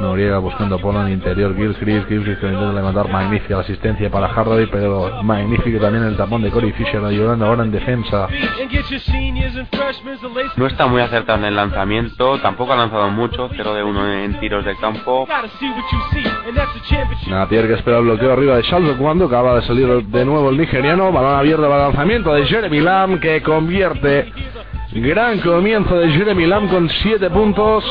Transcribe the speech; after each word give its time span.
Noriega 0.00 0.38
buscando 0.38 0.78
por 0.78 0.94
el 0.96 1.10
interior. 1.10 1.54
Gilchrist, 1.56 2.08
Gilchrist 2.08 2.40
que 2.40 2.46
intenta 2.46 2.72
levantar. 2.72 3.08
Magnífica 3.08 3.56
la 3.56 3.60
asistencia 3.60 4.10
para 4.10 4.28
Hardy, 4.28 4.66
pero 4.66 5.22
magnífico 5.22 5.78
también 5.78 6.04
el 6.04 6.16
tapón 6.16 6.42
de 6.42 6.50
Corey 6.50 6.72
Fisher 6.72 7.04
ayudando 7.04 7.46
ahora 7.46 7.64
en 7.64 7.70
defensa. 7.70 8.28
No 10.56 10.66
está 10.66 10.86
muy 10.86 11.02
acertado 11.02 11.38
en 11.38 11.44
el 11.46 11.56
lanzamiento, 11.56 12.38
tampoco 12.40 12.72
ha 12.72 12.76
lanzado 12.76 13.10
mucho, 13.10 13.48
0 13.54 13.74
de 13.74 13.82
1 13.82 14.12
en 14.12 14.40
tiros 14.40 14.64
de 14.64 14.76
campo. 14.76 15.26
Napier 17.28 17.66
que 17.66 17.74
espera 17.74 17.98
el 17.98 18.04
bloqueo 18.04 18.32
arriba 18.32 18.56
de 18.56 18.62
Charles 18.64 18.96
cuando 18.96 19.26
acaba 19.26 19.56
de 19.56 19.62
salir 19.62 19.86
de 19.88 20.24
nuevo 20.24 20.50
el 20.50 20.56
nigeriano. 20.58 21.12
Balón 21.12 21.38
abierto 21.38 21.62
para 21.62 21.76
el 21.76 21.82
lanzamiento 21.88 22.34
de 22.34 22.46
Jeremy 22.46 22.80
Lamb 22.80 23.20
que 23.20 23.42
convierte 23.42 24.32
Gran 25.02 25.40
comienzo 25.40 25.98
de 25.98 26.08
Jeremy 26.08 26.46
Lamb 26.46 26.70
con 26.70 26.88
7 26.88 27.28
puntos. 27.28 27.84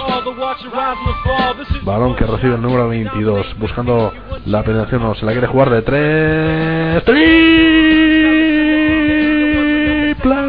Balón 1.84 2.16
que 2.16 2.25
recibe 2.25 2.55
el 2.55 2.61
número 2.61 2.88
22. 2.88 3.59
Buscando 3.59 4.11
la 4.47 4.63
penetración. 4.63 5.03
No, 5.03 5.13
se 5.13 5.23
la 5.23 5.33
quiere 5.33 5.45
jugar 5.45 5.70
de 5.70 5.83
3. 5.83 7.03
Triple 7.05 7.25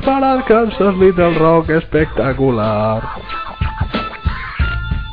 para 0.03 0.35
el 0.37 0.45
Kansas 0.45 0.97
Little 0.97 1.35
Rock. 1.39 1.69
Espectacular. 1.71 3.03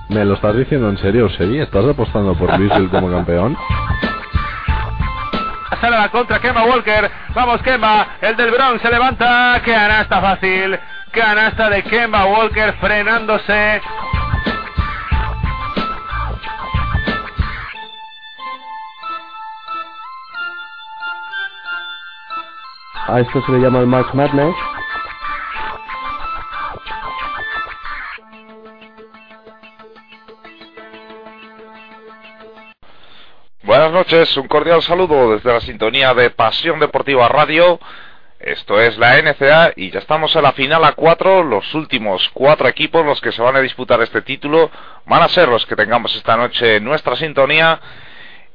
¿Me 0.10 0.24
lo 0.24 0.36
estás 0.36 0.56
diciendo 0.56 0.90
en 0.90 0.98
serio, 0.98 1.30
Sevi? 1.32 1.60
¿Estás 1.60 1.86
apostando 1.86 2.36
por 2.36 2.58
Louisville 2.58 2.90
como 2.90 3.12
campeón? 3.12 3.58
Sale 5.82 5.98
la 5.98 6.10
contra, 6.10 6.40
quema 6.40 6.64
Walker. 6.64 7.12
Vamos, 7.36 7.62
quema. 7.62 8.08
El 8.22 8.38
del 8.38 8.52
Bronx 8.52 8.82
se 8.82 8.90
levanta. 8.90 9.62
Que 9.66 9.74
está 9.74 10.22
fácil. 10.22 10.80
Canasta 11.14 11.70
de 11.70 11.84
Kemba 11.84 12.26
Walker 12.26 12.74
frenándose. 12.80 13.82
A 23.08 23.20
esto 23.20 23.46
se 23.46 23.52
le 23.52 23.60
llama 23.60 23.80
el 23.80 23.86
March 23.86 24.12
Madness. 24.16 24.56
Buenas 33.62 33.92
noches, 33.92 34.36
un 34.38 34.48
cordial 34.48 34.82
saludo 34.82 35.34
desde 35.34 35.54
la 35.54 35.62
sintonía 35.62 36.16
de 36.16 36.32
Pasión 36.32 36.80
Deportiva 36.80 37.28
Radio. 37.28 37.80
Esto 38.44 38.78
es 38.82 38.98
la 38.98 39.22
NCA 39.22 39.72
y 39.78 39.90
ya 39.90 40.00
estamos 40.00 40.36
en 40.36 40.44
la 40.44 40.52
final 40.52 40.84
a 40.84 40.92
cuatro. 40.92 41.44
Los 41.44 41.74
últimos 41.74 42.30
cuatro 42.34 42.68
equipos, 42.68 43.06
los 43.06 43.22
que 43.22 43.32
se 43.32 43.42
van 43.42 43.56
a 43.56 43.62
disputar 43.62 44.02
este 44.02 44.22
título, 44.22 44.70
van 45.06 45.24
a 45.24 45.30
ser 45.30 45.48
los 45.48 45.66
que 45.66 45.78
tengamos 45.78 46.14
esta 46.14 46.36
noche 46.36 46.76
en 46.76 46.84
nuestra 46.84 47.16
sintonía. 47.16 47.80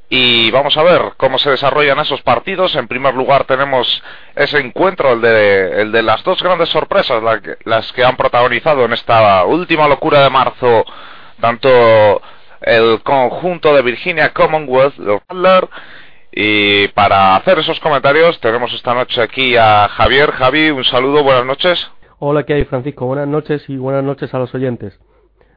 Y 0.07 0.51
vamos 0.51 0.77
a 0.77 0.83
ver 0.83 1.13
cómo 1.17 1.39
se 1.39 1.49
desarrollan 1.49 1.97
esos 1.97 2.21
partidos. 2.21 2.75
En 2.75 2.87
primer 2.87 3.15
lugar 3.15 3.45
tenemos 3.45 4.03
ese 4.35 4.59
encuentro, 4.59 5.13
el 5.13 5.21
de, 5.21 5.81
el 5.81 5.91
de 5.91 6.03
las 6.03 6.23
dos 6.23 6.41
grandes 6.43 6.69
sorpresas, 6.69 7.23
las 7.65 7.91
que 7.91 8.03
han 8.03 8.15
protagonizado 8.15 8.85
en 8.85 8.93
esta 8.93 9.43
última 9.45 9.87
locura 9.87 10.21
de 10.21 10.29
marzo, 10.29 10.85
tanto 11.41 12.21
el 12.61 13.01
conjunto 13.01 13.73
de 13.73 13.81
Virginia 13.81 14.33
Commonwealth, 14.33 14.97
los 14.97 15.19
Butler, 15.27 15.67
y 16.31 16.87
para 16.89 17.35
hacer 17.35 17.59
esos 17.59 17.79
comentarios 17.79 18.39
tenemos 18.39 18.73
esta 18.73 18.93
noche 18.93 19.21
aquí 19.21 19.55
a 19.57 19.87
Javier. 19.89 20.31
Javi, 20.31 20.69
un 20.69 20.83
saludo, 20.83 21.23
buenas 21.23 21.45
noches. 21.45 21.91
Hola, 22.19 22.43
¿qué 22.43 22.53
hay 22.53 22.65
Francisco? 22.65 23.05
Buenas 23.05 23.27
noches 23.27 23.67
y 23.69 23.77
buenas 23.77 24.03
noches 24.03 24.33
a 24.33 24.39
los 24.39 24.53
oyentes. 24.53 24.99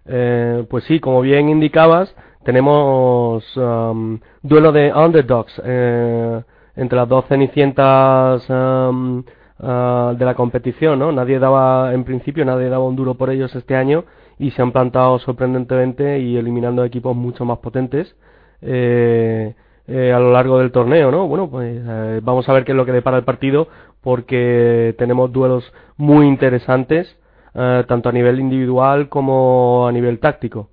Eh, 0.07 0.65
pues 0.71 0.85
sí, 0.85 1.01
como 1.01 1.21
bien 1.21 1.49
indicabas, 1.49 2.15
tenemos 2.45 3.45
um, 3.57 4.19
duelo 4.43 4.73
de 4.73 4.93
underdogs 4.93 5.61
eh, 5.65 6.43
entre 6.77 6.97
las 6.97 7.09
dos 7.09 7.27
cenicientas 7.27 8.49
um, 8.49 9.25
uh, 9.59 10.15
de 10.15 10.25
la 10.25 10.35
competición, 10.35 10.99
¿no? 10.99 11.13
Nadie 11.13 11.39
daba, 11.39 11.93
en 11.93 12.05
principio, 12.05 12.45
nadie 12.45 12.69
daba 12.69 12.85
un 12.85 12.97
duro 12.97 13.15
por 13.15 13.31
ellos 13.31 13.55
este 13.55 13.77
año 13.77 14.05
y 14.39 14.51
se 14.53 14.63
han 14.63 14.73
plantado 14.73 15.19
sorprendentemente 15.19 16.19
y 16.19 16.37
eliminando 16.37 16.85
equipos 16.85 17.15
mucho 17.15 17.45
más 17.45 17.59
potentes. 17.59 18.17
Eh, 18.61 19.55
eh, 19.89 20.13
a 20.13 20.19
lo 20.19 20.33
largo 20.33 20.59
del 20.59 20.73
torneo, 20.73 21.11
¿no? 21.11 21.27
Bueno, 21.27 21.51
pues 21.51 21.83
eh, 21.85 22.21
vamos 22.23 22.49
a 22.49 22.53
ver 22.53 22.65
qué 22.65 22.73
es 22.73 22.77
lo 22.77 22.87
que 22.87 22.93
depara 22.93 23.19
el 23.19 23.25
partido 23.25 23.69
porque 24.01 24.95
tenemos 24.99 25.33
duelos 25.33 25.73
muy 25.97 26.27
interesantes 26.27 27.17
eh, 27.55 27.85
tanto 27.87 28.09
a 28.09 28.13
nivel 28.13 28.41
individual 28.41 29.09
como 29.09 29.87
a 29.87 29.93
nivel 29.93 30.19
táctico. 30.19 30.71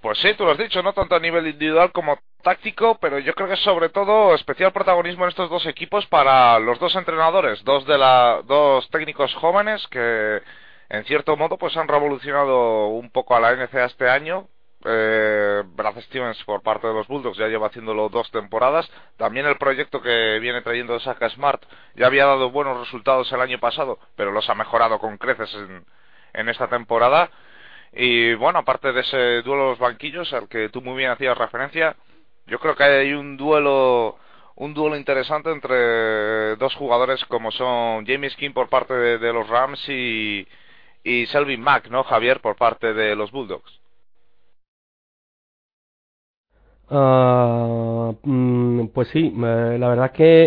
Pues 0.00 0.18
sí, 0.18 0.34
tú 0.36 0.44
lo 0.44 0.50
has 0.50 0.58
dicho, 0.58 0.82
no 0.82 0.92
tanto 0.92 1.14
a 1.14 1.20
nivel 1.20 1.46
individual 1.46 1.90
como 1.90 2.18
táctico, 2.42 2.98
pero 3.00 3.18
yo 3.18 3.32
creo 3.34 3.48
que 3.48 3.56
sobre 3.56 3.88
todo 3.88 4.34
especial 4.34 4.72
protagonismo 4.72 5.24
en 5.24 5.30
estos 5.30 5.48
dos 5.48 5.64
equipos 5.66 6.06
para 6.06 6.58
los 6.58 6.78
dos 6.78 6.94
entrenadores, 6.94 7.64
dos 7.64 7.86
de 7.86 7.96
la 7.96 8.42
dos 8.46 8.88
técnicos 8.90 9.34
jóvenes 9.36 9.86
que 9.88 10.42
en 10.90 11.04
cierto 11.04 11.36
modo 11.36 11.56
pues 11.56 11.74
han 11.78 11.88
revolucionado 11.88 12.88
un 12.88 13.10
poco 13.10 13.34
a 13.34 13.40
la 13.40 13.56
NCA 13.56 13.86
este 13.86 14.10
año 14.10 14.48
eh, 14.84 15.62
Brad 15.64 16.00
Stevens 16.02 16.42
por 16.44 16.62
parte 16.62 16.86
de 16.86 16.94
los 16.94 17.06
Bulldogs 17.08 17.38
ya 17.38 17.48
lleva 17.48 17.68
haciéndolo 17.68 18.08
dos 18.08 18.30
temporadas. 18.30 18.90
También 19.16 19.46
el 19.46 19.56
proyecto 19.56 20.02
que 20.02 20.38
viene 20.40 20.62
trayendo 20.62 20.98
Saka 21.00 21.30
Smart 21.30 21.62
ya 21.94 22.06
había 22.06 22.26
dado 22.26 22.50
buenos 22.50 22.78
resultados 22.78 23.30
el 23.32 23.40
año 23.40 23.58
pasado, 23.58 23.98
pero 24.16 24.32
los 24.32 24.48
ha 24.50 24.54
mejorado 24.54 24.98
con 24.98 25.16
creces 25.18 25.52
en, 25.54 25.84
en 26.34 26.48
esta 26.48 26.68
temporada. 26.68 27.30
Y 27.92 28.34
bueno, 28.34 28.58
aparte 28.60 28.92
de 28.92 29.00
ese 29.00 29.42
duelo 29.42 29.64
de 29.64 29.70
los 29.70 29.78
banquillos 29.78 30.32
al 30.32 30.48
que 30.48 30.68
tú 30.68 30.82
muy 30.82 30.96
bien 30.96 31.10
hacías 31.10 31.38
referencia, 31.38 31.96
yo 32.46 32.58
creo 32.58 32.76
que 32.76 32.84
hay 32.84 33.12
un 33.14 33.36
duelo 33.36 34.18
un 34.56 34.74
duelo 34.74 34.96
interesante 34.96 35.50
entre 35.50 36.56
dos 36.56 36.74
jugadores 36.76 37.24
como 37.26 37.50
son 37.50 38.06
James 38.06 38.36
King 38.36 38.52
por 38.52 38.68
parte 38.68 38.94
de, 38.94 39.32
los 39.32 39.48
Rams 39.48 39.88
y, 39.88 40.46
y 41.02 41.26
Selvin 41.26 41.60
Mack, 41.60 41.88
¿no, 41.88 42.04
Javier, 42.04 42.40
por 42.40 42.56
parte 42.56 42.94
de 42.94 43.16
los 43.16 43.32
Bulldogs? 43.32 43.83
Ah, 46.90 48.12
mm, 48.22 48.86
pues 48.88 49.08
sí, 49.08 49.32
eh, 49.36 49.76
la 49.78 49.88
verdad 49.88 50.06
es 50.06 50.12
que 50.12 50.44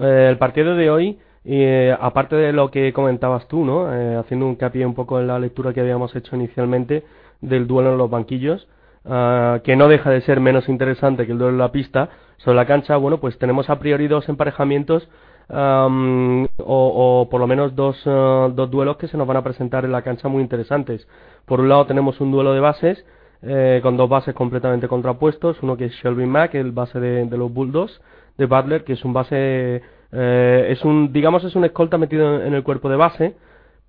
eh, 0.00 0.26
el 0.30 0.38
partido 0.38 0.74
de 0.76 0.90
hoy, 0.90 1.18
eh, 1.44 1.94
aparte 2.00 2.36
de 2.36 2.52
lo 2.52 2.70
que 2.70 2.92
comentabas 2.92 3.46
tú, 3.48 3.64
¿no? 3.64 3.86
haciendo 4.18 4.46
un 4.46 4.52
hincapié 4.52 4.86
un 4.86 4.94
poco 4.94 5.20
en 5.20 5.26
la 5.26 5.38
lectura 5.38 5.74
que 5.74 5.80
habíamos 5.80 6.14
hecho 6.16 6.36
inicialmente 6.36 7.04
del 7.40 7.66
duelo 7.66 7.92
en 7.92 7.98
los 7.98 8.10
banquillos, 8.10 8.66
ah, 9.04 9.60
que 9.62 9.76
no 9.76 9.88
deja 9.88 10.10
de 10.10 10.22
ser 10.22 10.40
menos 10.40 10.68
interesante 10.68 11.26
que 11.26 11.32
el 11.32 11.38
duelo 11.38 11.52
en 11.52 11.58
la 11.58 11.72
pista, 11.72 12.08
sobre 12.38 12.56
la 12.56 12.66
cancha, 12.66 12.96
bueno, 12.96 13.20
pues 13.20 13.38
tenemos 13.38 13.70
a 13.70 13.78
priori 13.78 14.08
dos 14.08 14.28
emparejamientos 14.28 15.08
o, 15.46 16.46
o, 16.66 17.28
por 17.30 17.38
lo 17.40 17.46
menos 17.46 17.76
dos, 17.76 18.00
ah, 18.06 18.48
dos 18.52 18.70
duelos 18.70 18.96
que 18.96 19.08
se 19.08 19.18
nos 19.18 19.26
van 19.26 19.36
a 19.36 19.44
presentar 19.44 19.84
en 19.84 19.92
la 19.92 20.02
cancha 20.02 20.28
muy 20.28 20.42
interesantes. 20.42 21.06
Por 21.44 21.60
un 21.60 21.68
lado 21.68 21.86
tenemos 21.86 22.20
un 22.20 22.32
duelo 22.32 22.54
de 22.54 22.60
bases, 22.60 23.04
eh, 23.46 23.80
con 23.82 23.98
dos 23.98 24.08
bases 24.08 24.34
completamente 24.34 24.88
contrapuestos, 24.88 25.62
uno 25.62 25.76
que 25.76 25.86
es 25.86 25.92
Shelby 25.96 26.24
Mack, 26.24 26.54
el 26.54 26.72
base 26.72 26.98
de, 26.98 27.36
los 27.36 27.52
Bulldogs, 27.52 28.00
de 28.38 28.46
Butler, 28.46 28.84
que 28.84 28.94
es 28.94 29.04
un 29.04 29.12
base, 29.12 29.82
eh, 30.12 30.66
es 30.70 30.82
un, 30.82 31.12
digamos, 31.12 31.44
es 31.44 31.54
un 31.54 31.66
escolta 31.66 31.98
metido 31.98 32.42
en, 32.42 32.54
el 32.54 32.62
cuerpo 32.62 32.88
de 32.88 32.96
base, 32.96 33.36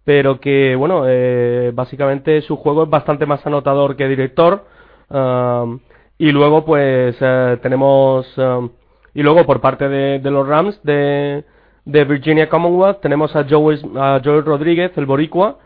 pero 0.04 0.42
que, 0.42 0.76
bueno, 0.76 1.04
eh, 1.08 1.72
básicamente 1.74 2.42
su 2.42 2.58
juego 2.58 2.84
es 2.84 2.90
bastante 2.90 3.26
más 3.26 3.46
anotador 3.48 3.96
que 3.96 4.10
director, 4.10 4.66
um, 5.10 5.80
y 6.18 6.32
luego, 6.32 6.66
pues, 6.66 7.18
tenemos, 7.62 8.38
um, 8.38 8.70
y 9.14 9.24
luego 9.24 9.46
por 9.46 9.62
parte 9.62 9.88
de, 9.88 10.20
los 10.32 10.46
Rams 10.46 10.84
de, 10.84 11.46
de 11.86 12.04
Virginia 12.04 12.50
Commonwealth, 12.50 13.00
tenemos 13.00 13.34
a 13.38 13.46
Joel, 13.50 13.80
a 13.96 14.20
Joel 14.22 14.44
Rodríguez, 14.44 14.92
el 14.98 15.06
boricua, 15.06 15.60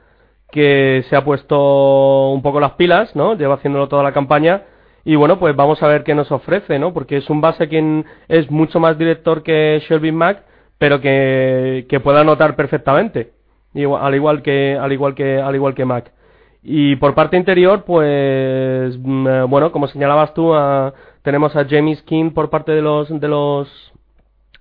que 0.52 1.04
se 1.10 1.16
ha 1.16 1.24
puesto 1.24 2.30
un 2.30 2.42
poco 2.42 2.60
las 2.60 2.74
pilas, 2.74 3.16
¿no? 3.16 3.36
Lleva 3.36 3.56
haciéndolo 3.56 3.88
toda 3.88 4.04
la 4.04 4.14
campaña 4.14 4.64
y 5.06 5.16
bueno, 5.16 5.40
pues 5.40 5.56
vamos 5.56 5.82
a 5.82 5.88
ver 5.88 6.04
qué 6.04 6.14
nos 6.16 6.32
ofrece, 6.32 6.80
¿no? 6.80 6.94
Porque 6.94 7.18
es 7.18 7.30
un 7.30 7.42
base 7.42 7.68
quien 7.68 8.06
es 8.28 8.50
mucho 8.52 8.80
más 8.80 8.98
director 8.98 9.44
que 9.44 9.82
Shelby 9.88 10.12
Mack, 10.12 10.44
pero 10.78 11.02
que, 11.02 11.86
que 11.90 12.00
puede 12.00 12.20
anotar 12.20 12.56
perfectamente, 12.56 13.32
al 13.76 14.16
igual 14.16 14.42
que 14.42 14.78
al 14.80 14.92
igual 14.92 15.16
que 15.16 15.40
al 15.40 15.56
igual 15.56 15.76
que 15.76 15.86
Mac. 15.86 16.12
Y 16.62 16.98
por 16.98 17.16
parte 17.16 17.38
interior, 17.38 17.86
pues 17.86 18.98
mm, 19.00 19.28
eh, 19.28 19.44
bueno, 19.44 19.72
como 19.72 19.88
señalabas 19.88 20.34
tú, 20.34 20.54
tenemos 21.22 21.56
a 21.56 21.66
James 21.70 22.02
King 22.04 22.32
por 22.32 22.50
parte 22.50 22.72
de 22.74 22.82
los 22.82 23.08
de 23.20 23.28
los 23.28 23.94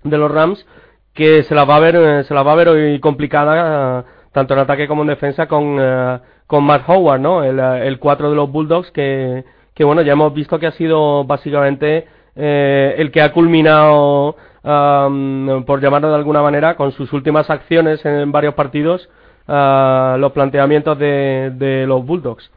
de 0.03 0.17
los 0.17 0.31
Rams 0.31 0.65
que 1.13 1.43
se 1.43 1.55
la 1.55 1.65
va 1.65 1.75
a 1.75 1.79
ver 1.79 1.95
eh, 1.95 2.23
se 2.23 2.33
la 2.33 2.43
va 2.43 2.53
a 2.53 2.55
ver 2.55 2.69
hoy 2.69 2.99
complicada 2.99 4.05
tanto 4.31 4.53
en 4.53 4.59
ataque 4.59 4.87
como 4.87 5.01
en 5.01 5.09
defensa 5.09 5.47
con, 5.47 5.77
eh, 5.79 6.19
con 6.47 6.63
Matt 6.63 6.87
Howard, 6.87 7.19
¿no? 7.19 7.43
El, 7.43 7.59
eh, 7.59 7.87
el 7.87 7.99
4 7.99 8.29
de 8.29 8.35
los 8.35 8.51
Bulldogs 8.51 8.91
que, 8.91 9.43
que, 9.73 9.83
bueno, 9.83 10.01
ya 10.01 10.13
hemos 10.13 10.33
visto 10.33 10.59
que 10.59 10.67
ha 10.67 10.71
sido 10.71 11.23
básicamente 11.23 12.07
eh, 12.35 12.95
el 12.97 13.11
que 13.11 13.21
ha 13.21 13.31
culminado, 13.31 14.35
por 14.61 15.81
llamarlo 15.81 16.09
de 16.09 16.15
alguna 16.15 16.41
manera, 16.41 16.75
con 16.75 16.91
sus 16.91 17.11
últimas 17.13 17.49
acciones 17.49 18.05
en 18.05 18.31
varios 18.31 18.53
partidos, 18.53 19.09
los 19.47 20.31
planteamientos 20.33 20.99
de, 20.99 21.51
de 21.55 21.87
los 21.87 22.05
Bulldogs. 22.05 22.51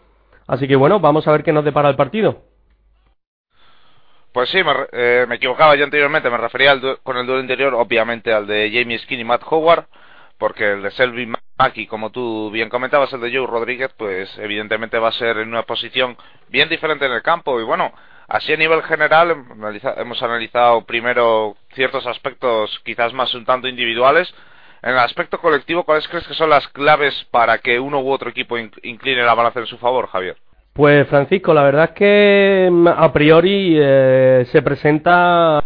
Así 0.47 0.69
que 0.69 0.77
bueno, 0.77 1.01
vamos 1.01 1.27
a 1.27 1.33
ver 1.33 1.43
qué 1.45 1.53
nos 1.53 1.65
depara 1.65 1.89
el 1.89 1.97
partido. 1.97 2.43
Pues 4.33 4.49
sí, 4.49 4.63
me, 4.65 4.73
eh, 4.93 5.27
me 5.29 5.37
equivocaba 5.37 5.77
yo 5.77 5.85
anteriormente, 5.85 6.31
me 6.31 6.39
refería 6.39 6.75
con 7.03 7.19
el 7.19 7.27
duelo 7.27 7.43
interior, 7.43 7.75
obviamente 7.75 8.33
al 8.33 8.47
de 8.47 8.71
Jamie 8.73 8.99
Skin 8.99 9.21
y 9.21 9.25
Matt 9.25 9.43
Howard, 9.51 9.87
porque 10.39 10.73
el 10.73 10.83
de 10.83 10.91
Selby 10.93 11.31
Maki, 11.63 11.87
como 11.87 12.11
tú 12.11 12.51
bien 12.51 12.69
comentabas, 12.69 13.13
el 13.13 13.21
de 13.21 13.33
Joe 13.33 13.47
Rodríguez, 13.47 13.93
pues 13.97 14.37
evidentemente 14.39 14.99
va 14.99 15.11
a 15.11 15.13
ser 15.13 15.37
en 15.37 15.49
una 15.49 15.63
posición 15.63 16.17
bien 16.49 16.69
diferente 16.69 17.07
en 17.07 17.13
el 17.13 17.23
campo. 17.23 17.61
Y 17.61 17.63
bueno, 17.63 17.93
así 18.27 18.53
a 18.53 18.57
nivel 18.57 18.83
general 18.83 19.45
hemos 19.97 20.21
analizado 20.25 20.85
primero 20.85 21.55
ciertos 21.75 22.05
aspectos 22.09 22.81
quizás 22.85 23.13
más 23.13 23.33
un 23.37 23.45
tanto 23.45 23.69
individuales. 23.69 24.35
En 24.83 24.91
el 24.91 24.99
aspecto 24.99 25.39
colectivo, 25.39 25.85
¿cuáles 25.85 26.09
crees 26.09 26.27
que 26.27 26.35
son 26.35 26.51
las 26.51 26.67
claves 26.67 27.15
para 27.31 27.59
que 27.59 27.79
uno 27.79 28.01
u 28.01 28.11
otro 28.11 28.31
equipo 28.31 28.59
incline 28.59 29.23
la 29.23 29.35
balanza 29.35 29.61
en 29.61 29.67
su 29.67 29.79
favor, 29.79 30.09
Javier? 30.09 30.37
Pues 30.73 31.07
Francisco, 31.07 31.55
la 31.55 31.63
verdad 31.63 31.91
es 31.91 31.91
que 31.91 32.69
mm, 32.73 32.89
a 32.89 33.13
priori 33.13 33.77
eh, 33.79 34.49
se 34.51 34.63
presenta 34.63 35.63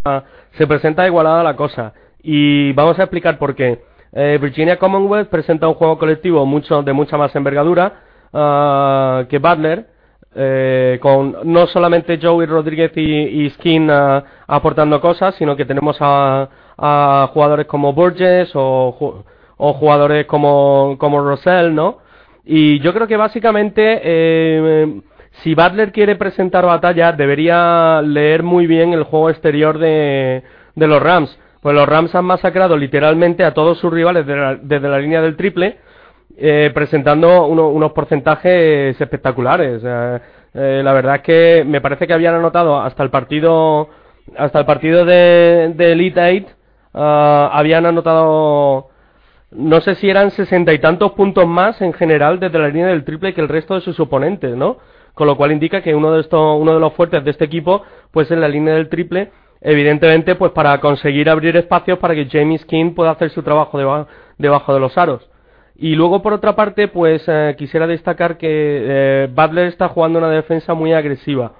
se 0.52 0.66
presenta 0.66 1.06
igualada 1.06 1.42
la 1.42 1.56
cosa 1.56 1.94
y 2.22 2.72
vamos 2.74 2.98
a 2.98 3.04
explicar 3.04 3.38
por 3.38 3.54
qué. 3.54 3.95
Eh, 4.12 4.38
Virginia 4.40 4.78
Commonwealth 4.78 5.28
presenta 5.28 5.68
un 5.68 5.74
juego 5.74 5.98
colectivo 5.98 6.46
mucho 6.46 6.82
de 6.82 6.92
mucha 6.92 7.16
más 7.16 7.34
envergadura 7.34 8.00
ah, 8.32 9.24
que 9.28 9.38
Butler, 9.38 9.86
eh, 10.34 10.98
con 11.00 11.36
no 11.44 11.66
solamente 11.66 12.18
Joey 12.20 12.46
Rodríguez 12.46 12.92
y, 12.96 13.48
Skin 13.50 13.90
ah, 13.90 14.24
aportando 14.46 15.00
cosas, 15.00 15.34
sino 15.36 15.56
que 15.56 15.64
tenemos 15.64 15.96
a, 16.00 16.48
jugadores 17.32 17.66
como 17.66 17.92
Burgess 17.92 18.50
o, 18.54 19.24
jugadores 19.56 20.26
como, 20.26 20.96
como 20.98 21.20
Rosell, 21.20 21.74
¿no? 21.74 21.98
Y 22.44 22.78
yo 22.80 22.92
creo 22.92 23.06
que 23.06 23.16
básicamente, 23.16 24.00
eh, 24.02 25.00
si 25.42 25.54
Butler 25.54 25.90
quiere 25.90 26.16
presentar 26.16 26.64
batalla, 26.64 27.12
debería 27.12 28.02
leer 28.02 28.42
muy 28.42 28.66
bien 28.66 28.92
el 28.92 29.04
juego 29.04 29.30
exterior 29.30 29.78
de 29.78 30.42
los 30.74 31.02
Rams. 31.02 31.36
Pues 31.66 31.74
los 31.74 31.88
Rams 31.88 32.14
han 32.14 32.24
masacrado 32.24 32.76
literalmente 32.76 33.42
a 33.42 33.52
todos 33.52 33.78
sus 33.78 33.92
rivales 33.92 34.24
desde 34.24 34.88
la 34.88 35.00
línea 35.00 35.20
del 35.20 35.34
triple, 35.34 35.78
eh, 36.36 36.70
presentando 36.72 37.44
unos 37.44 37.90
porcentajes 37.90 39.00
espectaculares. 39.00 39.82
Eh, 39.84 40.80
la 40.84 40.92
verdad 40.92 41.16
es 41.16 41.22
que 41.22 41.64
me 41.66 41.80
parece 41.80 42.06
que 42.06 42.12
habían 42.12 42.36
anotado 42.36 42.78
hasta 42.78 43.02
el 43.02 43.10
partido 43.10 43.88
hasta 44.38 44.60
el 44.60 44.64
partido 44.64 45.04
de, 45.04 45.74
Elite 45.76 46.20
Eight 46.20 46.48
ah, 46.94 47.50
habían 47.52 47.84
anotado 47.84 48.90
no 49.50 49.80
sé 49.80 49.96
si 49.96 50.08
eran 50.08 50.30
sesenta 50.30 50.72
y 50.72 50.78
tantos 50.78 51.14
puntos 51.14 51.48
más 51.48 51.82
en 51.82 51.92
general 51.94 52.38
desde 52.38 52.60
la 52.60 52.68
línea 52.68 52.86
del 52.86 53.02
triple 53.02 53.34
que 53.34 53.40
el 53.40 53.48
resto 53.48 53.74
de 53.74 53.80
sus 53.80 53.98
oponentes, 53.98 54.54
¿no? 54.54 54.78
Con 55.14 55.26
lo 55.26 55.36
cual 55.36 55.50
indica 55.50 55.82
que 55.82 55.96
uno 55.96 56.12
de 56.12 56.20
estos, 56.20 56.60
uno 56.60 56.74
de 56.74 56.80
los 56.80 56.92
fuertes 56.92 57.24
de 57.24 57.32
este 57.32 57.44
equipo, 57.44 57.82
pues 58.12 58.30
en 58.30 58.40
la 58.40 58.46
línea 58.46 58.74
del 58.74 58.88
triple, 58.88 59.32
evidentemente, 59.60 60.34
pues 60.34 60.52
para 60.52 60.78
conseguir 60.80 61.28
abrir 61.28 61.56
espacios 61.56 61.98
para 61.98 62.14
que 62.14 62.28
James 62.30 62.64
King 62.64 62.94
pueda 62.94 63.10
hacer 63.10 63.30
su 63.30 63.42
trabajo 63.42 63.78
debajo 64.38 64.74
de 64.74 64.80
los 64.80 64.96
aros. 64.96 65.28
Y 65.78 65.94
luego, 65.94 66.22
por 66.22 66.32
otra 66.32 66.56
parte, 66.56 66.88
pues 66.88 67.22
eh, 67.26 67.54
quisiera 67.58 67.86
destacar 67.86 68.38
que 68.38 68.48
eh, 68.48 69.28
Butler 69.30 69.66
está 69.66 69.88
jugando 69.88 70.18
una 70.18 70.30
defensa 70.30 70.72
muy 70.72 70.92
agresiva. 70.92 71.52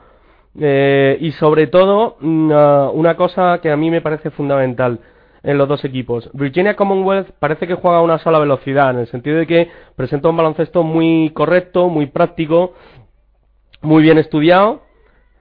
Eh, 0.59 1.19
y 1.21 1.33
sobre 1.33 1.67
todo, 1.67 2.17
mm, 2.21 2.51
ah, 2.53 2.91
una 2.95 3.15
cosa 3.15 3.59
que 3.61 3.71
a 3.71 3.77
mí 3.77 3.91
me 3.91 4.01
parece 4.01 4.31
fundamental 4.31 5.01
en 5.43 5.59
los 5.59 5.69
dos 5.69 5.85
equipos. 5.85 6.31
Virginia 6.33 6.75
Commonwealth 6.75 7.31
parece 7.39 7.67
que 7.67 7.75
juega 7.75 7.99
a 7.99 8.03
una 8.03 8.19
sola 8.19 8.39
velocidad, 8.39 8.91
en 8.91 9.01
el 9.01 9.07
sentido 9.07 9.37
de 9.37 9.47
que 9.47 9.71
presenta 9.95 10.31
un 10.31 10.37
baloncesto 10.37 10.83
muy 10.83 11.31
correcto, 11.35 11.89
muy 11.89 12.07
práctico, 12.07 12.73
muy 13.83 14.03
bien 14.03 14.19
estudiado. 14.19 14.83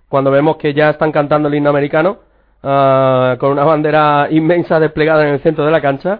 Cuando 0.09 0.31
vemos 0.31 0.57
que 0.57 0.73
ya 0.73 0.89
están 0.89 1.11
cantando 1.11 1.47
el 1.47 1.55
himno 1.55 1.69
americano, 1.69 2.19
ah, 2.65 3.37
con 3.39 3.51
una 3.51 3.63
bandera 3.63 4.27
inmensa 4.31 4.79
desplegada 4.79 5.27
en 5.27 5.35
el 5.35 5.39
centro 5.39 5.65
de 5.65 5.71
la 5.71 5.81
cancha. 5.81 6.19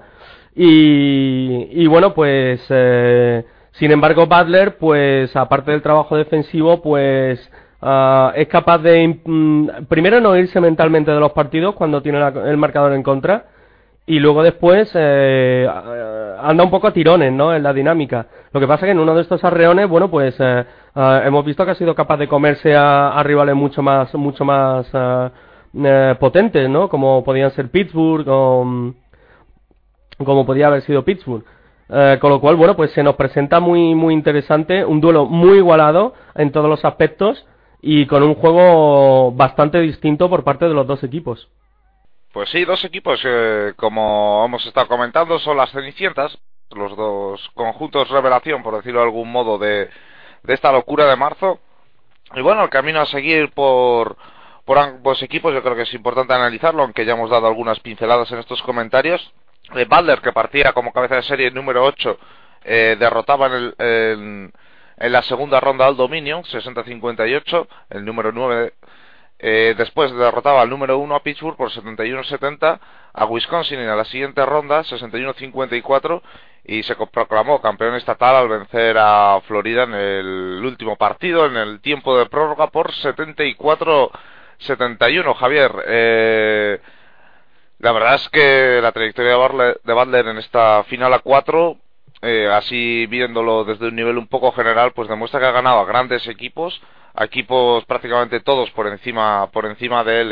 Y, 0.55 1.85
bueno, 1.87 2.13
pues 2.13 2.61
eh, 2.69 3.43
sin 3.73 3.91
embargo 3.91 4.25
Butler, 4.25 4.77
pues 4.77 5.35
aparte 5.35 5.71
del 5.71 5.81
trabajo 5.81 6.15
defensivo, 6.15 6.81
pues 6.81 7.51
ah, 7.81 8.31
es 8.35 8.47
capaz 8.47 8.77
de 8.77 9.19
mm, 9.25 9.85
primero 9.89 10.21
no 10.21 10.37
irse 10.37 10.61
mentalmente 10.61 11.11
de 11.11 11.19
los 11.19 11.33
partidos 11.33 11.75
cuando 11.75 12.01
tiene 12.01 12.19
el 12.45 12.57
marcador 12.57 12.93
en 12.93 13.03
contra 13.03 13.47
y 14.07 14.19
luego 14.19 14.43
después 14.43 14.91
eh, 14.93 15.67
anda 16.39 16.63
un 16.63 16.69
poco 16.69 16.87
a 16.87 16.93
tirones, 16.93 17.33
¿no? 17.33 17.53
En 17.55 17.63
la 17.63 17.73
dinámica. 17.73 18.27
Lo 18.51 18.59
que 18.59 18.67
pasa 18.67 18.85
que 18.85 18.91
en 18.91 18.99
uno 18.99 19.15
de 19.15 19.21
estos 19.21 19.43
arreones, 19.43 19.89
bueno, 19.89 20.11
pues 20.11 20.35
eh, 20.39 20.65
eh, 20.95 21.21
hemos 21.25 21.43
visto 21.43 21.65
que 21.65 21.71
ha 21.71 21.75
sido 21.75 21.95
capaz 21.95 22.17
de 22.17 22.27
comerse 22.27 22.75
a, 22.75 23.19
rivales 23.23 23.55
mucho 23.55 23.81
más, 23.81 24.13
mucho 24.13 24.45
más 24.45 24.87
potentes, 26.19 26.69
¿no? 26.69 26.89
Como 26.89 27.23
podían 27.23 27.51
ser 27.51 27.69
Pittsburgh 27.69 28.27
o 28.27 28.93
como 30.23 30.45
podía 30.45 30.67
haber 30.67 30.81
sido 30.81 31.03
Pittsburgh. 31.03 31.43
con 32.19 32.29
lo 32.29 32.39
cual, 32.39 32.55
bueno, 32.55 32.75
pues 32.75 32.91
se 32.91 33.03
nos 33.03 33.15
presenta 33.15 33.59
muy, 33.59 33.95
muy 33.95 34.13
interesante, 34.13 34.85
un 34.85 35.01
duelo 35.01 35.25
muy 35.25 35.57
igualado 35.57 36.13
en 36.35 36.51
todos 36.51 36.69
los 36.69 36.83
aspectos 36.85 37.45
y 37.81 38.07
con 38.07 38.23
un 38.23 38.35
juego 38.35 39.31
bastante 39.33 39.79
distinto 39.79 40.29
por 40.29 40.43
parte 40.43 40.65
de 40.65 40.73
los 40.73 40.87
dos 40.87 41.03
equipos. 41.03 41.49
Pues 42.33 42.49
sí, 42.49 42.65
dos 42.65 42.83
equipos 42.83 43.21
que, 43.21 43.73
como 43.75 44.43
hemos 44.43 44.65
estado 44.65 44.87
comentando, 44.87 45.39
son 45.39 45.55
las 45.55 45.71
Cenicientas, 45.71 46.37
los 46.71 46.97
dos 46.97 47.49
conjuntos 47.53 48.09
revelación, 48.09 48.63
por 48.63 48.75
decirlo 48.75 48.99
de 48.99 49.05
algún 49.05 49.31
modo, 49.31 49.57
de, 49.57 49.89
de 50.43 50.53
esta 50.53 50.71
locura 50.71 51.05
de 51.05 51.15
marzo. 51.15 51.59
Y 52.35 52.41
bueno, 52.41 52.63
el 52.63 52.69
camino 52.69 53.01
a 53.01 53.05
seguir 53.05 53.51
por, 53.51 54.17
por 54.65 54.79
ambos 54.79 55.21
equipos 55.23 55.53
yo 55.53 55.63
creo 55.63 55.75
que 55.75 55.83
es 55.83 55.93
importante 55.93 56.33
analizarlo, 56.33 56.83
aunque 56.83 57.05
ya 57.05 57.13
hemos 57.13 57.29
dado 57.29 57.47
algunas 57.47 57.79
pinceladas 57.79 58.31
en 58.31 58.39
estos 58.39 58.61
comentarios. 58.63 59.31
Eh, 59.75 59.85
Balder, 59.87 60.21
que 60.21 60.31
partía 60.31 60.73
como 60.73 60.91
cabeza 60.91 61.15
de 61.15 61.23
serie 61.23 61.51
número 61.51 61.83
8, 61.83 62.17
eh, 62.65 62.95
derrotaba 62.99 63.47
en, 63.47 63.53
el, 63.53 63.75
en, 63.79 65.11
la 65.11 65.21
segunda 65.23 65.59
ronda 65.59 65.87
al 65.87 65.95
dominio, 65.95 66.41
60-58, 66.41 67.67
el 67.91 68.05
número 68.05 68.31
9 68.31 68.73
eh, 69.37 69.75
después 69.77 70.13
derrotaba 70.13 70.61
al 70.61 70.69
número 70.69 70.97
1 70.97 71.15
a 71.15 71.19
Pittsburgh 71.21 71.57
por 71.57 71.69
71-70, 71.69 72.79
a 73.13 73.25
Wisconsin 73.25 73.79
en 73.79 73.97
la 73.97 74.05
siguiente 74.05 74.45
ronda 74.45 74.83
61-54 74.83 76.21
y 76.63 76.83
se 76.83 76.95
proclamó 76.95 77.61
campeón 77.61 77.95
estatal 77.95 78.35
al 78.35 78.47
vencer 78.47 78.97
a 78.97 79.41
Florida 79.45 79.83
en 79.83 79.93
el 79.93 80.61
último 80.63 80.95
partido, 80.95 81.45
en 81.45 81.57
el 81.57 81.81
tiempo 81.81 82.17
de 82.17 82.27
prórroga 82.27 82.67
por 82.67 82.91
74-71. 84.59 85.35
Javier, 85.35 85.71
eh, 85.87 86.79
la 87.79 87.91
verdad 87.91 88.15
es 88.15 88.29
que 88.29 88.79
la 88.81 88.91
trayectoria 88.91 89.31
de 89.83 89.93
Butler, 89.93 90.27
en 90.27 90.37
esta 90.37 90.83
final 90.85 91.13
a 91.13 91.19
4 91.19 91.77
eh, 92.21 92.47
así 92.51 93.05
viéndolo 93.07 93.65
desde 93.65 93.87
un 93.87 93.95
nivel 93.95 94.17
un 94.17 94.27
poco 94.27 94.51
general, 94.53 94.93
pues 94.93 95.09
demuestra 95.09 95.39
que 95.39 95.45
ha 95.45 95.51
ganado 95.51 95.79
a 95.79 95.85
grandes 95.85 96.27
equipos, 96.27 96.81
equipos 97.19 97.85
prácticamente 97.85 98.39
todos 98.39 98.71
por 98.71 98.87
encima 98.87 99.51
por 99.51 99.65
encima 99.65 100.03
de 100.03 100.21
él 100.21 100.31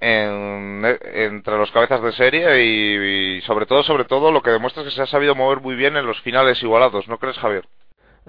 en, 0.00 0.84
entre 0.84 1.58
los 1.58 1.70
cabezas 1.72 2.02
de 2.02 2.12
serie 2.12 2.62
y, 2.62 3.40
sobre 3.42 3.66
todo 3.66 3.82
sobre 3.82 4.04
todo 4.04 4.32
lo 4.32 4.42
que 4.42 4.50
demuestra 4.50 4.82
es 4.82 4.88
que 4.90 4.94
se 4.94 5.02
ha 5.02 5.06
sabido 5.06 5.34
mover 5.34 5.60
muy 5.60 5.74
bien 5.74 5.96
en 5.96 6.06
los 6.06 6.20
finales 6.20 6.62
igualados 6.62 7.08
¿no 7.08 7.18
crees 7.18 7.38
Javier? 7.38 7.66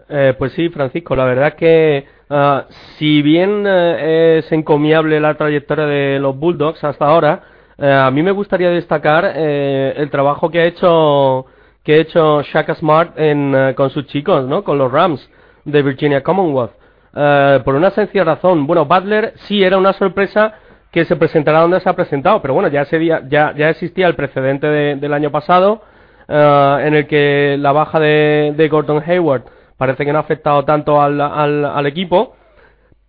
Eh, 0.09 0.33
pues 0.37 0.51
sí 0.53 0.69
Francisco 0.69 1.15
la 1.15 1.25
verdad 1.25 1.53
que 1.53 2.05
ah, 2.29 2.65
si 2.97 3.21
bien 3.21 3.63
eh, 3.65 4.39
es 4.39 4.51
encomiable 4.51 5.19
la 5.19 5.35
trayectoria 5.35 5.85
de 5.85 6.19
los 6.19 6.37
Bulldogs 6.37 6.83
hasta 6.83 7.05
ahora 7.05 7.43
eh, 7.77 7.91
a 7.91 8.11
mí 8.11 8.21
me 8.21 8.31
gustaría 8.31 8.69
destacar 8.69 9.25
el 9.35 10.09
trabajo 10.09 10.49
que 10.49 10.59
ha 10.59 10.65
hecho 10.65 11.45
que 11.83 11.93
ha 11.93 11.97
hecho 11.97 12.41
Shaka 12.41 12.75
Smart 12.75 13.17
en, 13.17 13.73
con 13.75 13.89
sus 13.89 14.05
chicos 14.07 14.45
no 14.45 14.63
con 14.63 14.77
los 14.77 14.91
Rams 14.91 15.29
de 15.65 15.81
Virginia 15.81 16.21
Commonwealth 16.21 16.81
eh, 17.13 17.59
por 17.65 17.75
una 17.75 17.91
sencilla 17.91 18.23
razón. 18.23 18.65
Bueno, 18.65 18.85
Butler 18.85 19.33
sí 19.47 19.63
era 19.63 19.77
una 19.77 19.93
sorpresa 19.93 20.53
que 20.91 21.05
se 21.05 21.15
presentará 21.15 21.61
donde 21.61 21.79
se 21.79 21.89
ha 21.89 21.93
presentado, 21.95 22.41
pero 22.41 22.53
bueno, 22.53 22.69
ya, 22.69 22.85
ya, 23.29 23.53
ya 23.55 23.69
existía 23.69 24.07
el 24.07 24.15
precedente 24.15 24.67
del 24.67 25.13
año 25.13 25.31
pasado 25.31 25.81
eh, 26.27 26.77
en 26.85 26.95
el 26.95 27.07
que 27.07 27.55
la 27.57 27.71
baja 27.71 27.99
de, 27.99 28.67
Gordon 28.69 29.01
Hayward 29.05 29.43
parece 29.81 30.05
que 30.05 30.13
no 30.13 30.19
ha 30.19 30.21
afectado 30.21 30.63
tanto 30.63 31.01
al, 31.01 31.19
al, 31.19 31.87
equipo, 31.87 32.35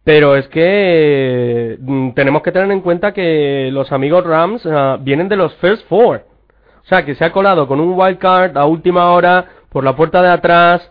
pero 0.04 0.36
es 0.36 0.48
que 0.48 1.76
mm, 1.78 2.12
tenemos 2.12 2.40
que 2.40 2.50
tener 2.50 2.70
en 2.70 2.80
cuenta 2.80 3.12
que 3.12 3.68
los 3.70 3.92
amigos 3.92 4.24
Rams 4.24 4.64
eh, 4.64 4.96
vienen 5.00 5.28
de 5.28 5.36
los 5.36 5.54
First 5.56 5.86
Four. 5.86 6.22
O 6.82 6.86
sea, 6.86 7.04
que 7.04 7.14
se 7.14 7.26
ha 7.26 7.30
colado 7.30 7.68
con 7.68 7.78
un 7.78 7.92
wild 7.92 8.16
card 8.16 8.56
a 8.56 8.64
última 8.64 9.10
hora 9.10 9.44
por 9.68 9.84
la 9.84 9.94
puerta 9.94 10.22
de 10.22 10.30
atrás. 10.30 10.90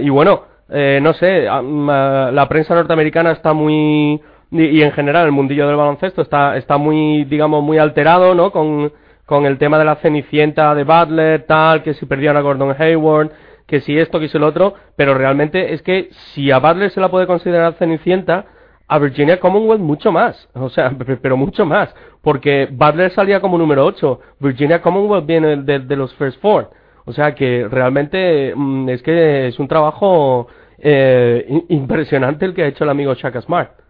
y 0.00 0.08
bueno, 0.10 0.44
eh, 0.68 1.00
no 1.02 1.12
sé, 1.14 1.42
la 1.42 2.46
prensa 2.48 2.76
norteamericana 2.76 3.32
está 3.32 3.52
muy 3.52 4.22
y, 4.52 4.80
en 4.80 4.92
general 4.92 5.26
el 5.26 5.32
mundillo 5.32 5.66
del 5.66 5.74
baloncesto 5.74 6.22
está 6.22 6.56
está 6.56 6.76
muy 6.76 7.24
digamos 7.24 7.64
muy 7.64 7.78
alterado, 7.78 8.32
¿no? 8.36 8.52
Con, 8.52 8.92
con 9.26 9.44
el 9.44 9.58
tema 9.58 9.76
de 9.80 9.86
la 9.86 9.96
cenicienta 9.96 10.72
de 10.76 10.84
Butler, 10.84 11.46
tal, 11.48 11.82
que 11.82 11.94
si 11.94 12.06
perdieron 12.06 12.36
a 12.36 12.42
Gordon 12.42 12.76
Hayward, 12.78 13.32
que 13.66 13.80
si 13.80 13.98
esto, 13.98 14.20
que 14.20 14.28
si 14.28 14.38
lo 14.38 14.46
otro, 14.46 14.74
pero 14.96 15.14
realmente 15.14 15.72
es 15.72 15.82
que 15.82 16.10
si 16.34 16.50
a 16.50 16.58
Butler 16.58 16.90
se 16.90 17.00
la 17.00 17.10
puede 17.10 17.26
considerar 17.26 17.74
cenicienta, 17.74 18.46
a 18.88 18.98
Virginia 18.98 19.40
Commonwealth 19.40 19.80
mucho 19.80 20.12
más, 20.12 20.48
o 20.54 20.68
sea, 20.68 20.92
pero 21.22 21.36
mucho 21.36 21.64
más, 21.64 21.94
porque 22.20 22.68
Butler 22.70 23.10
salía 23.12 23.40
como 23.40 23.56
número 23.56 23.86
8, 23.86 24.20
Virginia 24.40 24.82
Commonwealth 24.82 25.26
viene 25.26 25.56
de, 25.56 25.96
los 25.96 26.14
First 26.14 26.40
Four, 26.42 26.70
o 27.06 27.12
sea 27.12 27.34
que 27.34 27.66
realmente 27.70 28.52
mm, 28.54 28.88
es 28.90 29.02
que 29.02 29.48
es 29.48 29.58
un 29.58 29.68
trabajo 29.68 30.46
eh, 30.76 31.64
impresionante 31.68 32.44
el 32.44 32.54
que 32.54 32.64
ha 32.64 32.68
hecho 32.68 32.84
el 32.84 32.90
amigo 32.90 33.14
Shaka 33.14 33.40
Smart. 33.40 33.82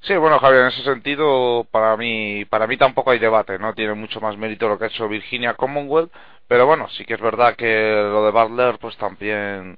Sí, 0.00 0.14
bueno, 0.16 0.38
Javier, 0.38 0.62
en 0.62 0.68
ese 0.68 0.84
sentido, 0.84 1.66
para 1.72 1.96
mí, 1.96 2.44
para 2.44 2.68
mí 2.68 2.76
tampoco 2.76 3.10
hay 3.10 3.18
debate, 3.18 3.58
¿no? 3.58 3.74
Tiene 3.74 3.94
mucho 3.94 4.20
más 4.20 4.36
mérito 4.38 4.68
lo 4.68 4.78
que 4.78 4.84
ha 4.84 4.88
hecho 4.88 5.08
Virginia 5.08 5.54
Commonwealth, 5.54 6.12
pero 6.48 6.66
bueno, 6.66 6.88
sí 6.88 7.04
que 7.04 7.14
es 7.14 7.20
verdad 7.20 7.54
que 7.54 7.92
lo 8.10 8.24
de 8.24 8.32
Butler, 8.32 8.78
pues 8.80 8.96
también 8.96 9.76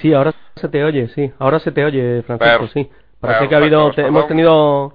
Sí, 0.00 0.14
ahora 0.14 0.32
se 0.56 0.68
te 0.68 0.82
oye, 0.82 1.08
sí. 1.08 1.30
Ahora 1.38 1.58
se 1.58 1.72
te 1.72 1.84
oye, 1.84 2.22
Francisco, 2.22 2.68
sí. 2.68 2.90
Parece 3.20 3.48
que 3.48 3.54
ha 3.54 3.58
habido, 3.58 3.92
hemos 3.98 4.26
tenido, 4.28 4.94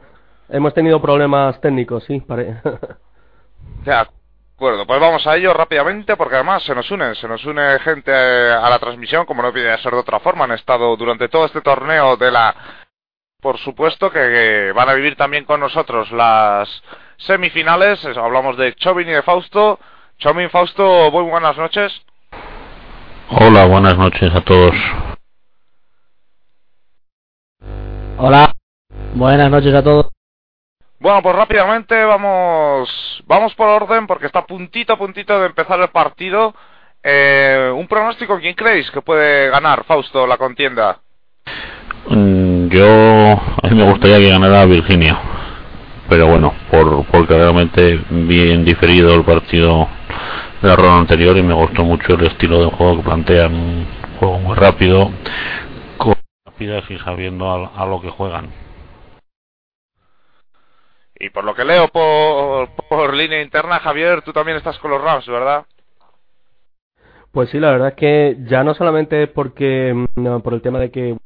hemos 0.49 0.73
tenido 0.73 0.99
problemas 0.99 1.61
técnicos, 1.61 2.03
sí. 2.05 2.21
Pare... 2.21 2.55
de 3.85 3.93
acuerdo, 3.93 4.87
pues 4.87 4.99
vamos 4.99 5.27
a 5.27 5.35
ello 5.35 5.53
rápidamente 5.53 6.17
porque 6.17 6.35
además 6.35 6.63
se 6.63 6.73
nos 6.73 6.89
une, 6.89 7.13
se 7.13 7.27
nos 7.27 7.45
une 7.45 7.77
gente 7.79 8.11
a 8.11 8.67
la 8.67 8.79
transmisión, 8.79 9.27
como 9.27 9.43
no 9.43 9.51
puede 9.51 9.77
ser 9.77 9.91
de 9.91 9.99
otra 9.99 10.19
forma. 10.19 10.45
Han 10.45 10.53
estado 10.53 10.95
durante 10.97 11.29
todo 11.29 11.45
este 11.45 11.61
torneo 11.61 12.17
de 12.17 12.31
la, 12.31 12.55
por 13.39 13.59
supuesto 13.59 14.09
que, 14.09 14.71
van 14.73 14.89
a 14.89 14.95
vivir 14.95 15.15
también 15.15 15.45
con 15.45 15.59
nosotros 15.59 16.11
las 16.11 16.81
semifinales. 17.17 18.03
Hablamos 18.17 18.57
de 18.57 18.73
Chovin 18.73 19.07
y 19.07 19.11
de 19.11 19.21
Fausto. 19.21 19.79
Chovin, 20.25 20.49
Fausto, 20.49 21.11
muy 21.11 21.21
buenas 21.29 21.55
noches. 21.55 21.93
Hola, 23.29 23.65
buenas 23.65 23.95
noches 23.95 24.33
a 24.33 24.41
todos. 24.41 24.73
Hola, 28.17 28.51
buenas 29.13 29.51
noches 29.51 29.71
a 29.71 29.83
todos. 29.83 30.07
Bueno, 30.99 31.21
pues 31.21 31.35
rápidamente 31.35 32.03
vamos 32.03 32.89
vamos 33.27 33.53
por 33.53 33.67
orden 33.67 34.07
porque 34.07 34.25
está 34.25 34.47
puntito 34.47 34.93
a 34.93 34.97
puntito 34.97 35.39
de 35.39 35.45
empezar 35.45 35.79
el 35.79 35.89
partido. 35.89 36.55
Eh, 37.03 37.71
un 37.75 37.87
pronóstico, 37.87 38.39
¿quién 38.39 38.55
creéis 38.55 38.89
que 38.89 39.01
puede 39.01 39.51
ganar, 39.51 39.83
Fausto, 39.83 40.25
la 40.25 40.37
contienda? 40.37 41.01
Mm, 42.09 42.69
yo, 42.69 42.87
a 42.87 43.67
mí 43.69 43.75
me 43.75 43.91
gustaría 43.91 44.17
que 44.17 44.31
ganara 44.31 44.65
Virginia, 44.65 45.19
pero 46.09 46.25
bueno, 46.25 46.51
por 46.71 47.05
porque 47.11 47.35
realmente 47.35 48.01
bien 48.09 48.65
diferido 48.65 49.13
el 49.13 49.23
partido 49.23 49.87
la 50.65 50.75
ronda 50.75 50.97
anterior 50.97 51.37
y 51.37 51.43
me 51.43 51.53
gustó 51.53 51.83
mucho 51.83 52.15
el 52.15 52.25
estilo 52.25 52.59
de 52.59 52.71
juego 52.71 52.97
que 52.97 53.03
plantean, 53.03 53.53
un 53.53 53.87
juego 54.19 54.39
muy 54.39 54.55
rápido, 54.55 55.11
con 55.97 56.15
rapidez 56.45 56.83
y 56.89 56.97
sabiendo 56.97 57.69
a, 57.75 57.85
lo 57.85 58.01
que 58.01 58.09
juegan. 58.09 58.49
Y 61.19 61.29
por 61.29 61.43
lo 61.43 61.53
que 61.53 61.63
leo 61.63 61.87
por, 61.89 62.69
por 62.89 63.13
línea 63.13 63.41
interna, 63.41 63.79
Javier, 63.79 64.23
tú 64.23 64.33
también 64.33 64.57
estás 64.57 64.79
con 64.79 64.91
los 64.91 65.01
Rams, 65.01 65.27
¿verdad? 65.27 65.65
Pues 67.31 67.49
sí, 67.49 67.59
la 67.59 67.71
verdad 67.71 67.89
es 67.89 67.95
que 67.95 68.37
ya 68.47 68.63
no 68.63 68.73
solamente 68.73 69.27
porque 69.27 69.93
mm, 70.15 70.39
por 70.39 70.53
el 70.53 70.61
tema 70.61 70.79
de 70.79 70.89
que 70.89 71.17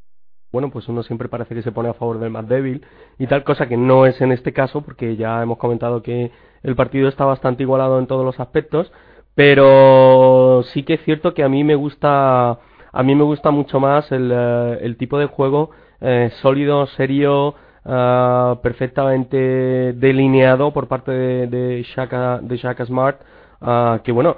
bueno, 0.52 0.72
pues 0.72 0.88
uno 0.88 1.04
siempre 1.04 1.30
parece 1.30 1.54
que 1.54 1.62
se 1.62 1.72
pone 1.72 1.90
a 1.90 1.94
favor 1.94 2.20
del 2.20 2.32
más 2.32 2.48
débil 2.48 2.84
y 3.20 3.28
tal 3.28 3.44
cosa 3.44 3.68
que 3.68 3.78
no 3.78 4.06
es 4.08 4.20
en 4.20 4.32
este 4.32 4.52
caso 4.52 4.82
porque 4.82 5.16
ya 5.16 5.42
hemos 5.44 5.60
comentado 5.60 6.02
que 6.02 6.32
el 6.64 6.76
partido 6.76 7.08
está 7.08 7.26
bastante 7.26 7.64
igualado 7.64 8.00
en 8.00 8.08
todos 8.08 8.26
los 8.26 8.40
aspectos, 8.40 8.92
pero 9.40 10.64
sí 10.74 10.84
que 10.84 10.96
es 10.96 11.04
cierto 11.06 11.34
que 11.34 11.44
a 11.44 11.48
mí 11.48 11.64
me 11.64 11.76
gusta 11.76 12.60
a 12.92 13.04
mí 13.04 13.16
me 13.16 13.24
gusta 13.24 13.52
mucho 13.52 13.80
más 13.80 14.12
el, 14.12 14.30
eh, 14.34 14.80
el 14.82 14.98
tipo 14.98 15.18
de 15.18 15.28
juego 15.28 15.70
eh, 16.02 16.30
sólido, 16.42 16.86
serio, 16.88 17.56
eh, 17.86 18.56
perfectamente 18.62 19.94
delineado 19.94 20.74
por 20.74 20.90
parte 20.90 21.12
de, 21.14 21.48
de, 21.48 21.84
Shaka, 21.84 22.40
de 22.42 22.58
Shaka 22.58 22.86
Smart, 22.86 23.22
que 24.04 24.12
bueno, 24.12 24.36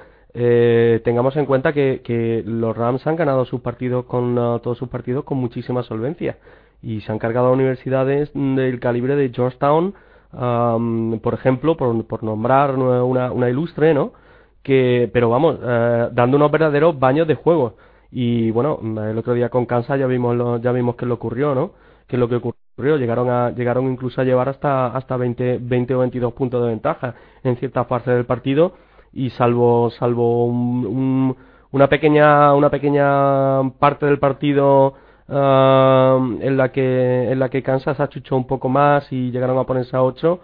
tengamos 1.04 1.36
en 1.36 1.48
cuenta 1.48 1.74
que, 1.74 2.02
que, 2.04 2.44
los 2.46 2.78
Rams 2.78 3.08
han 3.08 3.16
ganado 3.16 3.46
sus 3.46 3.62
partidos 3.62 4.06
con 4.06 4.36
todos 4.36 4.78
sus 4.78 4.90
partidos 4.90 5.24
con 5.24 5.40
muchísima 5.40 5.82
solvencia 5.82 6.38
y 6.84 7.02
se 7.02 7.12
han 7.12 7.18
cargado 7.18 7.48
a 7.48 7.54
universidades 7.54 8.30
del 8.36 8.80
calibre 8.80 9.16
de 9.16 9.30
Georgetown, 9.30 9.96
por 10.32 11.34
ejemplo, 11.34 11.76
por, 11.76 12.06
por 12.06 12.24
nombrar 12.24 12.76
una, 12.76 13.32
una 13.32 13.50
ilustre, 13.50 13.96
¿no? 13.96 14.21
Que 14.64 15.10
pero 15.14 15.30
vamos 15.30 15.58
eh, 15.62 16.10
dando 16.12 16.38
unos 16.38 16.52
verdaderos 16.52 17.00
baños 17.00 17.28
de 17.28 17.36
juego. 17.36 17.76
Y 18.12 18.52
bueno 18.52 18.80
el 19.10 19.18
otro 19.18 19.34
día 19.34 19.50
con 19.50 19.66
Kansas 19.66 20.00
ya 20.00 20.08
vimos 20.08 20.36
lo, 20.36 20.58
ya 20.58 20.72
vimos 20.72 20.96
que 20.96 21.06
le 21.06 21.14
ocurrió 21.14 21.56
no 21.56 21.72
que 22.08 22.18
es 22.18 22.20
lo 22.20 22.28
que 22.28 22.36
ocurrió. 22.36 22.98
Llegaron 22.98 23.30
a 23.30 23.52
llegaron 23.52 23.90
incluso 23.92 24.22
a 24.22 24.26
llevar 24.26 24.50
hasta 24.50 24.88
hasta 24.88 25.18
20 25.18 25.60
20 25.62 25.96
o 25.96 26.00
22 26.00 26.34
puntos 26.34 26.62
de 26.62 26.70
ventaja 26.70 27.16
en 27.44 27.56
cierta 27.58 27.86
fase 27.86 28.12
del 28.12 28.26
partido. 28.26 28.74
Y 29.14 29.30
salvo 29.32 29.90
salvo 29.92 30.46
un, 30.46 31.36
una 31.72 31.88
pequeña 31.88 32.54
una 32.54 32.70
pequeña 32.70 33.70
parte 33.80 34.06
del 34.06 34.20
partido 34.20 34.96
eh, 35.28 36.38
en 36.42 36.58
la 36.58 36.72
que 36.72 37.32
en 37.32 37.40
la 37.40 37.50
que 37.50 37.64
Kansas 37.64 38.00
achuchó 38.00 38.36
un 38.36 38.48
poco 38.48 38.68
más 38.70 39.12
y 39.12 39.32
llegaron 39.32 39.58
a 39.58 39.64
ponerse 39.64 39.96
a 39.96 40.04
8 40.04 40.40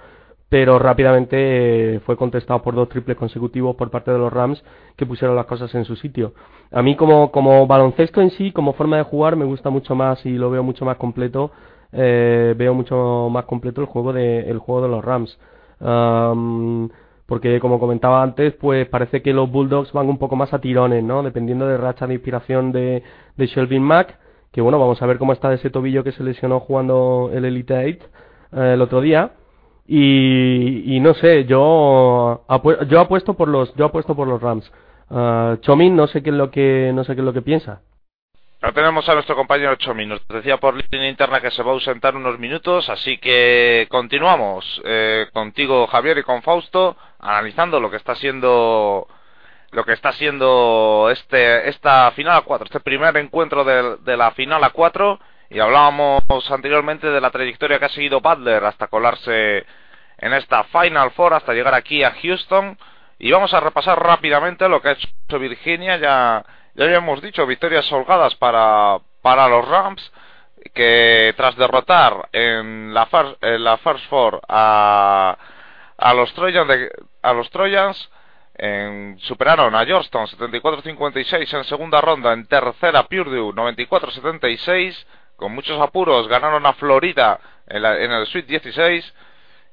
pero 0.50 0.80
rápidamente 0.80 1.96
eh, 1.96 2.00
fue 2.02 2.16
contestado 2.16 2.62
por 2.62 2.74
dos 2.74 2.88
triples 2.90 3.18
consecutivos 3.18 3.76
por 3.76 3.90
parte 3.90 4.12
de 4.12 4.18
los 4.18 4.32
Rams 4.32 4.64
que 4.96 5.06
pusieron 5.06 5.36
las 5.36 5.46
cosas 5.46 5.74
en 5.76 5.84
su 5.86 5.96
sitio. 5.96 6.34
A 6.72 6.82
mí 6.82 6.96
como, 6.96 7.32
como 7.32 7.68
baloncesto 7.68 8.22
en 8.22 8.32
sí, 8.32 8.52
como 8.52 8.74
forma 8.74 8.98
de 8.98 9.04
jugar, 9.04 9.36
me 9.36 9.46
gusta 9.46 9.70
mucho 9.70 9.96
más 9.96 10.26
y 10.26 10.32
lo 10.32 10.50
veo 10.50 10.64
mucho 10.64 10.86
más 10.86 10.98
completo, 10.98 11.52
eh, 11.92 12.54
veo 12.58 12.74
mucho 12.74 13.30
más 13.30 13.46
completo 13.46 13.82
el 13.82 13.88
juego 13.88 14.14
de, 14.14 14.50
el 14.50 14.60
juego 14.60 14.82
de 14.84 14.88
los 14.90 15.04
Rams. 15.04 15.38
porque 17.26 17.60
como 17.60 17.80
comentaba 17.80 18.24
antes, 18.24 18.54
pues 18.54 18.88
parece 18.88 19.22
que 19.22 19.34
los 19.34 19.52
Bulldogs 19.52 19.92
van 19.92 20.08
un 20.08 20.18
poco 20.18 20.36
más 20.38 20.54
a 20.54 20.60
tirones, 20.60 21.04
¿no? 21.04 21.24
Dependiendo 21.24 21.68
de 21.68 21.78
racha 21.78 22.08
de 22.08 22.14
inspiración 22.14 22.72
de, 22.72 23.04
de 23.36 23.48
Shelvin 23.48 23.84
Mack, 23.84 24.18
que 24.52 24.62
bueno, 24.62 24.80
vamos 24.80 25.02
a 25.02 25.06
ver 25.06 25.18
cómo 25.18 25.34
está 25.34 25.54
ese 25.54 25.70
tobillo 25.70 26.04
que 26.06 26.14
se 26.14 26.24
lesionó 26.24 26.62
jugando 26.62 27.32
el 27.34 27.44
Elite 27.46 27.74
8 27.74 28.06
eh, 28.54 28.74
el 28.74 28.82
otro 28.82 29.02
día 29.02 29.34
y, 29.88 31.00
no 31.00 31.14
sé, 31.14 31.46
yo 31.46 32.46
yo 32.90 33.00
apuesto 33.00 33.36
por 33.36 33.48
los 33.48 33.74
yo 33.76 33.86
apuesto 33.86 34.16
por 34.16 34.28
los 34.28 34.42
Rams. 34.42 34.70
Uh, 35.10 35.56
Chomin 35.62 35.96
no 35.96 36.08
sé 36.08 36.22
qué 36.22 36.32
es 36.32 36.36
lo 36.36 36.52
que 36.52 36.92
no 36.94 37.06
sé 37.06 37.16
qué 37.16 37.22
es 37.22 37.26
lo 37.26 37.34
que 37.34 37.42
piensa. 37.42 37.82
Ya 38.62 38.72
tenemos 38.74 39.08
a 39.08 39.14
nuestro 39.14 39.36
compañero 39.36 39.76
Chomin. 39.76 40.10
Nos 40.10 40.28
decía 40.28 40.58
por 40.58 40.76
línea 40.76 41.10
interna 41.10 41.40
que 41.40 41.52
se 41.52 41.64
va 41.64 41.72
a 41.72 41.74
ausentar 41.74 42.16
unos 42.16 42.38
minutos, 42.40 42.90
así 42.90 43.18
que 43.20 43.88
continuamos 43.90 44.82
eh, 44.84 45.28
contigo 45.32 45.88
Javier 45.88 46.18
y 46.18 46.24
con 46.24 46.42
Fausto 46.42 46.98
analizando 47.20 47.80
lo 47.80 47.90
que 47.90 47.98
está 47.98 48.16
siendo 48.16 49.08
lo 49.72 49.84
que 49.86 49.94
está 49.94 50.12
siendo 50.14 51.10
este 51.12 51.70
esta 51.70 52.12
final 52.12 52.38
a 52.38 52.42
4, 52.42 52.66
este 52.66 52.80
primer 52.82 53.16
encuentro 53.18 53.64
de, 53.64 53.98
de 53.98 54.18
la 54.18 54.32
final 54.32 54.64
a 54.64 54.72
4 54.72 55.20
y 55.50 55.60
hablábamos 55.60 56.24
anteriormente 56.52 57.08
de 57.08 57.22
la 57.22 57.32
trayectoria 57.32 57.80
que 57.80 57.86
ha 57.86 57.90
seguido 57.90 58.22
Butler 58.22 58.66
hasta 58.66 58.88
colarse 58.88 59.66
en 60.18 60.34
esta 60.34 60.64
Final 60.66 61.12
Four, 61.12 61.34
hasta 61.34 61.54
llegar 61.54 61.74
aquí 61.74 62.04
a 62.04 62.12
Houston. 62.12 62.78
Y 63.20 63.32
vamos 63.32 63.54
a 63.54 63.60
repasar 63.60 64.02
rápidamente 64.02 64.68
lo 64.68 64.82
que 64.82 64.90
ha 64.90 64.92
hecho 64.94 65.40
Virginia. 65.40 65.98
Ya, 65.98 66.44
ya 66.76 66.86
habíamos 66.86 67.22
dicho, 67.22 67.46
victorias 67.46 67.92
holgadas 67.92 68.36
para, 68.36 69.00
para 69.22 69.48
los 69.48 69.68
Rams, 69.68 70.12
que 70.74 71.34
tras 71.38 71.56
derrotar 71.56 72.30
en 72.32 72.94
la, 72.94 73.06
first, 73.06 73.44
en 73.44 73.64
la 73.64 73.78
First 73.78 74.06
Four 74.10 74.42
a, 74.48 75.38
a 75.98 76.14
los 76.14 76.34
Trojans, 76.34 76.92
a 77.22 77.34
los 77.34 77.50
Trojans 77.50 78.10
en, 78.56 79.18
superaron 79.20 79.76
a 79.76 79.86
Georgetown 79.86 80.28
74-56 80.28 81.58
en 81.58 81.64
segunda 81.64 82.02
ronda, 82.02 82.34
en 82.34 82.48
tercera 82.48 83.04
Purdue 83.04 83.54
94-76 83.54 85.06
con 85.38 85.54
muchos 85.54 85.80
apuros 85.80 86.28
ganaron 86.28 86.66
a 86.66 86.74
Florida 86.74 87.40
en, 87.68 87.86
en 87.86 88.12
el 88.12 88.26
Sweet 88.28 88.48
16 88.48 89.14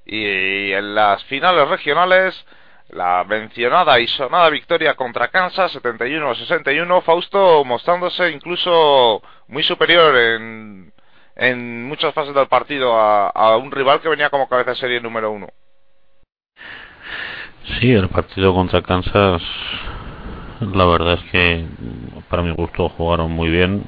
y 0.06 0.70
en 0.72 0.94
las 0.94 1.24
finales 1.24 1.68
regionales 1.68 2.46
la 2.90 3.24
mencionada 3.24 3.98
y 3.98 4.06
sonada 4.06 4.50
victoria 4.50 4.94
contra 4.94 5.28
Kansas 5.28 5.74
71-61 5.74 7.02
Fausto 7.02 7.64
mostrándose 7.64 8.30
incluso 8.30 9.22
muy 9.48 9.64
superior 9.64 10.16
en, 10.16 10.92
en 11.34 11.88
muchas 11.88 12.14
fases 12.14 12.34
del 12.34 12.46
partido 12.46 12.94
a 12.96 13.56
un 13.56 13.72
rival 13.72 14.00
que 14.00 14.08
venía 14.08 14.30
como 14.30 14.48
cabeza 14.48 14.70
de 14.70 14.76
serie 14.76 15.00
número 15.00 15.32
uno. 15.32 15.48
Sí, 17.80 17.92
el 17.92 18.08
partido 18.08 18.52
contra 18.54 18.82
Kansas 18.82 19.42
la 20.72 20.84
verdad 20.84 21.14
es 21.14 21.30
que 21.30 21.66
para 22.28 22.42
mi 22.42 22.52
gusto 22.52 22.88
jugaron 22.88 23.30
muy 23.32 23.48
bien. 23.48 23.84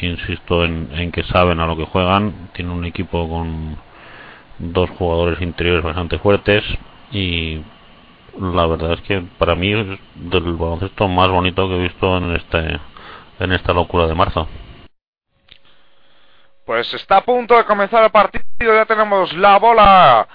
Insisto 0.00 0.64
en, 0.64 1.12
que 1.12 1.22
saben 1.24 1.60
a 1.60 1.66
lo 1.66 1.76
que 1.76 1.84
juegan. 1.84 2.50
Tienen 2.52 2.72
un 2.72 2.84
equipo 2.84 3.28
con 3.28 3.76
dos 4.58 4.90
jugadores 4.90 5.40
interiores 5.40 5.84
bastante 5.84 6.18
fuertes 6.18 6.64
y 7.12 7.60
la 8.40 8.66
verdad 8.66 8.92
es 8.92 9.00
que 9.02 9.22
para 9.38 9.54
mí 9.54 9.72
es 9.72 9.86
del 10.14 10.54
baloncesto 10.54 11.08
más 11.08 11.30
bonito 11.30 11.68
que 11.68 11.76
he 11.76 11.82
visto 11.82 12.16
en 12.16 12.36
este 12.36 12.80
en 13.40 13.52
esta 13.52 13.72
locura 13.72 14.06
de 14.06 14.14
marzo. 14.14 14.48
Pues 16.66 16.92
está 16.92 17.18
a 17.18 17.24
punto 17.24 17.56
de 17.56 17.64
comenzar 17.64 18.04
el 18.04 18.10
partido, 18.10 18.44
ya 18.60 18.84
tenemos 18.84 19.32
la 19.34 19.58
bola 19.58 20.28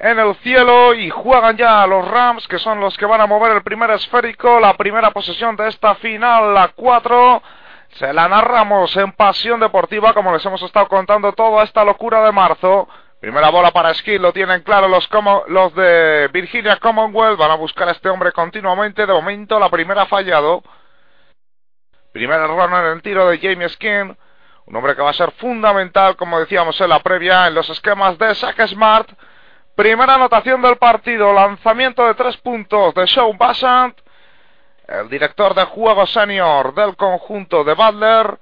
en 0.00 0.18
el 0.18 0.34
cielo 0.36 0.94
y 0.94 1.10
juegan 1.10 1.56
ya 1.56 1.86
los 1.86 2.06
Rams, 2.08 2.46
que 2.46 2.58
son 2.58 2.80
los 2.80 2.96
que 2.96 3.06
van 3.06 3.20
a 3.20 3.26
mover 3.26 3.52
el 3.52 3.62
primer 3.62 3.90
esférico, 3.90 4.60
la 4.60 4.76
primera 4.76 5.10
posesión 5.10 5.56
de 5.56 5.68
esta 5.68 5.96
final, 5.96 6.54
la 6.54 6.68
4. 6.68 7.42
Se 7.90 8.12
la 8.12 8.28
narramos 8.28 8.96
en 8.96 9.12
Pasión 9.12 9.60
Deportiva, 9.60 10.12
como 10.12 10.32
les 10.32 10.44
hemos 10.44 10.62
estado 10.62 10.86
contando 10.88 11.32
toda 11.32 11.64
esta 11.64 11.84
locura 11.84 12.22
de 12.22 12.32
marzo. 12.32 12.88
Primera 13.20 13.50
bola 13.50 13.72
para 13.72 13.92
Skill, 13.94 14.22
lo 14.22 14.32
tienen 14.32 14.62
claro 14.62 14.86
los, 14.86 15.08
como, 15.08 15.42
los 15.48 15.74
de 15.74 16.28
Virginia 16.32 16.76
Commonwealth. 16.76 17.38
Van 17.38 17.50
a 17.50 17.56
buscar 17.56 17.88
a 17.88 17.92
este 17.92 18.08
hombre 18.08 18.30
continuamente. 18.30 19.04
De 19.04 19.12
momento, 19.12 19.58
la 19.58 19.68
primera 19.68 20.02
ha 20.02 20.06
fallado. 20.06 20.62
Primera 22.12 22.46
runner 22.46 22.84
en 22.86 22.92
el 22.92 23.02
tiro 23.02 23.28
de 23.28 23.38
Jamie 23.38 23.68
Skin. 23.68 24.16
Un 24.66 24.76
hombre 24.76 24.94
que 24.94 25.02
va 25.02 25.10
a 25.10 25.14
ser 25.14 25.32
fundamental, 25.32 26.14
como 26.14 26.38
decíamos 26.38 26.80
en 26.80 26.90
la 26.90 27.00
previa, 27.00 27.48
en 27.48 27.54
los 27.54 27.68
esquemas 27.70 28.16
de 28.18 28.34
Smart. 28.34 29.08
Primera 29.78 30.16
anotación 30.16 30.60
del 30.60 30.76
partido. 30.76 31.32
Lanzamiento 31.32 32.04
de 32.04 32.14
tres 32.14 32.36
puntos 32.38 32.92
de 32.96 33.06
Sean 33.06 33.38
Bassant. 33.38 33.96
El 34.88 35.08
director 35.08 35.54
de 35.54 35.62
juego 35.66 36.04
senior 36.04 36.74
del 36.74 36.96
conjunto 36.96 37.62
de 37.62 37.74
Butler 37.74 38.40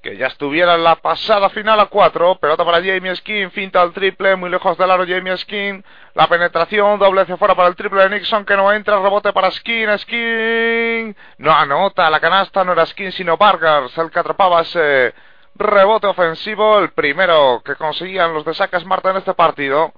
que 0.00 0.16
ya 0.16 0.28
estuviera 0.28 0.76
en 0.76 0.84
la 0.84 0.94
pasada 0.96 1.48
final 1.48 1.80
a 1.80 1.86
4, 1.86 2.36
pelota 2.36 2.64
para 2.64 2.76
Jamie 2.84 3.16
Skin, 3.16 3.50
finta 3.50 3.80
al 3.80 3.92
triple, 3.94 4.36
muy 4.36 4.50
lejos 4.50 4.76
del 4.76 4.90
aro 4.90 5.06
Jamie 5.08 5.36
Skin, 5.38 5.82
la 6.12 6.28
penetración, 6.28 6.98
doble 6.98 7.22
hacia 7.22 7.38
fuera 7.38 7.54
para 7.54 7.68
el 7.68 7.74
triple 7.74 8.02
de 8.02 8.10
Nixon 8.10 8.44
que 8.44 8.54
no 8.54 8.70
entra, 8.70 9.00
rebote 9.00 9.32
para 9.32 9.50
Skin, 9.50 9.98
Skin, 9.98 11.16
no 11.38 11.52
anota, 11.52 12.10
la 12.10 12.20
canasta 12.20 12.62
no 12.64 12.74
era 12.74 12.84
Skin 12.84 13.12
sino 13.12 13.38
Vargas, 13.38 13.96
el 13.96 14.10
que 14.10 14.18
atrapaba 14.20 14.60
ese 14.60 15.14
rebote 15.54 16.06
ofensivo, 16.06 16.78
el 16.80 16.90
primero 16.90 17.62
que 17.64 17.74
conseguían 17.74 18.34
los 18.34 18.44
de 18.44 18.52
Sacas 18.52 18.84
Marta 18.84 19.10
en 19.10 19.16
este 19.16 19.32
partido, 19.32 19.94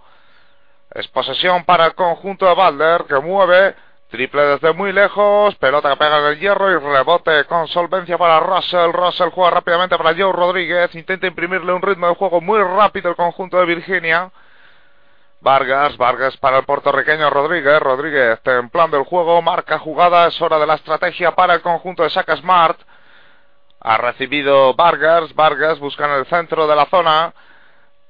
es 0.97 1.09
posesión 1.09 1.65
para 1.65 1.87
el 1.87 1.95
conjunto 1.95 2.47
de 2.47 2.55
Balder 2.55 3.05
que 3.05 3.19
mueve, 3.21 3.75
Triple 4.09 4.43
desde 4.43 4.73
muy 4.73 4.93
lejos, 4.93 5.55
pelota 5.57 5.91
que 5.91 5.97
pega 5.97 6.21
en 6.21 6.25
el 6.26 6.38
hierro 6.38 6.71
y 6.71 6.79
rebote 6.79 7.45
con 7.45 7.67
solvencia 7.69 8.17
para 8.17 8.41
Russell. 8.41 8.93
Russell 8.93 9.31
juega 9.31 9.50
rápidamente 9.50 9.97
para 9.99 10.15
Joe 10.15 10.33
Rodríguez, 10.33 10.95
intenta 10.95 11.26
imprimirle 11.26 11.73
un 11.73 11.83
ritmo 11.83 12.09
de 12.09 12.15
juego 12.15 12.41
muy 12.41 12.62
rápido 12.62 13.11
el 13.11 13.17
conjunto 13.17 13.59
de 13.59 13.67
Virginia. 13.67 14.31
Vargas, 15.41 15.97
Vargas 15.99 16.37
para 16.38 16.59
el 16.59 16.65
puertorriqueño 16.65 17.29
Rodríguez, 17.31 17.79
Rodríguez 17.81 18.41
templando 18.43 18.97
el 18.97 19.05
juego, 19.05 19.43
marca 19.43 19.79
jugada, 19.79 20.29
es 20.29 20.41
hora 20.41 20.59
de 20.59 20.67
la 20.67 20.75
estrategia 20.75 21.33
para 21.35 21.55
el 21.55 21.61
conjunto 21.61 22.05
de 22.05 22.11
Saca 22.11 22.37
Smart. 22.37 22.79
Ha 23.81 23.99
recibido 23.99 24.73
Vargas, 24.75 25.35
Vargas 25.35 25.79
busca 25.79 26.07
en 26.07 26.12
el 26.12 26.26
centro 26.26 26.67
de 26.67 26.76
la 26.76 26.87
zona, 26.87 27.35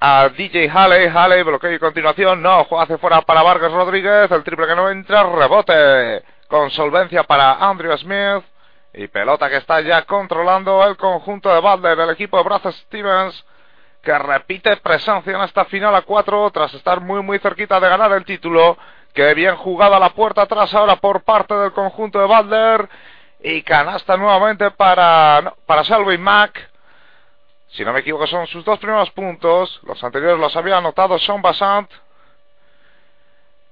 a 0.01 0.29
DJ 0.29 0.71
Halley, 0.71 1.09
Halley 1.09 1.43
bloqueo 1.43 1.73
y 1.73 1.79
continuación, 1.79 2.43
no, 2.43 2.65
juega 2.65 2.85
hacia 2.85 2.99
fuera 2.99 3.23
para 3.23 3.43
Vargas 3.43 3.73
Rodríguez, 3.73 4.31
el 4.31 4.45
triple 4.45 4.67
que 4.67 4.77
no 4.77 4.91
entra, 4.91 5.23
rebote. 5.23 6.23
Con 6.49 6.71
solvencia 6.71 7.25
para 7.25 7.55
Andrew 7.55 7.97
Smith. 7.99 8.45
Y 8.95 9.09
pelota 9.09 9.51
que 9.51 9.57
está 9.57 9.81
ya 9.81 10.03
controlando 10.03 10.87
el 10.87 10.97
conjunto 10.97 11.53
de 11.53 11.61
Butler, 11.61 11.99
el 11.99 12.11
equipo 12.11 12.39
de 12.39 12.45
Brazos 12.45 12.77
Stevens 12.87 13.45
que 14.07 14.17
repite 14.17 14.77
presencia 14.77 15.35
en 15.35 15.43
esta 15.43 15.65
final 15.65 15.93
a 15.97 16.03
4 16.03 16.53
tras 16.53 16.73
estar 16.75 17.01
muy 17.01 17.25
muy 17.25 17.41
cerquita 17.41 17.81
de 17.81 17.89
ganar 17.89 18.13
el 18.13 18.25
título, 18.25 18.79
que 19.13 19.35
bien 19.35 19.57
jugada 19.57 19.99
la 19.99 20.11
puerta 20.11 20.43
atrás 20.43 20.73
ahora 20.75 20.95
por 20.95 21.25
parte 21.25 21.55
del 21.55 21.73
conjunto 21.73 22.21
de 22.21 22.27
Butler 22.27 22.89
y 23.41 23.63
canasta 23.63 24.17
nuevamente 24.17 24.71
para, 24.71 25.55
para 25.67 25.83
Selby 25.83 26.19
Mack 26.19 26.71
si 27.69 27.85
no 27.85 27.93
me 27.93 28.01
equivoco, 28.01 28.27
son 28.27 28.47
sus 28.47 28.65
dos 28.65 28.79
primeros 28.79 29.11
puntos. 29.11 29.81
Los 29.85 30.03
anteriores 30.03 30.39
los 30.39 30.57
había 30.57 30.79
anotado 30.79 31.19
Sean 31.19 31.43
Bassant. 31.43 31.91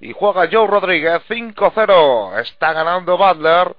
Y 0.00 0.12
juega 0.12 0.48
Joe 0.50 0.66
Rodríguez. 0.66 1.22
5-0. 1.28 2.38
Está 2.40 2.72
ganando 2.72 3.16
Butler. 3.16 3.74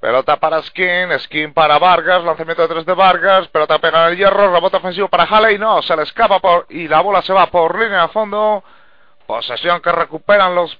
Pelota 0.00 0.36
para 0.36 0.62
Skin. 0.62 1.18
Skin 1.18 1.52
para 1.52 1.78
Vargas. 1.78 2.24
Lanzamiento 2.24 2.62
de 2.62 2.68
tres 2.68 2.86
de 2.86 2.94
Vargas. 2.94 3.48
Pelota 3.48 3.78
pega 3.78 4.06
en 4.06 4.12
el 4.12 4.18
hierro. 4.18 4.52
Rebote 4.52 4.78
ofensivo 4.78 5.08
para 5.08 5.24
Halley. 5.24 5.58
No, 5.58 5.82
se 5.82 5.94
le 5.96 6.02
escapa 6.02 6.40
por, 6.40 6.66
y 6.70 6.88
la 6.88 7.00
bola 7.00 7.22
se 7.22 7.32
va 7.32 7.46
por 7.46 7.78
línea 7.78 8.02
de 8.02 8.08
fondo. 8.08 8.64
Posesión 9.26 9.80
que 9.80 9.92
recuperan 9.92 10.54
los, 10.54 10.78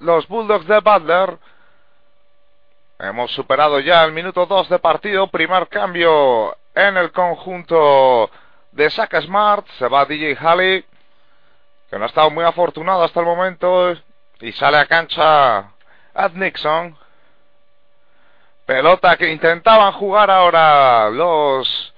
los 0.00 0.28
Bulldogs 0.28 0.66
de 0.66 0.80
Butler. 0.80 1.38
Hemos 3.02 3.32
superado 3.32 3.80
ya 3.80 4.04
el 4.04 4.12
minuto 4.12 4.46
2 4.46 4.68
de 4.68 4.78
partido. 4.78 5.26
Primer 5.26 5.66
cambio 5.66 6.56
en 6.72 6.96
el 6.96 7.10
conjunto 7.10 8.30
de 8.70 8.88
Saca 8.90 9.20
Smart. 9.20 9.66
Se 9.76 9.88
va 9.88 10.04
DJ 10.04 10.36
Halley, 10.38 10.86
que 11.90 11.98
no 11.98 12.04
ha 12.04 12.06
estado 12.06 12.30
muy 12.30 12.44
afortunado 12.44 13.02
hasta 13.02 13.18
el 13.18 13.26
momento. 13.26 13.92
Y 14.38 14.52
sale 14.52 14.76
a 14.76 14.86
cancha 14.86 15.72
Ad 16.14 16.34
Nixon. 16.34 16.96
Pelota 18.66 19.16
que 19.16 19.32
intentaban 19.32 19.94
jugar 19.94 20.30
ahora 20.30 21.10
los 21.10 21.92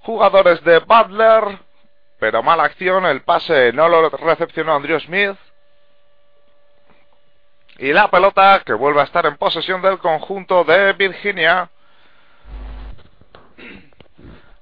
jugadores 0.00 0.64
de 0.64 0.78
Butler. 0.78 1.58
Pero 2.18 2.42
mala 2.42 2.64
acción, 2.64 3.04
el 3.04 3.20
pase 3.20 3.70
no 3.74 3.86
lo 3.90 4.08
recepcionó 4.08 4.76
Andrew 4.76 4.98
Smith. 4.98 5.36
Y 7.78 7.92
la 7.92 8.10
pelota 8.10 8.62
que 8.66 8.72
vuelve 8.72 9.00
a 9.00 9.04
estar 9.04 9.24
en 9.26 9.36
posesión 9.36 9.80
del 9.80 9.98
conjunto 9.98 10.64
de 10.64 10.92
Virginia 10.94 11.70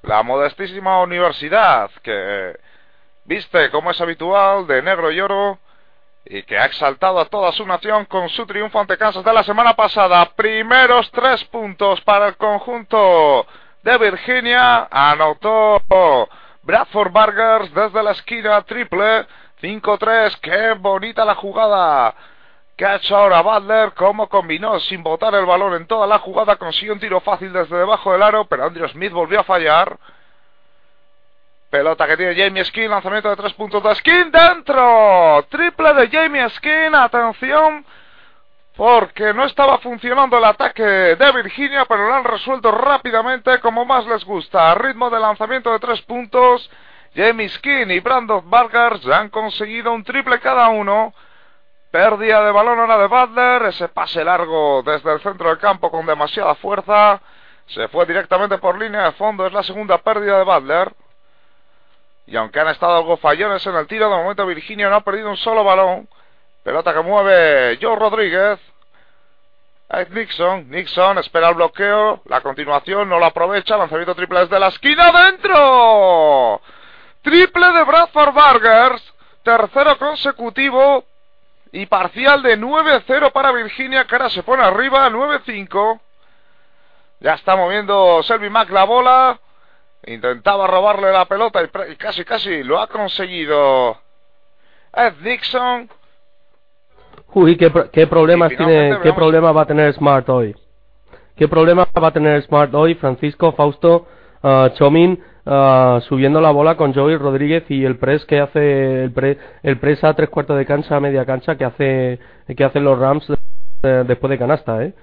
la 0.06 0.22
modestísima 0.22 1.00
universidad 1.02 1.90
que 2.02 2.56
viste 3.24 3.70
como 3.70 3.90
es 3.90 4.00
habitual 4.00 4.66
de 4.66 4.80
negro 4.80 5.10
y 5.10 5.20
oro 5.20 5.58
y 6.24 6.42
que 6.44 6.58
ha 6.58 6.64
exaltado 6.64 7.18
a 7.18 7.24
toda 7.24 7.52
su 7.52 7.66
nación 7.66 8.04
con 8.04 8.28
su 8.28 8.46
triunfo 8.46 8.78
ante 8.80 8.96
Kansas 8.96 9.24
de 9.24 9.32
la 9.32 9.42
semana 9.42 9.74
pasada. 9.74 10.24
Primeros 10.36 11.10
tres 11.10 11.42
puntos 11.44 12.00
para 12.02 12.28
el 12.28 12.36
conjunto 12.36 13.46
de 13.82 13.98
Virginia. 13.98 14.88
Anotó 14.90 15.82
Bradford 16.62 17.12
Burgers 17.12 17.74
desde 17.74 18.02
la 18.02 18.12
esquina 18.12 18.62
triple. 18.62 19.26
5-3. 19.62 20.38
Qué 20.40 20.72
bonita 20.74 21.24
la 21.24 21.34
jugada 21.34 22.14
que 22.76 22.84
ha 22.84 22.96
hecho 22.96 23.16
ahora 23.16 23.40
Butler, 23.40 23.92
cómo 23.94 24.28
combinó 24.28 24.78
sin 24.80 25.02
botar 25.02 25.34
el 25.34 25.46
balón 25.46 25.74
en 25.74 25.86
toda 25.86 26.06
la 26.06 26.18
jugada, 26.18 26.56
consiguió 26.56 26.92
un 26.92 27.00
tiro 27.00 27.20
fácil 27.20 27.52
desde 27.52 27.76
debajo 27.76 28.12
del 28.12 28.22
aro, 28.22 28.44
pero 28.44 28.64
Andrew 28.64 28.86
Smith 28.88 29.12
volvió 29.12 29.40
a 29.40 29.44
fallar. 29.44 29.98
Pelota 31.70 32.06
que 32.06 32.16
tiene 32.16 32.36
Jamie 32.36 32.64
Skin, 32.64 32.90
lanzamiento 32.90 33.30
de 33.30 33.36
tres 33.36 33.54
puntos 33.54 33.82
de 33.82 33.94
Skin 33.94 34.30
dentro. 34.30 35.44
Triple 35.48 35.94
de 35.94 36.08
Jamie 36.08 36.48
Skin, 36.50 36.94
atención, 36.94 37.84
porque 38.76 39.32
no 39.32 39.44
estaba 39.44 39.78
funcionando 39.78 40.36
el 40.36 40.44
ataque 40.44 40.82
de 40.82 41.32
Virginia, 41.32 41.86
pero 41.86 42.06
lo 42.06 42.14
han 42.14 42.24
resuelto 42.24 42.70
rápidamente 42.70 43.58
como 43.60 43.86
más 43.86 44.06
les 44.06 44.24
gusta. 44.24 44.74
ritmo 44.74 45.08
de 45.08 45.18
lanzamiento 45.18 45.72
de 45.72 45.78
tres 45.78 46.02
puntos, 46.02 46.70
Jamie 47.14 47.48
Skin 47.48 47.90
y 47.90 48.00
Brandon 48.00 48.48
Vargas 48.48 49.04
han 49.06 49.30
conseguido 49.30 49.92
un 49.92 50.04
triple 50.04 50.38
cada 50.40 50.68
uno. 50.68 51.14
Pérdida 51.90 52.44
de 52.44 52.52
balón 52.52 52.78
ahora 52.78 52.98
de 52.98 53.06
Butler. 53.06 53.62
Ese 53.66 53.88
pase 53.88 54.24
largo 54.24 54.82
desde 54.84 55.12
el 55.12 55.20
centro 55.20 55.48
del 55.48 55.58
campo 55.58 55.90
con 55.90 56.06
demasiada 56.06 56.54
fuerza. 56.56 57.20
Se 57.66 57.88
fue 57.88 58.06
directamente 58.06 58.58
por 58.58 58.78
línea 58.78 59.04
de 59.04 59.12
fondo. 59.12 59.46
Es 59.46 59.52
la 59.52 59.62
segunda 59.62 59.98
pérdida 59.98 60.38
de 60.38 60.44
Butler. 60.44 60.92
Y 62.26 62.36
aunque 62.36 62.60
han 62.60 62.68
estado 62.68 62.96
algo 62.96 63.16
fallones 63.16 63.64
en 63.66 63.76
el 63.76 63.86
tiro, 63.86 64.10
de 64.10 64.16
momento 64.16 64.46
Virginia 64.46 64.88
no 64.88 64.96
ha 64.96 65.00
perdido 65.00 65.30
un 65.30 65.36
solo 65.36 65.62
balón. 65.62 66.08
Pelota 66.64 66.92
que 66.92 67.00
mueve 67.00 67.78
Joe 67.80 67.96
Rodríguez. 67.96 68.58
Nixon. 70.10 70.68
Nixon 70.68 71.18
espera 71.18 71.48
el 71.50 71.54
bloqueo. 71.54 72.22
La 72.26 72.40
continuación 72.40 73.08
no 73.08 73.18
lo 73.18 73.26
aprovecha. 73.26 73.76
Lanzamiento 73.76 74.14
triple 74.14 74.40
desde 74.40 74.58
la 74.58 74.68
esquina. 74.68 75.12
¡Dentro! 75.12 76.60
Triple 77.22 77.72
de 77.72 77.84
Bradford 77.84 78.32
Burgers. 78.34 79.14
Tercero 79.44 79.96
consecutivo 79.98 81.04
y 81.72 81.86
parcial 81.86 82.42
de 82.42 82.58
9-0 82.58 83.32
para 83.32 83.52
Virginia, 83.52 84.04
que 84.04 84.14
ahora 84.14 84.30
se 84.30 84.42
pone 84.42 84.62
arriba, 84.62 85.08
9-5. 85.10 86.00
Ya 87.20 87.34
está 87.34 87.56
moviendo 87.56 88.22
Selby 88.22 88.50
Mack 88.50 88.70
la 88.70 88.84
bola. 88.84 89.40
Intentaba 90.06 90.66
robarle 90.66 91.12
la 91.12 91.24
pelota 91.24 91.62
y, 91.62 91.96
casi, 91.96 92.24
casi 92.24 92.62
lo 92.62 92.78
ha 92.78 92.86
conseguido 92.86 93.98
Ed 94.92 95.14
Dixon. 95.22 95.90
Uy, 97.34 97.56
qué, 97.56 97.72
qué 97.92 98.06
problemas 98.06 98.48
tiene, 98.56 98.98
qué 99.02 99.12
problema 99.12 99.52
va 99.52 99.62
a 99.62 99.66
tener 99.66 99.92
Smart 99.94 100.28
hoy. 100.28 100.54
¿Qué 101.36 101.48
problema 101.48 101.86
va 102.02 102.08
a 102.08 102.12
tener 102.12 102.42
Smart 102.42 102.72
hoy, 102.72 102.94
Francisco, 102.94 103.52
Fausto, 103.52 104.06
uh, 104.42 104.68
Chomin? 104.74 105.22
Ah, 105.46 106.00
subiendo 106.08 106.40
la 106.40 106.50
bola 106.50 106.76
con 106.76 106.92
Joey 106.92 107.16
Rodríguez 107.16 107.64
y 107.70 107.84
el 107.84 107.96
press 107.96 108.24
que 108.26 108.40
hace 108.40 109.04
el, 109.04 109.12
pre, 109.12 109.38
el 109.62 109.78
press 109.78 110.04
a 110.04 110.14
tres 110.14 110.28
cuartos 110.28 110.58
de 110.58 110.66
cancha, 110.66 110.96
a 110.96 111.00
media 111.00 111.24
cancha 111.24 111.56
que 111.56 111.64
hace 111.64 112.18
que 112.54 112.64
hacen 112.64 112.84
los 112.84 112.98
Rams 112.98 113.32
después 113.82 114.30
de 114.30 114.38
canasta, 114.38 114.84
¿eh? 114.84 114.94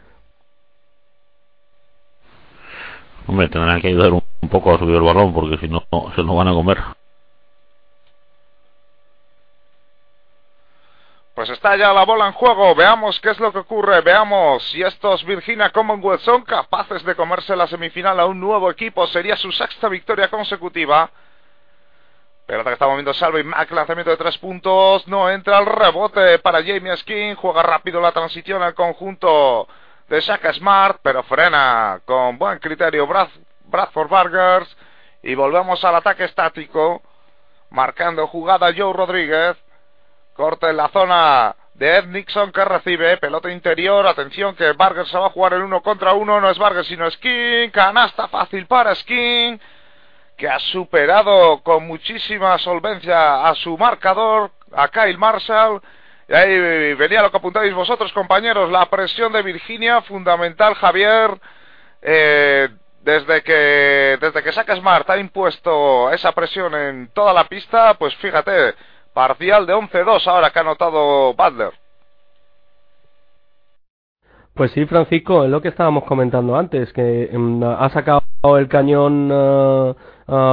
Hombre, 3.25 3.47
tendrán 3.49 3.81
que 3.81 3.87
ayudar 3.87 4.11
un, 4.11 4.49
poco 4.49 4.73
a 4.75 4.79
subir 4.79 4.95
el 4.95 5.01
balón 5.01 5.33
porque 5.33 5.57
si 5.57 5.67
no 5.69 5.81
se 6.15 6.23
lo 6.23 6.35
van 6.35 6.49
a 6.49 6.53
comer. 6.53 6.77
Pues 11.33 11.49
está 11.49 11.75
ya 11.75 11.91
la 11.93 12.05
bola 12.05 12.27
en 12.27 12.33
juego, 12.33 12.75
veamos 12.75 13.19
qué 13.19 13.31
es 13.31 13.39
lo 13.39 13.51
que 13.51 13.57
ocurre, 13.57 14.01
veamos 14.01 14.63
si 14.69 14.83
estos 14.83 15.25
Virginia 15.25 15.71
Commonwealth 15.71 16.21
son 16.21 16.43
capaces 16.43 17.03
de 17.03 17.15
comerse 17.15 17.55
la 17.55 17.65
semifinal 17.65 18.19
a 18.19 18.27
un 18.27 18.39
nuevo 18.39 18.69
equipo, 18.69 19.07
sería 19.07 19.35
su 19.35 19.51
sexta 19.51 19.89
victoria 19.89 20.29
consecutiva. 20.29 21.09
Pelota 22.45 22.69
que 22.69 22.73
está 22.73 22.85
moviendo 22.85 23.15
Salve 23.15 23.43
Mac, 23.43 23.71
lanzamiento 23.71 24.11
de 24.11 24.17
tres 24.17 24.37
puntos, 24.37 25.07
no 25.07 25.27
entra 25.27 25.57
el 25.57 25.65
rebote 25.65 26.37
para 26.37 26.63
Jamie 26.63 26.95
Skin, 26.97 27.35
juega 27.35 27.63
rápido 27.63 27.99
la 27.99 28.11
transición 28.11 28.61
al 28.61 28.75
conjunto 28.75 29.67
de 30.09 30.21
Shaka 30.21 30.53
Smart, 30.53 30.99
pero 31.01 31.23
frena 31.23 31.99
con 32.05 32.37
buen 32.37 32.59
criterio 32.59 33.07
Bradford 33.07 34.07
Burgers 34.07 34.77
y 35.23 35.33
volvemos 35.33 35.83
al 35.83 35.95
ataque 35.95 36.25
estático, 36.25 37.01
marcando 37.71 38.27
jugada 38.27 38.71
Joe 38.77 38.93
Rodríguez. 38.93 39.57
Corte 40.33 40.69
en 40.69 40.77
la 40.77 40.89
zona 40.89 41.55
de 41.73 41.97
Ed 41.97 42.05
Nixon 42.05 42.51
que 42.51 42.65
recibe 42.65 43.17
pelota 43.17 43.51
interior. 43.51 44.05
Atención 44.05 44.55
que 44.55 44.71
Vargas 44.73 45.07
se 45.07 45.17
va 45.17 45.27
a 45.27 45.31
jugar 45.31 45.53
el 45.53 45.63
uno 45.63 45.81
contra 45.81 46.13
uno. 46.13 46.41
No 46.41 46.49
es 46.49 46.57
Vargas 46.57 46.87
sino 46.87 47.09
Skin. 47.09 47.71
Canasta 47.71 48.27
fácil 48.27 48.65
para 48.65 48.95
Skin. 48.95 49.59
Que 50.37 50.49
ha 50.49 50.59
superado 50.59 51.61
con 51.61 51.85
muchísima 51.87 52.57
solvencia 52.57 53.47
a 53.47 53.53
su 53.55 53.77
marcador, 53.77 54.51
a 54.71 54.87
Kyle 54.87 55.17
Marshall. 55.17 55.81
Y 56.27 56.33
ahí 56.33 56.95
venía 56.95 57.21
lo 57.21 57.29
que 57.29 57.37
apuntáis 57.37 57.73
vosotros, 57.73 58.11
compañeros. 58.13 58.71
La 58.71 58.87
presión 58.87 59.31
de 59.31 59.43
Virginia, 59.43 60.01
fundamental, 60.01 60.73
Javier. 60.75 61.39
Eh, 62.01 62.69
desde 63.01 63.43
que 63.43 64.17
desde 64.19 64.41
que 64.41 64.53
Saca 64.53 64.75
Smart 64.75 65.09
ha 65.09 65.17
impuesto 65.17 66.09
esa 66.11 66.31
presión 66.31 66.73
en 66.73 67.09
toda 67.09 67.33
la 67.33 67.43
pista, 67.43 67.93
pues 67.95 68.15
fíjate, 68.15 68.75
Parcial 69.13 69.65
de 69.65 69.73
11-2 69.73 70.27
ahora 70.27 70.49
que 70.49 70.59
ha 70.59 70.61
anotado 70.63 71.33
Butler. 71.33 71.71
Pues 74.53 74.71
sí, 74.71 74.85
Francisco, 74.85 75.43
es 75.43 75.49
lo 75.49 75.61
que 75.61 75.69
estábamos 75.69 76.03
comentando 76.03 76.55
antes, 76.55 76.93
que 76.93 77.29
em, 77.31 77.63
ha 77.63 77.89
sacado 77.89 78.21
el 78.57 78.67
cañón 78.67 79.31
uh, 79.31 79.95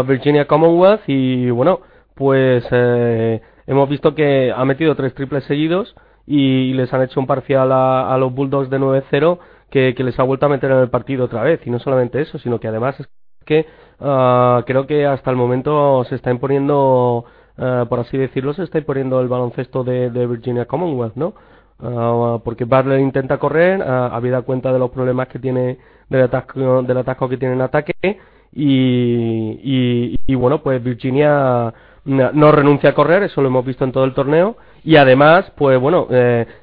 Virginia 0.05 0.47
Commonwealth 0.47 1.03
y 1.07 1.51
bueno, 1.51 1.81
pues 2.15 2.67
eh, 2.71 3.43
hemos 3.67 3.89
visto 3.89 4.15
que 4.15 4.53
ha 4.55 4.65
metido 4.65 4.95
tres 4.95 5.15
triples 5.15 5.45
seguidos 5.45 5.95
y 6.27 6.73
les 6.75 6.93
han 6.95 7.03
hecho 7.03 7.21
un 7.21 7.27
parcial 7.27 7.71
a, 7.73 8.17
los 8.19 8.33
Bulldogs 8.33 8.71
de 8.71 8.79
9-0 8.79 9.39
que, 9.71 9.95
les 9.99 10.19
ha 10.19 10.23
vuelto 10.23 10.47
a 10.47 10.49
meter 10.49 10.71
en 10.71 10.79
el 10.79 10.91
partido 10.91 11.27
otra 11.27 11.43
vez. 11.43 11.61
Y 11.67 11.71
no 11.71 11.79
solamente 11.79 12.21
eso, 12.21 12.39
sino 12.39 12.59
que 12.59 12.69
además 12.69 12.99
es 13.01 13.09
que 13.45 13.67
uh, 14.01 14.63
creo 14.65 14.87
que 14.87 15.07
hasta 15.07 15.31
el 15.31 15.37
momento 15.37 16.05
se 16.05 16.15
está 16.15 16.31
imponiendo 16.31 17.25
eh, 17.61 17.85
por 17.89 18.01
así 18.01 18.17
decirlo, 18.17 18.55
se 18.55 18.63
está 18.63 18.79
imponiendo 18.79 19.21
el 19.21 19.29
baloncesto 19.29 19.85
de, 19.85 20.09
Virginia 20.27 20.65
Commonwealth, 20.65 21.15
¿no? 21.17 21.35
Eh, 21.83 22.41
porque 22.43 22.65
Butler 22.65 23.01
intenta 23.01 23.39
correr, 23.39 23.81
uh, 23.81 24.15
habida 24.15 24.43
cuenta 24.43 24.73
de 24.73 24.79
los 24.79 24.91
problemas 24.91 25.29
que 25.29 25.39
tiene 25.39 25.79
del 26.09 26.23
atasco, 26.23 26.83
del 26.83 26.97
atasco 26.97 27.29
que 27.29 27.37
tiene 27.37 27.55
en 27.55 27.61
ataque 27.61 27.93
y, 28.53 30.19
y, 30.27 30.35
bueno, 30.35 30.63
pues 30.63 30.83
Virginia 30.83 31.73
no 32.05 32.51
renuncia 32.51 32.91
a 32.91 32.95
correr, 32.95 33.23
eso 33.25 33.43
lo 33.43 33.49
hemos 33.49 33.65
visto 33.65 33.85
en 33.85 33.93
todo 33.93 34.05
el 34.05 34.15
torneo 34.15 34.57
y 34.83 34.97
además, 34.97 35.53
pues 35.57 35.79
bueno, 35.79 36.09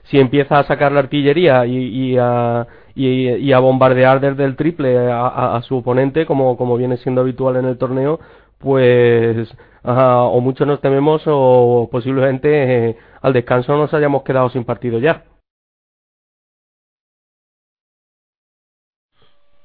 si 0.04 0.20
empieza 0.20 0.60
a 0.60 0.64
sacar 0.66 0.92
la 0.92 1.00
artillería 1.02 1.66
y, 1.66 1.78
y 1.78 2.18
a 2.20 2.68
y, 2.98 3.52
a 3.54 3.60
bombardear 3.60 4.20
desde 4.20 4.44
el 4.44 4.56
triple 4.56 4.98
a, 4.98 5.56
a, 5.56 5.62
su 5.62 5.78
oponente, 5.78 6.26
como, 6.26 6.58
como 6.58 6.78
viene 6.78 6.98
siendo 6.98 7.22
habitual 7.22 7.58
en 7.58 7.66
el 7.66 7.78
torneo, 7.78 8.20
pues 8.58 9.48
o 9.88 10.42
mucho 10.42 10.66
nos 10.66 10.82
tememos 10.82 11.22
o 11.26 11.88
posiblemente 11.92 12.90
eh, 12.90 12.98
al 13.22 13.34
descanso 13.34 13.76
nos 13.78 13.94
hayamos 13.94 14.24
quedado 14.24 14.50
sin 14.50 14.66
partido 14.66 15.00
ya. 15.00 15.24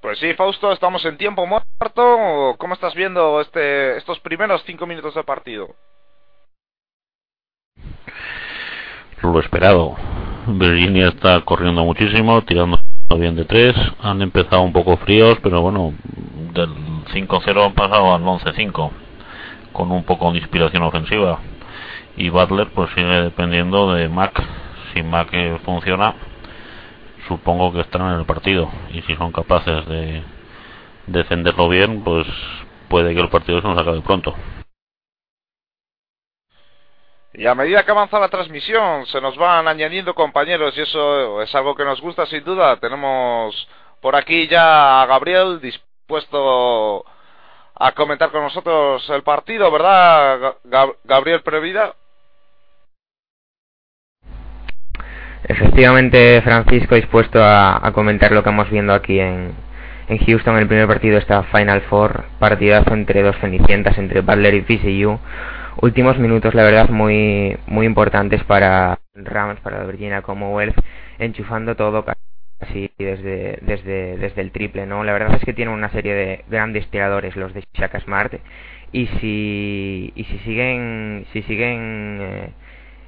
Pues 0.00 0.18
sí, 0.18 0.34
Fausto, 0.34 0.72
estamos 0.72 1.04
en 1.04 1.16
tiempo 1.16 1.46
muerto. 1.46 2.56
¿Cómo 2.58 2.74
estás 2.74 2.94
viendo 2.94 3.40
este, 3.40 3.96
estos 3.96 4.18
primeros 4.20 4.62
cinco 4.66 4.84
minutos 4.84 5.14
de 5.14 5.22
partido? 5.22 5.68
Lo 9.22 9.38
esperado. 9.38 9.94
Virginia 10.48 11.08
está 11.08 11.40
corriendo 11.44 11.84
muchísimo, 11.84 12.42
tirando 12.42 12.78
bien 13.16 13.36
de 13.36 13.44
tres. 13.44 13.76
Han 14.00 14.22
empezado 14.22 14.62
un 14.62 14.72
poco 14.72 14.96
fríos, 14.96 15.38
pero 15.40 15.60
bueno, 15.60 15.94
del 16.52 16.70
5-0 17.12 17.66
han 17.66 17.74
pasado 17.74 18.12
al 18.12 18.22
11-5 18.22 18.90
con 19.72 19.90
un 19.90 20.04
poco 20.04 20.30
de 20.32 20.38
inspiración 20.38 20.82
ofensiva. 20.82 21.38
Y 22.16 22.28
Butler 22.28 22.68
pues 22.74 22.90
sigue 22.94 23.22
dependiendo 23.22 23.92
de 23.94 24.08
Mac. 24.08 24.42
Si 24.92 25.02
Mac 25.02 25.28
eh, 25.32 25.58
funciona, 25.64 26.14
supongo 27.28 27.72
que 27.72 27.80
estarán 27.80 28.14
en 28.14 28.20
el 28.20 28.26
partido. 28.26 28.70
Y 28.92 29.02
si 29.02 29.14
son 29.16 29.32
capaces 29.32 29.86
de 29.86 30.22
defenderlo 31.06 31.68
bien, 31.68 32.02
pues 32.04 32.26
puede 32.88 33.14
que 33.14 33.20
el 33.20 33.28
partido 33.28 33.60
se 33.60 33.68
nos 33.68 33.78
acabe 33.78 34.00
pronto. 34.02 34.34
Y 37.34 37.46
a 37.46 37.54
medida 37.54 37.82
que 37.84 37.90
avanza 37.90 38.20
la 38.20 38.28
transmisión, 38.28 39.06
se 39.06 39.20
nos 39.20 39.36
van 39.38 39.66
añadiendo 39.66 40.14
compañeros 40.14 40.76
y 40.76 40.82
eso 40.82 41.40
es 41.40 41.54
algo 41.54 41.74
que 41.74 41.84
nos 41.84 42.00
gusta 42.00 42.26
sin 42.26 42.44
duda. 42.44 42.76
Tenemos 42.76 43.68
por 44.02 44.16
aquí 44.16 44.48
ya 44.48 45.00
a 45.00 45.06
Gabriel 45.06 45.58
dispuesto 45.60 47.06
a 47.84 47.92
comentar 47.92 48.30
con 48.30 48.42
nosotros 48.42 49.10
el 49.10 49.24
partido, 49.24 49.68
¿verdad, 49.72 50.54
Gabriel 51.02 51.42
Previda? 51.42 51.94
Efectivamente, 55.42 56.40
Francisco, 56.42 56.94
dispuesto 56.94 57.40
a, 57.42 57.90
comentar 57.92 58.30
lo 58.30 58.44
que 58.44 58.50
hemos 58.50 58.70
viendo 58.70 58.94
aquí 58.94 59.18
en, 59.18 59.52
en 60.06 60.18
Houston, 60.18 60.58
el 60.58 60.68
primer 60.68 60.86
partido 60.86 61.14
de 61.14 61.22
esta 61.22 61.42
Final 61.42 61.82
Four, 61.82 62.24
partidazo 62.38 62.94
entre 62.94 63.20
dos 63.22 63.36
cenicientas, 63.40 63.98
entre 63.98 64.20
Butler 64.20 64.54
y 64.54 64.60
VCU. 64.60 65.18
Últimos 65.80 66.16
minutos, 66.18 66.54
la 66.54 66.62
verdad, 66.62 66.88
muy, 66.88 67.58
muy 67.66 67.86
importantes 67.86 68.44
para 68.44 69.00
Rams, 69.16 69.58
para 69.58 69.82
Virginia 69.86 70.22
Commonwealth, 70.22 70.76
enchufando 71.18 71.74
todo 71.74 72.04
así 72.60 72.92
desde, 72.96 73.58
desde, 73.62 73.71
desde 74.22 74.40
el 74.40 74.52
triple, 74.52 74.86
¿no? 74.86 75.04
La 75.04 75.12
verdad 75.12 75.34
es 75.34 75.44
que 75.44 75.52
tienen 75.52 75.74
una 75.74 75.90
serie 75.90 76.14
de 76.14 76.44
grandes 76.48 76.88
tiradores 76.88 77.36
los 77.36 77.52
de 77.52 77.64
Shaka 77.74 78.00
Smart 78.00 78.34
y 78.92 79.06
si, 79.20 80.12
y 80.14 80.24
si 80.24 80.38
siguen, 80.38 81.26
si 81.32 81.42
siguen 81.42 82.18
eh, 82.20 82.50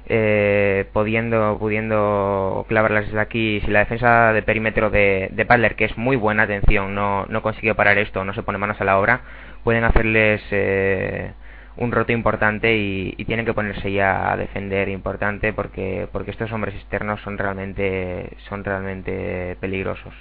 eh, 0.07 0.85
pudiendo, 0.93 1.57
pudiendo 1.59 2.65
clavarlas 2.67 3.05
desde 3.05 3.19
aquí, 3.19 3.61
si 3.65 3.71
la 3.71 3.79
defensa 3.79 4.33
de 4.33 4.43
perímetro 4.43 4.89
de, 4.89 5.29
de 5.31 5.75
que 5.75 5.85
es 5.85 5.97
muy 5.97 6.15
buena 6.15 6.43
atención, 6.43 6.93
no, 6.93 7.25
no 7.27 7.41
consigue 7.41 7.75
parar 7.75 7.97
esto, 7.97 8.23
no 8.25 8.33
se 8.33 8.43
pone 8.43 8.57
manos 8.57 8.79
a 8.81 8.85
la 8.85 8.99
obra, 8.99 9.21
pueden 9.63 9.83
hacerles 9.83 10.41
eh, 10.51 11.31
un 11.77 11.91
roto 11.91 12.11
importante 12.11 12.75
y, 12.77 13.15
tienen 13.25 13.45
que 13.45 13.53
ponerse 13.53 13.91
ya 13.91 14.31
a 14.31 14.37
defender 14.37 14.89
importante 14.89 15.51
porque 15.53 16.07
porque 16.11 16.31
estos 16.31 16.51
hombres 16.51 16.75
externos 16.75 17.19
son 17.21 17.37
realmente 17.37 18.29
son 18.47 18.63
realmente 18.63 19.57
peligrosos 19.59 20.13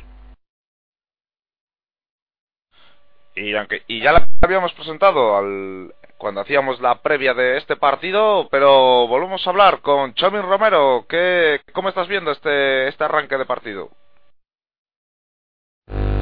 y 3.36 3.54
aunque 3.54 3.82
y 3.88 4.00
ya 4.00 4.12
la 4.12 4.26
habíamos 4.42 4.72
presentado 4.72 5.36
al 5.36 5.92
cuando 6.18 6.40
hacíamos 6.40 6.80
la 6.80 7.02
previa 7.02 7.34
de 7.34 7.56
este 7.56 7.76
partido 7.76 8.48
pero 8.50 9.06
volvemos 9.08 9.46
a 9.46 9.50
hablar 9.50 9.80
con 9.80 10.14
Chomin 10.14 10.42
Romero 10.42 11.06
¿qué, 11.08 11.60
cómo 11.72 11.88
estás 11.88 12.08
viendo 12.08 12.30
este 12.30 12.88
este 12.88 13.04
arranque 13.04 13.36
de 13.36 13.44
partido 13.44 13.90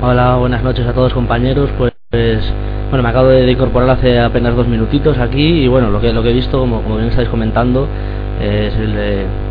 Hola, 0.04 0.34
buenas 0.34 0.64
noches 0.64 0.84
a 0.84 0.92
todos 0.92 1.14
compañeros. 1.14 1.70
Pues 1.78 1.92
bueno, 2.10 3.04
me 3.04 3.08
acabo 3.08 3.28
de 3.28 3.48
incorporar 3.48 3.88
hace 3.90 4.18
apenas 4.18 4.56
dos 4.56 4.66
minutitos 4.66 5.16
aquí 5.16 5.62
y 5.62 5.68
bueno, 5.68 5.90
lo 5.90 6.00
que 6.00 6.12
lo 6.12 6.24
que 6.24 6.30
he 6.30 6.34
visto, 6.34 6.58
como, 6.58 6.82
como 6.82 6.96
bien 6.96 7.10
estáis 7.10 7.28
comentando, 7.28 7.88
es 8.42 8.74
el 8.74 8.92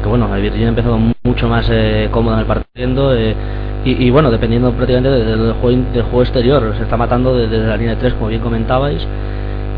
que 0.04 0.08
bueno, 0.10 0.28
Virginia 0.34 0.68
ha 0.68 0.70
empezado 0.70 1.00
mucho 1.24 1.48
más 1.48 1.68
eh, 1.72 2.10
cómoda 2.12 2.36
en 2.36 2.40
el 2.42 2.46
partido 2.46 3.16
eh, 3.16 3.36
y, 3.84 4.12
bueno, 4.12 4.30
dependiendo 4.30 4.72
prácticamente 4.74 5.10
del, 5.10 5.54
juego, 5.54 5.84
del 5.92 6.04
juego 6.04 6.22
exterior, 6.22 6.76
se 6.78 6.84
está 6.84 6.98
matando 6.98 7.36
desde, 7.36 7.66
la 7.66 7.76
línea 7.78 7.96
de 7.96 8.00
3, 8.02 8.14
como 8.14 8.28
bien 8.28 8.42
comentabais. 8.42 9.02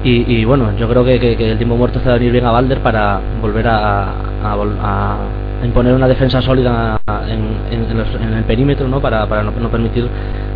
Y, 0.03 0.43
bueno, 0.43 0.75
yo 0.77 0.89
creo 0.89 1.05
que, 1.05 1.51
el 1.51 1.57
tiempo 1.57 1.77
muerto 1.77 1.99
está 1.99 2.11
a 2.11 2.13
venir 2.15 2.33
bien 2.33 2.45
a 2.45 2.51
Balder 2.51 2.79
para 2.79 3.21
volver 3.41 3.65
a, 3.65 4.09
a, 4.43 5.17
imponer 5.63 5.93
una 5.93 6.09
defensa 6.09 6.41
sólida 6.41 6.99
en, 7.29 8.33
el 8.33 8.43
perímetro 8.43 8.89
¿no? 8.89 8.99
para, 8.99 9.25
para 9.25 9.43
no, 9.43 9.69
permitir 9.69 10.09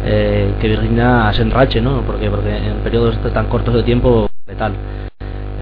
eh, 0.03 0.53
que 0.59 0.67
Virginia 0.67 1.31
se 1.31 1.43
enrache, 1.43 1.79
¿no? 1.79 2.01
porque, 2.01 2.29
porque 2.29 2.57
en 2.57 2.79
periodos 2.83 3.17
tan 3.33 3.45
cortos 3.45 3.73
de 3.75 3.83
tiempo 3.83 4.27
letal. 4.45 4.73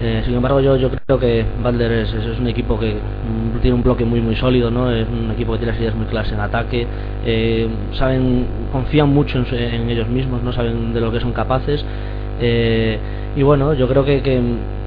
Eh, 0.00 0.22
sin 0.26 0.34
embargo, 0.34 0.60
yo, 0.60 0.76
yo 0.76 0.90
creo 0.90 1.18
que 1.18 1.44
Butler 1.62 1.90
es, 1.92 2.12
es, 2.12 2.38
un 2.38 2.46
equipo 2.48 2.78
que 2.78 2.94
mm, 2.94 3.60
tiene 3.62 3.74
un 3.74 3.82
bloque 3.82 4.04
muy 4.04 4.20
muy 4.20 4.36
sólido, 4.36 4.70
¿no? 4.70 4.90
Es 4.90 5.08
un 5.08 5.30
equipo 5.30 5.52
que 5.52 5.58
tiene 5.58 5.72
las 5.72 5.80
ideas 5.80 5.94
muy 5.94 6.06
claras 6.06 6.30
en 6.32 6.40
ataque, 6.40 6.86
eh, 7.24 7.66
saben, 7.92 8.46
confían 8.72 9.08
mucho 9.08 9.38
en, 9.38 9.88
ellos 9.88 10.08
mismos, 10.08 10.42
no 10.42 10.52
saben 10.52 10.92
de 10.92 11.00
lo 11.00 11.10
que 11.10 11.20
son 11.20 11.32
capaces. 11.32 11.82
Eh, 12.40 12.98
y 13.36 13.42
bueno, 13.42 13.72
yo 13.72 13.88
creo 13.88 14.04
que, 14.04 14.22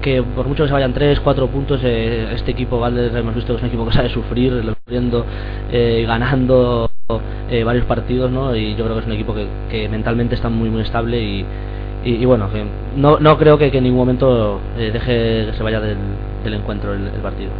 que, 0.00 0.22
por 0.22 0.46
mucho 0.46 0.62
que 0.62 0.68
se 0.68 0.74
vayan 0.74 0.92
3, 0.92 1.20
4 1.20 1.46
puntos, 1.48 1.82
este 1.82 2.52
equipo 2.52 2.78
Butler 2.78 3.14
hemos 3.16 3.34
visto 3.34 3.52
que 3.52 3.56
es 3.56 3.62
un 3.62 3.68
equipo 3.68 3.86
que 3.86 3.92
sabe 3.92 4.08
sufrir, 4.10 4.62
sufriendo, 4.64 5.26
ganando 6.06 6.90
varios 7.64 7.84
partidos, 7.86 8.30
¿no? 8.30 8.54
Y 8.54 8.76
yo 8.76 8.84
creo 8.84 8.94
que 8.94 9.00
es 9.00 9.06
un 9.06 9.12
equipo 9.12 9.34
que, 9.34 9.46
que 9.70 9.88
mentalmente 9.88 10.36
está 10.36 10.48
muy 10.48 10.70
muy 10.70 10.82
estable 10.82 11.20
y 11.20 11.44
y, 12.02 12.24
bueno, 12.24 12.50
no, 12.96 13.18
no 13.18 13.38
creo 13.38 13.58
que, 13.58 13.66
en 13.66 13.84
ningún 13.84 14.00
momento 14.00 14.60
eh, 14.76 14.90
deje 14.90 15.50
que 15.50 15.52
se 15.56 15.62
vaya 15.62 15.80
del, 15.80 15.98
encuentro 16.44 16.94
el, 16.94 17.10
partido. 17.20 17.52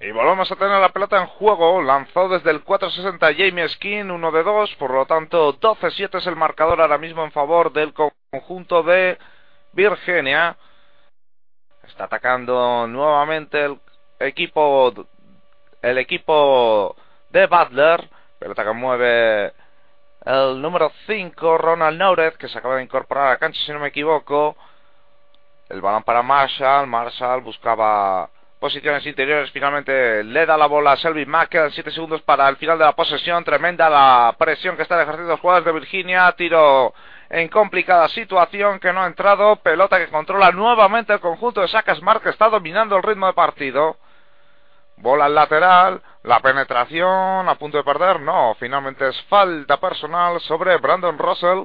Y 0.00 0.10
volvemos 0.12 0.50
a 0.50 0.56
tener 0.56 0.80
la 0.80 0.90
pelota 0.90 1.20
en 1.20 1.26
juego. 1.26 1.82
Lanzó 1.82 2.28
desde 2.28 2.50
el 2.50 2.62
460 2.62 3.34
Jamie 3.34 3.68
Skin, 3.68 4.10
1 4.10 4.32
de 4.32 4.42
2. 4.42 4.74
Por 4.76 4.92
lo 4.92 5.06
tanto, 5.06 5.58
12-7 5.58 6.18
es 6.18 6.26
el 6.26 6.36
marcador 6.36 6.80
ahora 6.80 6.98
mismo 6.98 7.24
en 7.24 7.32
favor 7.32 7.72
del 7.72 7.92
conjunto 7.92 8.82
de 8.82 9.18
Virginia. 9.72 10.56
Está 11.86 12.04
atacando 12.04 12.86
nuevamente 12.86 13.64
el 13.64 13.78
equipo, 14.20 14.92
el 15.82 15.98
equipo 15.98 16.96
de 17.30 17.46
Butler. 17.46 18.08
Pelota 18.38 18.64
que 18.64 18.72
mueve 18.72 19.52
el 20.24 20.60
número 20.62 20.92
5, 21.06 21.58
Ronald 21.58 21.98
Nourez, 21.98 22.36
que 22.36 22.48
se 22.48 22.58
acaba 22.58 22.76
de 22.76 22.84
incorporar 22.84 23.26
a 23.26 23.30
la 23.30 23.38
cancha, 23.38 23.60
si 23.64 23.72
no 23.72 23.80
me 23.80 23.88
equivoco. 23.88 24.56
El 25.68 25.80
balón 25.80 26.02
para 26.02 26.22
Marshall. 26.22 26.86
Marshall 26.86 27.40
buscaba 27.40 28.28
posiciones 28.60 29.04
interiores. 29.06 29.50
Finalmente 29.50 30.22
le 30.22 30.46
da 30.46 30.56
la 30.56 30.66
bola 30.66 30.92
a 30.92 30.96
Selvin 30.96 31.28
Mack. 31.28 31.48
Quedan 31.48 31.72
7 31.72 31.90
segundos 31.90 32.22
para 32.22 32.48
el 32.48 32.56
final 32.56 32.78
de 32.78 32.84
la 32.84 32.92
posesión. 32.92 33.42
Tremenda 33.42 33.90
la 33.90 34.34
presión 34.38 34.76
que 34.76 34.82
están 34.82 35.00
ejerciendo 35.00 35.32
los 35.32 35.40
jugadores 35.40 35.64
de 35.64 35.72
Virginia. 35.72 36.30
Tiro 36.32 36.94
en 37.28 37.48
complicada 37.48 38.08
situación 38.08 38.78
que 38.78 38.92
no 38.92 39.02
ha 39.02 39.06
entrado. 39.06 39.56
Pelota 39.56 39.98
que 39.98 40.08
controla 40.08 40.52
nuevamente 40.52 41.12
el 41.12 41.20
conjunto 41.20 41.60
de 41.62 41.68
Sacas 41.68 42.00
Mark 42.02 42.22
que 42.22 42.30
está 42.30 42.48
dominando 42.48 42.96
el 42.96 43.02
ritmo 43.02 43.26
de 43.26 43.32
partido. 43.32 43.96
Bola 44.96 45.24
al 45.24 45.34
lateral, 45.34 46.00
la 46.24 46.40
penetración 46.40 47.48
a 47.48 47.54
punto 47.56 47.78
de 47.78 47.84
perder, 47.84 48.20
no, 48.20 48.54
finalmente 48.58 49.08
es 49.08 49.20
falta 49.24 49.78
personal 49.78 50.40
sobre 50.42 50.76
Brandon 50.78 51.18
Russell. 51.18 51.64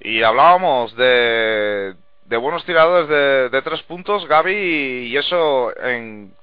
Y 0.00 0.22
hablábamos 0.22 0.94
de, 0.96 1.94
de 2.24 2.36
buenos 2.36 2.64
tiradores 2.64 3.08
de, 3.08 3.48
de 3.50 3.62
tres 3.62 3.82
puntos, 3.84 4.26
Gaby, 4.26 5.08
y 5.08 5.16
eso 5.16 5.72
en 5.78 6.34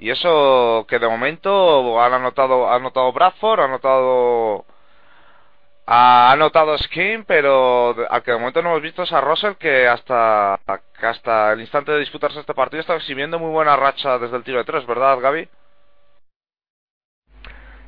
y 0.00 0.10
eso 0.10 0.86
que 0.88 0.98
de 0.98 1.08
momento 1.08 2.00
han 2.00 2.14
anotado, 2.14 2.68
ha 2.70 2.76
anotado 2.76 3.12
Bradford, 3.12 3.60
ha 3.60 3.64
anotado 3.64 4.64
ha 5.86 6.32
anotado 6.32 6.78
Skin, 6.78 7.24
pero 7.24 7.94
al 8.08 8.22
que 8.22 8.30
de 8.32 8.38
momento 8.38 8.62
no 8.62 8.70
hemos 8.70 8.82
visto 8.82 9.02
es 9.02 9.12
a 9.12 9.20
Russell 9.20 9.54
que 9.54 9.88
hasta, 9.88 10.58
hasta 11.02 11.52
el 11.52 11.60
instante 11.60 11.92
de 11.92 11.98
disputarse 11.98 12.40
este 12.40 12.54
partido 12.54 12.80
está 12.80 12.94
exhibiendo 12.96 13.38
muy 13.38 13.50
buena 13.50 13.76
racha 13.76 14.18
desde 14.18 14.36
el 14.36 14.44
tiro 14.44 14.58
de 14.58 14.64
tres, 14.64 14.86
¿verdad, 14.86 15.18
Gaby? 15.20 15.48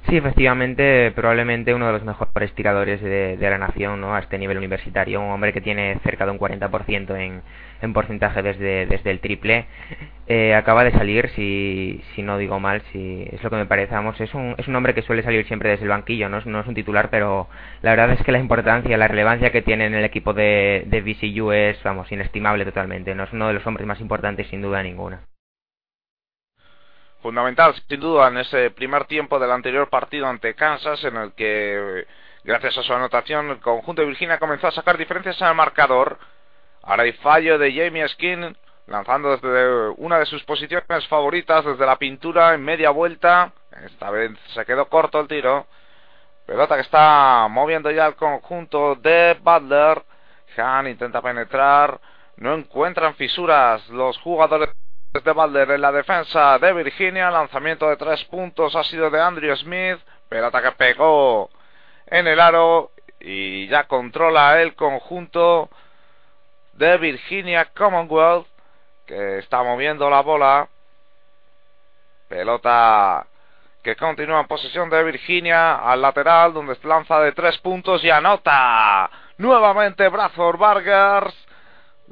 Sí, 0.08 0.16
efectivamente, 0.16 1.12
probablemente 1.12 1.72
uno 1.72 1.86
de 1.86 1.92
los 1.92 2.04
mejores 2.04 2.52
tiradores 2.54 3.00
de, 3.00 3.36
la 3.40 3.56
nación 3.56 4.00
¿no? 4.00 4.14
a 4.14 4.18
este 4.18 4.36
nivel 4.36 4.58
universitario. 4.58 5.20
Un 5.20 5.30
hombre 5.30 5.52
que 5.52 5.60
tiene 5.60 5.98
cerca 6.02 6.26
de 6.26 6.32
un 6.32 6.38
40% 6.38 7.16
en, 7.18 7.42
en 7.80 7.92
porcentaje 7.92 8.42
desde, 8.42 8.86
desde 8.86 9.10
el 9.10 9.20
triple. 9.20 9.66
Eh, 10.26 10.54
acaba 10.54 10.84
de 10.84 10.92
salir, 10.92 11.30
si, 11.30 12.02
si 12.14 12.22
no 12.22 12.36
digo 12.36 12.58
mal, 12.58 12.82
si 12.92 13.26
es 13.30 13.42
lo 13.42 13.50
que 13.50 13.56
me 13.56 13.66
parece. 13.66 13.94
Vamos, 13.94 14.20
es 14.20 14.34
un, 14.34 14.54
es 14.58 14.66
un 14.68 14.76
hombre 14.76 14.92
que 14.94 15.02
suele 15.02 15.22
salir 15.22 15.46
siempre 15.46 15.70
desde 15.70 15.84
el 15.84 15.90
banquillo, 15.90 16.28
no 16.28 16.38
es, 16.38 16.46
no 16.46 16.60
es 16.60 16.66
un 16.66 16.74
titular, 16.74 17.08
pero 17.10 17.48
la 17.82 17.90
verdad 17.90 18.12
es 18.12 18.22
que 18.24 18.32
la 18.32 18.38
importancia, 18.38 18.96
la 18.98 19.08
relevancia 19.08 19.52
que 19.52 19.62
tiene 19.62 19.86
en 19.86 19.94
el 19.94 20.04
equipo 20.04 20.32
de, 20.34 20.84
de 20.86 21.00
VCU 21.00 21.52
es, 21.52 21.82
vamos, 21.84 22.10
inestimable 22.12 22.64
totalmente. 22.64 23.14
No 23.14 23.24
es 23.24 23.32
uno 23.32 23.48
de 23.48 23.54
los 23.54 23.66
hombres 23.66 23.86
más 23.86 24.00
importantes, 24.00 24.48
sin 24.48 24.62
duda 24.62 24.82
ninguna 24.82 25.22
fundamental, 27.22 27.74
sin 27.88 28.00
duda, 28.00 28.28
en 28.28 28.38
ese 28.38 28.70
primer 28.70 29.04
tiempo 29.06 29.38
del 29.38 29.52
anterior 29.52 29.88
partido 29.88 30.26
ante 30.26 30.54
Kansas, 30.54 31.02
en 31.04 31.16
el 31.16 31.32
que, 31.32 32.06
gracias 32.44 32.78
a 32.78 32.82
su 32.82 32.92
anotación, 32.92 33.50
el 33.50 33.60
conjunto 33.60 34.02
de 34.02 34.08
Virginia 34.08 34.38
comenzó 34.38 34.66
a 34.66 34.72
sacar 34.72 34.98
diferencias 34.98 35.40
en 35.40 35.48
el 35.48 35.54
marcador. 35.54 36.18
Ahora 36.82 37.04
hay 37.04 37.12
fallo 37.12 37.58
de 37.58 37.72
Jamie 37.72 38.08
Skin, 38.08 38.56
lanzando 38.86 39.36
desde 39.36 39.88
una 39.98 40.18
de 40.18 40.26
sus 40.26 40.42
posiciones 40.44 41.06
favoritas, 41.08 41.64
desde 41.64 41.86
la 41.86 41.96
pintura 41.96 42.54
en 42.54 42.64
media 42.64 42.90
vuelta. 42.90 43.52
Esta 43.84 44.10
vez 44.10 44.32
se 44.54 44.64
quedó 44.64 44.88
corto 44.88 45.20
el 45.20 45.28
tiro. 45.28 45.66
Pelota 46.46 46.74
que 46.74 46.82
está 46.82 47.46
moviendo 47.48 47.90
ya 47.90 48.06
el 48.06 48.16
conjunto 48.16 48.96
de 48.96 49.38
Butler. 49.40 50.02
Han 50.56 50.88
intenta 50.88 51.22
penetrar. 51.22 52.00
No 52.36 52.54
encuentran 52.54 53.14
fisuras 53.14 53.88
los 53.88 54.18
jugadores 54.18 54.70
de 55.12 55.32
Balder 55.32 55.70
en 55.72 55.82
la 55.82 55.92
defensa 55.92 56.58
de 56.58 56.72
Virginia. 56.72 57.30
Lanzamiento 57.30 57.88
de 57.88 57.96
tres 57.96 58.24
puntos 58.24 58.74
ha 58.74 58.82
sido 58.84 59.10
de 59.10 59.20
Andrew 59.20 59.54
Smith. 59.56 59.98
Pelota 60.28 60.62
que 60.62 60.72
pegó 60.72 61.50
en 62.06 62.26
el 62.26 62.40
aro 62.40 62.92
y 63.20 63.68
ya 63.68 63.84
controla 63.84 64.62
el 64.62 64.74
conjunto 64.74 65.68
de 66.72 66.96
Virginia 66.96 67.66
Commonwealth 67.76 68.46
que 69.06 69.38
está 69.38 69.62
moviendo 69.62 70.08
la 70.08 70.22
bola. 70.22 70.68
Pelota 72.28 73.26
que 73.82 73.94
continúa 73.96 74.40
en 74.40 74.46
posesión 74.46 74.88
de 74.88 75.04
Virginia 75.04 75.74
al 75.74 76.00
lateral 76.00 76.54
donde 76.54 76.78
lanza 76.84 77.20
de 77.20 77.32
tres 77.32 77.58
puntos 77.58 78.02
y 78.02 78.08
anota 78.08 79.10
nuevamente 79.36 80.08
Bradford 80.08 80.56
Vargas 80.56 81.34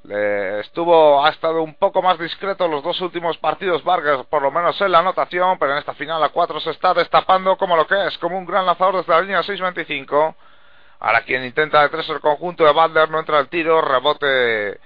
estuvo, 0.09 1.25
ha 1.25 1.31
estado 1.31 1.63
un 1.63 1.75
poco 1.75 2.03
más 2.03 2.19
discreto 2.19 2.67
los 2.67 2.83
dos 2.83 3.01
últimos 3.01 3.37
partidos 3.39 3.85
Vargas, 3.85 4.25
por 4.27 4.43
lo 4.43 4.51
menos 4.51 4.81
en 4.81 4.93
la 4.93 5.01
anotación, 5.01 5.59
pero 5.59 5.73
en 5.73 5.79
esta 5.79 5.95
final 5.95 6.23
a 6.23 6.31
4 6.31 6.61
se 6.61 6.71
está 6.71 6.95
destapando 6.95 7.57
como 7.57 7.77
lo 7.77 7.87
que 7.87 8.07
es, 8.07 8.17
como 8.19 8.39
un 8.39 8.47
gran 8.47 8.67
lanzador 8.67 8.97
desde 8.97 9.13
la 9.13 9.21
línea 9.21 9.43
6.25. 9.43 10.35
Ahora 11.01 11.23
quien 11.23 11.45
intenta 11.45 11.83
de 11.83 11.89
tres 11.89 12.09
el 12.09 12.21
conjunto 12.21 12.65
de 12.65 12.73
Balder 12.73 13.11
no 13.11 13.19
entra 13.19 13.39
el 13.39 13.49
tiro, 13.49 13.81
rebote 13.81 14.79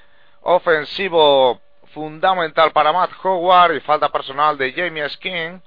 ofensivo 0.43 1.61
fundamental 1.93 2.73
para 2.73 2.93
Matt 2.93 3.11
Howard 3.23 3.75
y 3.75 3.81
falta 3.81 4.11
personal 4.11 4.59
de 4.59 4.73
Jamie 4.73 5.09
Skin. 5.11 5.63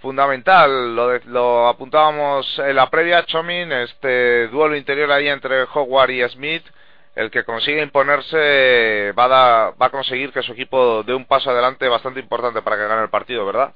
Fundamental, 0.00 0.96
lo, 0.96 1.16
lo 1.26 1.68
apuntábamos 1.68 2.58
en 2.58 2.74
la 2.74 2.90
previa, 2.90 3.24
Chomin, 3.24 3.70
este 3.72 4.48
duelo 4.48 4.74
interior 4.74 5.10
ahí 5.12 5.28
entre 5.28 5.62
Howard 5.62 6.10
y 6.10 6.28
Smith 6.28 6.64
el 7.14 7.30
que 7.30 7.44
consiga 7.44 7.82
imponerse 7.82 9.12
va 9.12 9.24
a, 9.24 9.70
va 9.70 9.86
a 9.86 9.90
conseguir 9.90 10.32
que 10.32 10.42
su 10.42 10.52
equipo 10.52 11.02
dé 11.02 11.14
un 11.14 11.26
paso 11.26 11.50
adelante 11.50 11.88
bastante 11.88 12.20
importante 12.20 12.62
para 12.62 12.76
que 12.76 12.88
gane 12.88 13.02
el 13.02 13.10
partido, 13.10 13.44
¿verdad? 13.44 13.72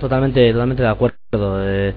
Totalmente, 0.00 0.52
totalmente 0.52 0.82
de 0.82 0.88
acuerdo. 0.88 1.16
Eh, 1.62 1.94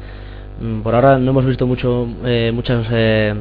mm, 0.60 0.82
por 0.82 0.96
ahora 0.96 1.17
no 1.17 1.32
hemos 1.32 1.46
visto 1.46 1.65
mucho, 1.65 2.08
eh, 2.26 2.52
muchos 2.54 2.88
eh, 2.91 3.34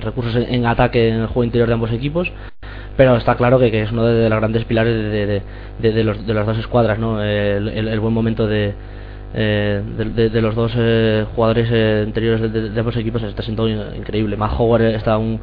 recursos 0.00 0.34
en, 0.36 0.66
ataque 0.66 1.08
en 1.08 1.20
el 1.20 1.26
juego 1.26 1.44
interior 1.44 1.68
de 1.68 1.74
ambos 1.74 1.92
equipos, 1.92 2.32
pero 2.96 3.16
está 3.16 3.36
claro 3.36 3.58
que, 3.58 3.82
es 3.82 3.92
uno 3.92 4.06
de, 4.06 4.28
los 4.28 4.38
grandes 4.38 4.64
pilares 4.64 5.42
de, 5.80 6.04
los, 6.04 6.26
de 6.26 6.34
las 6.34 6.46
dos 6.46 6.58
escuadras, 6.58 6.98
¿no? 6.98 7.22
el 7.22 8.00
buen 8.00 8.14
momento 8.14 8.46
de, 8.46 8.74
eh, 9.32 9.82
de, 9.96 10.40
los 10.40 10.54
dos 10.56 10.72
eh, 10.76 11.24
jugadores 11.34 11.68
eh, 11.70 12.02
anteriores 12.04 12.52
de, 12.52 12.80
ambos 12.80 12.96
equipos 12.96 13.22
está 13.22 13.42
siendo 13.42 13.68
increíble. 13.68 14.36
Matt 14.36 14.54
Howard 14.58 14.82
está 14.82 15.14
a 15.14 15.18
un, 15.18 15.38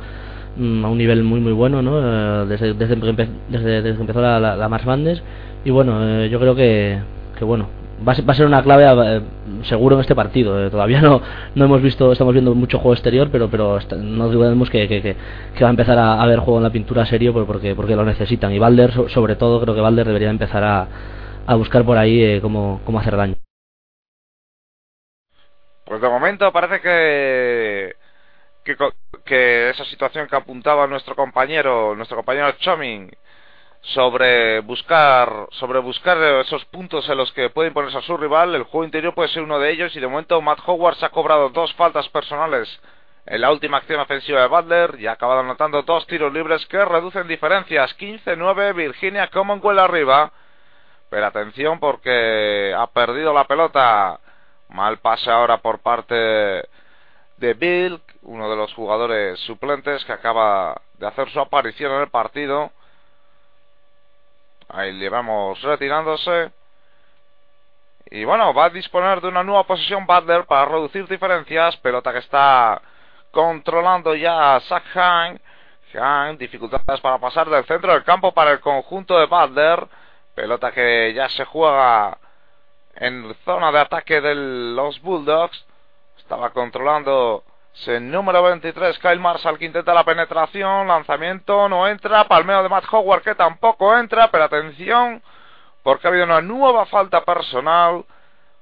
mm, 0.58 0.86
a 0.86 0.89
un 0.89 0.97
nivel 0.97 1.23
muy 1.23 1.39
muy 1.39 1.54
bueno 1.54 1.82
¿no? 1.82 2.45
desde, 2.45 2.73
desde, 2.73 2.95
desde, 2.95 3.84
que 3.84 4.02
empezó 4.02 4.21
la, 4.21 4.39
la, 4.39 4.69
Mars 4.69 4.86
Bandes 4.86 5.23
y 5.63 5.71
bueno, 5.71 6.26
yo 6.26 6.39
creo 6.39 6.56
que, 6.56 7.00
que 7.38 7.45
bueno 7.45 7.67
va 8.08 8.12
a, 8.12 8.34
ser, 8.36 8.45
una 8.45 8.62
clave 8.62 9.21
seguro 9.63 9.95
en 9.95 10.02
este 10.02 10.15
partido. 10.15 10.69
todavía 10.69 11.02
no, 11.02 11.21
no 11.56 11.65
hemos 11.65 11.82
visto, 11.82 12.12
estamos 12.12 12.34
viendo 12.34 12.54
mucho 12.54 12.78
juego 12.78 12.93
exterior, 12.93 13.30
pero 13.32 13.50
pero 13.50 13.80
no 13.97 14.30
dudemos 14.30 14.69
que, 14.69 14.88
que, 14.88 15.02
que, 15.02 15.63
va 15.63 15.69
a 15.69 15.71
empezar 15.71 15.97
a, 15.97 16.21
haber 16.21 16.39
juego 16.39 16.58
en 16.58 16.63
la 16.63 16.69
pintura 16.69 17.06
serio 17.06 17.34
porque, 17.34 17.73
porque 17.73 17.95
lo 17.95 18.06
necesitan. 18.06 18.54
Y 18.54 18.60
Valder, 18.60 18.91
sobre 19.10 19.36
todo, 19.36 19.60
creo 19.62 19.73
que 19.73 19.82
Valder 19.82 20.06
debería 20.06 20.30
empezar 20.30 20.63
a, 20.63 20.88
a 21.47 21.56
buscar 21.56 21.86
por 21.86 21.97
ahí 21.97 22.39
cómo, 22.41 22.82
cómo 22.86 23.00
hacer 23.00 23.15
daño. 23.17 23.46
Pues 25.88 26.02
de 26.02 26.10
momento 26.10 26.52
parece 26.52 26.82
que, 26.82 27.95
que, 29.23 29.69
esa 29.69 29.86
situación 29.86 30.28
que 30.28 30.36
apuntaba 30.36 30.86
nuestro 30.86 31.15
compañero, 31.15 31.95
nuestro 31.95 32.17
compañero 32.17 32.52
Choming, 32.60 33.10
sobre 33.82 34.60
buscar 34.60 35.47
sobre 35.52 35.80
buscar 35.80 36.17
esos 36.41 36.65
puntos 36.65 37.08
en 37.08 37.17
los 37.17 37.32
que 37.32 37.50
puede 37.52 37.69
imponerse 37.69 38.00
a 38.00 38.02
su 38.02 38.17
rival. 38.17 38.54
El 38.54 38.63
juego 38.63 38.84
interior 38.84 39.13
puede 39.13 39.30
ser 39.30 39.43
uno 39.43 39.60
de 39.60 39.71
ellos 39.71 39.95
y 39.95 40.02
de 40.02 40.08
momento 40.08 40.41
Matt 40.41 40.60
Howard 40.65 40.97
se 40.97 41.06
ha 41.06 41.10
cobrado 41.10 41.50
dos 41.50 41.73
faltas 41.76 42.10
personales 42.10 42.67
en 43.26 43.39
la 43.39 43.52
última 43.52 43.78
acción 43.78 44.02
ofensiva 44.02 44.41
de 44.41 44.47
Butler 44.47 44.95
y 45.00 45.08
ha 45.08 45.13
acabado 45.13 45.39
anotando 45.39 45.84
dos 45.84 46.06
tiros 46.08 46.34
libres 46.34 46.65
que 46.65 46.84
reducen 46.84 47.30
diferencias. 47.30 47.97
15-9 47.97 48.76
Virginia 48.76 49.28
Commonwealth 49.28 49.80
arriba. 49.80 50.34
Pero 51.10 51.26
atención 51.26 51.80
porque 51.80 52.76
ha 52.78 52.88
perdido 52.88 53.34
la 53.34 53.45
pelota. 53.45 54.19
Mal 54.69 54.97
pase 54.99 55.30
ahora 55.32 55.58
por 55.58 55.80
parte 55.80 56.15
de 56.15 57.53
Bill, 57.53 58.01
uno 58.23 58.49
de 58.49 58.56
los 58.56 58.73
jugadores 58.73 59.39
suplentes 59.41 60.03
que 60.06 60.13
acaba 60.13 60.82
de 60.95 61.08
hacer 61.08 61.30
su 61.30 61.39
aparición 61.39 61.93
en 61.93 62.01
el 62.01 62.10
partido. 62.10 62.71
Ahí 64.69 64.91
le 64.91 65.10
vamos 65.10 65.62
retirándose. 65.62 66.51
Y 68.10 68.25
bueno, 68.25 68.53
va 68.53 68.65
a 68.65 68.69
disponer 68.69 69.21
de 69.21 69.27
una 69.27 69.43
nueva 69.43 69.63
posición 69.63 70.06
Butler 70.06 70.45
para 70.45 70.65
reducir 70.65 71.08
diferencias. 71.08 71.77
Pelota 71.77 72.12
que 72.12 72.19
está 72.19 72.82
controlando 73.32 74.15
ya 74.15 74.60
Zach 74.62 74.84
Hang. 74.93 75.39
Hang, 75.93 76.38
dificultades 76.38 76.99
para 77.01 77.17
pasar 77.17 77.49
del 77.49 77.65
centro 77.65 77.93
del 77.93 78.03
campo 78.03 78.34
para 78.34 78.51
el 78.51 78.60
conjunto 78.60 79.17
de 79.17 79.25
Butler. 79.25 79.88
Pelota 80.36 80.71
que 80.71 81.13
ya 81.13 81.30
se 81.30 81.45
juega 81.45 82.17
en 82.99 83.36
zona 83.45 83.71
de 83.71 83.79
ataque 83.79 84.21
de 84.21 84.36
los 84.36 85.01
Bulldogs. 85.01 85.65
Estaba 86.17 86.49
controlando 86.49 87.43
el 87.86 88.10
número 88.10 88.41
23, 88.43 88.97
Kyle 88.99 89.19
Marshall, 89.19 89.57
que 89.57 89.65
intenta 89.65 89.93
la 89.93 90.03
penetración. 90.03 90.88
Lanzamiento 90.88 91.69
no 91.69 91.88
entra. 91.88 92.27
Palmeo 92.27 92.63
de 92.63 92.69
Matt 92.69 92.86
Howard, 92.91 93.21
que 93.21 93.36
tampoco 93.36 93.95
entra. 93.97 94.29
Pero 94.29 94.43
atención, 94.45 95.21
porque 95.83 96.07
ha 96.07 96.10
habido 96.10 96.25
una 96.25 96.41
nueva 96.41 96.86
falta 96.88 97.23
personal 97.23 98.03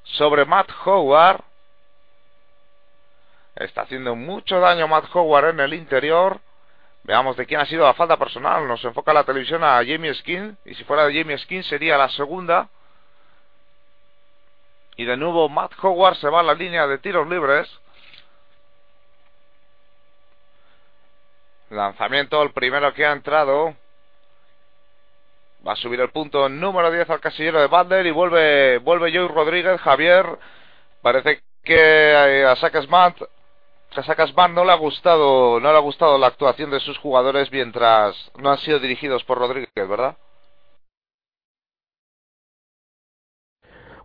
sobre 0.04 0.46
Matt 0.46 0.70
Howard. 0.86 1.42
Está 3.56 3.82
haciendo 3.82 4.16
mucho 4.16 4.60
daño 4.60 4.88
Matt 4.88 5.06
Howard 5.14 5.52
en 5.52 5.62
el 5.62 5.74
interior. 5.74 6.40
Veamos 7.04 7.38
de 7.38 7.46
quién 7.46 7.62
ha 7.62 7.66
sido 7.66 7.86
la 7.86 7.94
falta 7.94 8.18
personal. 8.18 8.68
Nos 8.68 8.84
enfoca 8.84 9.14
la 9.14 9.24
televisión 9.24 9.64
a 9.64 9.78
Jamie 9.78 10.14
Skin. 10.14 10.58
Y 10.66 10.76
si 10.76 10.84
fuera 10.84 11.06
de 11.06 11.18
Jamie 11.18 11.38
Skin 11.38 11.64
sería 11.64 11.98
la 11.98 12.10
segunda. 12.10 12.68
Y 14.98 15.06
de 15.06 15.18
nuevo 15.18 15.50
Matt 15.50 15.74
Howard 15.82 16.16
se 16.18 16.30
va 16.30 16.40
a 16.40 16.44
la 16.44 16.54
línea 16.54 16.88
de 16.88 16.98
tiros 16.98 17.28
libres. 17.28 17.70
Lanzamiento, 21.70 22.42
el 22.42 22.52
primero 22.52 22.94
que 22.94 23.06
ha 23.06 23.12
entrado. 23.12 23.76
Va 25.68 25.74
a 25.74 25.76
subir 25.76 26.00
el 26.00 26.12
punto 26.12 26.48
número 26.48 26.92
10 26.92 27.10
al 27.10 27.20
casillero 27.20 27.60
de 27.60 27.68
Butler 27.68 28.06
y 28.06 28.12
vuelve, 28.12 28.78
vuelve 28.78 29.12
Joey 29.12 29.28
Rodríguez. 29.28 29.82
Javier, 29.82 30.38
parece 31.02 31.42
que 31.64 32.46
a 32.48 32.56
Sacasmart, 32.56 33.18
a 33.96 34.48
no 34.50 34.64
le 34.64 34.72
ha 34.72 34.76
gustado, 34.76 35.60
no 35.60 35.72
le 35.72 35.78
ha 35.78 35.82
gustado 35.82 36.20
la 36.20 36.28
actuación 36.28 36.70
de 36.70 36.80
sus 36.80 36.98
jugadores 37.00 37.52
mientras 37.52 38.32
no 38.38 38.52
han 38.52 38.60
sido 38.60 38.80
dirigidos 38.80 39.24
por 39.24 39.40
Rodríguez, 39.40 39.70
¿verdad? 39.76 40.16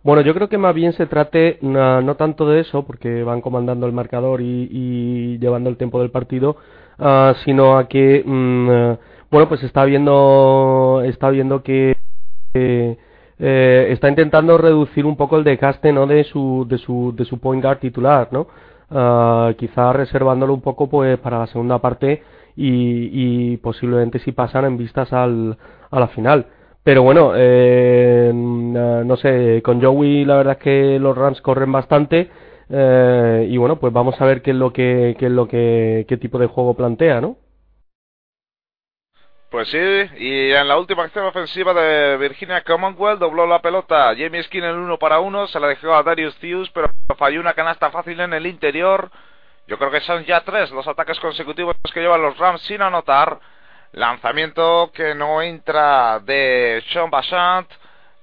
Bueno, 0.03 0.21
yo 0.23 0.33
creo 0.33 0.49
que 0.49 0.57
más 0.57 0.73
bien 0.73 0.93
se 0.93 1.05
trate 1.05 1.59
no, 1.61 2.15
tanto 2.15 2.47
de 2.47 2.61
eso, 2.61 2.83
porque 2.83 3.23
van 3.23 3.41
comandando 3.41 3.85
el 3.85 3.93
marcador 3.93 4.41
y, 4.41 5.37
llevando 5.39 5.69
el 5.69 5.77
tiempo 5.77 5.99
del 6.01 6.09
partido, 6.09 6.57
ah, 6.97 7.35
sino 7.45 7.77
a 7.77 7.87
que, 7.87 8.23
eh, 8.25 8.97
bueno, 9.29 9.47
pues 9.47 9.63
está 9.63 9.85
viendo, 9.85 11.03
está 11.05 11.29
viendo 11.29 11.61
que 11.61 11.95
eh, 12.53 12.97
está 13.91 14.09
intentando 14.09 14.57
reducir 14.57 15.05
un 15.05 15.15
poco 15.17 15.37
el 15.37 15.43
desgaste, 15.43 15.91
¿no? 15.93 16.07
De 16.07 16.23
su, 16.23 16.65
de 16.67 16.77
su, 16.79 17.13
de 17.15 17.25
su 17.25 17.39
point 17.39 17.63
guard 17.63 17.79
titular, 17.79 18.29
¿no? 18.31 18.47
Uh, 18.91 19.53
quizá 19.55 19.93
reservándolo 19.93 20.53
un 20.53 20.61
poco, 20.61 20.89
pues, 20.89 21.17
para 21.19 21.39
la 21.39 21.47
segunda 21.47 21.79
parte 21.79 22.23
y, 22.55 23.53
y 23.53 23.57
posiblemente 23.57 24.19
si 24.19 24.31
pasan 24.33 24.65
en 24.65 24.77
vistas 24.77 25.13
al, 25.13 25.57
a 25.89 25.99
la 25.99 26.07
final. 26.09 26.47
Pero 26.83 27.03
bueno, 27.03 27.33
eh, 27.35 28.31
no 28.33 29.15
sé, 29.17 29.61
con 29.63 29.81
Joey 29.81 30.25
la 30.25 30.37
verdad 30.37 30.57
es 30.57 30.63
que 30.63 30.99
los 30.99 31.15
Rams 31.15 31.41
corren 31.41 31.71
bastante 31.71 32.29
eh, 32.73 33.47
y 33.49 33.57
bueno, 33.57 33.77
pues 33.79 33.91
vamos 33.91 34.19
a 34.21 34.25
ver 34.25 34.41
qué 34.41 34.51
es 34.51 34.57
lo 34.57 34.71
que 34.71 35.15
qué 35.19 35.25
es 35.25 35.31
lo 35.31 35.47
que 35.47 36.05
qué 36.07 36.17
tipo 36.17 36.39
de 36.39 36.47
juego 36.47 36.73
plantea, 36.73 37.19
¿no? 37.19 37.37
Pues 39.49 39.67
sí, 39.67 39.77
y 39.77 40.51
en 40.51 40.67
la 40.69 40.77
última 40.77 41.03
acción 41.03 41.25
ofensiva 41.25 41.73
de 41.73 42.15
Virginia 42.15 42.63
Commonwealth 42.63 43.19
dobló 43.19 43.45
la 43.45 43.61
pelota 43.61 44.15
Jamie 44.17 44.41
Skin 44.43 44.63
en 44.63 44.77
uno 44.77 44.97
para 44.97 45.19
uno, 45.19 45.45
se 45.47 45.59
la 45.59 45.67
dejó 45.67 45.93
a 45.93 46.03
Darius 46.03 46.37
Theus, 46.37 46.71
pero 46.71 46.89
falló 47.17 47.41
una 47.41 47.53
canasta 47.53 47.91
fácil 47.91 48.21
en 48.21 48.31
el 48.31 48.47
interior. 48.47 49.11
Yo 49.67 49.77
creo 49.77 49.91
que 49.91 49.99
son 50.01 50.23
ya 50.23 50.39
tres 50.45 50.71
los 50.71 50.87
ataques 50.87 51.19
consecutivos 51.19 51.75
que 51.93 51.99
llevan 51.99 52.21
los 52.21 52.37
Rams 52.37 52.61
sin 52.61 52.81
anotar. 52.81 53.39
Lanzamiento 53.93 54.91
que 54.93 55.13
no 55.15 55.41
entra 55.41 56.19
de 56.19 56.83
Sean 56.91 57.09
Bashant. 57.09 57.69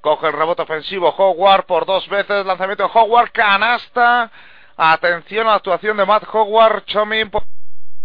Coge 0.00 0.28
el 0.28 0.32
rebote 0.32 0.62
ofensivo 0.62 1.08
Howard 1.10 1.66
por 1.66 1.84
dos 1.84 2.08
veces. 2.08 2.46
Lanzamiento 2.46 2.84
de 2.84 2.90
Howard. 2.92 3.30
Canasta. 3.32 4.30
Atención 4.76 5.46
a 5.46 5.50
la 5.50 5.56
actuación 5.56 5.96
de 5.96 6.06
Matt 6.06 6.24
Howard. 6.32 6.84
Chomin 6.86 7.30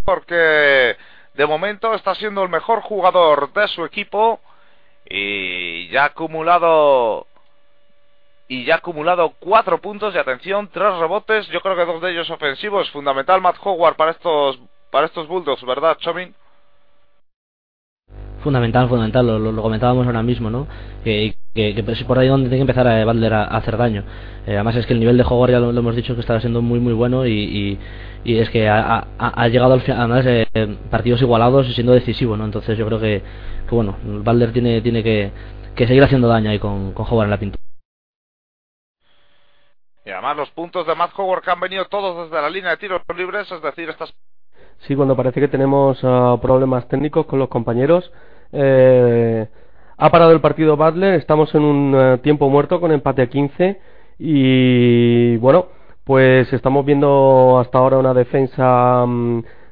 porque 0.04 0.96
de 1.32 1.46
momento 1.46 1.94
está 1.94 2.14
siendo 2.14 2.42
el 2.42 2.50
mejor 2.50 2.82
jugador 2.82 3.52
de 3.52 3.68
su 3.68 3.84
equipo. 3.84 4.40
Y 5.08 5.88
ya 5.88 6.02
ha 6.02 6.06
acumulado 6.06 7.26
y 8.46 8.64
ya 8.64 8.74
ha 8.74 8.78
acumulado 8.78 9.32
cuatro 9.40 9.80
puntos 9.80 10.14
y 10.14 10.18
atención, 10.18 10.68
tres 10.68 10.94
rebotes, 10.96 11.46
yo 11.48 11.62
creo 11.62 11.76
que 11.76 11.84
dos 11.86 12.02
de 12.02 12.10
ellos 12.10 12.28
ofensivos, 12.30 12.90
fundamental 12.90 13.40
Matt 13.40 13.56
Howard 13.62 13.96
para 13.96 14.10
estos 14.10 14.58
para 14.90 15.06
estos 15.06 15.26
Bulldogs, 15.26 15.64
¿verdad, 15.64 15.96
Chomin? 15.98 16.34
Fundamental, 18.44 18.88
fundamental, 18.88 19.26
lo, 19.26 19.62
comentábamos 19.62 20.06
ahora 20.06 20.22
mismo, 20.22 20.50
¿no? 20.50 20.68
Que, 21.02 21.34
que, 21.54 21.70
es 21.70 22.04
por 22.04 22.18
ahí 22.18 22.28
donde 22.28 22.48
tiene 22.48 22.58
que 22.64 22.70
empezar 22.70 22.86
a 22.86 23.04
Butler 23.04 23.34
a, 23.34 23.44
hacer 23.46 23.76
daño. 23.76 24.04
Eh, 24.46 24.54
además 24.54 24.76
es 24.76 24.86
que 24.86 24.92
el 24.92 25.00
nivel 25.00 25.16
de 25.16 25.24
juego 25.24 25.48
ya 25.48 25.58
lo, 25.58 25.70
hemos 25.70 25.96
dicho 25.96 26.14
que 26.14 26.20
está 26.20 26.38
siendo 26.40 26.62
muy 26.62 26.78
muy 26.78 26.92
bueno 26.92 27.26
y, 27.26 27.78
y, 28.24 28.38
es 28.38 28.48
que 28.50 28.68
ha, 28.68 29.06
ha, 29.18 29.48
llegado 29.48 29.74
al 29.74 29.80
final, 29.80 30.00
además 30.00 30.24
eh, 30.26 30.76
partidos 30.90 31.20
igualados 31.22 31.68
y 31.68 31.74
siendo 31.74 31.92
decisivo, 31.92 32.36
¿no? 32.36 32.44
Entonces 32.44 32.78
yo 32.78 32.86
creo 32.86 33.00
que, 33.00 33.22
que 33.68 33.74
bueno, 33.74 33.96
Butler 34.04 34.52
tiene, 34.52 34.80
tiene 34.80 35.02
que, 35.02 35.32
que 35.74 35.86
seguir 35.86 36.04
haciendo 36.04 36.28
daño 36.28 36.50
ahí 36.50 36.58
con, 36.58 36.92
con 36.92 37.06
Howard 37.08 37.24
en 37.24 37.30
la 37.30 37.38
pintura. 37.38 37.64
Y 40.06 40.10
además 40.10 40.36
los 40.36 40.50
puntos 40.50 40.86
de 40.86 40.94
Matt 40.94 41.12
Howard 41.16 41.42
que 41.42 41.50
han 41.50 41.60
venido 41.60 41.86
todos 41.86 42.28
desde 42.28 42.42
la 42.42 42.50
línea 42.50 42.70
de 42.70 42.76
tiros 42.76 43.00
libres, 43.16 43.50
es 43.50 43.62
decir, 43.62 43.88
estas... 43.88 44.14
Sí, 44.80 44.94
cuando 44.94 45.16
parece 45.16 45.40
que 45.40 45.48
tenemos 45.48 45.98
ah, 46.02 46.36
problemas 46.42 46.86
técnicos 46.88 47.24
con 47.24 47.38
los 47.38 47.48
compañeros, 47.48 48.12
eh, 48.54 49.46
ha 49.96 50.10
parado 50.10 50.32
el 50.32 50.40
partido 50.40 50.76
Butler, 50.76 51.14
estamos 51.14 51.54
en 51.54 51.62
un 51.62 51.94
eh, 51.96 52.18
tiempo 52.18 52.48
muerto 52.48 52.80
con 52.80 52.92
empate 52.92 53.22
a 53.22 53.26
15 53.26 53.80
y 54.18 55.36
bueno, 55.36 55.66
pues 56.04 56.52
estamos 56.52 56.84
viendo 56.84 57.58
hasta 57.58 57.78
ahora 57.78 57.98
una 57.98 58.14
defensa 58.14 59.04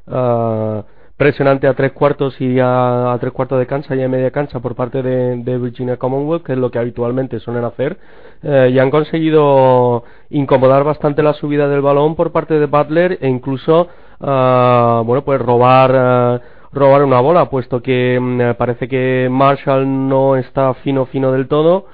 ah, 0.07 0.85
presionante 1.17 1.69
a 1.69 1.75
tres 1.75 1.93
cuartos 1.93 2.41
y 2.41 2.59
a, 2.61 3.17
tres 3.21 3.33
cuartos 3.33 3.59
de 3.59 3.67
cancha 3.67 3.95
y 3.95 4.03
a 4.03 4.09
media 4.09 4.33
cancha 4.33 4.59
por 4.59 4.75
parte 4.75 5.03
de, 5.03 5.59
Virginia 5.59 5.97
Commonwealth, 5.97 6.43
que 6.43 6.53
es 6.55 6.59
lo 6.59 6.71
que 6.71 6.81
habitualmente 6.81 7.39
suelen 7.39 7.65
hacer, 7.65 7.99
eh, 8.43 8.71
y 8.73 8.79
han 8.81 8.91
conseguido 8.91 10.03
incomodar 10.31 10.83
bastante 10.83 11.23
la 11.23 11.35
subida 11.35 11.69
del 11.69 11.81
balón 11.81 12.17
por 12.17 12.33
parte 12.33 12.59
de 12.59 12.67
Butler 12.67 13.19
e 13.21 13.29
incluso, 13.29 13.89
ah, 14.21 15.03
bueno, 15.05 15.23
pues 15.23 15.41
robar 15.41 15.93
ah, 15.95 16.41
robar 16.73 17.05
una 17.05 17.21
bola, 17.21 17.51
puesto 17.51 17.83
que 17.83 18.19
mm, 18.21 18.57
parece 18.57 18.89
que 18.89 19.29
Marshall 19.31 20.09
no 20.09 20.37
está 20.37 20.75
fino 20.75 21.07
fino 21.07 21.33
del 21.33 21.49
todo 21.49 21.87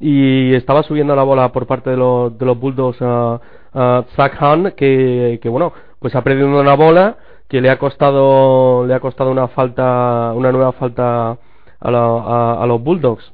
y 0.00 0.54
estaba 0.54 0.82
subiendo 0.82 1.14
la 1.14 1.22
bola 1.22 1.52
por 1.52 1.66
parte 1.66 1.90
de 1.90 1.96
los, 1.96 2.36
de 2.38 2.46
los 2.46 2.58
Bulldogs 2.58 2.98
a, 3.02 3.40
Zach 4.16 4.36
Hunt, 4.40 4.74
que, 4.74 5.38
que 5.42 5.48
bueno, 5.48 5.72
pues 5.98 6.14
ha 6.14 6.22
perdido 6.22 6.48
una 6.48 6.74
bola 6.74 7.16
que 7.48 7.60
le 7.60 7.70
ha 7.70 7.78
costado 7.78 8.86
le 8.86 8.94
ha 8.94 9.00
costado 9.00 9.30
una 9.30 9.48
falta 9.48 10.32
una 10.34 10.52
nueva 10.52 10.72
falta 10.72 11.38
a, 11.80 12.58
a, 12.62 12.66
los 12.66 12.82
Bulldogs. 12.82 13.32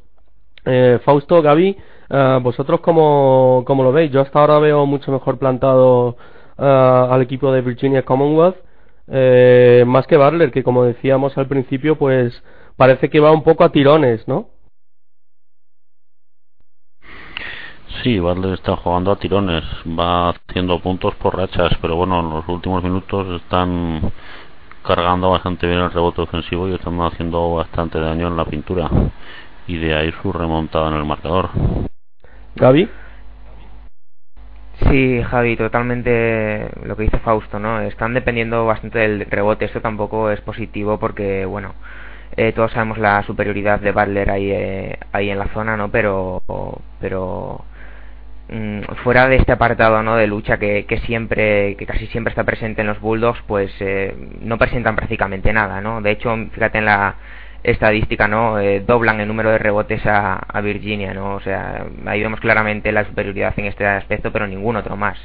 Eh, 0.65 0.99
Fausto, 1.05 1.43
Gaby, 1.43 1.77
eh, 2.11 2.39
vosotros 2.43 2.81
cómo, 2.81 3.65
cómo 3.67 3.83
lo 3.83 3.93
veis? 3.93 4.11
Yo 4.13 4.21
hasta 4.21 4.41
ahora 4.41 4.59
veo 4.59 4.87
mucho 4.87 5.11
mejor 5.13 5.39
plantado 5.39 6.17
eh, 6.59 7.07
al 7.11 7.23
equipo 7.23 7.53
de 7.53 7.63
Virginia 7.63 8.05
Commonwealth 8.05 8.57
eh, 9.11 9.85
más 9.87 10.07
que 10.07 10.17
Barler, 10.17 10.51
que 10.51 10.63
como 10.63 10.85
decíamos 10.85 11.37
al 11.39 11.49
principio, 11.49 11.97
pues 11.97 12.43
parece 12.77 13.09
que 13.11 13.21
va 13.21 13.33
un 13.33 13.43
poco 13.43 13.65
a 13.65 13.73
tirones, 13.73 14.27
¿no? 14.29 14.51
Sí, 18.03 18.19
Barler 18.19 18.55
está 18.55 18.77
jugando 18.77 19.11
a 19.11 19.19
tirones, 19.19 19.65
va 19.87 20.31
haciendo 20.31 20.79
puntos 20.81 21.15
por 21.17 21.37
rachas, 21.37 21.73
pero 21.81 21.97
bueno, 21.97 22.21
en 22.21 22.31
los 22.31 22.49
últimos 22.49 22.83
minutos 22.83 23.43
están 23.43 24.13
cargando 24.85 25.31
bastante 25.31 25.67
bien 25.67 25.81
el 25.81 25.91
rebote 25.91 26.23
ofensivo 26.23 26.69
y 26.69 26.75
estamos 26.75 27.13
haciendo 27.13 27.55
bastante 27.55 27.99
daño 27.99 28.29
en 28.29 28.37
la 28.37 28.45
pintura. 28.45 28.89
Y 29.67 29.77
de 29.77 29.95
ahí 29.95 30.13
su 30.23 30.33
remontada 30.33 30.89
en 30.89 30.95
el 30.95 31.05
marcador. 31.05 31.51
Gaby. 32.57 32.89
Sí, 34.87 35.23
Javi, 35.25 35.57
totalmente 35.57 36.69
lo 36.85 36.97
que 36.97 37.03
dice 37.05 37.19
Fausto, 37.19 37.59
¿no? 37.59 37.81
Están 37.81 38.15
dependiendo 38.15 38.65
bastante 38.65 39.01
del 39.01 39.27
rebote. 39.29 39.65
Esto 39.65 39.81
tampoco 39.81 40.31
es 40.31 40.41
positivo 40.41 40.99
porque, 40.99 41.45
bueno, 41.45 41.75
eh, 42.37 42.53
todos 42.53 42.73
sabemos 42.73 42.99
la 42.99 43.23
superioridad 43.25 43.81
de 43.81 43.93
Butler 43.93 44.31
ahí, 44.31 44.51
eh, 44.53 44.99
ahí 45.13 45.31
en 45.31 45.39
la 45.39 45.49
zona, 45.49 45.77
¿no? 45.77 45.91
Pero, 45.91 46.43
pero 47.01 47.65
mm, 48.49 48.83
fuera 49.05 49.29
de 49.29 49.37
este 49.37 49.53
apartado, 49.53 50.03
¿no? 50.03 50.17
De 50.17 50.27
lucha 50.29 50.59
que, 50.59 50.87
que 50.87 50.99
siempre, 51.01 51.77
que 51.77 51.87
casi 51.87 52.07
siempre 52.09 52.31
está 52.31 52.45
presente 52.45 52.83
en 52.83 52.87
los 52.89 53.01
Bulldogs, 53.01 53.43
pues 53.47 53.73
eh, 53.81 54.15
no 54.43 54.59
presentan 54.59 54.97
prácticamente 54.97 55.53
nada, 55.53 55.81
¿no? 55.81 56.01
De 56.03 56.13
hecho, 56.13 56.35
fíjate 56.53 56.79
en 56.79 56.85
la 56.87 57.17
estadística, 57.63 58.29
¿no? 58.29 58.59
Eh, 58.59 58.81
doblan 58.81 59.21
el 59.21 59.29
número 59.29 59.51
de 59.51 59.59
rebotes 59.59 60.05
a, 60.07 60.35
a, 60.35 60.61
Virginia, 60.61 61.13
¿no? 61.15 61.37
O 61.37 61.41
sea, 61.41 61.87
ahí 62.07 62.23
vemos 62.23 62.41
claramente 62.41 62.93
la 62.93 63.05
superioridad 63.05 63.55
en 63.59 63.67
este 63.67 63.87
aspecto, 63.87 64.33
pero 64.33 64.47
ningún 64.47 64.77
otro 64.77 64.97
más. 64.97 65.19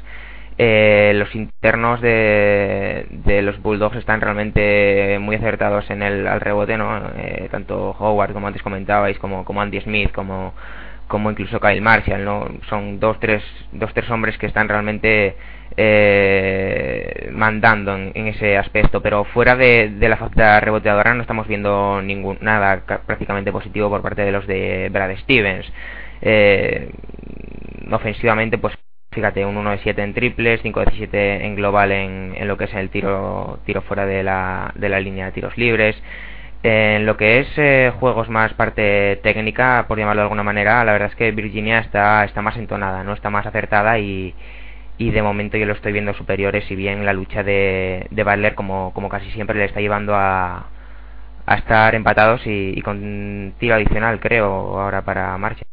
Eh, 0.56 1.12
los 1.16 1.34
internos 1.34 2.00
de, 2.00 3.06
de, 3.10 3.42
los 3.42 3.60
Bulldogs 3.60 3.96
están 3.96 4.20
realmente 4.20 5.18
muy 5.20 5.34
acertados 5.34 5.90
en 5.90 6.02
el 6.02 6.28
al 6.28 6.40
rebote, 6.40 6.76
¿no? 6.76 7.10
Eh, 7.16 7.48
tanto 7.50 7.96
Howard, 7.98 8.32
como 8.32 8.46
antes 8.46 8.62
comentabais, 8.62 9.18
como, 9.18 9.44
como 9.44 9.60
Andy 9.60 9.80
Smith, 9.80 10.12
como, 10.12 10.54
como 11.14 11.30
incluso 11.30 11.60
Kyle 11.60 11.80
Marshall, 11.80 12.24
¿no? 12.24 12.48
Son 12.68 12.98
dos, 12.98 13.20
tres, 13.20 13.40
dos, 13.70 13.94
tres 13.94 14.10
hombres 14.10 14.36
que 14.36 14.46
están 14.46 14.68
realmente 14.68 15.36
eh, 15.76 17.30
mandando 17.32 17.94
en, 17.94 18.26
ese 18.26 18.58
aspecto, 18.58 19.00
pero 19.00 19.22
fuera 19.22 19.54
de, 19.54 19.94
la 20.00 20.16
falta 20.16 20.58
reboteadora 20.58 21.14
no 21.14 21.22
estamos 21.22 21.46
viendo 21.46 22.02
ningún 22.02 22.38
nada 22.40 22.82
prácticamente 23.06 23.52
positivo 23.52 23.88
por 23.88 24.02
parte 24.02 24.22
de 24.22 24.32
los 24.32 24.44
de 24.48 24.88
Brad 24.90 25.16
Stevens. 25.18 25.72
Eh, 26.20 26.90
ofensivamente, 27.92 28.58
pues 28.58 28.74
fíjate, 29.12 29.46
un 29.46 29.56
1 29.56 29.70
de 29.70 29.78
7 29.84 30.02
en 30.02 30.14
triples, 30.14 30.62
5 30.62 30.80
de 30.80 30.86
17 30.86 31.46
en 31.46 31.54
global 31.54 31.92
en, 31.92 32.34
en, 32.36 32.48
lo 32.48 32.56
que 32.58 32.64
es 32.64 32.74
el 32.74 32.90
tiro, 32.90 33.60
tiro 33.66 33.82
fuera 33.82 34.04
de 34.04 34.24
la, 34.24 34.72
de 34.74 34.88
la 34.88 34.98
línea 34.98 35.26
de 35.26 35.32
tiros 35.32 35.56
libres. 35.56 35.94
En 36.66 37.04
lo 37.04 37.18
que 37.18 37.40
es 37.40 37.48
eh, 37.58 37.92
juegos 38.00 38.30
más 38.30 38.54
parte 38.54 39.20
técnica, 39.22 39.84
por 39.86 39.98
llamarlo 39.98 40.20
de 40.22 40.24
alguna 40.24 40.42
manera, 40.42 40.82
la 40.82 40.92
verdad 40.92 41.10
es 41.10 41.14
que 41.14 41.30
Virginia 41.30 41.78
está, 41.80 42.24
está 42.24 42.40
más 42.40 42.56
entonada, 42.56 43.04
no 43.04 43.12
está 43.12 43.28
más 43.28 43.44
acertada 43.44 43.98
y, 43.98 44.34
y 44.96 45.10
de 45.10 45.22
momento 45.22 45.58
yo 45.58 45.66
lo 45.66 45.74
estoy 45.74 45.92
viendo 45.92 46.14
superiores 46.14 46.64
si 46.64 46.74
bien 46.74 47.04
la 47.04 47.12
lucha 47.12 47.42
de, 47.42 48.06
de 48.10 48.24
Butler 48.24 48.54
como, 48.54 48.94
como 48.94 49.10
casi 49.10 49.30
siempre 49.32 49.58
le 49.58 49.66
está 49.66 49.80
llevando 49.80 50.14
a, 50.14 50.70
a 51.44 51.54
estar 51.56 51.94
empatados 51.94 52.40
y, 52.46 52.80
con 52.82 53.54
tiro 53.58 53.74
adicional 53.74 54.18
creo 54.18 54.46
ahora 54.80 55.02
para 55.04 55.36
Marshall. 55.36 55.66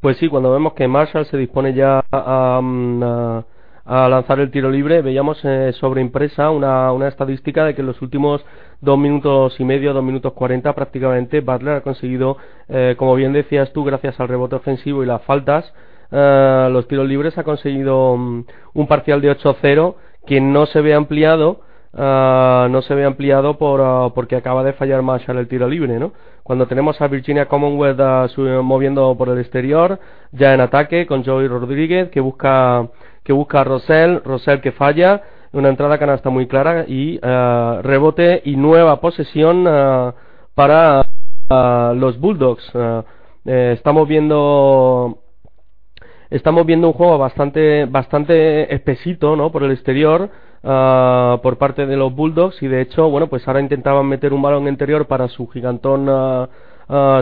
Pues 0.00 0.18
sí 0.18 0.28
cuando 0.28 0.52
vemos 0.52 0.74
que 0.74 0.86
Marshall 0.86 1.26
se 1.26 1.36
dispone 1.36 1.74
ya 1.74 1.98
a, 2.12 2.60
a, 2.60 3.44
lanzar 3.84 4.40
el 4.40 4.50
tiro 4.50 4.70
libre 4.70 5.02
veíamos 5.02 5.38
eh, 5.44 5.72
sobre 5.74 6.00
impresa 6.00 6.50
una, 6.50 6.90
una 6.92 7.08
estadística 7.08 7.64
de 7.64 7.74
que 7.74 7.82
en 7.82 7.86
los 7.86 8.00
últimos 8.00 8.44
dos 8.80 8.98
minutos 8.98 9.58
y 9.60 9.64
medio, 9.64 9.92
dos 9.92 10.04
minutos 10.04 10.32
cuarenta 10.32 10.74
prácticamente 10.74 11.40
Butler 11.40 11.76
ha 11.76 11.80
conseguido, 11.82 12.36
eh, 12.68 12.94
como 12.96 13.14
bien 13.14 13.32
decías 13.32 13.72
tú, 13.72 13.84
gracias 13.84 14.18
al 14.20 14.28
rebote 14.28 14.56
ofensivo 14.56 15.02
y 15.02 15.06
las 15.06 15.22
faltas, 15.22 15.72
eh, 16.10 16.68
los 16.70 16.88
tiros 16.88 17.06
libres 17.06 17.36
ha 17.36 17.44
conseguido 17.44 18.16
mm, 18.16 18.44
un 18.74 18.86
parcial 18.86 19.20
de 19.20 19.36
8-0 19.36 19.96
que 20.26 20.40
no 20.40 20.64
se 20.66 20.80
ve 20.80 20.94
ampliado 20.94 21.60
uh, 21.94 22.68
no 22.68 22.82
se 22.82 22.94
ve 22.94 23.04
ampliado 23.04 23.56
por, 23.58 23.80
uh, 23.80 24.12
porque 24.14 24.36
acaba 24.36 24.64
de 24.64 24.72
fallar 24.72 25.02
Marshall 25.02 25.38
el 25.38 25.48
tiro 25.48 25.68
libre, 25.68 25.98
¿no? 25.98 26.12
Cuando 26.42 26.66
tenemos 26.66 27.00
a 27.00 27.08
Virginia 27.08 27.46
Commonwealth 27.46 28.36
moviendo 28.62 29.14
por 29.16 29.28
el 29.30 29.38
exterior, 29.38 29.98
ya 30.32 30.52
en 30.52 30.60
ataque 30.60 31.06
con 31.06 31.24
Joey 31.24 31.48
Rodríguez 31.48 32.10
que 32.10 32.20
busca 32.20 32.88
que 33.24 33.32
busca 33.32 33.62
a 33.62 33.64
Rosell, 33.64 34.22
Rosell 34.24 34.60
que 34.60 34.72
falla, 34.72 35.22
una 35.52 35.70
entrada 35.70 35.98
canasta 35.98 36.30
muy 36.30 36.46
clara 36.46 36.84
y 36.86 37.18
rebote 37.20 38.42
y 38.44 38.56
nueva 38.56 39.00
posesión 39.00 39.64
para 40.54 41.06
los 41.94 42.20
Bulldogs. 42.20 42.70
Eh, 43.46 43.72
estamos 43.74 44.08
viendo 44.08 45.18
estamos 46.30 46.64
viendo 46.64 46.88
un 46.88 46.94
juego 46.94 47.18
bastante 47.18 47.84
bastante 47.84 48.74
espesito 48.74 49.36
no 49.36 49.52
por 49.52 49.62
el 49.62 49.70
exterior 49.70 50.30
por 50.62 51.58
parte 51.58 51.84
de 51.84 51.96
los 51.96 52.14
Bulldogs 52.14 52.62
y 52.62 52.68
de 52.68 52.80
hecho 52.80 53.10
bueno 53.10 53.26
pues 53.26 53.46
ahora 53.46 53.60
intentaban 53.60 54.06
meter 54.06 54.32
un 54.32 54.40
balón 54.40 54.66
interior 54.66 55.06
para 55.06 55.28
su 55.28 55.46
gigantón 55.48 56.08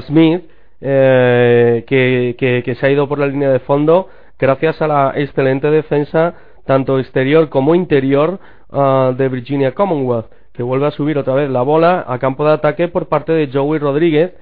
Smith 0.07 0.44
eh, 0.80 1.84
que, 1.86 2.36
que, 2.64 2.74
se 2.76 2.86
ha 2.86 2.90
ido 2.90 3.09
por 3.09 3.18
la 3.18 3.26
línea 3.26 3.50
de 3.50 3.61
fondo 3.61 4.09
gracias 4.38 4.80
a 4.82 4.88
la 4.88 5.12
excelente 5.16 5.70
defensa 5.70 6.34
tanto 6.66 6.98
exterior 6.98 7.48
como 7.48 7.74
interior 7.74 8.38
de 8.70 9.28
Virginia 9.28 9.72
Commonwealth 9.72 10.26
que 10.52 10.62
vuelve 10.62 10.86
a 10.86 10.90
subir 10.90 11.18
otra 11.18 11.34
vez 11.34 11.50
la 11.50 11.62
bola 11.62 12.04
a 12.06 12.18
campo 12.18 12.44
de 12.46 12.52
ataque 12.52 12.88
por 12.88 13.08
parte 13.08 13.32
de 13.32 13.50
Joey 13.52 13.78
Rodríguez 13.78 14.32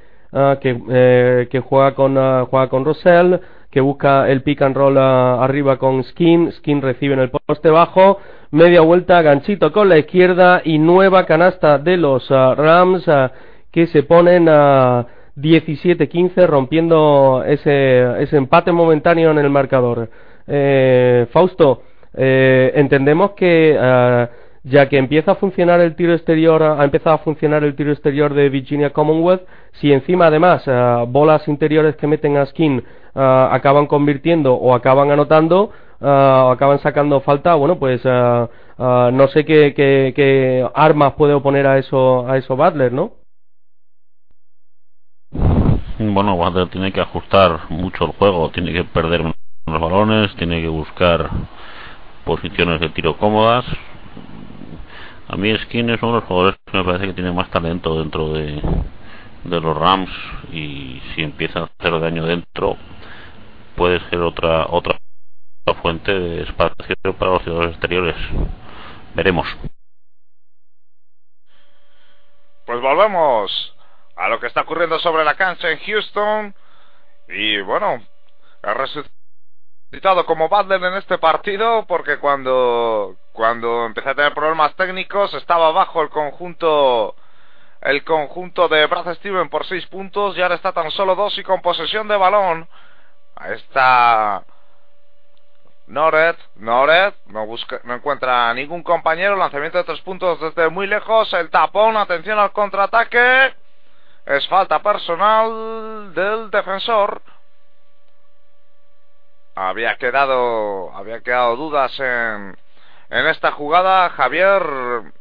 que, 0.60 0.80
eh, 0.90 1.48
que 1.50 1.60
juega 1.60 1.94
con 1.94 2.14
juega 2.46 2.68
con 2.68 2.84
Rosell 2.84 3.40
que 3.70 3.80
busca 3.80 4.28
el 4.28 4.42
pick 4.42 4.62
and 4.62 4.76
roll 4.76 4.98
arriba 4.98 5.78
con 5.78 6.02
Skin, 6.02 6.50
Skin 6.52 6.82
recibe 6.82 7.14
en 7.14 7.20
el 7.20 7.30
poste 7.30 7.70
bajo, 7.70 8.18
media 8.50 8.80
vuelta, 8.80 9.22
ganchito 9.22 9.72
con 9.72 9.88
la 9.88 9.98
izquierda 9.98 10.60
y 10.64 10.78
nueva 10.78 11.24
canasta 11.24 11.78
de 11.78 11.96
los 11.96 12.28
Rams 12.28 13.04
que 13.70 13.86
se 13.86 14.02
ponen 14.02 14.48
a 14.48 15.06
17-15 15.40 16.46
rompiendo 16.46 17.42
ese, 17.46 18.22
ese 18.22 18.36
empate 18.36 18.72
momentáneo 18.72 19.30
en 19.30 19.38
el 19.38 19.50
marcador. 19.50 20.08
Eh, 20.46 21.26
Fausto, 21.30 21.82
eh, 22.14 22.72
entendemos 22.74 23.32
que 23.32 24.28
ya 24.62 24.88
que 24.90 24.98
empieza 24.98 25.32
a 25.32 25.34
funcionar 25.36 25.80
el 25.80 25.96
tiro 25.96 26.12
exterior, 26.12 26.62
ha 26.62 26.84
empezado 26.84 27.16
a 27.16 27.18
funcionar 27.20 27.64
el 27.64 27.74
tiro 27.74 27.92
exterior 27.92 28.34
de 28.34 28.50
Virginia 28.50 28.90
Commonwealth, 28.90 29.42
si 29.72 29.90
encima 29.90 30.26
además 30.26 30.64
bolas 31.08 31.48
interiores 31.48 31.96
que 31.96 32.06
meten 32.06 32.36
a 32.36 32.44
Skin 32.44 32.84
uh, 33.14 33.20
acaban 33.50 33.86
convirtiendo 33.86 34.52
o 34.54 34.74
acaban 34.74 35.10
anotando 35.10 35.70
o 35.98 36.50
acaban 36.50 36.78
sacando 36.80 37.20
falta, 37.20 37.54
bueno, 37.54 37.78
pues 37.78 38.04
no 38.04 39.28
sé 39.28 39.46
qué, 39.46 39.72
qué, 39.74 40.12
qué, 40.14 40.68
armas 40.74 41.14
puede 41.14 41.32
oponer 41.32 41.66
a 41.66 41.78
eso, 41.78 42.28
a 42.28 42.36
eso 42.36 42.54
Butler, 42.54 42.92
¿no? 42.92 43.19
Bueno, 45.32 46.34
Butler 46.36 46.68
tiene 46.68 46.92
que 46.92 47.00
ajustar 47.00 47.70
mucho 47.70 48.06
el 48.06 48.12
juego, 48.12 48.50
tiene 48.50 48.72
que 48.72 48.84
perder 48.84 49.22
los 49.22 49.80
balones, 49.80 50.34
tiene 50.36 50.60
que 50.62 50.68
buscar 50.68 51.30
posiciones 52.24 52.80
de 52.80 52.88
tiro 52.88 53.16
cómodas. 53.16 53.64
A 55.28 55.36
mí 55.36 55.56
Skin 55.56 55.90
es 55.90 56.02
uno 56.02 56.14
de 56.14 56.20
los 56.20 56.24
jugadores 56.28 56.58
que 56.66 56.76
me 56.78 56.84
parece 56.84 57.06
que 57.06 57.12
tiene 57.12 57.32
más 57.32 57.50
talento 57.50 57.98
dentro 57.98 58.32
de, 58.32 58.60
de 59.44 59.60
los 59.60 59.76
Rams 59.76 60.10
y 60.52 61.00
si 61.14 61.22
empieza 61.22 61.60
a 61.60 61.64
hacer 61.64 62.00
daño 62.00 62.24
dentro 62.24 62.76
puede 63.76 64.00
ser 64.10 64.20
otra 64.20 64.66
otra 64.68 64.98
fuente 65.82 66.12
de 66.12 66.42
espacio 66.42 66.96
para 67.18 67.32
los 67.32 67.42
ciudadanos 67.42 67.72
exteriores. 67.72 68.16
Veremos. 69.14 69.46
Pues 72.66 72.80
volvemos 72.80 73.79
a 74.20 74.28
lo 74.28 74.38
que 74.38 74.46
está 74.46 74.60
ocurriendo 74.62 74.98
sobre 74.98 75.24
la 75.24 75.34
cancha 75.34 75.70
en 75.70 75.78
Houston. 75.78 76.54
Y 77.28 77.60
bueno, 77.62 78.02
ha 78.62 78.74
resucitado 78.74 80.26
como 80.26 80.48
Butler 80.48 80.82
en 80.84 80.94
este 80.94 81.18
partido 81.18 81.86
porque 81.86 82.18
cuando, 82.18 83.16
cuando 83.32 83.86
empecé 83.86 84.10
a 84.10 84.14
tener 84.14 84.34
problemas 84.34 84.74
técnicos 84.76 85.32
estaba 85.34 85.72
bajo 85.72 86.02
el 86.02 86.10
conjunto 86.10 87.16
el 87.80 88.04
conjunto 88.04 88.68
de 88.68 88.86
Brad 88.86 89.14
Steven 89.14 89.48
por 89.48 89.64
seis 89.64 89.86
puntos 89.86 90.36
y 90.36 90.42
ahora 90.42 90.56
está 90.56 90.72
tan 90.72 90.90
solo 90.90 91.14
dos 91.14 91.36
y 91.38 91.42
con 91.42 91.62
posesión 91.62 92.08
de 92.08 92.16
balón 92.16 92.68
Ahí 93.36 93.54
está 93.54 94.44
Nored, 95.86 96.36
Nored, 96.56 97.14
no, 97.26 97.46
busca, 97.46 97.80
no 97.84 97.94
encuentra 97.94 98.52
ningún 98.54 98.82
compañero, 98.82 99.34
lanzamiento 99.34 99.78
de 99.78 99.84
tres 99.84 100.00
puntos 100.02 100.38
desde 100.40 100.68
muy 100.68 100.86
lejos, 100.86 101.32
el 101.32 101.50
tapón, 101.50 101.96
atención 101.96 102.38
al 102.38 102.52
contraataque, 102.52 103.54
es 104.30 104.46
falta 104.48 104.80
personal 104.80 106.14
del 106.14 106.50
defensor. 106.50 107.20
Había 109.56 109.96
quedado, 109.96 110.92
había 110.94 111.20
quedado 111.20 111.56
dudas 111.56 111.98
en, 111.98 112.56
en 113.10 113.26
esta 113.26 113.50
jugada, 113.50 114.08
Javier, 114.10 114.62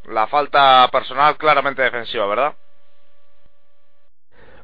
la 0.05 0.27
falta 0.27 0.87
personal 0.91 1.37
claramente 1.37 1.81
defensiva, 1.81 2.27
¿verdad? 2.27 2.53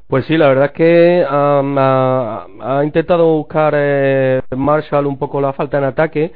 Pues 0.08 0.26
sí, 0.26 0.38
la 0.38 0.48
verdad 0.48 0.66
es 0.66 0.72
que 0.74 1.26
ha, 1.28 2.82
intentado 2.84 3.26
buscar 3.26 3.74
eh, 3.76 4.42
Marshall 4.56 5.08
un 5.08 5.18
poco 5.18 5.42
la 5.42 5.54
falta 5.54 5.80
en 5.80 5.86
ataque, 5.86 6.36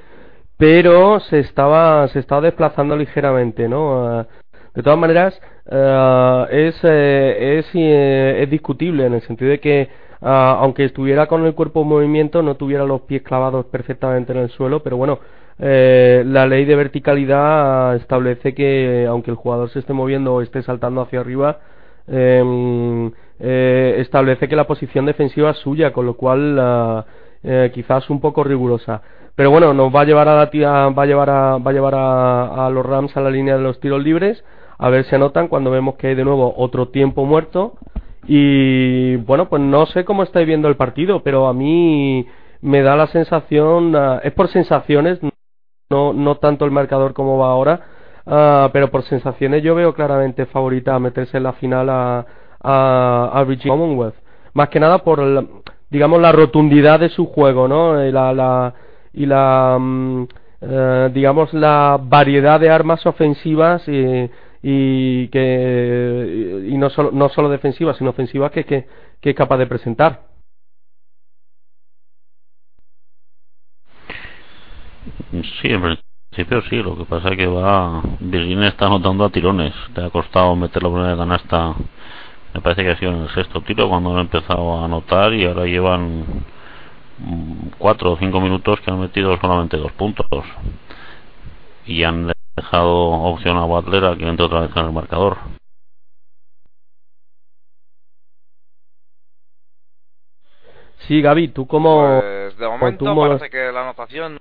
pero 0.58 1.20
se 1.20 1.40
estaba 1.40 2.08
se 2.08 2.20
estaba 2.20 2.42
desplazando 2.42 2.96
ligeramente, 2.98 3.70
¿no? 3.70 4.26
de 4.74 4.84
todas 4.84 4.98
maneras, 4.98 5.40
es 5.72 6.84
es, 6.84 7.70
es 7.74 8.50
discutible 8.50 9.06
en 9.06 9.14
el 9.14 9.22
sentido 9.22 9.52
de 9.52 9.60
que 9.60 9.90
aunque 10.22 10.86
estuviera 10.86 11.28
con 11.28 11.46
el 11.46 11.54
cuerpo 11.54 11.82
en 11.82 11.88
movimiento 11.88 12.42
no 12.42 12.56
tuviera 12.56 12.86
los 12.86 13.02
pies 13.02 13.22
clavados 13.22 13.66
perfectamente 13.66 14.34
en 14.34 14.40
el 14.40 14.50
suelo, 14.50 14.82
pero 14.84 14.98
bueno, 14.98 15.20
eh, 15.62 16.24
la 16.26 16.48
ley 16.48 16.64
de 16.64 16.76
verticalidad 16.76 17.96
establece 17.98 18.54
que 18.54 19.06
aunque 19.10 19.32
el 19.32 19.36
jugador 19.38 19.70
se 19.70 19.80
esté 19.80 19.92
moviendo 19.92 20.34
o 20.34 20.42
esté 20.42 20.62
saltando 20.64 21.02
hacia 21.02 21.20
arriba, 21.20 21.60
em, 22.08 23.12
eh, 23.40 23.96
establece 24.00 24.48
que 24.48 24.56
la 24.56 24.68
posición 24.68 25.06
defensiva 25.06 25.52
es 25.52 25.58
suya, 25.58 25.92
con 25.92 26.06
lo 26.06 26.16
cual 26.16 27.06
eh, 27.44 27.72
quizás 27.74 28.10
un 28.10 28.22
poco 28.22 28.44
rigurosa. 28.44 29.02
Pero 29.36 29.52
bueno, 29.52 29.74
nos 29.74 29.94
va 29.94 30.02
a 30.02 30.06
llevar 30.06 30.28
a 30.28 30.36
la 30.36 30.46
va 30.92 31.04
a 31.04 31.06
llevar 31.06 31.30
a, 31.30 31.58
va 31.58 31.72
a 31.72 31.74
llevar 31.74 31.96
a, 31.96 32.68
a 32.68 32.70
los 32.70 32.86
Rams 32.86 33.16
a 33.16 33.22
la 33.22 33.30
línea 33.30 33.58
de 33.58 33.64
los 33.64 33.80
tiros 33.80 34.04
libres, 34.04 34.44
a 34.80 34.90
ver 34.90 35.04
si 35.04 35.14
anotan 35.14 35.50
cuando 35.50 35.70
vemos 35.70 35.96
que 35.96 36.08
hay 36.08 36.16
de 36.16 36.24
nuevo 36.24 36.54
otro 36.58 36.88
tiempo 36.88 37.26
muerto. 37.26 37.74
Y 38.26 39.18
bueno, 39.18 39.50
pues 39.50 39.62
no 39.62 39.86
sé 39.88 40.06
cómo 40.06 40.24
estáis 40.24 40.48
viendo 40.48 40.68
el 40.68 40.76
partido, 40.76 41.22
pero 41.22 41.48
a 41.48 41.54
mí 41.54 42.26
me 42.62 42.82
da 42.82 42.96
la 42.96 43.08
sensación, 43.08 43.96
es 44.24 44.32
por 44.34 44.48
sensaciones, 44.48 45.20
no, 45.90 46.14
no 46.14 46.36
tanto 46.36 46.66
el 46.66 46.72
marcador 46.72 47.14
como 47.14 47.38
va 47.38 47.48
ahora, 47.48 47.82
uh, 48.26 48.70
pero 48.72 48.90
por 48.90 49.04
sensaciones 49.04 49.64
yo 49.64 49.76
veo 49.76 49.94
claramente 49.94 50.46
favorita 50.46 50.96
a 50.96 51.00
meterse 51.00 51.38
en 51.38 51.44
la 51.44 51.54
final 51.54 51.90
a, 51.90 52.26
a, 52.62 53.32
a 53.34 53.46
Commonwealth. 53.68 54.16
Más 54.54 54.70
que 54.70 54.80
nada 54.80 55.00
por, 55.00 55.20
digamos, 55.90 56.22
la 56.22 56.32
rotundidad 56.32 57.00
de 57.00 57.10
su 57.10 57.26
juego, 57.26 57.68
¿no? 57.68 58.06
Y 58.06 58.12
la, 58.12 58.34
la, 58.34 58.74
y 59.14 59.26
la 59.26 59.76
um, 59.78 60.28
uh, 60.62 61.10
digamos, 61.14 61.54
la 61.54 62.00
variedad 62.02 62.60
de 62.60 62.70
armas 62.70 63.06
ofensivas 63.06 63.88
y, 63.88 64.30
y 64.62 65.28
que 65.30 66.66
y 66.68 66.78
no 66.78 66.90
solo, 66.90 67.12
no 67.12 67.30
solo 67.30 67.50
defensivas, 67.50 67.98
sino 67.98 68.10
ofensivas 68.12 68.52
que, 68.52 68.66
que, 68.66 68.88
que 69.22 69.30
es 69.32 69.36
capaz 69.36 69.58
de 69.58 69.68
presentar. 69.68 70.30
Sí, 75.32 75.70
en 75.70 75.82
principio 76.32 76.62
sí, 76.70 76.78
lo 76.78 76.98
que 76.98 77.06
pasa 77.06 77.30
es 77.30 77.38
que 77.38 77.48
va. 77.48 78.02
Virginia 78.20 78.70
está 78.70 78.88
anotando 78.88 79.26
a 79.26 79.30
tirones. 79.30 79.74
Te 79.94 80.04
ha 80.04 80.10
costado 80.10 80.56
meter 80.56 80.84
la 80.84 80.90
primera 80.90 81.18
canasta. 81.18 81.76
Me 82.54 82.62
parece 82.62 82.84
que 82.84 82.92
ha 82.92 82.98
sido 82.98 83.12
en 83.12 83.22
el 83.24 83.30
sexto 83.30 83.62
tiro 83.62 83.88
cuando 83.90 84.12
han 84.14 84.22
empezado 84.22 84.80
a 84.80 84.86
anotar 84.86 85.34
y 85.34 85.46
ahora 85.46 85.66
llevan 85.66 86.26
cuatro 87.78 88.14
o 88.14 88.18
cinco 88.18 88.42
minutos 88.42 88.80
que 88.82 88.92
han 88.92 89.00
metido 89.00 89.38
solamente 89.40 89.78
dos 89.78 89.92
puntos. 89.94 90.28
Y 91.86 92.04
han 92.04 92.32
dejado 92.62 93.10
opción 93.32 93.58
a 93.58 93.66
Butler 93.66 94.06
a 94.06 94.18
que 94.18 94.28
entre 94.28 94.46
otra 94.46 94.62
vez 94.62 94.72
en 94.76 94.86
el 94.86 94.92
marcador. 94.92 95.38
Sí, 101.08 101.22
Gaby, 101.22 101.50
tú 101.50 101.66
como... 101.68 102.20
Pues 102.22 102.58
de 102.58 102.68
momento 102.68 103.16
parece 103.16 103.50
que 103.50 103.72
la 103.72 103.82
anotación 103.82 104.40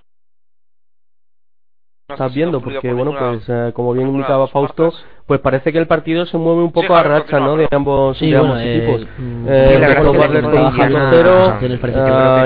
estás 2.09 2.35
viendo 2.35 2.63
porque 2.63 2.91
bueno 2.95 3.13
pues 3.19 3.43
eh, 3.49 3.71
como 3.75 3.93
bien 3.93 4.09
indicaba 4.09 4.49
Fausto 4.49 4.95
pues 5.27 5.41
parece 5.41 5.71
que 5.73 5.79
el 5.79 5.87
partido 5.87 6.25
se 6.25 6.39
mueve 6.39 6.63
un 6.63 6.73
poco 6.73 6.95
a 6.97 7.03
racha 7.03 7.39
no 7.39 7.55
de 7.55 7.69
ambos, 7.71 8.19
de 8.19 8.35
ambos 8.35 8.59
equipos. 8.63 9.07
eh, 9.47 9.75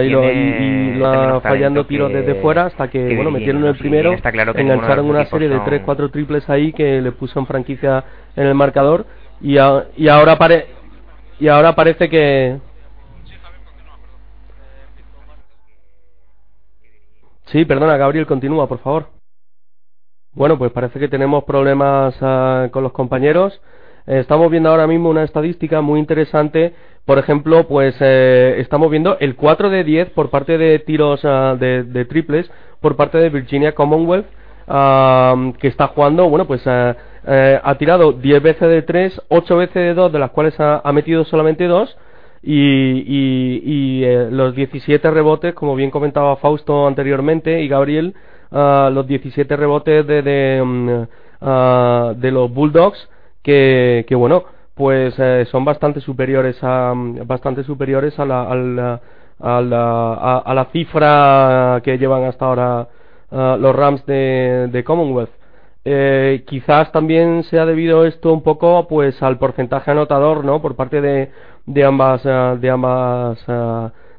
y, 0.02 0.98
lo, 0.98 1.40
fallando 1.42 1.86
tiros 1.86 2.12
desde 2.12 2.34
fuera 2.42 2.66
hasta 2.66 2.88
que 2.88 3.14
bueno 3.14 3.30
metieron 3.30 3.64
el 3.64 3.76
primero 3.76 4.10
engancharon 4.56 5.06
una 5.08 5.26
serie 5.26 5.48
de 5.48 5.60
3 5.60 5.82
4 5.84 6.10
triples 6.10 6.50
ahí 6.50 6.72
que 6.72 7.00
le 7.00 7.12
puso 7.12 7.38
en 7.38 7.46
franquicia 7.46 8.02
en 8.34 8.48
el 8.48 8.56
marcador 8.56 9.06
y, 9.40 9.58
y 9.96 10.08
ahora 10.08 10.36
pare 10.38 10.66
y 11.38 11.46
ahora 11.46 11.76
parece 11.76 12.08
que 12.08 12.58
Sí, 17.46 17.66
perdona, 17.66 17.98
Gabriel, 17.98 18.26
continúa, 18.26 18.66
por 18.66 18.78
favor. 18.78 19.21
Bueno, 20.34 20.56
pues 20.56 20.72
parece 20.72 20.98
que 20.98 21.08
tenemos 21.08 21.44
problemas 21.44 22.16
uh, 22.22 22.70
con 22.70 22.82
los 22.82 22.92
compañeros. 22.92 23.60
Eh, 24.06 24.18
estamos 24.20 24.50
viendo 24.50 24.70
ahora 24.70 24.86
mismo 24.86 25.10
una 25.10 25.24
estadística 25.24 25.82
muy 25.82 26.00
interesante. 26.00 26.72
Por 27.04 27.18
ejemplo, 27.18 27.68
pues 27.68 27.94
eh, 28.00 28.54
estamos 28.58 28.90
viendo 28.90 29.18
el 29.20 29.36
4 29.36 29.68
de 29.68 29.84
10 29.84 30.10
por 30.10 30.30
parte 30.30 30.56
de 30.56 30.78
tiros 30.78 31.22
uh, 31.24 31.56
de, 31.58 31.82
de, 31.84 32.04
triples 32.06 32.50
por 32.80 32.96
parte 32.96 33.18
de 33.18 33.28
Virginia 33.28 33.74
Commonwealth, 33.74 34.26
uh, 34.68 35.52
que 35.58 35.68
está 35.68 35.88
jugando, 35.88 36.30
bueno, 36.30 36.46
pues 36.46 36.66
ha 36.66 37.74
tirado 37.78 38.12
10 38.12 38.42
veces 38.42 38.68
de 38.68 38.82
3, 38.82 39.22
8 39.28 39.56
veces 39.58 39.74
de 39.74 39.94
2, 39.94 40.12
de 40.12 40.18
las 40.18 40.30
cuales 40.30 40.54
ha, 40.58 40.90
metido 40.92 41.24
solamente 41.24 41.66
2. 41.66 41.98
Y, 42.44 42.54
y, 43.06 43.62
y 43.64 44.30
los 44.30 44.54
17 44.54 45.10
rebotes, 45.10 45.54
como 45.54 45.76
bien 45.76 45.90
comentaba 45.90 46.36
Fausto 46.36 46.86
anteriormente 46.88 47.60
y 47.60 47.68
Gabriel, 47.68 48.14
los 48.52 49.06
17 49.06 49.56
rebotes 49.56 50.06
de, 50.06 50.22
de, 50.22 50.62
mm, 50.62 52.20
de 52.20 52.30
los 52.30 52.52
Bulldogs 52.52 53.08
que, 53.42 54.04
que 54.06 54.14
bueno 54.14 54.44
pues 54.74 55.14
eh, 55.18 55.46
son 55.50 55.64
bastante 55.64 56.00
superiores 56.00 56.56
a 56.62 56.92
bastante 57.26 57.62
superiores 57.64 58.18
a 58.18 58.24
la, 58.24 58.42
a 58.42 58.54
la, 58.54 59.00
a 59.40 59.60
la, 59.60 60.38
a, 60.38 60.54
la 60.54 60.64
cifra 60.66 61.80
que 61.84 61.98
llevan 61.98 62.24
hasta 62.24 62.46
ahora 62.46 62.88
los 63.30 63.74
Rams 63.74 64.04
de, 64.04 64.68
de 64.70 64.84
Commonwealth. 64.84 65.30
Eh, 65.84 66.44
quizás 66.46 66.92
también 66.92 67.42
sea 67.44 67.66
debido 67.66 68.04
esto 68.04 68.32
un 68.32 68.42
poco 68.42 68.86
pues 68.86 69.20
al 69.22 69.38
porcentaje 69.38 69.90
anotador 69.90 70.44
no 70.44 70.62
por 70.62 70.76
parte 70.76 71.00
de, 71.00 71.30
de 71.66 71.84
ambas 71.84 72.22
de 72.22 72.70
ambas 72.70 73.44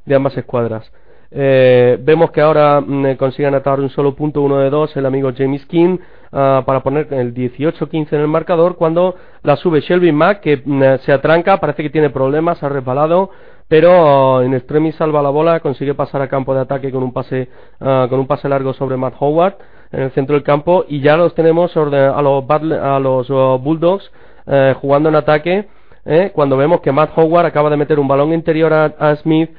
de 0.05 0.15
ambas 0.15 0.37
escuadras 0.37 0.91
eh, 1.35 1.97
vemos 2.01 2.31
que 2.31 2.41
ahora 2.41 2.79
mm, 2.79 3.15
consiguen 3.15 3.55
atar 3.55 3.79
un 3.79 3.89
solo 3.89 4.15
punto, 4.15 4.41
uno 4.41 4.59
de 4.59 4.69
dos, 4.69 4.95
el 4.95 5.05
amigo 5.05 5.31
James 5.35 5.65
King, 5.65 5.97
uh, 6.31 6.63
para 6.63 6.81
poner 6.81 7.11
el 7.11 7.33
18-15 7.33 8.13
en 8.13 8.21
el 8.21 8.27
marcador, 8.27 8.75
cuando 8.75 9.15
la 9.41 9.55
sube 9.55 9.81
Shelby 9.81 10.11
Mack, 10.11 10.41
que 10.41 10.61
mm, 10.63 10.99
se 11.05 11.11
atranca, 11.11 11.57
parece 11.59 11.81
que 11.81 11.89
tiene 11.89 12.11
problemas, 12.11 12.61
ha 12.61 12.69
resbalado, 12.69 13.31
pero 13.67 14.37
uh, 14.37 14.41
en 14.41 14.53
extremis 14.53 14.95
salva 14.95 15.23
la 15.23 15.29
bola, 15.29 15.59
consigue 15.59 15.95
pasar 15.95 16.21
a 16.21 16.27
campo 16.27 16.53
de 16.53 16.61
ataque 16.61 16.91
con 16.91 17.01
un 17.01 17.11
pase, 17.11 17.49
uh, 17.79 18.07
con 18.09 18.19
un 18.19 18.27
pase 18.27 18.47
largo 18.47 18.73
sobre 18.73 18.95
Matt 18.95 19.15
Howard 19.19 19.55
en 19.91 20.03
el 20.03 20.11
centro 20.11 20.35
del 20.35 20.43
campo, 20.43 20.85
y 20.87 21.01
ya 21.01 21.17
los 21.17 21.33
tenemos 21.33 21.75
a 21.75 21.81
los, 22.21 22.43
a 22.71 22.99
los 22.99 23.27
Bulldogs 23.61 24.11
eh, 24.45 24.75
jugando 24.79 25.09
en 25.09 25.15
ataque, 25.15 25.67
eh, 26.05 26.31
cuando 26.33 26.57
vemos 26.57 26.81
que 26.81 26.91
Matt 26.91 27.11
Howard 27.15 27.45
acaba 27.45 27.69
de 27.69 27.77
meter 27.77 27.99
un 27.99 28.07
balón 28.07 28.33
interior 28.33 28.73
a 28.73 29.15
Smith, 29.17 29.49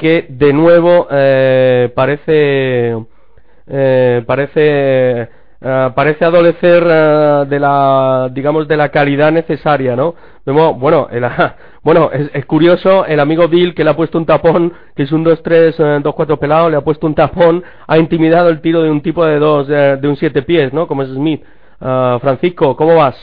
que 0.00 0.26
de 0.30 0.52
nuevo 0.52 1.06
eh, 1.10 1.92
parece 1.94 2.96
eh, 3.66 4.24
parece 4.26 5.28
eh, 5.60 5.90
parece 5.94 6.24
adolecer 6.24 6.82
de 7.46 7.60
la 7.60 8.30
digamos 8.32 8.66
de 8.66 8.78
la 8.78 8.88
calidad 8.88 9.30
necesaria 9.30 9.94
no 9.94 10.14
bueno 10.46 11.08
el, 11.12 11.26
bueno 11.82 12.10
es, 12.12 12.46
curioso 12.46 13.04
el 13.04 13.20
amigo 13.20 13.46
Bill 13.46 13.74
que 13.74 13.84
le 13.84 13.90
ha 13.90 13.96
puesto 13.96 14.16
un 14.16 14.24
tapón 14.24 14.72
que 14.96 15.02
es 15.02 15.12
un 15.12 15.22
2-3 15.22 16.02
2-4 16.02 16.38
pelado 16.38 16.70
le 16.70 16.78
ha 16.78 16.80
puesto 16.80 17.06
un 17.06 17.14
tapón 17.14 17.62
ha 17.86 17.98
intimidado 17.98 18.48
el 18.48 18.62
tiro 18.62 18.82
de 18.82 18.90
un 18.90 19.02
tipo 19.02 19.24
de 19.26 19.38
dos 19.38 19.68
de 19.68 20.08
un 20.08 20.16
siete 20.16 20.42
pies 20.42 20.72
no 20.72 20.86
como 20.88 21.02
es 21.02 21.10
Smith. 21.10 21.44
Francisco 21.78 22.74
cómo 22.74 22.96
vas 22.96 23.16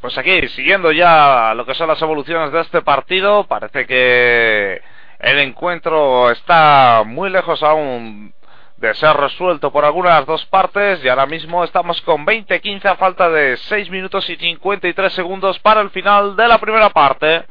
pues 0.00 0.16
aquí 0.16 0.48
siguiendo 0.48 0.90
ya 0.90 1.52
lo 1.54 1.66
que 1.66 1.74
son 1.74 1.88
las 1.88 2.00
evoluciones 2.00 2.50
de 2.50 2.60
este 2.62 2.80
partido 2.80 3.44
parece 3.44 3.86
que 3.86 4.80
el 5.18 5.38
encuentro 5.38 6.30
está 6.30 7.02
muy 7.06 7.30
lejos 7.30 7.62
aún 7.62 8.34
de 8.76 8.94
ser 8.94 9.16
resuelto 9.16 9.72
por 9.72 9.84
algunas 9.84 10.26
dos 10.26 10.44
partes 10.46 11.02
y 11.02 11.08
ahora 11.08 11.26
mismo 11.26 11.64
estamos 11.64 12.00
con 12.02 12.26
20-15 12.26 12.84
a 12.84 12.96
falta 12.96 13.30
de 13.30 13.56
6 13.56 13.90
minutos 13.90 14.28
y 14.28 14.36
53 14.36 15.12
segundos 15.12 15.58
para 15.60 15.80
el 15.80 15.90
final 15.90 16.36
de 16.36 16.48
la 16.48 16.58
primera 16.58 16.90
parte. 16.90 17.44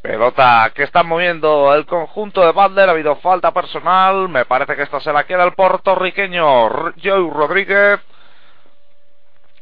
Pelota 0.00 0.70
que 0.74 0.84
está 0.84 1.02
moviendo 1.02 1.74
el 1.74 1.84
conjunto 1.84 2.40
de 2.42 2.52
Butler, 2.52 2.88
ha 2.88 2.92
habido 2.92 3.16
falta 3.16 3.50
personal, 3.52 4.28
me 4.28 4.44
parece 4.44 4.76
que 4.76 4.82
esta 4.82 5.00
se 5.00 5.12
la 5.12 5.24
queda 5.24 5.42
el 5.42 5.54
puertorriqueño 5.54 6.68
Joe 7.02 7.30
Rodríguez. 7.32 8.00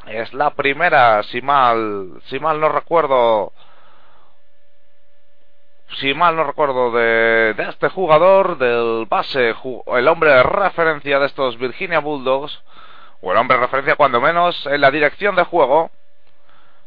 Es 0.07 0.35
la 0.35 0.51
primera, 0.51 1.23
si 1.25 1.41
mal, 1.41 2.21
si 2.27 2.39
mal 2.39 2.61
no 2.61 2.69
recuerdo, 2.69 3.53
si 5.95 6.14
mal 6.14 6.37
no 6.37 6.45
recuerdo, 6.45 6.91
de, 6.93 7.55
este 7.68 7.89
jugador, 7.89 8.59
del 8.59 9.07
base, 9.09 9.55
el 9.87 10.09
hombre 10.09 10.30
de 10.30 10.43
referencia 10.43 11.18
de 11.18 11.26
estos 11.26 11.59
Virginia 11.59 12.01
Bulldogs, 12.01 12.62
o 13.20 13.32
el 13.32 13.39
hombre 13.39 13.57
de 13.57 13.62
referencia 13.62 13.97
cuando 13.97 14.20
menos 14.20 14.66
en 14.66 14.80
la 14.80 14.91
dirección 14.91 15.37
de 15.37 15.45
juego. 15.45 15.91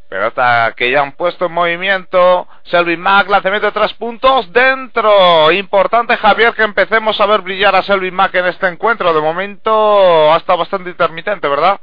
Pelota 0.10 0.74
que 0.76 0.90
ya 0.90 1.02
han 1.02 1.12
puesto 1.12 1.46
en 1.46 1.52
movimiento. 1.52 2.48
Selvin 2.64 3.00
Mack, 3.00 3.30
lanzamiento 3.30 3.68
de 3.68 3.74
tres 3.74 3.94
puntos 3.94 4.52
dentro. 4.52 5.52
Importante, 5.52 6.18
Javier, 6.18 6.56
que 6.56 6.64
empecemos 6.64 7.22
a 7.22 7.28
ver 7.28 7.42
brillar 7.42 7.76
a 7.76 7.84
Selvin 7.84 8.16
Mack 8.16 8.34
en 8.34 8.48
este 8.48 8.68
encuentro. 8.68 9.14
De 9.14 9.22
momento 9.22 10.34
ha 10.34 10.38
estado 10.38 10.58
bastante 10.58 10.90
intermitente, 10.90 11.48
¿verdad? 11.48 11.80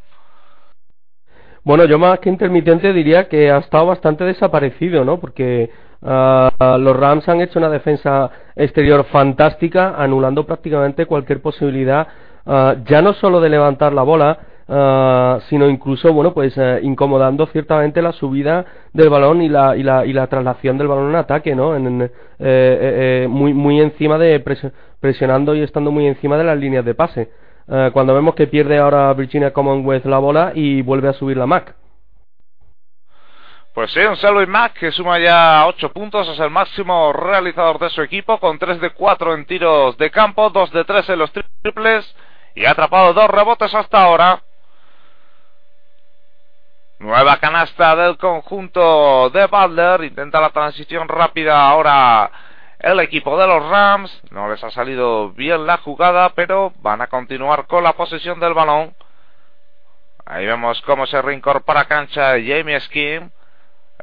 Bueno, 1.63 1.85
yo 1.85 2.01
más 2.01 2.19
que 2.19 2.29
intermitente 2.29 2.93
diría 2.93 3.29
que 3.29 3.51
ha 3.51 3.59
estado 3.59 3.87
bastante 3.87 4.25
desaparecido, 4.25 5.05
¿no? 5.05 5.21
Porque 5.21 5.71
uh, 6.03 6.79
los 6.79 6.97
Rams 6.97 7.29
han 7.29 7.41
hecho 7.41 7.59
una 7.59 7.71
defensa 7.71 8.31
exterior 8.55 9.05
fantástica, 9.05 9.95
anulando 9.97 10.45
prácticamente 10.45 11.07
cualquier 11.07 11.41
posibilidad, 11.41 12.07
uh, 12.45 12.75
ya 12.85 13.03
no 13.03 13.13
solo 13.15 13.41
de 13.41 13.49
levantar 13.51 13.93
la 13.93 14.03
bola, 14.03 14.39
Uh, 14.69 15.39
sino 15.49 15.69
incluso 15.69 16.13
bueno 16.13 16.35
pues 16.35 16.57
uh, 16.57 16.79
incomodando 16.83 17.47
ciertamente 17.47 18.03
la 18.03 18.11
subida 18.11 18.65
del 18.93 19.09
balón 19.11 19.41
y 19.41 19.49
la 19.49 19.77
y 19.77 19.85
la, 19.85 20.05
y 20.05 20.13
la 20.13 20.27
traslación 20.27 20.77
del 20.77 20.89
balón 20.89 21.11
en 21.11 21.15
ataque 21.15 21.55
no 21.55 21.77
en, 21.77 21.87
en, 21.87 22.03
eh, 22.03 22.11
eh, 22.41 23.27
muy 23.31 23.55
muy 23.55 23.81
encima 23.81 24.19
de 24.19 24.43
presionando 24.99 25.55
y 25.55 25.61
estando 25.61 25.93
muy 25.93 26.09
encima 26.09 26.37
de 26.37 26.43
las 26.43 26.59
líneas 26.59 26.85
de 26.85 26.95
pase. 26.97 27.31
Cuando 27.93 28.13
vemos 28.13 28.35
que 28.35 28.49
pierde 28.49 28.79
ahora 28.79 29.13
Virginia 29.15 29.53
Commonwealth 29.53 30.07
la 30.07 30.19
bola 30.19 30.51
y 30.53 30.83
vuelve 30.83 31.11
a 31.11 31.13
subir 31.13 31.37
la 31.37 31.47
Mac 31.47 31.77
pues 33.77 33.93
sí, 33.93 34.01
un 34.01 34.17
Selwyn 34.17 34.49
Mac 34.49 34.73
que 34.73 34.91
suma 34.91 35.19
ya 35.19 35.67
8 35.67 35.93
puntos, 35.93 36.27
es 36.29 36.41
el 36.41 36.49
máximo 36.49 37.13
realizador 37.13 37.79
de 37.79 37.91
su 37.91 38.01
equipo, 38.01 38.41
con 38.41 38.59
3 38.59 38.81
de 38.81 38.89
4 38.89 39.35
en 39.35 39.45
tiros 39.45 39.99
de 39.99 40.11
campo, 40.11 40.49
2 40.49 40.73
de 40.73 40.85
3 40.87 41.11
en 41.11 41.19
los 41.19 41.31
triples, 41.31 42.17
y 42.55 42.65
ha 42.65 42.71
atrapado 42.71 43.13
dos 43.13 43.29
rebotes 43.29 43.75
hasta 43.75 44.03
ahora. 44.03 44.41
Nueva 47.01 47.37
canasta 47.37 47.95
del 47.97 48.17
conjunto 48.17 49.29
de 49.29 49.45
Butler. 49.45 50.05
Intenta 50.05 50.41
la 50.41 50.49
transición 50.49 51.07
rápida 51.07 51.69
ahora 51.69 52.31
el 52.79 52.99
equipo 53.01 53.39
de 53.39 53.47
los 53.47 53.69
Rams. 53.69 54.23
No 54.31 54.49
les 54.49 54.65
ha 54.65 54.71
salido 54.71 55.33
bien 55.33 55.67
la 55.67 55.77
jugada, 55.77 56.31
pero 56.31 56.73
van 56.79 57.03
a 57.03 57.09
continuar 57.09 57.67
con 57.67 57.85
la 57.85 57.93
posesión 57.93 58.41
del 58.41 58.55
balón. 58.55 58.95
Ahí 60.25 60.47
vemos 60.47 60.81
cómo 60.81 61.05
se 61.05 61.21
reincorpora 61.21 61.85
cancha 61.85 62.41
Jamie 62.41 62.81
Skin. 62.81 63.36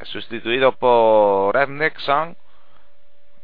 Sustituido 0.06 0.74
por 0.74 1.56
Ed 1.58 1.70
Nixon. 1.70 2.36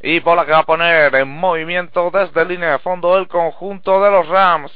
Y 0.02 0.20
bola 0.20 0.46
que 0.46 0.52
va 0.52 0.60
a 0.60 0.66
poner 0.66 1.14
en 1.16 1.28
movimiento 1.28 2.10
desde 2.12 2.46
línea 2.46 2.72
de 2.72 2.80
fondo 2.80 3.18
el 3.18 3.28
conjunto 3.28 4.02
de 4.02 4.12
los 4.12 4.28
Rams. 4.28 4.72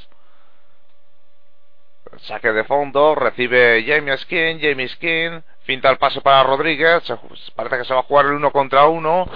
Saque 2.17 2.51
de 2.51 2.63
fondo, 2.65 3.15
recibe 3.15 3.83
Jamie 3.87 4.17
Skin, 4.17 4.59
Jamie 4.61 4.87
Skin, 4.87 5.43
finta 5.63 5.89
el 5.89 5.97
pase 5.97 6.21
para 6.21 6.43
Rodríguez, 6.43 7.03
parece 7.55 7.77
que 7.77 7.85
se 7.85 7.93
va 7.93 8.01
a 8.01 8.03
jugar 8.03 8.25
el 8.25 8.33
uno 8.33 8.51
contra 8.51 8.85
uno, 8.85 9.27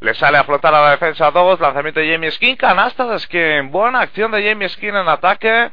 le 0.00 0.14
sale 0.14 0.38
a 0.38 0.44
flotar 0.44 0.74
a 0.74 0.82
la 0.82 0.90
defensa 0.90 1.30
2, 1.30 1.60
lanzamiento 1.60 2.00
de 2.00 2.10
Jamie 2.12 2.30
Skin, 2.30 2.56
canasta 2.56 3.06
de 3.06 3.18
Skin, 3.20 3.70
buena 3.70 4.00
acción 4.00 4.32
de 4.32 4.46
Jamie 4.46 4.68
Skin 4.68 4.96
en 4.96 5.08
ataque, 5.08 5.70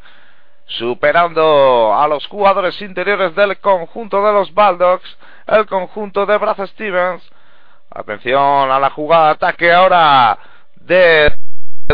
superando 0.65 1.93
a 1.95 2.07
los 2.07 2.27
jugadores 2.27 2.79
interiores 2.81 3.35
del 3.35 3.57
conjunto 3.59 4.23
de 4.25 4.33
los 4.33 4.53
Bulldogs, 4.53 5.17
el 5.47 5.65
conjunto 5.65 6.25
de 6.25 6.37
Brad 6.37 6.65
Stevens, 6.67 7.23
atención 7.89 8.71
a 8.71 8.79
la 8.79 8.89
jugada 8.91 9.31
ataque 9.31 9.71
ahora 9.71 10.37
del 10.75 11.33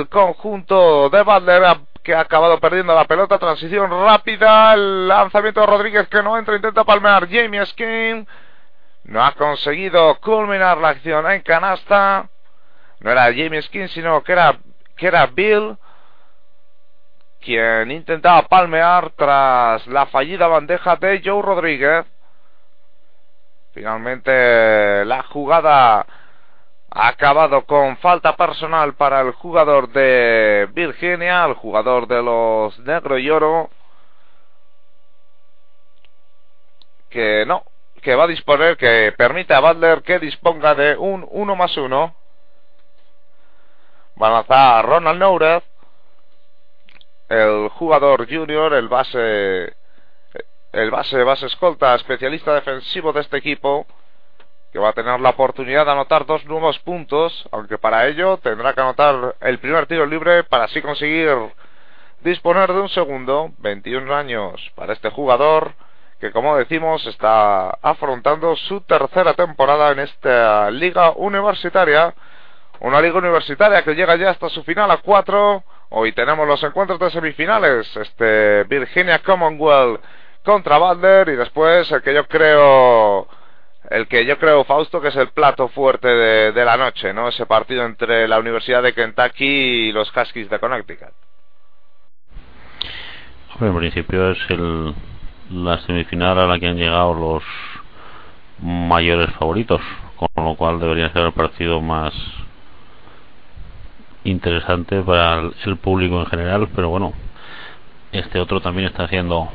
conjunto 0.10 1.10
de 1.10 1.24
Butler 1.24 1.78
que 2.08 2.16
ha 2.16 2.22
acabado 2.22 2.58
perdiendo 2.62 2.96
la 2.96 3.04
pelota. 3.04 3.38
Transición 3.38 3.92
rápida. 3.92 4.74
El 4.74 5.10
lanzamiento 5.10 5.60
de 5.60 5.68
Rodríguez 5.68 6.08
que 6.08 6.24
no 6.24 6.38
entra. 6.38 6.56
Intenta 6.56 6.86
palmear 6.86 7.28
Jamie 7.30 7.66
Skin. 7.66 8.26
No 9.04 9.26
ha 9.26 9.34
conseguido 9.34 10.16
culminar 10.22 10.78
la 10.78 10.90
acción 10.90 11.30
en 11.30 11.42
canasta. 11.42 12.30
No 13.02 13.12
era 13.12 13.24
Jamie 13.26 13.62
Skin, 13.62 13.90
sino 13.90 14.24
que 14.24 14.32
era, 14.32 14.58
que 14.96 15.08
era 15.08 15.26
Bill. 15.26 15.78
Quien 17.42 17.92
intentaba 17.92 18.44
palmear 18.44 19.10
tras 19.10 19.86
la 19.88 20.06
fallida 20.06 20.48
bandeja 20.48 20.96
de 20.96 21.22
Joe 21.24 21.42
Rodríguez. 21.42 22.06
Finalmente 23.78 25.06
la 25.06 25.22
jugada 25.22 26.00
ha 26.00 27.08
acabado 27.08 27.64
con 27.68 27.96
falta 27.98 28.36
personal 28.36 28.96
para 28.96 29.22
el 29.22 29.34
jugador 29.34 29.90
de 29.90 30.68
Virginia, 30.74 31.46
el 31.46 31.54
jugador 31.54 32.08
de 32.08 32.24
los 32.24 32.80
Negro 32.80 33.20
y 33.20 33.30
Oro, 33.30 33.70
que 37.12 37.46
no, 37.46 37.62
que 38.02 38.16
va 38.16 38.24
a 38.24 38.28
disponer, 38.28 38.78
que 38.78 39.14
permite 39.16 39.54
a 39.54 39.60
Butler 39.60 40.02
que 40.02 40.18
disponga 40.18 40.74
de 40.74 40.98
un 40.98 41.28
1 41.30 41.56
más 41.56 41.78
1. 41.78 42.16
Va 44.20 44.28
a 44.28 44.32
lanzar 44.32 44.86
Ronald 44.88 45.20
Nourez, 45.20 45.64
el 47.30 47.70
jugador 47.70 48.28
junior, 48.28 48.74
el 48.74 48.88
base, 48.88 49.76
el 50.72 50.92
base, 50.92 51.24
base 51.24 51.46
escolta, 51.46 51.96
especialista 51.96 52.54
defensivo 52.54 53.14
de 53.14 53.22
este 53.22 53.38
equipo 53.38 53.86
que 54.72 54.80
va 54.80 54.90
a 54.90 54.94
tener 54.94 55.20
la 55.20 55.30
oportunidad 55.30 55.86
de 55.86 55.92
anotar 55.92 56.26
dos 56.26 56.46
nuevos 56.46 56.78
puntos, 56.80 57.48
aunque 57.52 57.78
para 57.78 58.08
ello 58.08 58.38
tendrá 58.38 58.74
que 58.74 58.82
anotar 58.82 59.36
el 59.40 59.60
primer 59.60 59.88
tiro 59.88 60.06
libre 60.06 60.44
para 60.44 60.66
así 60.66 60.82
conseguir 60.82 61.36
disponer 62.22 62.72
de 62.74 62.82
un 62.82 62.90
segundo. 62.90 63.52
21 63.60 64.14
años 64.14 64.72
para 64.76 64.94
este 64.94 65.10
jugador 65.10 65.74
que, 66.20 66.32
como 66.32 66.58
decimos, 66.58 67.06
está 67.06 67.70
afrontando 67.82 68.56
su 68.56 68.82
tercera 68.82 69.34
temporada 69.34 69.92
en 69.92 70.00
esta 70.00 70.70
liga 70.72 71.12
universitaria. 71.16 72.14
Una 72.80 73.02
liga 73.02 73.18
universitaria 73.18 73.84
que 73.84 73.96
llega 73.96 74.16
ya 74.16 74.32
hasta 74.32 74.50
su 74.50 74.64
final 74.64 74.92
a 74.92 74.98
cuatro. 74.98 75.64
Hoy 75.90 76.12
tenemos 76.12 76.48
los 76.48 76.62
encuentros 76.64 77.00
de 77.00 77.10
semifinales. 77.10 77.96
Este 77.96 78.64
Virginia 78.66 79.20
Commonwealth 79.20 80.02
contra 80.48 80.78
Butler 80.78 81.28
y 81.28 81.36
después 81.36 81.92
el 81.92 82.02
que 82.02 82.14
yo 82.14 82.26
creo 82.26 83.28
el 83.90 84.08
que 84.08 84.26
yo 84.26 84.38
creo, 84.38 84.64
Fausto, 84.64 85.02
que 85.02 85.10
es 85.10 85.16
el 85.18 85.30
plato 85.30 85.68
fuerte 85.68 86.08
de, 86.08 86.66
la 86.66 86.78
noche, 86.78 87.14
¿no? 87.14 87.28
Ese 87.28 87.46
partido 87.46 87.86
entre 87.86 88.28
la 88.28 88.40
Universidad 88.40 88.82
de 88.82 88.94
Kentucky 88.94 89.46
y 89.46 89.92
los 89.92 90.12
Huskies 90.16 90.50
de 90.50 90.60
Connecticut. 90.60 91.14
en 93.60 93.78
principio 93.78 94.32
es 94.32 94.38
el, 94.50 94.94
la 95.52 95.80
semifinal 95.80 96.40
a 96.40 96.48
la 96.48 96.60
que 96.60 96.68
han 96.68 96.78
llegado 96.78 97.14
los 97.14 97.44
mayores 98.62 99.30
favoritos, 99.36 99.82
con 100.16 100.46
lo 100.46 100.56
cual 100.56 100.80
debería 100.80 101.12
ser 101.12 101.24
el 101.24 101.34
partido 101.34 101.82
más 101.82 102.14
interesante 104.24 105.02
para 105.02 105.50
el 105.66 105.78
público 105.78 106.20
en 106.20 106.26
general, 106.26 106.70
pero 106.76 106.90
bueno, 106.90 107.14
este 108.12 108.40
otro 108.40 108.62
también 108.62 108.88
está 108.88 109.08
siendo 109.08 109.50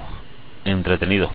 entretenido. 0.65 1.33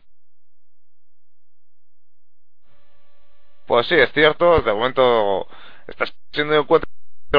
Pues 3.65 3.86
sí, 3.88 3.95
es 3.95 4.11
cierto, 4.13 4.61
de 4.61 4.73
momento 4.73 5.47
está 5.88 6.05
siendo 6.32 6.53
un 6.53 6.61
encuentro 6.61 6.89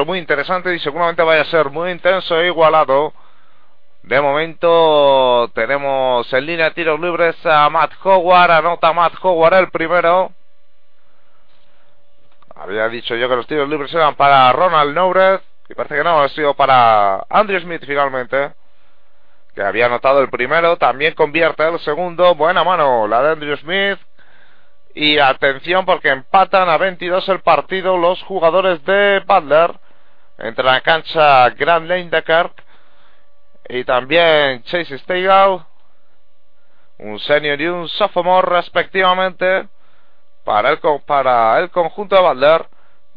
muy 0.05 0.19
interesante 0.19 0.73
y 0.75 0.79
seguramente 0.79 1.23
vaya 1.23 1.41
a 1.41 1.45
ser 1.45 1.69
muy 1.69 1.91
intenso 1.91 2.39
e 2.39 2.47
igualado. 2.47 3.13
De 4.03 4.21
momento 4.21 5.51
tenemos 5.53 6.31
en 6.31 6.45
línea 6.45 6.73
tiros 6.73 6.99
libres 6.99 7.35
a 7.45 7.69
Matt 7.69 7.93
Howard, 8.03 8.51
anota 8.51 8.93
Matt 8.93 9.13
Howard 9.21 9.55
el 9.55 9.69
primero. 9.71 10.31
Había 12.55 12.87
dicho 12.89 13.15
yo 13.15 13.27
que 13.27 13.35
los 13.35 13.47
tiros 13.47 13.67
libres 13.67 13.93
eran 13.93 14.15
para 14.15 14.51
Ronald 14.53 14.93
Nourez 14.93 15.41
y 15.69 15.73
parece 15.73 15.95
que 15.95 16.03
no, 16.03 16.21
ha 16.21 16.29
sido 16.29 16.53
para 16.53 17.25
Andrew 17.29 17.59
Smith 17.61 17.83
finalmente, 17.85 18.51
que 19.59 19.65
había 19.65 19.87
anotado 19.87 20.21
el 20.21 20.29
primero, 20.29 20.77
también 20.77 21.13
convierte 21.15 21.67
el 21.67 21.79
segundo, 21.81 22.33
buena 22.33 22.63
mano 22.63 23.09
la 23.09 23.21
de 23.21 23.31
Andrew 23.33 23.57
Smith, 23.57 23.99
y 24.95 25.19
atención 25.19 25.85
porque 25.85 26.07
empatan 26.07 26.69
a 26.69 26.77
22 26.77 27.27
el 27.27 27.41
partido 27.41 27.97
los 27.97 28.23
jugadores 28.23 28.81
de 28.85 29.21
Butler. 29.27 29.77
Entre 30.37 30.63
la 30.63 30.79
cancha 30.79 31.49
Grand 31.49 31.89
Lane 31.89 32.09
de 32.09 32.23
Kirk 32.23 32.53
y 33.67 33.83
también 33.83 34.63
Chase 34.63 34.97
Stegall. 34.99 35.65
Un 36.97 37.19
senior 37.19 37.59
y 37.59 37.67
un 37.67 37.89
sophomore 37.89 38.47
respectivamente. 38.47 39.67
Para 40.45 40.69
el, 40.69 40.79
para 41.05 41.59
el 41.59 41.69
conjunto 41.69 42.15
de 42.15 42.21
Butler. 42.21 42.65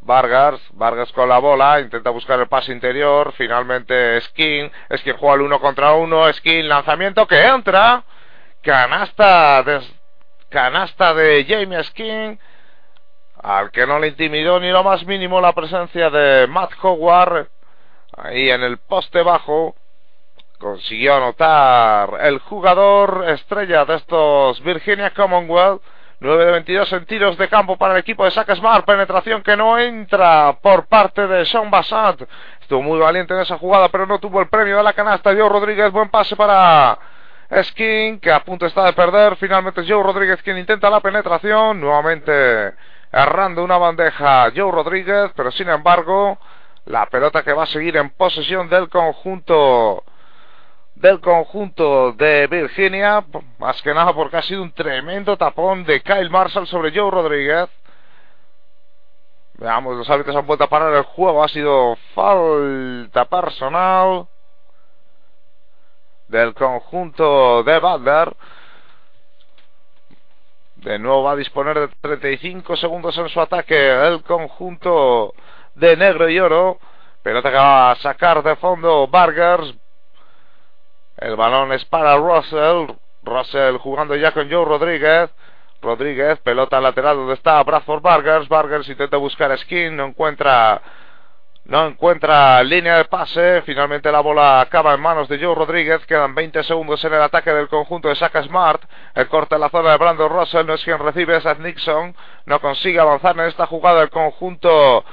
Vargas, 0.02 0.60
Vargas 0.72 1.12
con 1.12 1.28
la 1.28 1.38
bola, 1.38 1.80
intenta 1.80 2.10
buscar 2.10 2.38
el 2.40 2.48
pase 2.48 2.72
interior, 2.72 3.32
finalmente 3.36 4.20
Skin, 4.20 4.70
Skin 4.96 5.16
juega 5.16 5.36
el 5.36 5.42
uno 5.42 5.60
contra 5.60 5.92
uno, 5.92 6.32
Skin 6.32 6.68
lanzamiento 6.68 7.26
que 7.26 7.40
entra, 7.46 8.02
canasta 8.62 9.62
de 9.62 9.80
canasta 10.48 11.14
de 11.14 11.46
James 11.48 11.90
King, 11.92 12.36
al 13.42 13.70
que 13.70 13.86
no 13.86 13.98
le 13.98 14.08
intimidó 14.08 14.60
ni 14.60 14.70
lo 14.70 14.84
más 14.84 15.04
mínimo 15.06 15.40
la 15.40 15.52
presencia 15.52 16.10
de 16.10 16.46
Matt 16.46 16.72
Howard, 16.82 17.48
ahí 18.16 18.50
en 18.50 18.62
el 18.62 18.78
poste 18.78 19.22
bajo, 19.22 19.74
consiguió 20.58 21.16
anotar 21.16 22.18
el 22.22 22.38
jugador 22.40 23.24
estrella 23.28 23.84
de 23.84 23.96
estos 23.96 24.62
Virginia 24.62 25.10
Commonwealth, 25.10 25.82
9 26.22 26.44
de 26.44 26.52
22 26.52 26.92
en 26.92 27.04
tiros 27.06 27.36
de 27.36 27.48
campo 27.48 27.76
para 27.76 27.94
el 27.94 27.98
equipo 27.98 28.24
de 28.24 28.30
Sack 28.30 28.54
Smart. 28.54 28.86
Penetración 28.86 29.42
que 29.42 29.56
no 29.56 29.76
entra 29.76 30.56
por 30.62 30.86
parte 30.86 31.26
de 31.26 31.44
Sean 31.44 31.68
Bassat. 31.68 32.22
Estuvo 32.60 32.80
muy 32.80 33.00
valiente 33.00 33.34
en 33.34 33.40
esa 33.40 33.58
jugada, 33.58 33.88
pero 33.88 34.06
no 34.06 34.20
tuvo 34.20 34.40
el 34.40 34.48
premio 34.48 34.76
de 34.76 34.84
la 34.84 34.92
canasta. 34.92 35.34
Joe 35.34 35.48
Rodríguez, 35.48 35.90
buen 35.90 36.10
pase 36.10 36.36
para 36.36 36.96
Skin, 37.64 38.20
que 38.20 38.30
a 38.30 38.44
punto 38.44 38.66
está 38.66 38.84
de 38.84 38.92
perder. 38.92 39.34
Finalmente 39.34 39.82
Joe 39.84 40.00
Rodríguez 40.00 40.40
quien 40.44 40.58
intenta 40.58 40.88
la 40.88 41.00
penetración. 41.00 41.80
Nuevamente 41.80 42.72
errando 43.10 43.64
una 43.64 43.76
bandeja 43.76 44.52
Joe 44.54 44.70
Rodríguez, 44.70 45.32
pero 45.34 45.50
sin 45.50 45.70
embargo, 45.70 46.38
la 46.84 47.06
pelota 47.06 47.42
que 47.42 47.52
va 47.52 47.64
a 47.64 47.66
seguir 47.66 47.96
en 47.96 48.10
posesión 48.10 48.68
del 48.68 48.88
conjunto 48.88 50.04
del 50.94 51.20
conjunto 51.20 52.12
de 52.12 52.46
Virginia, 52.46 53.24
más 53.58 53.80
que 53.82 53.94
nada 53.94 54.12
porque 54.12 54.36
ha 54.36 54.42
sido 54.42 54.62
un 54.62 54.72
tremendo 54.72 55.36
tapón 55.36 55.84
de 55.84 56.00
Kyle 56.02 56.30
Marshall 56.30 56.66
sobre 56.66 56.92
Joe 56.94 57.10
Rodríguez. 57.10 57.68
Veamos, 59.54 59.96
los 59.96 60.10
árbitros 60.10 60.36
han 60.36 60.46
vuelto 60.46 60.64
a 60.64 60.68
parar 60.68 60.94
el 60.94 61.04
juego, 61.04 61.42
ha 61.42 61.48
sido 61.48 61.96
falta 62.14 63.24
personal 63.26 64.26
del 66.28 66.54
conjunto 66.54 67.62
de 67.62 67.78
Butler. 67.78 68.36
De 70.76 70.98
nuevo 70.98 71.22
va 71.22 71.32
a 71.32 71.36
disponer 71.36 71.78
de 71.78 71.88
35 72.00 72.76
segundos 72.76 73.16
en 73.18 73.28
su 73.28 73.40
ataque 73.40 74.06
el 74.08 74.22
conjunto 74.24 75.32
de 75.74 75.96
negro 75.96 76.28
y 76.28 76.40
oro. 76.40 76.78
Pelota 77.22 77.50
que 77.50 77.56
va 77.56 77.92
a 77.92 77.96
sacar 77.96 78.42
de 78.42 78.56
fondo 78.56 79.06
Burgers. 79.06 79.74
El 81.22 81.36
balón 81.36 81.72
es 81.72 81.84
para 81.84 82.16
Russell. 82.16 82.96
Russell 83.22 83.76
jugando 83.76 84.16
ya 84.16 84.32
con 84.32 84.50
Joe 84.50 84.64
Rodríguez. 84.64 85.30
Rodríguez, 85.80 86.38
pelota 86.40 86.80
lateral 86.80 87.16
donde 87.16 87.34
está 87.34 87.62
Bradford 87.62 88.02
Vargas. 88.02 88.48
Vargas 88.48 88.88
intenta 88.88 89.16
buscar 89.16 89.56
skin, 89.58 89.96
no 89.96 90.06
encuentra 90.06 90.80
no 91.64 91.86
encuentra 91.86 92.62
línea 92.64 92.96
de 92.96 93.04
pase. 93.04 93.62
Finalmente 93.62 94.10
la 94.10 94.20
bola 94.20 94.60
acaba 94.60 94.94
en 94.94 95.00
manos 95.00 95.28
de 95.28 95.38
Joe 95.38 95.54
Rodríguez. 95.54 96.04
Quedan 96.06 96.34
20 96.34 96.64
segundos 96.64 97.04
en 97.04 97.14
el 97.14 97.22
ataque 97.22 97.52
del 97.52 97.68
conjunto 97.68 98.08
de 98.08 98.16
Saka 98.16 98.42
Smart. 98.42 98.82
El 99.14 99.28
corte 99.28 99.54
en 99.54 99.60
la 99.60 99.70
zona 99.70 99.92
de 99.92 99.98
Brandon 99.98 100.28
Russell. 100.28 100.66
No 100.66 100.74
es 100.74 100.82
quien 100.82 100.98
recibe, 100.98 101.36
es 101.36 101.58
Nixon. 101.60 102.16
No 102.46 102.60
consigue 102.60 102.98
avanzar 102.98 103.38
en 103.38 103.46
esta 103.46 103.66
jugada 103.66 104.02
el 104.02 104.10
conjunto 104.10 105.04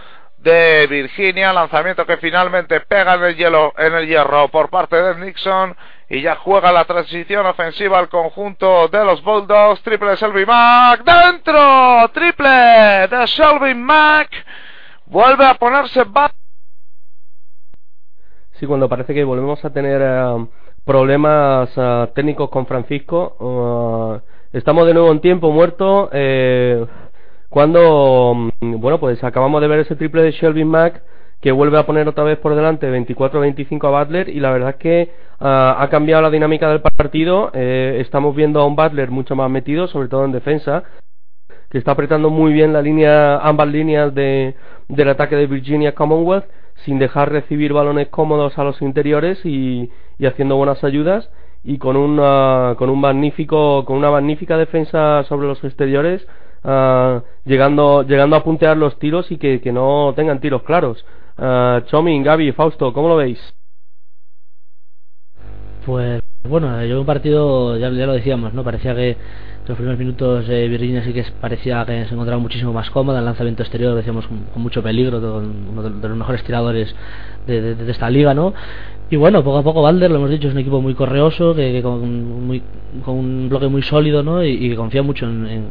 de 0.41 0.87
Virginia. 0.87 1.53
Lanzamiento 1.53 2.05
que 2.05 2.17
finalmente 2.17 2.79
pega 2.81 3.15
en 3.15 3.23
el, 3.23 3.35
hielo, 3.35 3.73
en 3.77 3.93
el 3.93 4.07
hierro 4.07 4.47
por 4.49 4.69
parte 4.69 4.95
de 4.95 5.15
Nixon. 5.15 5.75
Y 6.09 6.21
ya 6.21 6.35
juega 6.35 6.71
la 6.71 6.85
transición 6.85 7.45
ofensiva 7.45 7.99
al 7.99 8.09
conjunto 8.09 8.87
de 8.87 9.05
los 9.05 9.23
Bulldogs. 9.23 9.81
Triple 9.83 10.11
de 10.11 10.15
Shelby 10.15 10.45
Mack. 10.45 11.03
¡Dentro! 11.03 12.09
Triple 12.13 12.49
de 12.49 13.25
Shelby 13.25 13.75
Mack. 13.75 14.29
Vuelve 15.05 15.45
a 15.45 15.55
ponerse 15.55 16.03
Sí, 18.59 18.65
cuando 18.67 18.89
parece 18.89 19.13
que 19.13 19.23
volvemos 19.23 19.63
a 19.63 19.69
tener 19.71 20.01
eh, 20.03 20.47
problemas 20.83 21.69
eh, 21.75 22.07
técnicos 22.13 22.49
con 22.49 22.65
Francisco. 22.65 24.21
Eh, 24.51 24.57
estamos 24.57 24.85
de 24.85 24.93
nuevo 24.93 25.11
en 25.11 25.21
tiempo 25.21 25.51
muerto. 25.51 26.09
Cuando, 27.49 28.51
mm, 28.61 28.79
bueno, 28.79 28.99
pues 28.99 29.23
acabamos 29.23 29.61
de 29.61 29.67
ver 29.67 29.79
ese 29.79 29.95
triple 29.95 30.21
de 30.21 30.31
Shelby 30.31 30.65
Mack 30.65 31.01
que 31.41 31.51
vuelve 31.51 31.79
a 31.79 31.85
poner 31.85 32.07
otra 32.07 32.23
vez 32.23 32.37
por 32.37 32.53
delante 32.55 32.91
24-25 32.91 33.87
a 33.87 34.03
Butler 34.03 34.29
y 34.29 34.39
la 34.39 34.51
verdad 34.51 34.71
es 34.71 34.75
que 34.75 35.11
ah, 35.39 35.77
ha 35.79 35.89
cambiado 35.89 36.21
la 36.21 36.29
dinámica 36.29 36.69
del 36.69 36.81
partido. 36.81 37.49
Eh, 37.53 37.97
estamos 38.01 38.35
viendo 38.35 38.59
a 38.59 38.65
un 38.65 38.75
Butler 38.75 39.09
mucho 39.09 39.35
más 39.35 39.49
metido, 39.49 39.87
sobre 39.87 40.09
todo 40.09 40.25
en 40.25 40.31
defensa, 40.31 40.83
que 41.69 41.77
está 41.77 41.91
apretando 41.91 42.29
muy 42.29 42.53
bien 42.53 42.73
la 42.73 42.81
línea, 42.81 43.37
ambas 43.37 43.69
líneas 43.69 44.13
de, 44.13 44.55
del 44.87 45.09
ataque 45.09 45.35
de 45.35 45.47
Virginia 45.47 45.95
Commonwealth 45.95 46.45
sin 46.85 46.99
dejar 46.99 47.31
recibir 47.31 47.73
balones 47.73 48.07
cómodos 48.09 48.57
a 48.57 48.63
los 48.63 48.81
interiores 48.81 49.39
y, 49.45 49.89
y 50.17 50.25
haciendo 50.25 50.55
buenas 50.55 50.83
ayudas 50.83 51.29
y 51.63 51.77
con 51.77 51.97
una, 51.97 52.75
con 52.77 52.89
un 52.89 53.01
magnífico 53.01 53.83
con 53.85 53.97
una 53.97 54.11
magnífica 54.11 54.57
defensa 54.57 55.23
sobre 55.23 55.47
los 55.47 55.61
exteriores 55.63 56.25
uh, 56.63 57.21
llegando 57.45 58.03
llegando 58.03 58.35
a 58.35 58.43
puntear 58.43 58.77
los 58.77 58.97
tiros 58.99 59.31
y 59.31 59.37
que, 59.37 59.61
que 59.61 59.71
no 59.71 60.13
tengan 60.15 60.39
tiros 60.39 60.63
claros 60.63 61.05
Uh, 61.39 61.79
Chomin, 61.85 62.21
Gaby, 62.21 62.51
Fausto, 62.51 62.91
¿cómo 62.91 63.07
lo 63.07 63.15
veis? 63.15 63.39
Pues 65.85 66.21
bueno, 66.43 66.83
yo 66.83 66.99
un 66.99 67.05
partido, 67.05 67.77
ya, 67.77 67.89
lo 67.89 68.11
decíamos, 68.11 68.53
¿no? 68.53 68.65
Parecía 68.65 68.93
que 68.93 69.15
los 69.65 69.77
primeros 69.77 69.97
minutos 69.97 70.45
eh, 70.49 70.67
Virginia 70.67 71.01
sí 71.05 71.13
que 71.13 71.23
parecía 71.39 71.85
que 71.85 72.05
se 72.05 72.13
encontraba 72.13 72.41
muchísimo 72.41 72.73
más 72.73 72.89
cómoda, 72.89 73.19
el 73.19 73.25
lanzamiento 73.25 73.63
exterior 73.63 73.95
decíamos 73.95 74.27
con, 74.27 74.61
mucho 74.61 74.83
peligro, 74.83 75.19
uno 75.19 75.81
de, 75.81 76.09
los 76.09 76.17
mejores 76.17 76.43
tiradores 76.43 76.93
de, 77.47 77.89
esta 77.89 78.09
liga, 78.09 78.33
¿no? 78.33 78.53
Y 79.11 79.15
bueno, 79.15 79.43
poco 79.43 79.57
a 79.57 79.63
poco 79.63 79.81
Valder, 79.81 80.11
lo 80.11 80.17
hemos 80.17 80.29
dicho, 80.29 80.47
es 80.47 80.53
un 80.53 80.59
equipo 80.59 80.81
muy 80.81 80.93
correoso, 80.93 81.55
que, 81.55 81.81
con, 81.81 82.45
muy, 82.45 82.61
con 83.03 83.15
un 83.15 83.49
bloque 83.49 83.67
muy 83.67 83.81
sólido, 83.81 84.21
¿no? 84.21 84.43
Y, 84.43 84.69
que 84.69 84.75
confía 84.75 85.01
mucho 85.01 85.25
en, 85.25 85.67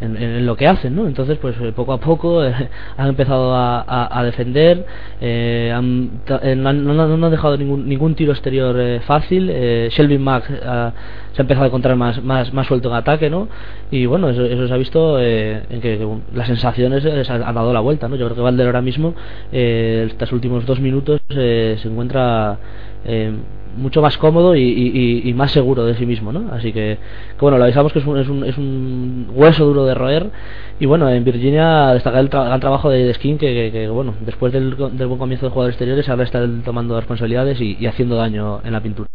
en, 0.00 0.44
lo 0.44 0.56
que 0.56 0.66
hacen, 0.66 0.96
¿no? 0.96 1.06
Entonces, 1.06 1.38
pues 1.38 1.54
eh, 1.60 1.70
poco 1.70 1.92
a 1.92 1.98
poco 1.98 2.44
eh, 2.44 2.52
han 2.96 3.08
empezado 3.08 3.54
a, 3.54 4.18
a, 4.18 4.24
defender, 4.24 4.84
eh, 5.20 5.72
han, 5.72 6.22
no, 6.56 6.68
han, 6.68 7.30
dejado 7.30 7.56
ningún, 7.56 7.88
ningún 7.88 8.16
tiro 8.16 8.32
exterior 8.32 9.00
fácil. 9.02 9.46
Shelby 9.46 10.18
Mack 10.18 10.46
se 10.48 10.64
ha 10.64 10.92
empezado 11.38 11.64
a 11.64 11.68
encontrar 11.68 11.94
más, 11.94 12.22
más, 12.22 12.52
más 12.52 12.66
suelto 12.66 12.88
en 12.88 12.94
ataque, 12.96 13.30
¿no? 13.30 13.48
Y 13.92 14.06
bueno, 14.06 14.28
eso, 14.28 14.44
eso 14.44 14.66
se 14.66 14.74
ha 14.74 14.76
visto 14.76 15.20
en 15.20 15.80
que, 15.80 16.04
las 16.34 16.48
sensaciones 16.48 17.30
han 17.30 17.54
dado 17.54 17.72
la 17.72 17.80
vuelta, 17.80 18.08
¿no? 18.08 18.16
Yo 18.16 18.26
creo 18.26 18.36
que 18.36 18.42
Valder 18.42 18.66
ahora 18.66 18.82
mismo, 18.82 19.14
estos 19.52 20.32
últimos 20.32 20.66
dos 20.66 20.80
minutos, 20.80 21.20
se 21.28 21.80
encuentra 21.84 22.58
eh, 23.04 23.32
mucho 23.76 24.02
más 24.02 24.18
cómodo 24.18 24.54
y, 24.56 25.32
más 25.34 25.50
seguro 25.50 25.84
de 25.84 25.94
sí 25.94 26.06
mismo, 26.06 26.32
¿no? 26.32 26.52
Así 26.52 26.72
que, 26.72 26.98
bueno, 27.40 27.58
lo 27.58 27.64
avisamos 27.64 27.92
que 27.92 28.00
es 28.00 28.06
un, 28.06 28.18
es 28.18 28.28
un, 28.28 28.44
es 28.44 28.58
un 28.58 29.30
hueso 29.34 29.64
duro 29.64 29.84
de 29.84 29.94
roer 29.94 30.30
y 30.78 30.86
bueno, 30.86 31.08
en 31.10 31.24
Virginia 31.24 31.88
destaca 31.88 32.20
el, 32.20 32.28
gran 32.28 32.60
trabajo 32.60 32.90
de, 32.90 33.12
Skin 33.14 33.38
que, 33.38 33.88
bueno, 33.88 34.14
después 34.20 34.52
del, 34.52 34.74
buen 34.74 35.18
comienzo 35.18 35.46
de 35.46 35.52
jugadores 35.52 35.74
exteriores 35.74 36.08
ahora 36.08 36.24
está 36.24 36.46
tomando 36.64 36.98
responsabilidades 36.98 37.60
y, 37.60 37.86
haciendo 37.86 38.16
daño 38.16 38.60
en 38.64 38.72
la 38.72 38.80
pintura. 38.82 39.08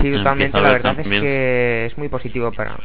Sí, 0.00 0.10
totalmente, 0.10 0.60
la 0.60 0.72
verdad 0.72 0.98
es 0.98 1.06
que 1.06 1.86
es 1.86 1.98
muy 1.98 2.08
positivo 2.08 2.50
para 2.50 2.76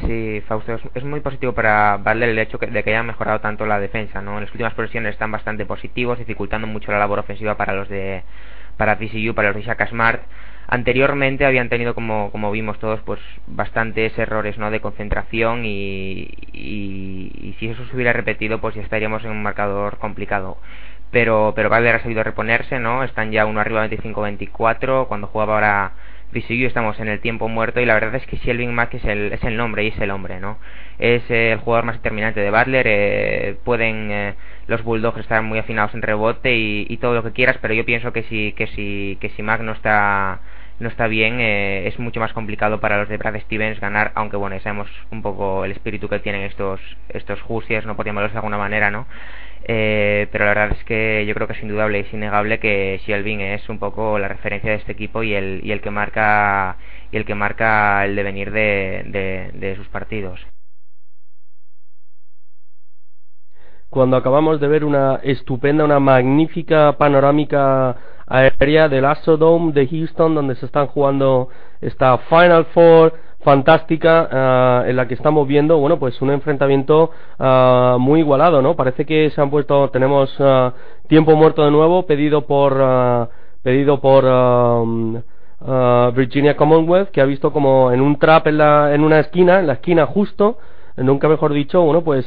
Sí, 0.00 0.42
Fausto, 0.48 0.78
es, 0.94 1.04
muy 1.04 1.20
positivo 1.20 1.52
para 1.52 1.98
Butler 1.98 2.30
el 2.30 2.38
hecho 2.38 2.58
de 2.58 2.82
que 2.82 2.90
haya 2.90 3.02
mejorado 3.02 3.40
tanto 3.40 3.66
la 3.66 3.78
defensa, 3.78 4.22
¿no? 4.22 4.34
En 4.38 4.44
las 4.44 4.50
últimas 4.50 4.72
posiciones 4.74 5.12
están 5.12 5.30
bastante 5.30 5.66
positivos, 5.66 6.18
dificultando 6.18 6.66
mucho 6.66 6.90
la 6.90 6.98
labor 6.98 7.18
ofensiva 7.18 7.56
para 7.56 7.74
los 7.74 7.88
de 7.88 8.22
para 8.78 8.96
TCU, 8.98 9.34
para 9.34 9.48
los 9.48 9.56
de 9.56 9.62
Shaka 9.62 9.86
Smart. 9.88 10.22
Anteriormente 10.66 11.44
habían 11.44 11.68
tenido, 11.68 11.94
como, 11.94 12.30
como 12.32 12.50
vimos 12.50 12.78
todos, 12.78 13.00
pues 13.02 13.20
bastantes 13.46 14.18
errores 14.18 14.56
¿no? 14.56 14.70
de 14.70 14.80
concentración 14.80 15.64
y, 15.66 16.30
y, 16.52 17.54
si 17.58 17.68
eso 17.68 17.84
se 17.86 17.94
hubiera 17.94 18.14
repetido, 18.14 18.60
pues 18.60 18.74
ya 18.74 18.82
estaríamos 18.82 19.24
en 19.24 19.32
un 19.32 19.42
marcador 19.42 19.98
complicado 19.98 20.56
pero 21.10 21.52
pero 21.54 21.68
Butler 21.68 21.96
ha 21.96 22.02
sabido 22.02 22.22
reponerse, 22.24 22.78
¿no? 22.78 23.04
Están 23.04 23.32
ya 23.32 23.44
uno 23.46 23.60
arriba 23.60 23.86
25-24, 23.86 25.08
cuando 25.08 25.26
jugaba 25.26 25.54
ahora 25.54 25.92
y 26.34 26.64
estamos 26.64 26.98
en 26.98 27.08
el 27.08 27.20
tiempo 27.20 27.48
muerto 27.48 27.80
y 27.80 27.84
la 27.84 27.94
verdad 27.94 28.14
es 28.14 28.26
que 28.26 28.36
Shelvin 28.36 28.74
Mack 28.74 28.94
es 28.94 29.04
el, 29.04 29.32
es 29.32 29.44
el 29.44 29.56
nombre 29.56 29.84
y 29.84 29.88
es 29.88 29.98
el 30.00 30.10
hombre, 30.10 30.40
¿no? 30.40 30.58
Es 30.98 31.22
el 31.30 31.58
jugador 31.58 31.84
más 31.84 31.96
determinante 31.96 32.40
de 32.40 32.50
Butler, 32.50 32.86
eh, 32.88 33.56
pueden 33.64 34.10
eh, 34.10 34.34
los 34.66 34.82
Bulldogs 34.82 35.18
estar 35.18 35.42
muy 35.42 35.58
afinados 35.58 35.94
en 35.94 36.02
rebote 36.02 36.54
y, 36.56 36.96
todo 37.02 37.14
lo 37.14 37.22
que 37.22 37.32
quieras, 37.32 37.58
pero 37.60 37.74
yo 37.74 37.84
pienso 37.84 38.12
que 38.12 38.22
si, 38.24 38.52
que 38.52 38.66
si, 38.68 39.18
que 39.20 39.28
si 39.30 39.42
Mack 39.42 39.60
no 39.60 39.72
está 39.72 40.40
no 40.80 40.88
está 40.88 41.06
bien, 41.06 41.38
eh, 41.40 41.86
es 41.86 41.98
mucho 41.98 42.18
más 42.18 42.32
complicado 42.32 42.80
para 42.80 42.98
los 42.98 43.08
de 43.08 43.16
Brad 43.16 43.38
Stevens 43.40 43.78
ganar, 43.78 44.10
aunque 44.14 44.36
bueno, 44.36 44.58
sabemos 44.60 44.88
un 45.10 45.22
poco 45.22 45.64
el 45.64 45.70
espíritu 45.70 46.08
que 46.08 46.18
tienen 46.18 46.42
estos 46.42 46.80
estos 47.08 47.40
no 47.86 47.96
podríamos 47.96 48.32
de 48.32 48.38
alguna 48.38 48.58
manera, 48.58 48.90
¿no? 48.90 49.06
Eh, 49.64 50.28
pero 50.32 50.44
la 50.44 50.54
verdad 50.54 50.76
es 50.78 50.84
que 50.84 51.24
yo 51.26 51.34
creo 51.34 51.46
que 51.46 51.52
es 51.54 51.62
indudable 51.62 51.98
y 51.98 52.02
es 52.02 52.12
innegable 52.12 52.58
que 52.58 53.00
Shelvin 53.06 53.40
es 53.40 53.68
un 53.68 53.78
poco 53.78 54.18
la 54.18 54.28
referencia 54.28 54.70
de 54.70 54.76
este 54.78 54.92
equipo 54.92 55.22
y 55.22 55.34
el, 55.34 55.60
y 55.62 55.72
el 55.72 55.80
que 55.80 55.90
marca 55.90 56.78
y 57.12 57.16
el 57.16 57.24
que 57.24 57.34
marca 57.34 58.04
el 58.04 58.16
devenir 58.16 58.50
de, 58.52 59.50
de, 59.54 59.76
sus 59.76 59.88
partidos. 59.88 60.40
Cuando 63.92 64.16
acabamos 64.16 64.58
de 64.58 64.68
ver 64.68 64.86
una 64.86 65.20
estupenda, 65.22 65.84
una 65.84 66.00
magnífica 66.00 66.96
panorámica 66.96 67.94
aérea 68.26 68.88
del 68.88 69.04
Astrodome 69.04 69.72
de 69.72 69.86
Houston, 69.86 70.34
donde 70.34 70.54
se 70.54 70.64
están 70.64 70.86
jugando 70.86 71.50
esta 71.82 72.16
Final 72.16 72.64
Four 72.72 73.12
fantástica 73.40 74.30
uh, 74.32 74.88
en 74.88 74.96
la 74.96 75.06
que 75.06 75.12
estamos 75.12 75.46
viendo, 75.46 75.76
bueno, 75.76 75.98
pues 75.98 76.22
un 76.22 76.30
enfrentamiento 76.30 77.10
uh, 77.38 77.98
muy 77.98 78.20
igualado, 78.20 78.62
¿no? 78.62 78.76
Parece 78.76 79.04
que 79.04 79.28
se 79.28 79.38
han 79.42 79.50
puesto, 79.50 79.90
tenemos 79.90 80.40
uh, 80.40 80.72
tiempo 81.06 81.36
muerto 81.36 81.62
de 81.62 81.70
nuevo, 81.70 82.06
pedido 82.06 82.46
por, 82.46 83.28
pedido 83.62 84.00
por, 84.00 84.24
um, 84.24 85.20
Virginia 86.14 86.56
Commonwealth, 86.56 87.10
que 87.10 87.20
ha 87.20 87.26
visto 87.26 87.52
como 87.52 87.92
en 87.92 88.00
un 88.00 88.18
trap 88.18 88.46
en, 88.46 88.56
la, 88.56 88.94
en 88.94 89.04
una 89.04 89.18
esquina, 89.18 89.60
en 89.60 89.66
la 89.66 89.74
esquina 89.74 90.06
justo, 90.06 90.56
nunca 90.96 91.28
mejor 91.28 91.52
dicho, 91.52 91.82
bueno, 91.82 92.02
pues 92.02 92.26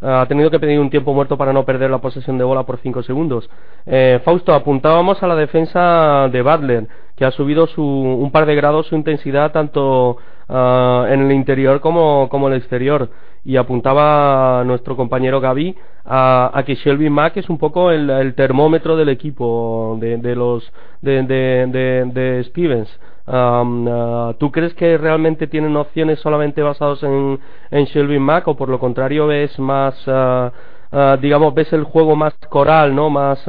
ha 0.00 0.26
tenido 0.28 0.50
que 0.50 0.60
pedir 0.60 0.78
un 0.78 0.90
tiempo 0.90 1.12
muerto 1.12 1.36
para 1.36 1.52
no 1.52 1.64
perder 1.64 1.90
la 1.90 1.98
posesión 1.98 2.38
de 2.38 2.44
bola 2.44 2.64
por 2.64 2.78
5 2.78 3.02
segundos. 3.02 3.50
Eh, 3.86 4.20
Fausto, 4.24 4.54
apuntábamos 4.54 5.22
a 5.22 5.26
la 5.26 5.34
defensa 5.34 6.28
de 6.30 6.42
Butler, 6.42 6.86
que 7.16 7.24
ha 7.24 7.30
subido 7.32 7.66
su, 7.66 7.82
un 7.82 8.30
par 8.30 8.46
de 8.46 8.54
grados 8.54 8.86
su 8.86 8.94
intensidad 8.94 9.50
tanto 9.50 10.18
ah, 10.48 11.06
en 11.10 11.22
el 11.22 11.32
interior 11.32 11.80
como, 11.80 12.28
como 12.28 12.46
en 12.46 12.54
el 12.54 12.60
exterior. 12.60 13.10
Y 13.44 13.56
apuntaba 13.56 14.62
nuestro 14.64 14.94
compañero 14.94 15.40
Gaby 15.40 15.74
a, 16.04 16.62
que 16.66 16.74
Shelby 16.74 17.08
Mack 17.08 17.38
es 17.38 17.48
un 17.48 17.58
poco 17.58 17.90
el, 17.90 18.34
termómetro 18.34 18.96
del 18.96 19.08
equipo 19.08 19.96
de, 20.00 20.18
de 20.18 20.36
los 20.36 20.70
de 21.00 22.44
Stevens. 22.48 22.88
Uh, 23.30 24.32
¿Tú 24.38 24.50
crees 24.50 24.72
que 24.72 24.96
realmente 24.96 25.46
tienen 25.46 25.76
opciones 25.76 26.18
solamente 26.20 26.62
basadas 26.62 27.02
en, 27.02 27.38
en 27.70 27.84
Shelby 27.84 28.18
Mack 28.18 28.48
o 28.48 28.56
por 28.56 28.70
lo 28.70 28.78
contrario 28.78 29.26
ves 29.26 29.58
más, 29.58 29.94
uh, 30.08 30.50
uh, 30.96 31.16
digamos, 31.20 31.52
ves 31.52 31.70
el 31.74 31.84
juego 31.84 32.16
más 32.16 32.34
coral, 32.48 32.94
¿no? 32.94 33.10
Más, 33.10 33.46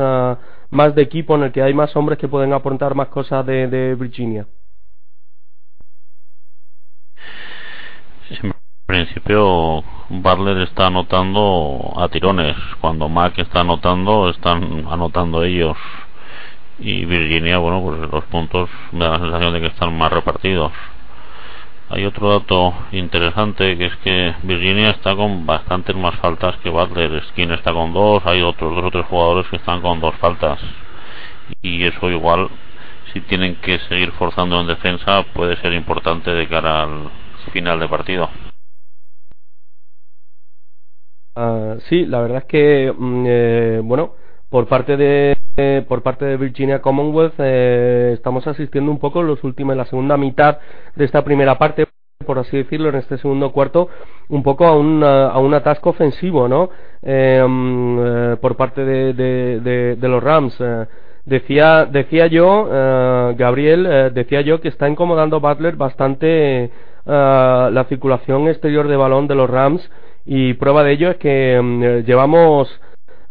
más 0.70 0.96
de 0.96 1.02
equipo 1.02 1.36
en 1.36 1.44
el 1.44 1.52
que 1.54 1.62
hay 1.62 1.74
más 1.74 1.96
hombres 1.96 2.20
que 2.20 2.28
pueden 2.28 2.52
aportar 2.52 2.94
más 2.94 3.08
cosas 3.08 3.46
de, 3.46 3.68
de 3.68 3.96
Virginia? 3.96 4.46
En 8.30 8.54
principio, 8.86 9.84
Butler 10.10 10.58
está 10.58 10.88
anotando 10.88 11.94
a 11.96 12.10
tirones. 12.10 12.58
Cuando 12.82 13.08
Mack 13.08 13.40
está 13.40 13.62
anotando, 13.62 14.30
están 14.30 14.86
anotando 14.90 15.44
ellos 15.44 15.78
y 16.80 17.06
Virginia, 17.06 17.58
bueno, 17.58 17.82
pues 17.82 18.12
los 18.12 18.24
puntos 18.26 18.70
me 18.92 19.06
da 19.06 19.12
la 19.12 19.20
sensación 19.20 19.54
de 19.54 19.62
que 19.62 19.68
están 19.68 19.98
más 19.98 20.12
repartidos. 20.12 20.72
Hay 21.90 22.06
otro 22.06 22.30
dato 22.30 22.74
interesante 22.92 23.76
que 23.78 23.86
es 23.88 23.96
que 23.98 24.36
Virginia 24.44 24.92
está 24.92 25.16
con 25.16 25.46
bastantes 25.46 25.96
más 25.96 26.16
faltas 26.20 26.56
que 26.58 26.70
Butler. 26.70 27.24
Skin 27.30 27.52
está 27.52 27.74
con 27.74 27.94
dos, 27.94 28.24
hay 28.26 28.42
otros 28.42 28.76
dos 28.76 28.86
o 28.86 28.92
tres 28.92 29.06
jugadores 29.08 29.48
que 29.48 29.56
están 29.56 29.82
con 29.82 30.00
dos 30.00 30.16
faltas. 30.18 30.60
Y 31.62 31.84
eso 31.84 32.10
igual, 32.10 32.50
si 33.12 33.22
tienen 33.22 33.56
que 33.56 33.80
seguir 33.90 34.12
forzando 34.12 34.62
en 34.62 34.68
defensa, 34.68 35.24
puede 35.34 35.58
ser 35.58 35.74
importante 35.74 36.32
de 36.32 36.48
cara 36.48 36.84
al 36.84 37.10
final 37.52 37.80
de 37.80 37.88
partido. 37.88 38.30
Uh, 41.36 41.80
sí, 41.90 42.06
la 42.06 42.22
verdad 42.22 42.40
es 42.40 42.46
que, 42.46 42.94
mm, 42.96 43.26
eh, 43.28 43.82
bueno, 43.84 44.14
por 44.50 44.68
parte 44.68 44.98
de 44.98 45.38
por 45.88 46.02
parte 46.04 46.26
de 46.26 46.38
Virginia 46.38 46.82
Commonwealth 46.82 47.36
eh, 47.40 48.12
estamos 48.14 48.46
asistiendo 48.48 48.92
un 48.92 49.00
poco 49.00 49.24
los 49.24 49.44
últimos 49.44 49.74
en 49.74 49.78
la 49.78 49.86
segunda 49.86 50.18
mitad 50.18 50.60
de 50.96 51.06
esta 51.06 51.24
primera 51.24 51.58
parte 51.58 51.88
por 52.26 52.40
así 52.40 52.58
decirlo 52.58 52.90
en 52.90 52.96
este 52.96 53.18
segundo 53.18 53.52
cuarto 53.52 53.90
un 54.28 54.44
poco 54.44 54.66
a 54.66 54.76
un 54.78 55.04
a 55.04 55.38
un 55.40 55.54
atasco 55.54 55.90
ofensivo 55.92 56.48
no 56.48 56.70
eh, 57.02 57.44
mm, 57.48 58.00
eh, 58.00 58.38
por 58.42 58.56
parte 58.56 58.84
de, 58.84 59.14
de, 59.14 60.08
los 60.08 60.22
Rams. 60.22 60.58
Decía 61.26 61.86
decía 61.86 62.28
yo 62.28 62.66
Gabriel 63.38 64.12
decía 64.14 64.42
yo 64.42 64.62
que 64.62 64.70
está 64.70 64.90
incomodando 64.90 65.40
Butler 65.40 65.76
bastante 65.76 66.72
la 67.06 67.86
circulación 67.88 68.48
exterior 68.48 68.88
de 68.88 68.96
balón 68.96 69.28
de 69.28 69.36
los 69.36 69.50
Rams 69.50 69.90
y 70.26 70.54
prueba 70.54 70.84
de 70.84 70.92
ello 70.92 71.12
es 71.12 71.18
que 71.18 71.60
mm, 71.62 72.06
llevamos 72.06 72.70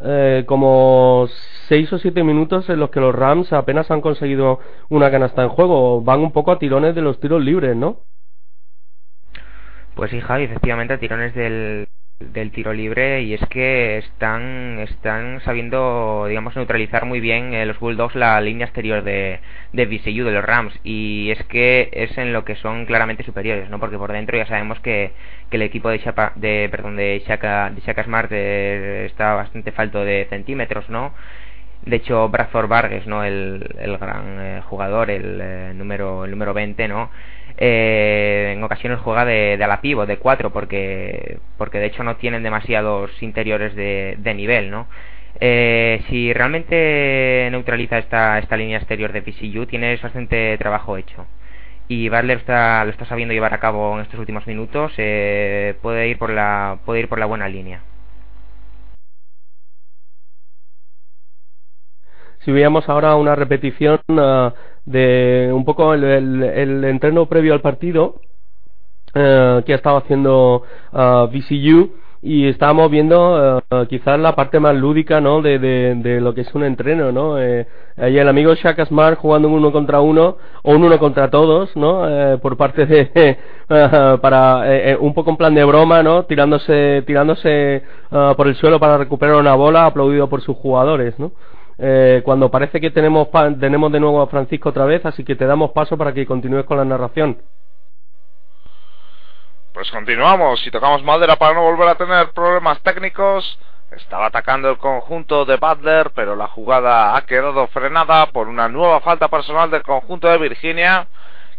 eh, 0.01 0.45
como 0.47 1.27
seis 1.69 1.93
o 1.93 1.99
siete 1.99 2.23
minutos 2.23 2.69
en 2.69 2.79
los 2.79 2.91
que 2.91 3.01
los 3.01 3.15
Rams 3.15 3.53
apenas 3.53 3.91
han 3.91 4.01
conseguido 4.01 4.61
una 4.89 5.11
canasta 5.11 5.43
en 5.43 5.49
juego. 5.49 6.03
Van 6.03 6.21
un 6.21 6.33
poco 6.33 6.53
a 6.53 6.59
tirones 6.59 6.95
de 6.95 7.03
los 7.03 7.21
tiros 7.21 7.43
libres, 7.43 7.77
¿no? 7.77 8.03
Pues 9.95 10.11
sí, 10.11 10.21
Javi, 10.21 10.45
efectivamente 10.45 10.95
a 10.95 10.99
tirones 10.99 11.35
del, 11.35 11.89
del 12.21 12.51
tiro 12.51 12.73
libre 12.73 13.23
y 13.23 13.35
es 13.35 13.41
que 13.49 13.99
están 13.99 14.81
están 14.81 15.41
sabiendo 15.43 16.27
digamos 16.29 16.57
neutralizar 16.57 17.05
muy 17.05 17.21
bien 17.21 17.55
eh, 17.55 17.65
los 17.65 17.79
Bulldogs 17.79 18.17
la 18.17 18.41
línea 18.41 18.67
exterior 18.67 19.05
de 19.05 19.41
de 19.73 19.87
de 19.87 20.33
los 20.33 20.45
Rams. 20.45 20.75
Y 20.83 21.31
es 21.31 21.43
que 21.45 21.91
es 21.93 22.17
en 22.19 22.33
lo 22.33 22.45
que 22.45 22.57
son 22.57 22.87
claramente 22.87 23.23
superiores 23.23 23.71
no 23.71 23.79
porque 23.79 23.99
por 23.99 24.13
dentro 24.13 24.37
ya 24.37 24.47
sabemos 24.47 24.81
que, 24.81 25.13
que 25.51 25.57
el 25.57 25.63
equipo 25.63 25.91
de 25.91 26.01
Chapa, 26.01 26.33
de 26.37 26.69
perdón 26.71 26.97
de 26.97 27.23
Shaka, 27.27 27.71
de 27.71 28.03
Smart 28.03 28.31
eh, 28.33 29.07
está 29.07 29.35
bastante 29.35 29.73
falto 29.73 30.05
de 30.05 30.27
centímetros 30.31 30.89
no 30.89 31.15
de 31.89 31.97
hecho 31.97 32.29
Bradford 32.29 32.69
Vargas 32.69 33.07
no 33.07 33.25
el, 33.25 33.67
el 33.79 33.99
gran 33.99 34.41
eh, 34.41 34.63
jugador 34.69 35.11
el 35.11 35.77
número 35.77 36.25
el 36.25 36.31
número 36.31 36.55
20 36.55 36.89
no 36.89 37.11
eh, 37.61 38.53
en 38.57 38.63
ocasiones 38.63 39.01
juega 39.01 39.25
de, 39.25 39.57
de 39.57 39.65
a 39.65 39.67
la 39.67 39.81
pivo, 39.81 40.07
de 40.07 40.19
4, 40.19 40.53
porque, 40.53 41.39
porque 41.57 41.79
de 41.79 41.87
hecho 41.87 42.05
no 42.05 42.17
tienen 42.17 42.45
demasiados 42.45 43.11
interiores 43.21 43.75
de, 43.75 44.17
de 44.19 44.35
nivel, 44.35 44.71
¿no? 44.71 44.87
Eh, 45.41 46.03
si 46.09 46.33
realmente 46.33 47.49
neutraliza 47.51 47.99
esta, 47.99 48.39
esta 48.39 48.57
línea 48.57 48.79
exterior 48.79 49.13
de 49.13 49.23
PCU, 49.23 49.67
tienes 49.67 50.01
bastante 50.03 50.57
trabajo 50.59 50.97
hecho. 50.97 51.27
Y 51.89 52.09
Butler 52.09 52.39
está, 52.39 52.85
lo 52.85 52.91
está 52.91 53.07
sabiendo 53.07 53.35
llevar 53.35 53.55
a 53.55 53.61
cabo 53.61 53.95
en 53.97 54.03
estos 54.03 54.21
últimos 54.21 54.47
minutos, 54.47 54.93
eh, 54.99 55.75
puede, 55.83 56.09
ir 56.09 56.19
por 56.19 56.31
la, 56.31 56.79
puede 56.85 57.01
ir 57.01 57.09
por 57.09 57.19
la 57.19 57.27
buena 57.27 57.49
línea. 57.49 57.83
Si 62.41 62.53
veíamos 62.53 62.89
ahora 62.89 63.17
una 63.17 63.35
repetición 63.35 64.01
uh, 64.09 64.51
de 64.87 65.51
un 65.53 65.65
poco 65.65 65.95
el, 65.95 66.05
el, 66.05 66.85
entreno 66.85 67.27
previo 67.27 67.53
al 67.53 67.61
partido 67.61 68.17
uh, 69.15 69.63
que 69.65 69.73
ha 69.73 69.77
estado 69.77 69.99
haciendo 69.99 70.63
uh, 70.93 71.27
VCU 71.27 71.91
y 72.21 72.49
estábamos 72.49 72.91
viendo 72.91 73.61
uh, 73.71 73.87
quizás 73.87 74.19
la 74.19 74.35
parte 74.35 74.59
más 74.59 74.75
lúdica 74.75 75.21
¿no? 75.21 75.41
de, 75.41 75.59
de, 75.59 76.21
lo 76.21 76.35
que 76.35 76.41
es 76.41 76.53
un 76.55 76.65
entreno 76.65 77.13
¿no? 77.13 77.39
Eh, 77.39 77.67
el 77.97 78.29
amigo 78.29 78.55
Shaka 78.55 78.87
Smart 78.87 79.19
jugando 79.19 79.47
un 79.49 79.55
uno 79.55 79.71
contra 79.71 80.01
uno 80.01 80.37
o 80.63 80.73
un 80.73 80.83
uno 80.83 80.99
contra 80.99 81.31
todos 81.31 81.77
¿no? 81.77 82.09
Eh, 82.09 82.39
por 82.39 82.57
parte 82.57 82.87
de 82.87 83.39
para 84.21 84.63
eh, 84.67 84.97
un 84.99 85.15
poco 85.15 85.31
en 85.31 85.37
plan 85.37 85.55
de 85.55 85.65
broma 85.65 86.03
¿no? 86.03 86.25
tirándose 86.25 87.05
tirándose 87.07 87.85
por 88.11 88.49
el 88.49 88.57
suelo 88.57 88.81
para 88.81 88.99
recuperar 88.99 89.37
una 89.37 89.55
bola 89.55 89.87
aplaudido 89.87 90.29
por 90.29 90.41
sus 90.41 90.57
jugadores 90.57 91.17
¿no? 91.21 91.31
Eh, 91.79 92.23
cuando 92.25 92.51
parece 92.51 92.81
que 92.81 92.91
tenemos, 92.91 93.29
tenemos 93.61 93.93
de 93.93 94.01
nuevo 94.01 94.21
a 94.21 94.27
Francisco 94.27 94.71
otra 94.71 94.85
vez, 94.85 95.05
así 95.07 95.25
que 95.25 95.37
te 95.37 95.47
damos 95.47 95.71
paso 95.71 95.97
para 95.97 96.13
que 96.13 96.27
continúes 96.27 96.65
con 96.65 96.77
la 96.77 96.85
narración. 96.85 97.41
Pues 99.73 99.93
continuamos 99.93 100.67
y 100.67 100.73
tocamos 100.73 101.05
madera 101.05 101.37
para 101.37 101.55
no 101.55 101.63
volver 101.63 101.89
a 101.89 101.95
tener 101.95 102.31
problemas 102.33 102.81
técnicos. 102.83 103.61
Estaba 103.93 104.27
atacando 104.27 104.69
el 104.71 104.77
conjunto 104.77 105.45
de 105.45 105.57
Butler, 105.57 106.11
pero 106.17 106.35
la 106.35 106.49
jugada 106.49 107.17
ha 107.17 107.25
quedado 107.25 107.69
frenada 107.69 108.27
por 108.27 108.49
una 108.49 108.69
nueva 108.69 109.01
falta 109.01 109.29
personal 109.29 109.71
del 109.71 109.85
conjunto 109.85 110.29
de 110.29 110.37
Virginia, 110.39 111.07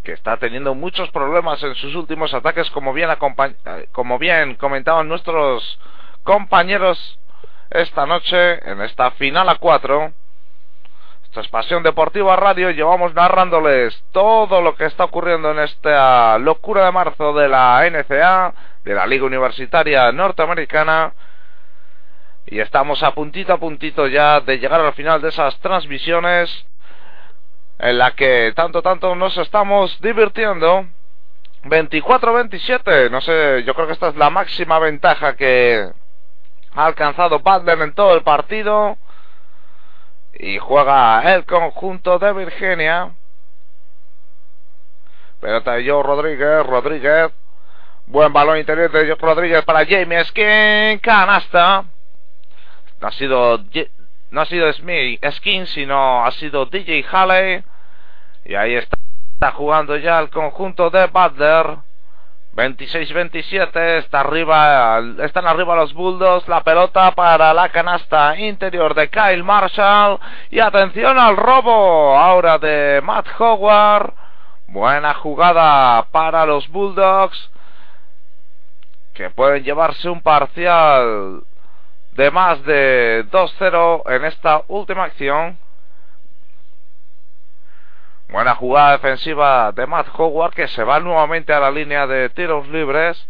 que 0.03 0.11
está 0.11 0.36
teniendo 0.36 0.76
muchos 0.76 1.09
problemas 1.11 1.63
en 1.63 1.74
sus 1.76 1.95
últimos 1.95 2.34
ataques, 2.34 2.70
como 2.72 2.91
bien, 2.91 3.09
eh, 3.09 3.88
como 3.93 4.20
bien 4.20 4.55
comentaban 4.55 5.07
nuestros 5.07 5.80
compañeros 6.24 7.20
esta 7.70 8.05
noche 8.05 8.70
en 8.70 8.82
esta 8.82 9.11
final 9.11 9.47
a 9.49 9.55
cuatro. 9.55 10.11
Esto 11.24 11.41
es 11.41 11.47
Pasión 11.49 11.84
Deportiva 11.84 12.36
Radio. 12.36 12.72
Llevamos 12.72 13.13
narrándoles 13.13 14.03
todo 14.11 14.61
lo 14.61 14.76
que 14.76 14.86
está 14.86 15.03
ocurriendo 15.03 15.51
en 15.51 15.59
esta 15.59 16.39
locura 16.39 16.86
de 16.86 16.91
marzo 16.91 17.34
de 17.34 17.47
la 17.47 17.88
NCA, 17.88 18.53
de 18.84 18.95
la 18.95 19.05
Liga 19.05 19.26
Universitaria 19.26 20.11
Norteamericana. 20.11 21.13
Y 22.47 22.59
estamos 22.59 23.03
a 23.03 23.11
puntito 23.11 23.53
a 23.53 23.57
puntito 23.57 24.07
ya 24.07 24.39
de 24.39 24.57
llegar 24.57 24.82
al 24.82 24.93
final 24.93 25.22
de 25.22 25.30
esas 25.30 25.59
transmisiones 25.59 26.65
en 27.78 27.99
la 27.99 28.11
que 28.11 28.51
tanto 28.55 28.82
tanto 28.82 29.13
nos 29.15 29.38
estamos 29.38 30.01
divirtiendo. 30.01 30.88
24-27, 31.65 33.11
no 33.11 33.22
sé, 33.22 33.63
yo 33.65 33.76
creo 33.76 33.86
que 33.86 33.93
esta 33.93 34.07
es 34.07 34.15
la 34.15 34.30
máxima 34.30 34.80
ventaja 34.80 35.36
que 35.36 35.91
ha 36.76 36.86
alcanzado 36.86 37.39
Butler 37.39 37.82
en 37.82 37.93
todo 37.93 38.15
el 38.15 38.24
partido. 38.24 38.97
Y 40.34 40.57
juega 40.57 41.22
el 41.34 41.45
conjunto 41.45 42.20
de 42.20 42.34
Virginia. 42.34 43.11
Pelota 45.39 45.74
de 45.74 45.89
Joe 45.89 46.03
Rodríguez. 46.03 46.65
Rodríguez. 46.65 47.32
Buen 48.05 48.34
balón 48.34 48.57
interior 48.57 48.91
de 48.91 49.07
Joe 49.07 49.17
Rodríguez 49.20 49.63
para 49.65 49.86
Jamie 49.86 50.24
Skin. 50.26 50.99
Canasta. 50.99 51.86
No 52.99 53.07
ha 53.07 53.11
sido, 53.11 53.59
no 54.32 54.41
ha 54.41 54.45
sido 54.45 54.72
Smith, 54.74 55.24
Skin, 55.32 55.65
sino 55.67 56.26
ha 56.26 56.32
sido 56.32 56.65
DJ 56.65 57.05
Halley. 57.09 57.63
Y 58.45 58.55
ahí 58.55 58.76
está, 58.76 58.97
está 59.34 59.51
jugando 59.51 59.95
ya 59.97 60.20
el 60.20 60.30
conjunto 60.30 60.89
de 60.89 61.07
Butler. 61.07 61.78
26-27, 62.60 63.99
está 63.99 64.20
arriba, 64.20 65.01
están 65.20 65.47
arriba 65.47 65.78
los 65.78 65.93
Bulldogs, 65.93 66.45
la 66.49 66.62
pelota 66.62 67.12
para 67.12 67.53
la 67.53 67.70
canasta 67.70 68.38
interior 68.38 68.93
de 68.95 69.10
Kyle 69.10 69.45
Marshall 69.45 70.20
y 70.49 70.60
atención 70.60 71.18
al 71.18 71.38
robo 71.38 72.18
ahora 72.18 72.57
de 72.57 72.99
Matt 73.01 73.28
Howard. 73.39 74.14
Buena 74.68 75.14
jugada 75.14 76.05
para 76.12 76.45
los 76.45 76.68
Bulldogs 76.68 77.49
que 79.14 79.30
pueden 79.30 79.64
llevarse 79.64 80.10
un 80.10 80.22
parcial 80.22 81.41
de 82.12 82.32
más 82.32 82.62
de 82.66 83.26
2-0 83.32 84.01
en 84.12 84.26
esta 84.26 84.64
última 84.68 85.05
acción. 85.05 85.57
Buena 88.30 88.53
jugada 88.53 88.91
defensiva 88.91 89.71
de 89.71 89.88
Matt 89.88 90.07
Howard 90.15 90.53
que 90.53 90.67
se 90.67 90.84
va 90.84 90.99
nuevamente 90.99 91.51
a 91.51 91.59
la 91.59 91.71
línea 91.71 92.05
de 92.05 92.30
tiros 92.30 92.67
libres. 92.67 93.27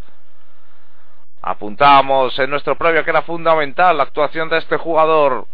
Apuntábamos 1.42 2.38
en 2.38 2.50
nuestro 2.50 2.78
previo 2.78 3.06
que 3.06 3.10
era 3.12 3.22
fundamental 3.22 3.96
la 3.96 4.04
actuación 4.04 4.50
de 4.50 4.58
este 4.58 4.76
jugador 4.76 5.48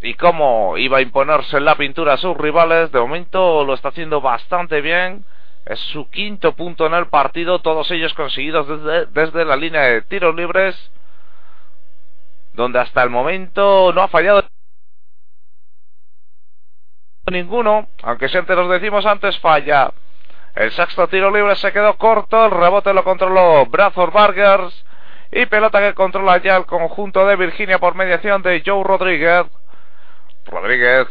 y 0.00 0.14
cómo 0.14 0.76
iba 0.78 0.98
a 0.98 1.00
imponerse 1.00 1.58
en 1.58 1.64
la 1.64 1.76
pintura 1.76 2.14
a 2.14 2.16
sus 2.16 2.36
rivales. 2.36 2.90
De 2.90 2.98
momento 2.98 3.64
lo 3.64 3.72
está 3.72 3.90
haciendo 3.90 4.20
bastante 4.20 4.80
bien. 4.80 5.24
Es 5.64 5.78
su 5.78 6.10
quinto 6.10 6.54
punto 6.56 6.86
en 6.86 6.94
el 6.94 7.06
partido, 7.06 7.60
todos 7.60 7.88
ellos 7.92 8.12
conseguidos 8.14 8.66
desde, 8.66 9.06
desde 9.06 9.44
la 9.44 9.54
línea 9.54 9.82
de 9.82 10.02
tiros 10.02 10.34
libres, 10.34 10.90
donde 12.52 12.80
hasta 12.80 13.00
el 13.04 13.10
momento 13.10 13.92
no 13.94 14.02
ha 14.02 14.08
fallado 14.08 14.42
ninguno, 17.30 17.88
aunque 18.02 18.28
siempre 18.28 18.56
los 18.56 18.68
decimos 18.68 19.06
antes 19.06 19.38
falla. 19.38 19.92
El 20.54 20.70
sexto 20.72 21.08
tiro 21.08 21.30
libre 21.30 21.56
se 21.56 21.72
quedó 21.72 21.94
corto, 21.96 22.44
el 22.44 22.50
rebote 22.50 22.92
lo 22.92 23.04
controló 23.04 23.64
Bradford 23.66 24.12
Burgers 24.12 24.84
y 25.30 25.46
pelota 25.46 25.80
que 25.80 25.94
controla 25.94 26.36
ya 26.38 26.56
el 26.56 26.66
conjunto 26.66 27.26
de 27.26 27.36
Virginia 27.36 27.78
por 27.78 27.94
mediación 27.94 28.42
de 28.42 28.62
Joe 28.64 28.84
Rodríguez. 28.84 29.46
Rodríguez 30.44 31.08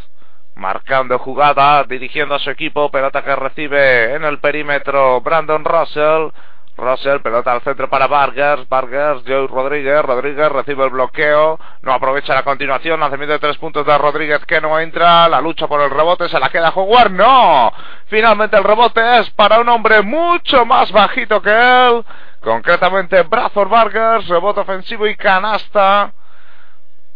marcando 0.55 1.17
jugada, 1.17 1.83
dirigiendo 1.85 2.35
a 2.35 2.39
su 2.39 2.51
equipo, 2.51 2.91
pelota 2.91 3.23
que 3.23 3.35
recibe 3.35 4.13
en 4.13 4.23
el 4.23 4.39
perímetro 4.39 5.21
Brandon 5.21 5.65
Russell. 5.65 6.29
Russell, 6.77 7.19
pelota 7.19 7.51
al 7.51 7.61
centro 7.61 7.89
para 7.89 8.07
Vargas, 8.07 8.67
Vargas, 8.67 9.21
Joe 9.27 9.47
Rodríguez, 9.47 10.01
Rodríguez 10.03 10.49
recibe 10.51 10.85
el 10.85 10.89
bloqueo, 10.89 11.59
no 11.81 11.93
aprovecha 11.93 12.33
la 12.33 12.43
continuación, 12.43 12.99
lanzamiento 12.99 13.33
de 13.33 13.39
tres 13.39 13.57
puntos 13.57 13.85
de 13.85 13.97
Rodríguez 13.97 14.43
que 14.45 14.61
no 14.61 14.79
entra, 14.79 15.27
la 15.27 15.41
lucha 15.41 15.67
por 15.67 15.81
el 15.81 15.89
rebote, 15.89 16.29
se 16.29 16.39
la 16.39 16.49
queda 16.49 16.71
jugar, 16.71 17.11
no, 17.11 17.71
finalmente 18.07 18.57
el 18.57 18.63
rebote 18.63 19.19
es 19.19 19.29
para 19.31 19.59
un 19.59 19.69
hombre 19.69 20.01
mucho 20.01 20.65
más 20.65 20.91
bajito 20.91 21.41
que 21.41 21.51
él, 21.51 22.05
concretamente 22.41 23.21
Brazos 23.23 23.69
Vargas, 23.69 24.27
rebote 24.27 24.61
ofensivo 24.61 25.05
y 25.07 25.15
canasta, 25.15 26.13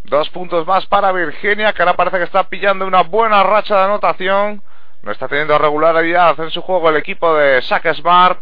dos 0.04 0.30
puntos 0.30 0.68
más 0.68 0.86
para 0.86 1.12
Virginia, 1.12 1.74
que 1.74 1.82
ahora 1.82 1.96
parece 1.96 2.18
que 2.18 2.24
está 2.26 2.44
pillando 2.44 2.86
una 2.86 3.02
buena 3.02 3.42
racha 3.42 3.78
de 3.78 3.84
anotación, 3.86 4.62
no 5.02 5.12
está 5.12 5.28
teniendo 5.28 5.58
regularidad 5.58 6.40
en 6.40 6.52
su 6.52 6.62
juego 6.62 6.90
el 6.90 6.98
equipo 6.98 7.36
de 7.36 7.62
Sack 7.62 7.94
Smart, 7.94 8.40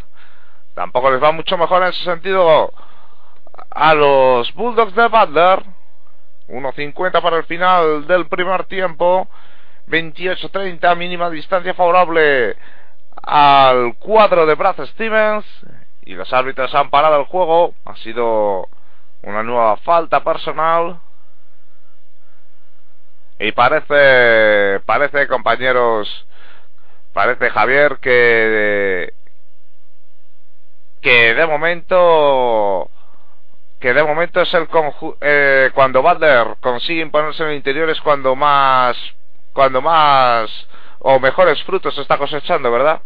Tampoco 0.74 1.12
les 1.12 1.22
va 1.22 1.32
mucho 1.32 1.58
mejor 1.58 1.84
en 1.84 1.90
ese 1.90 2.04
sentido 2.04 2.72
a 3.70 3.94
los 3.94 4.54
Bulldogs 4.54 4.96
de 4.96 5.08
Butler. 5.08 5.64
1.50 6.48 7.22
para 7.22 7.38
el 7.38 7.44
final 7.46 8.08
del 8.08 8.28
primer 8.28 8.66
tiempo. 8.66 9.28
28-30, 9.88 10.96
mínima 10.98 11.30
distancia 11.30 11.74
favorable 11.74 12.56
al 13.22 13.96
cuadro 13.98 14.46
de 14.46 14.56
Brad 14.56 14.84
Stevens. 14.86 15.46
Y 16.06 16.16
los 16.16 16.32
árbitros 16.34 16.74
han 16.74 16.90
parado 16.90 17.20
el 17.20 17.26
juego. 17.26 17.74
Ha 17.86 17.96
sido 17.98 18.68
una 19.22 19.44
nueva 19.44 19.78
falta 19.78 20.24
personal. 20.24 21.00
Y 23.40 23.52
parece, 23.52 24.80
parece 24.86 25.28
compañeros, 25.28 26.28
parece 27.14 27.50
Javier 27.50 27.98
que 28.00 29.14
que 31.04 31.36
de 31.36 31.46
momento 31.46 32.90
que 33.80 33.94
de 33.94 34.04
momento 34.04 34.42
es 34.42 34.54
el 34.54 34.68
eh, 35.20 35.70
cuando 35.76 36.02
Butler 36.02 36.56
consigue 36.62 37.02
imponerse 37.02 37.44
en 37.44 37.50
el 37.50 37.56
interior 37.58 37.90
es 37.90 38.00
cuando 38.02 38.36
más 38.36 38.96
cuando 39.52 39.82
más 39.82 40.50
o 41.00 41.20
mejores 41.20 41.62
frutos 41.64 41.96
está 41.98 42.18
cosechando, 42.18 42.72
¿verdad? 42.72 43.02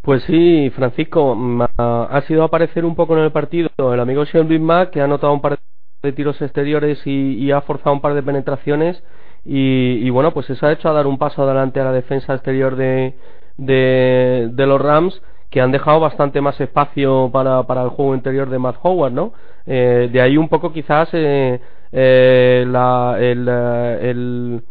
Pues 0.00 0.22
sí, 0.22 0.70
Francisco, 0.76 1.36
ha 1.76 2.22
sido 2.28 2.44
aparecer 2.44 2.84
un 2.84 2.94
poco 2.94 3.16
en 3.16 3.24
el 3.24 3.32
partido 3.32 3.68
el 3.92 3.98
amigo 3.98 4.24
Shelby 4.24 4.60
Mack, 4.60 4.90
que 4.90 5.00
ha 5.00 5.04
anotado 5.04 5.32
un 5.32 5.40
par 5.40 5.58
de 6.02 6.12
tiros 6.12 6.40
exteriores 6.40 7.04
y, 7.04 7.50
ha 7.50 7.60
forzado 7.62 7.92
un 7.92 8.00
par 8.00 8.14
de 8.14 8.22
penetraciones. 8.22 9.02
Y, 9.44 10.06
y, 10.06 10.10
bueno, 10.10 10.32
pues 10.32 10.48
eso 10.48 10.64
ha 10.64 10.72
hecho 10.72 10.88
a 10.88 10.92
dar 10.92 11.08
un 11.08 11.18
paso 11.18 11.42
adelante 11.42 11.80
a 11.80 11.84
la 11.84 11.92
defensa 11.92 12.34
exterior 12.34 12.76
de, 12.76 13.16
de, 13.56 14.52
los 14.56 14.80
Rams 14.80 15.20
que 15.50 15.60
han 15.60 15.72
dejado 15.72 16.00
bastante 16.00 16.40
más 16.40 16.60
espacio 16.60 17.30
para, 17.32 17.62
para 17.64 17.82
el 17.82 17.88
juego 17.90 18.14
interior 18.14 18.50
de 18.50 18.58
Matt 18.58 18.76
Howard, 18.82 19.12
¿no? 19.12 19.32
Eh, 19.64 20.08
de 20.12 20.20
ahí 20.20 20.36
un 20.36 20.48
poco 20.48 20.72
quizás 20.72 21.08
eh, 21.12 21.60
eh, 21.92 22.64
la, 22.66 23.16
el, 23.18 24.62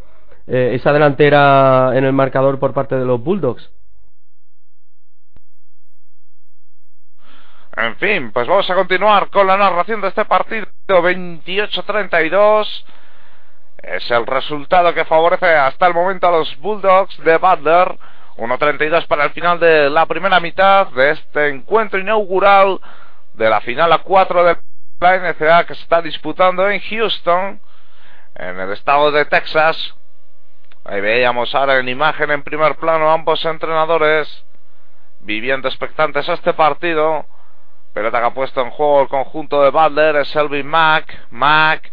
esa 0.47 0.93
delantera 0.93 1.91
en 1.95 2.05
el 2.05 2.13
marcador 2.13 2.59
por 2.59 2.73
parte 2.73 2.95
de 2.95 3.05
los 3.05 3.21
Bulldogs. 3.23 3.71
En 7.77 7.95
fin, 7.97 8.31
pues 8.31 8.47
vamos 8.47 8.69
a 8.69 8.75
continuar 8.75 9.29
con 9.29 9.47
la 9.47 9.57
narración 9.57 9.99
de 9.99 10.07
este 10.07 10.23
partido 10.23 10.65
28-32. 10.87 12.85
Es 13.79 14.09
el 14.11 14.25
resultado 14.25 14.93
que 14.93 15.03
favorece 15.03 15.47
hasta 15.47 15.87
el 15.87 15.93
momento 15.93 16.27
a 16.27 16.31
los 16.31 16.57
Bulldogs 16.59 17.21
de 17.23 17.37
Butler 17.37 17.97
1.32 18.37 19.07
para 19.07 19.25
el 19.25 19.31
final 19.31 19.59
de 19.59 19.89
la 19.89 20.05
primera 20.05 20.39
mitad 20.39 20.87
de 20.87 21.11
este 21.11 21.49
encuentro 21.49 21.99
inaugural 21.99 22.79
de 23.33 23.49
la 23.49 23.61
final 23.61 23.91
a 23.93 23.99
4 23.99 24.43
de 24.43 24.57
la 24.99 25.17
NCA 25.17 25.65
que 25.65 25.75
se 25.75 25.81
está 25.81 26.01
disputando 26.01 26.69
en 26.69 26.79
Houston, 26.81 27.61
en 28.35 28.59
el 28.59 28.71
estado 28.71 29.11
de 29.11 29.25
Texas. 29.25 29.95
Ahí 30.83 31.01
veíamos 31.01 31.55
ahora 31.55 31.77
en 31.79 31.89
imagen 31.89 32.29
en 32.31 32.43
primer 32.43 32.75
plano 32.75 33.09
ambos 33.09 33.43
entrenadores 33.45 34.45
viviendo 35.19 35.67
expectantes 35.67 36.27
a 36.29 36.33
este 36.33 36.53
partido. 36.53 37.25
Pelota 37.93 38.19
que 38.19 38.25
ha 38.25 38.33
puesto 38.33 38.61
en 38.61 38.69
juego 38.71 39.01
el 39.01 39.07
conjunto 39.07 39.63
de 39.63 39.71
Butler 39.71 40.17
es 40.17 40.35
Elvin 40.35 40.67
Mack. 40.67 41.27
Mack, 41.31 41.89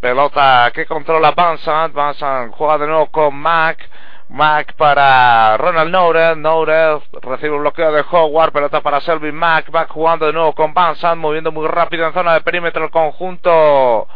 pelota 0.00 0.70
que 0.74 0.86
controla 0.86 1.32
Van 1.32 1.58
Van 1.92 2.50
juega 2.52 2.78
de 2.78 2.86
nuevo 2.86 3.06
con 3.08 3.34
Mack. 3.36 3.88
Mac 4.32 4.74
para 4.76 5.56
Ronald 5.58 5.90
Noure. 5.90 6.36
Noure 6.36 7.00
recibe 7.20 7.54
un 7.54 7.60
bloqueo 7.60 7.92
de 7.92 8.04
Howard. 8.10 8.52
Pelota 8.52 8.80
para 8.80 9.00
Selvin 9.00 9.34
Mac. 9.34 9.66
Va 9.74 9.86
jugando 9.86 10.26
de 10.26 10.32
nuevo 10.32 10.54
con 10.54 10.72
Van 10.72 10.96
Moviendo 11.18 11.52
muy 11.52 11.68
rápido 11.68 12.06
en 12.06 12.14
zona 12.14 12.34
de 12.34 12.40
perímetro 12.40 12.84
el 12.84 12.90
conjunto. 12.90 14.08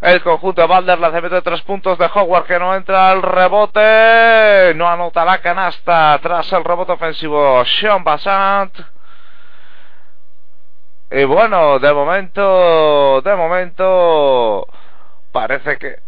El 0.00 0.22
conjunto 0.22 0.62
de 0.62 0.68
Balder. 0.68 1.00
Lanzamiento 1.00 1.34
de 1.34 1.42
tres 1.42 1.62
puntos 1.62 1.98
de 1.98 2.08
Howard 2.14 2.44
que 2.44 2.58
no 2.58 2.74
entra 2.74 3.10
al 3.10 3.22
rebote. 3.22 4.72
No 4.76 4.88
anota 4.88 5.24
la 5.24 5.38
canasta 5.38 6.18
tras 6.22 6.52
el 6.52 6.62
rebote 6.62 6.92
ofensivo. 6.92 7.64
Sean 7.64 8.04
Bassant. 8.04 8.72
Y 11.10 11.24
bueno, 11.24 11.78
de 11.78 11.92
momento, 11.92 13.20
de 13.22 13.36
momento, 13.36 14.66
parece 15.32 15.76
que 15.78 16.05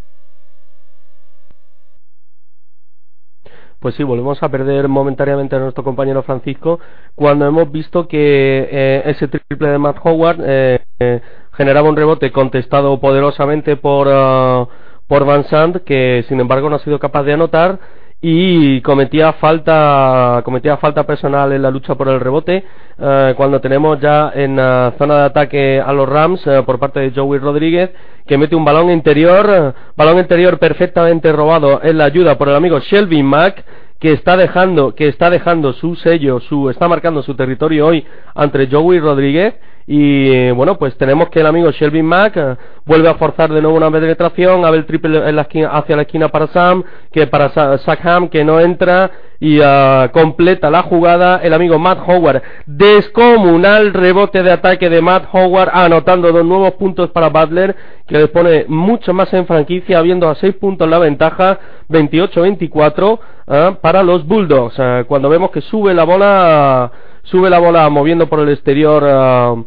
pues 3.81 3.95
sí, 3.95 4.03
volvemos 4.03 4.43
a 4.43 4.49
perder 4.49 4.89
momentáneamente 4.89 5.55
a 5.55 5.61
nuestro 5.61 5.85
compañero 5.85 6.22
Francisco 6.22 6.81
cuando 7.14 7.47
hemos 7.47 7.70
visto 7.70 8.09
que 8.09 8.68
eh, 8.70 9.03
ese 9.07 9.29
triple 9.29 9.68
de 9.68 9.79
Matt 9.79 9.99
Howard 10.03 10.41
eh, 10.45 10.81
eh, 10.99 11.20
generaba 11.53 11.89
un 11.89 11.97
rebote 11.97 12.33
contestado 12.33 12.99
poderosamente 13.01 13.76
por, 13.76 14.09
ah, 14.11 14.66
por 15.07 15.24
Van 15.24 15.45
Sant, 15.45 15.76
que 15.85 16.24
sin 16.29 16.41
embargo 16.41 16.68
no 16.68 16.76
ha 16.76 16.81
sido 16.81 16.99
capaz 16.99 17.22
de 17.22 17.35
anotar 17.35 17.79
y 18.21 18.81
cometía 18.81 19.35
falta 19.35 20.43
cometía 20.45 20.77
falta 20.79 21.05
personal 21.05 21.53
en 21.53 21.62
la 21.62 21.71
lucha 21.71 21.95
por 21.95 22.09
el 22.09 22.19
rebote 22.19 22.64
eh, 22.99 23.35
cuando 23.37 23.61
tenemos 23.61 24.01
ya 24.01 24.33
en 24.35 24.57
la 24.57 24.93
zona 24.99 25.19
de 25.19 25.23
ataque 25.23 25.81
a 25.81 25.93
los 25.93 26.09
Rams 26.09 26.45
eh, 26.49 26.62
por 26.66 26.81
parte 26.81 26.99
de 26.99 27.12
Joey 27.12 27.39
Rodríguez 27.39 27.91
que 28.27 28.37
mete 28.37 28.57
un 28.57 28.64
balón 28.64 28.91
interior 28.91 29.73
balón 29.97 30.19
interior 30.19 30.59
perfectamente 30.59 31.31
robado 31.31 31.81
en 31.85 31.97
la 31.97 32.07
ayuda 32.07 32.37
por 32.37 32.49
el 32.49 32.57
amigo 32.57 32.81
Shelby 32.81 33.23
Mack 33.23 33.64
que 34.01 34.12
está 34.14 34.37
dejando 34.37 34.97
que 34.97 35.07
está 35.07 35.31
dejando 35.31 35.73
su 35.73 35.95
sello 35.95 36.41
su 36.41 36.71
está 36.71 36.89
marcando 36.89 37.23
su 37.23 37.37
territorio 37.37 37.87
hoy 37.87 38.05
ante 38.35 38.66
Joey 38.69 38.99
Rodríguez 38.99 39.55
y 39.91 40.51
bueno, 40.51 40.78
pues 40.78 40.95
tenemos 40.99 41.30
que 41.30 41.41
el 41.41 41.47
amigo 41.47 41.70
Shelby 41.70 42.03
Mack 42.03 42.36
eh, 42.36 42.57
vuelve 42.84 43.09
a 43.09 43.14
forzar 43.14 43.51
de 43.51 43.62
nuevo 43.62 43.78
una 43.78 43.91
penetración, 43.91 44.66
a 44.66 44.70
ver 44.70 44.80
el 44.80 44.86
triple 44.86 45.26
en 45.26 45.34
la 45.34 45.43
esquina, 45.43 45.70
hacia 45.70 45.97
la 45.97 46.03
esquina 46.03 46.28
para 46.28 46.49
Sam, 46.49 46.84
que 47.11 47.26
para 47.26 47.78
Sackham 47.78 48.28
que 48.28 48.45
no 48.45 48.61
entra 48.61 49.11
y 49.41 49.61
uh, 49.61 50.11
completa 50.12 50.70
la 50.70 50.82
jugada 50.82 51.41
el 51.43 51.55
amigo 51.55 51.78
Matt 51.78 52.01
Howard. 52.07 52.43
Descomunal 52.66 53.95
rebote 53.95 54.43
de 54.43 54.53
ataque 54.53 54.91
de 54.91 55.01
Matt 55.01 55.26
Howard, 55.32 55.70
anotando 55.72 56.32
dos 56.32 56.45
nuevos 56.45 56.72
puntos 56.72 57.09
para 57.09 57.30
Butler, 57.30 57.74
que 58.07 58.18
le 58.18 58.28
pone 58.28 58.66
mucho 58.68 59.14
más 59.14 59.32
en 59.32 59.47
franquicia, 59.47 60.01
habiendo 60.01 60.28
a 60.28 60.34
seis 60.34 60.55
puntos 60.57 60.86
la 60.86 60.99
ventaja, 60.99 61.61
28-24 61.89 63.18
uh, 63.47 63.74
para 63.80 64.03
los 64.03 64.26
Bulldogs. 64.26 65.07
Cuando 65.07 65.30
vemos 65.30 65.51
que 65.51 65.62
sube 65.62 65.95
la 65.95 66.05
bola, 66.05 66.93
sube 67.22 67.49
la 67.49 67.59
bola 67.59 67.89
moviendo 67.89 68.28
por 68.28 68.41
el 68.41 68.51
exterior. 68.51 69.66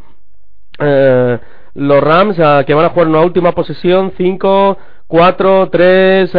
Uh, 0.81 1.37
los 1.75 2.03
Rams 2.03 2.35
que 2.65 2.73
van 2.73 2.85
a 2.85 2.89
jugar 2.89 3.07
una 3.07 3.21
última 3.21 3.53
posesión 3.53 4.13
5 4.17 4.77
4, 5.11 5.69
3, 5.69 6.33
uh, 6.33 6.37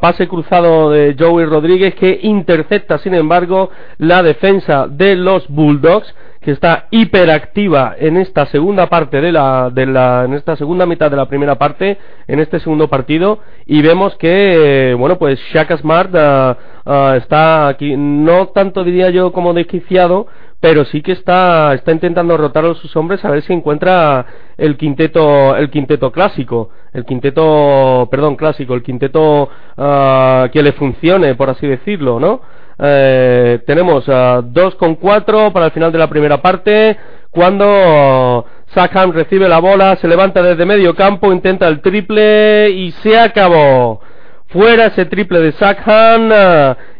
pase 0.00 0.26
cruzado 0.28 0.90
de 0.90 1.14
Joey 1.18 1.44
Rodríguez 1.44 1.94
que 1.94 2.18
intercepta, 2.22 2.96
sin 2.96 3.12
embargo, 3.12 3.68
la 3.98 4.22
defensa 4.22 4.86
de 4.88 5.14
los 5.14 5.46
Bulldogs 5.48 6.14
que 6.40 6.52
está 6.52 6.86
hiperactiva 6.90 7.96
en 7.98 8.16
esta 8.16 8.46
segunda 8.46 8.88
parte 8.88 9.20
de 9.20 9.32
la, 9.32 9.70
de 9.70 9.86
la 9.86 10.24
en 10.24 10.34
esta 10.34 10.56
segunda 10.56 10.86
mitad 10.86 11.10
de 11.10 11.16
la 11.16 11.26
primera 11.26 11.56
parte 11.56 11.98
en 12.26 12.38
este 12.38 12.60
segundo 12.60 12.88
partido 12.88 13.40
y 13.66 13.82
vemos 13.82 14.16
que 14.16 14.94
bueno 14.98 15.18
pues 15.18 15.38
Shaka 15.52 15.76
Smart 15.78 16.14
uh, 16.14 17.14
está 17.14 17.68
aquí 17.68 17.96
no 17.96 18.48
tanto 18.48 18.84
diría 18.84 19.10
yo 19.10 19.32
como 19.32 19.52
desquiciado 19.52 20.26
pero 20.60 20.84
sí 20.84 21.02
que 21.02 21.12
está, 21.12 21.72
está 21.74 21.92
intentando 21.92 22.36
rotar 22.36 22.64
a 22.64 22.74
sus 22.74 22.94
hombres 22.96 23.24
a 23.24 23.30
ver 23.30 23.42
si 23.42 23.52
encuentra 23.52 24.26
el 24.56 24.76
quinteto, 24.76 25.56
el 25.56 25.70
quinteto 25.70 26.10
clásico, 26.10 26.70
el 26.92 27.04
quinteto, 27.04 28.08
perdón, 28.10 28.34
clásico, 28.34 28.74
el 28.74 28.82
quinteto 28.82 29.44
uh, 29.44 30.48
que 30.52 30.62
le 30.62 30.72
funcione, 30.72 31.36
por 31.36 31.50
así 31.50 31.66
decirlo, 31.66 32.18
¿no? 32.18 32.40
Eh, 32.80 33.60
tenemos 33.66 34.06
uh, 34.06 34.42
2 34.42 34.74
con 34.76 34.94
4 34.94 35.52
para 35.52 35.66
el 35.66 35.72
final 35.72 35.90
de 35.90 35.98
la 35.98 36.08
primera 36.08 36.40
parte, 36.40 36.96
cuando 37.30 38.44
Sackham 38.68 39.12
recibe 39.12 39.48
la 39.48 39.58
bola, 39.58 39.96
se 39.96 40.06
levanta 40.06 40.42
desde 40.42 40.64
medio 40.64 40.94
campo, 40.94 41.32
intenta 41.32 41.66
el 41.66 41.80
triple 41.80 42.70
y 42.70 42.92
se 42.92 43.18
acabó. 43.18 44.00
Fuera 44.46 44.86
ese 44.86 45.04
triple 45.06 45.40
de 45.40 45.52
Sackham 45.52 46.32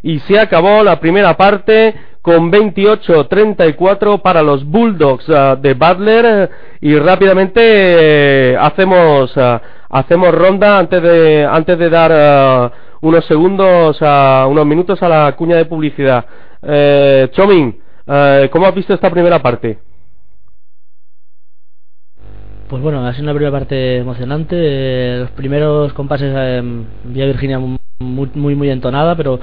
y 0.03 0.19
se 0.19 0.39
acabó 0.39 0.83
la 0.83 0.99
primera 0.99 1.35
parte 1.35 1.95
con 2.21 2.51
28-34 2.51 4.21
para 4.21 4.43
los 4.43 4.65
Bulldogs 4.65 5.27
uh, 5.29 5.55
de 5.59 5.73
Butler 5.73 6.49
y 6.81 6.95
rápidamente 6.97 7.61
eh, 7.63 8.57
hacemos 8.59 9.33
hacemos 9.89 10.31
ronda 10.35 10.77
antes 10.77 11.01
de 11.01 11.47
antes 11.49 11.79
de 11.79 11.89
dar 11.89 12.71
unos 13.01 13.25
segundos 13.25 13.97
a 14.01 14.45
unos 14.49 14.65
minutos 14.65 15.01
a 15.01 15.09
la 15.09 15.35
cuña 15.35 15.55
de 15.55 15.65
publicidad. 15.65 16.25
Eh, 16.61 17.29
Chomin, 17.31 17.79
eh, 18.05 18.49
¿cómo 18.51 18.65
has 18.65 18.75
visto 18.75 18.93
esta 18.93 19.09
primera 19.09 19.41
parte? 19.41 19.79
Pues 22.67 22.83
bueno, 22.83 23.05
ha 23.05 23.13
sido 23.13 23.23
una 23.23 23.33
primera 23.33 23.51
parte 23.51 23.97
emocionante. 23.97 25.17
los 25.19 25.31
primeros 25.31 25.91
compases 25.93 26.35
en 26.35 26.85
Vía 27.05 27.25
Virginia 27.25 27.59
muy, 27.99 28.29
muy, 28.33 28.55
muy 28.55 28.69
entonada, 28.69 29.15
pero 29.15 29.39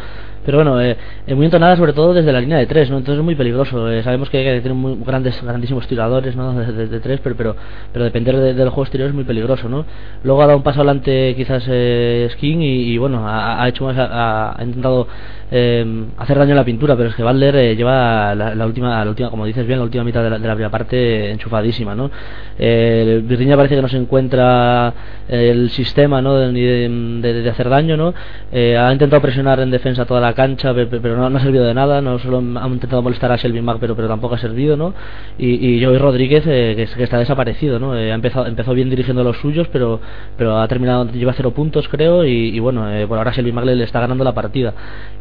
pero 0.46 0.58
bueno, 0.58 0.80
eh, 0.80 0.96
eh, 1.26 1.34
muy 1.34 1.44
entonada 1.44 1.76
sobre 1.76 1.92
todo 1.92 2.14
desde 2.14 2.32
la 2.32 2.40
línea 2.40 2.56
de 2.56 2.66
tres, 2.66 2.88
¿no? 2.88 2.98
Entonces 2.98 3.18
es 3.18 3.24
muy 3.24 3.34
peligroso. 3.34 3.90
Eh, 3.90 4.04
sabemos 4.04 4.30
que 4.30 4.44
que 4.44 4.60
tener 4.60 4.74
muy 4.74 4.96
grandes, 5.04 5.42
grandísimos 5.42 5.88
tiradores, 5.88 6.36
¿no? 6.36 6.54
De, 6.54 7.00
tres, 7.00 7.18
pero, 7.20 7.36
pero, 7.36 7.56
pero 7.92 8.04
depender 8.04 8.54
del 8.54 8.68
juego 8.68 8.84
exterior 8.84 9.08
es 9.08 9.14
muy 9.14 9.24
peligroso, 9.24 9.68
¿no? 9.68 9.84
Luego 10.22 10.40
ha 10.42 10.46
dado 10.46 10.58
un 10.58 10.62
paso 10.62 10.80
adelante 10.80 11.34
quizás 11.36 11.64
eh, 11.68 12.28
Skin 12.30 12.62
y, 12.62 12.96
bueno, 12.96 13.24
ha, 13.26 13.68
hecho 13.68 13.84
más, 13.84 13.96
ha, 13.98 14.56
intentado 14.60 15.08
hacer 15.48 16.38
daño 16.38 16.52
a 16.52 16.56
la 16.56 16.64
pintura, 16.64 16.96
pero 16.96 17.10
es 17.10 17.14
que 17.14 17.22
Valder 17.22 17.76
lleva 17.76 18.34
la, 18.34 18.66
última, 18.66 19.04
la 19.04 19.10
última, 19.10 19.30
como 19.30 19.46
dices 19.46 19.66
bien, 19.66 19.78
la 19.78 19.84
última 19.84 20.04
mitad 20.04 20.22
de 20.22 20.30
la, 20.30 20.38
primera 20.38 20.70
parte 20.70 21.30
enchufadísima, 21.30 21.94
¿no? 21.94 22.10
Virginia 22.58 23.56
parece 23.56 23.76
que 23.76 23.82
no 23.82 23.88
se 23.88 23.96
encuentra 23.96 24.92
el 25.28 25.70
sistema, 25.70 26.20
¿no? 26.20 26.36
De, 26.36 27.20
de, 27.20 27.50
hacer 27.50 27.68
daño, 27.68 27.96
¿no? 27.96 28.14
ha 28.52 28.92
intentado 28.92 29.22
presionar 29.22 29.60
en 29.60 29.70
defensa 29.70 30.04
toda 30.04 30.20
la 30.20 30.32
cancha, 30.34 30.74
pero 30.74 31.16
no, 31.16 31.36
ha 31.36 31.40
servido 31.40 31.64
de 31.64 31.74
nada. 31.74 32.00
No 32.00 32.18
solo 32.18 32.38
han 32.38 32.72
intentado 32.72 33.02
molestar 33.02 33.32
a 33.32 33.36
Shelby 33.36 33.60
Mack, 33.60 33.78
pero, 33.80 33.94
pero 33.94 34.08
tampoco 34.08 34.34
ha 34.34 34.38
servido, 34.38 34.76
¿no? 34.76 34.94
Y, 35.38 35.76
y 35.76 35.84
Joey 35.84 35.98
Rodríguez, 35.98 36.44
eh, 36.46 36.74
que, 36.76 37.02
está 37.02 37.18
desaparecido, 37.18 37.78
¿no? 37.78 37.96
Eh, 37.96 38.12
ha 38.12 38.14
empezado, 38.14 38.46
empezó 38.46 38.72
bien 38.74 38.90
dirigiendo 38.90 39.22
los 39.24 39.36
suyos, 39.38 39.68
pero, 39.72 40.00
pero 40.36 40.58
ha 40.58 40.68
terminado, 40.68 41.10
lleva 41.10 41.32
cero 41.34 41.52
puntos, 41.52 41.88
creo, 41.88 42.24
y, 42.24 42.58
bueno, 42.58 42.90
eh, 42.90 43.06
por 43.06 43.18
ahora 43.18 43.32
Shelby 43.32 43.52
Mack 43.52 43.64
le, 43.66 43.84
está 43.84 44.00
ganando 44.00 44.24
la 44.24 44.34
partida. 44.34 44.74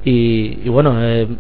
Y, 0.04 0.15
bueno, 0.68 0.96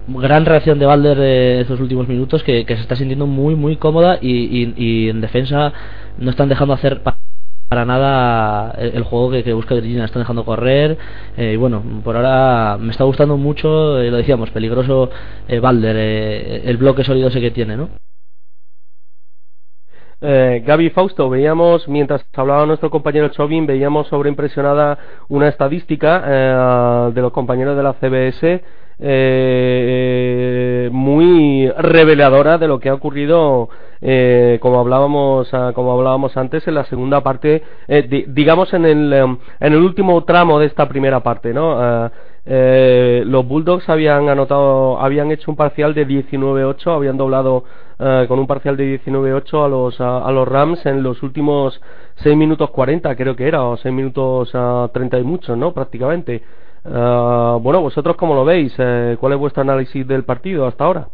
gran 0.08 0.46
reacción 0.46 0.80
de 0.80 0.86
Balder 0.86 1.20
estos 1.62 1.80
últimos 1.80 2.08
minutos, 2.08 2.44
que, 2.44 2.66
se 2.68 2.74
está 2.74 2.96
sintiendo 2.96 3.28
muy, 3.28 3.56
muy 3.56 3.78
cómoda 3.78 4.18
y, 4.22 4.74
y 4.78 5.10
en 5.10 5.22
defensa 5.22 5.74
no 6.18 6.30
están 6.32 6.50
dejando 6.50 6.74
hacer 6.74 7.02
para 7.70 7.86
nada 7.86 8.72
el, 8.78 9.04
juego 9.04 9.32
que, 9.32 9.54
busca 9.54 9.76
Virginia, 9.76 10.06
están 10.06 10.22
dejando 10.22 10.46
correr 10.46 10.98
eh, 11.36 11.54
y 11.54 11.56
bueno, 11.56 11.82
por 12.04 12.16
ahora 12.16 12.78
me 12.80 12.92
está 12.92 13.04
gustando 13.04 13.38
mucho, 13.38 14.00
eh, 14.00 14.12
lo 14.12 14.18
decíamos, 14.18 14.52
peligroso 14.52 15.10
eh, 15.48 15.60
Balder, 15.60 15.96
eh, 15.98 16.62
el 16.66 16.78
bloque 16.78 17.04
sólido 17.04 17.30
ese 17.30 17.42
que 17.42 17.52
tiene, 17.52 17.76
¿no? 17.76 17.90
Eh, 20.22 20.64
Gaby 20.66 20.90
Fausto, 20.92 21.30
veíamos, 21.30 21.88
mientras 21.88 22.26
hablaba 22.36 22.66
nuestro 22.66 22.90
compañero 22.90 23.30
Chovin, 23.30 23.66
veíamos 23.66 24.08
sobreimpresionada 24.08 24.98
una 25.28 25.48
estadística 25.50 27.10
de 27.12 27.22
los 27.22 27.32
compañeros 27.32 27.76
de 27.76 27.84
la 27.84 27.94
CBS 27.94 28.62
eh, 29.00 30.90
muy 30.92 31.70
reveladora 31.78 32.58
de 32.58 32.68
lo 32.68 32.80
que 32.80 32.90
ha 32.90 32.94
ocurrido 32.94 33.70
eh, 34.02 34.58
como 34.62 34.80
hablábamos 34.80 35.54
ah, 35.54 35.74
como 35.76 35.92
hablábamos 35.92 36.38
antes 36.38 36.66
en 36.68 36.76
la 36.76 36.86
segunda 36.86 37.22
parte 37.22 37.62
eh, 37.90 38.26
digamos 38.30 38.74
en 38.74 38.86
el 38.86 39.12
em, 39.12 39.38
en 39.60 39.74
el 39.74 39.82
último 39.82 40.24
tramo 40.24 40.60
de 40.60 40.68
esta 40.68 40.88
primera 40.88 41.20
parte 41.22 41.54
no 41.54 41.74
ah, 41.78 42.10
eh, 42.46 43.24
los 43.26 43.48
Bulldogs 43.48 43.90
habían 43.90 44.30
anotado 44.30 45.00
habían 45.00 45.32
hecho 45.32 45.50
un 45.50 45.58
parcial 45.58 45.94
de 45.94 46.08
19-8 46.08 46.96
habían 46.96 47.18
doblado 47.18 47.64
ah, 47.98 48.26
con 48.28 48.38
un 48.40 48.46
parcial 48.46 48.78
de 48.78 49.02
19-8 49.04 49.66
a 49.66 49.68
los 49.68 50.00
a, 50.00 50.32
los 50.32 50.48
Rams 50.48 50.86
en 50.86 51.02
los 51.02 51.24
últimos 51.24 51.82
6 52.18 52.38
minutos 52.38 52.70
40 52.70 53.16
creo 53.16 53.36
que 53.36 53.48
era 53.48 53.64
o 53.64 53.78
6 53.78 53.94
minutos 53.94 54.52
30 54.94 55.20
y 55.20 55.24
mucho 55.24 55.56
no 55.56 55.74
prácticamente. 55.74 56.44
Uh, 56.86 57.58
bueno, 57.62 57.82
vosotros 57.82 58.16
cómo 58.16 58.36
lo 58.36 58.46
veis, 58.46 58.72
eh, 58.78 59.18
¿cuál 59.20 59.34
es 59.34 59.40
vuestro 59.40 59.64
análisis 59.64 60.08
del 60.08 60.24
partido 60.24 60.68
hasta 60.68 60.86
ahora? 60.86 61.08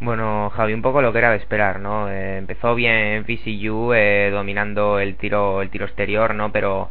Bueno, 0.00 0.50
Javi, 0.50 0.74
un 0.74 0.82
poco 0.82 1.02
lo 1.02 1.12
que 1.12 1.18
era 1.18 1.30
de 1.32 1.38
esperar, 1.38 1.80
¿no? 1.80 2.08
Eh, 2.10 2.38
empezó 2.38 2.74
bien 2.74 3.24
VCU 3.24 3.92
eh, 3.94 4.30
dominando 4.32 5.00
el 5.00 5.16
tiro, 5.16 5.60
el 5.60 5.70
tiro 5.70 5.86
exterior, 5.86 6.34
¿no? 6.34 6.52
Pero, 6.52 6.90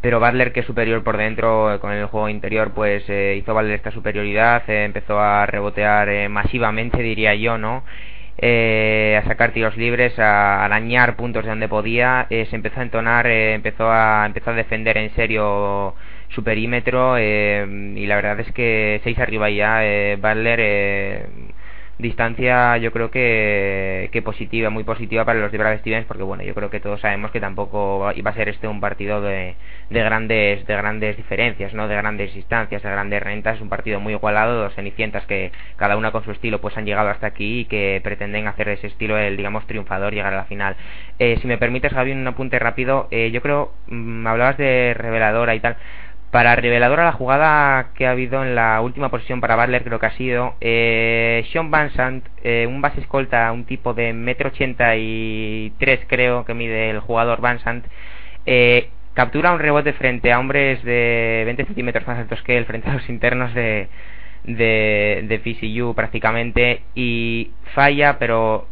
pero 0.00 0.20
Butler, 0.20 0.52
que 0.52 0.60
es 0.60 0.66
superior 0.66 1.02
por 1.02 1.16
dentro 1.16 1.78
con 1.80 1.92
el 1.92 2.06
juego 2.06 2.28
interior, 2.28 2.72
pues 2.74 3.04
hizo 3.08 3.54
valer 3.54 3.72
esta 3.74 3.90
superioridad, 3.90 4.62
empezó 4.68 5.18
a 5.20 5.46
rebotear 5.46 6.28
masivamente, 6.30 7.02
diría 7.02 7.34
yo, 7.34 7.58
¿no? 7.58 7.82
eh, 8.38 9.20
a 9.22 9.26
sacar 9.26 9.52
tiros 9.52 9.76
libres, 9.76 10.18
a 10.18 10.64
arañar 10.64 11.16
puntos 11.16 11.44
de 11.44 11.50
donde 11.50 11.68
podía, 11.68 12.26
eh, 12.30 12.46
se 12.50 12.56
empezó 12.56 12.80
a 12.80 12.82
entonar, 12.84 13.26
eh, 13.26 13.54
empezó 13.54 13.90
a 13.90 14.24
empezó 14.26 14.50
a 14.50 14.54
defender 14.54 14.96
en 14.98 15.10
serio 15.14 15.94
su 16.28 16.42
perímetro 16.42 17.16
eh, 17.18 17.66
y 17.96 18.06
la 18.06 18.16
verdad 18.16 18.40
es 18.40 18.50
que 18.52 19.00
seis 19.04 19.18
arriba 19.18 19.50
ya, 19.50 19.84
eh, 19.84 20.16
Butler 20.20 20.60
distancia 21.98 22.76
yo 22.78 22.92
creo 22.92 23.10
que, 23.10 24.08
que 24.12 24.22
positiva, 24.22 24.70
muy 24.70 24.84
positiva 24.84 25.24
para 25.24 25.38
los 25.38 25.52
de 25.52 25.58
Brad 25.58 25.78
Stevens 25.78 26.06
porque 26.06 26.22
bueno, 26.22 26.42
yo 26.42 26.54
creo 26.54 26.70
que 26.70 26.80
todos 26.80 27.00
sabemos 27.00 27.30
que 27.30 27.40
tampoco 27.40 28.10
iba 28.14 28.30
a 28.30 28.34
ser 28.34 28.48
este 28.48 28.66
un 28.66 28.80
partido 28.80 29.20
de, 29.20 29.54
de 29.90 30.02
grandes 30.02 30.66
de 30.66 30.76
grandes 30.76 31.16
diferencias, 31.16 31.72
no 31.74 31.86
de 31.88 31.96
grandes 31.96 32.34
distancias, 32.34 32.82
de 32.82 32.90
grandes 32.90 33.22
rentas, 33.22 33.56
es 33.56 33.62
un 33.62 33.68
partido 33.68 34.00
muy 34.00 34.14
igualado, 34.14 34.62
dos 34.62 34.74
cenicientas 34.74 35.24
que 35.26 35.52
cada 35.76 35.96
una 35.96 36.10
con 36.10 36.24
su 36.24 36.32
estilo 36.32 36.60
pues 36.60 36.76
han 36.76 36.86
llegado 36.86 37.10
hasta 37.10 37.28
aquí 37.28 37.60
y 37.60 37.64
que 37.66 38.00
pretenden 38.02 38.48
hacer 38.48 38.68
ese 38.68 38.88
estilo 38.88 39.16
el 39.18 39.36
digamos 39.36 39.66
triunfador 39.66 40.12
llegar 40.14 40.32
a 40.32 40.36
la 40.38 40.44
final. 40.44 40.76
Eh, 41.18 41.38
si 41.40 41.46
me 41.46 41.58
permites 41.58 41.92
Javi 41.92 42.12
un 42.12 42.26
apunte 42.26 42.58
rápido, 42.58 43.08
eh, 43.10 43.30
yo 43.30 43.40
creo, 43.40 43.72
mm, 43.88 44.26
hablabas 44.26 44.56
de 44.58 44.94
reveladora 44.96 45.54
y 45.54 45.60
tal 45.60 45.76
para 46.34 46.56
reveladora 46.56 47.04
la 47.04 47.12
jugada 47.12 47.90
que 47.94 48.08
ha 48.08 48.10
habido 48.10 48.42
en 48.42 48.56
la 48.56 48.80
última 48.80 49.08
posición 49.08 49.40
para 49.40 49.54
Butler 49.54 49.84
creo 49.84 50.00
que 50.00 50.06
ha 50.06 50.16
sido 50.16 50.56
eh, 50.60 51.46
Sean 51.52 51.70
Van 51.70 51.92
Sant, 51.92 52.26
eh, 52.42 52.66
un 52.66 52.80
base 52.80 53.00
escolta, 53.00 53.52
un 53.52 53.66
tipo 53.66 53.94
de 53.94 54.12
metro 54.12 54.48
ochenta 54.48 54.96
y 54.96 55.72
tres 55.78 56.00
creo 56.08 56.44
que 56.44 56.52
mide 56.52 56.90
el 56.90 56.98
jugador 56.98 57.40
Van 57.40 57.60
Sant, 57.60 57.84
eh, 58.46 58.88
captura 59.12 59.52
un 59.52 59.60
rebote 59.60 59.92
frente 59.92 60.32
a 60.32 60.40
hombres 60.40 60.82
de 60.82 61.44
20 61.44 61.66
centímetros 61.66 62.04
más 62.08 62.18
altos 62.18 62.42
que 62.42 62.58
él, 62.58 62.64
frente 62.64 62.90
a 62.90 62.94
los 62.94 63.08
internos 63.08 63.54
de, 63.54 63.86
de, 64.42 65.24
de 65.28 65.38
PCU 65.38 65.94
prácticamente 65.94 66.80
y 66.96 67.52
falla, 67.76 68.18
pero 68.18 68.66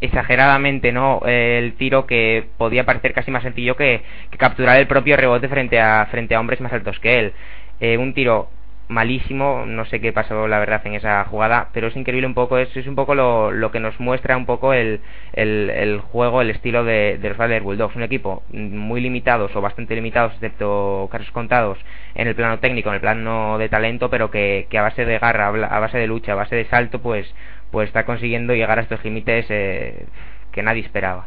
exageradamente 0.00 0.92
no 0.92 1.20
el 1.26 1.74
tiro 1.74 2.06
que 2.06 2.46
podía 2.56 2.84
parecer 2.84 3.12
casi 3.12 3.30
más 3.30 3.42
sencillo 3.42 3.76
que, 3.76 4.02
capturar 4.38 4.78
el 4.78 4.86
propio 4.86 5.16
rebote 5.16 5.48
frente 5.48 5.80
a 5.80 6.06
frente 6.10 6.34
a 6.34 6.40
hombres 6.40 6.60
más 6.60 6.72
altos 6.72 6.98
que 7.00 7.18
él. 7.18 7.32
Eh, 7.80 7.96
un 7.98 8.14
tiro 8.14 8.48
malísimo, 8.90 9.64
no 9.66 9.84
sé 9.84 10.00
qué 10.00 10.12
pasó 10.12 10.48
la 10.48 10.58
verdad 10.58 10.82
en 10.84 10.94
esa 10.94 11.24
jugada, 11.24 11.68
pero 11.72 11.88
es 11.88 11.96
increíble 11.96 12.26
un 12.26 12.34
poco, 12.34 12.58
es, 12.58 12.74
un 12.86 12.96
poco 12.96 13.14
lo, 13.14 13.52
lo 13.52 13.70
que 13.70 13.78
nos 13.78 13.98
muestra 14.00 14.36
un 14.36 14.46
poco 14.46 14.74
el, 14.74 15.00
el, 15.32 15.70
el 15.70 16.00
juego, 16.00 16.42
el 16.42 16.50
estilo 16.50 16.82
de, 16.84 17.16
de 17.18 17.28
los 17.28 17.38
Valder 17.38 17.62
Bulldogs, 17.62 17.94
un 17.94 18.02
equipo 18.02 18.42
muy 18.50 19.00
limitados 19.00 19.54
o 19.54 19.60
bastante 19.60 19.94
limitados, 19.94 20.34
excepto 20.34 21.08
casos 21.10 21.30
contados, 21.30 21.78
en 22.16 22.26
el 22.26 22.34
plano 22.34 22.58
técnico, 22.58 22.88
en 22.88 22.96
el 22.96 23.00
plano 23.00 23.58
de 23.58 23.68
talento, 23.68 24.10
pero 24.10 24.30
que, 24.30 24.66
que 24.68 24.78
a 24.78 24.82
base 24.82 25.04
de 25.04 25.18
garra, 25.20 25.48
a 25.48 25.78
base 25.78 25.98
de 25.98 26.08
lucha, 26.08 26.32
a 26.32 26.36
base 26.36 26.56
de 26.56 26.64
salto, 26.64 27.00
pues, 27.00 27.32
pues 27.70 27.88
está 27.88 28.04
consiguiendo 28.04 28.54
llegar 28.54 28.78
a 28.78 28.82
estos 28.82 29.04
límites 29.04 29.46
eh, 29.50 30.06
que 30.52 30.62
nadie 30.62 30.82
esperaba. 30.82 31.26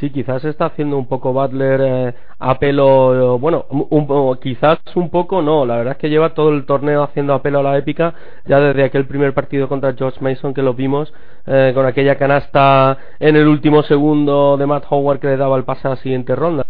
Sí, 0.00 0.10
quizás 0.10 0.44
está 0.44 0.66
haciendo 0.66 0.98
un 0.98 1.06
poco 1.06 1.32
Butler 1.32 1.80
eh, 1.80 2.14
a 2.40 2.58
pelo, 2.58 3.38
bueno, 3.38 3.66
un, 3.70 4.36
quizás 4.42 4.78
un 4.96 5.08
poco 5.08 5.40
no, 5.40 5.64
la 5.64 5.76
verdad 5.76 5.92
es 5.92 5.98
que 5.98 6.10
lleva 6.10 6.34
todo 6.34 6.50
el 6.50 6.66
torneo 6.66 7.04
haciendo 7.04 7.32
apelo 7.32 7.60
a 7.60 7.62
la 7.62 7.78
épica, 7.78 8.12
ya 8.44 8.58
desde 8.58 8.84
aquel 8.84 9.06
primer 9.06 9.34
partido 9.34 9.68
contra 9.68 9.94
George 9.94 10.18
Mason 10.20 10.52
que 10.52 10.62
lo 10.62 10.74
vimos, 10.74 11.14
eh, 11.46 11.70
con 11.74 11.86
aquella 11.86 12.16
canasta 12.16 12.98
en 13.20 13.36
el 13.36 13.46
último 13.46 13.84
segundo 13.84 14.56
de 14.56 14.66
Matt 14.66 14.86
Howard 14.90 15.20
que 15.20 15.28
le 15.28 15.36
daba 15.36 15.56
el 15.56 15.64
pase 15.64 15.86
a 15.86 15.90
la 15.90 15.96
siguiente 15.96 16.34
ronda, 16.34 16.66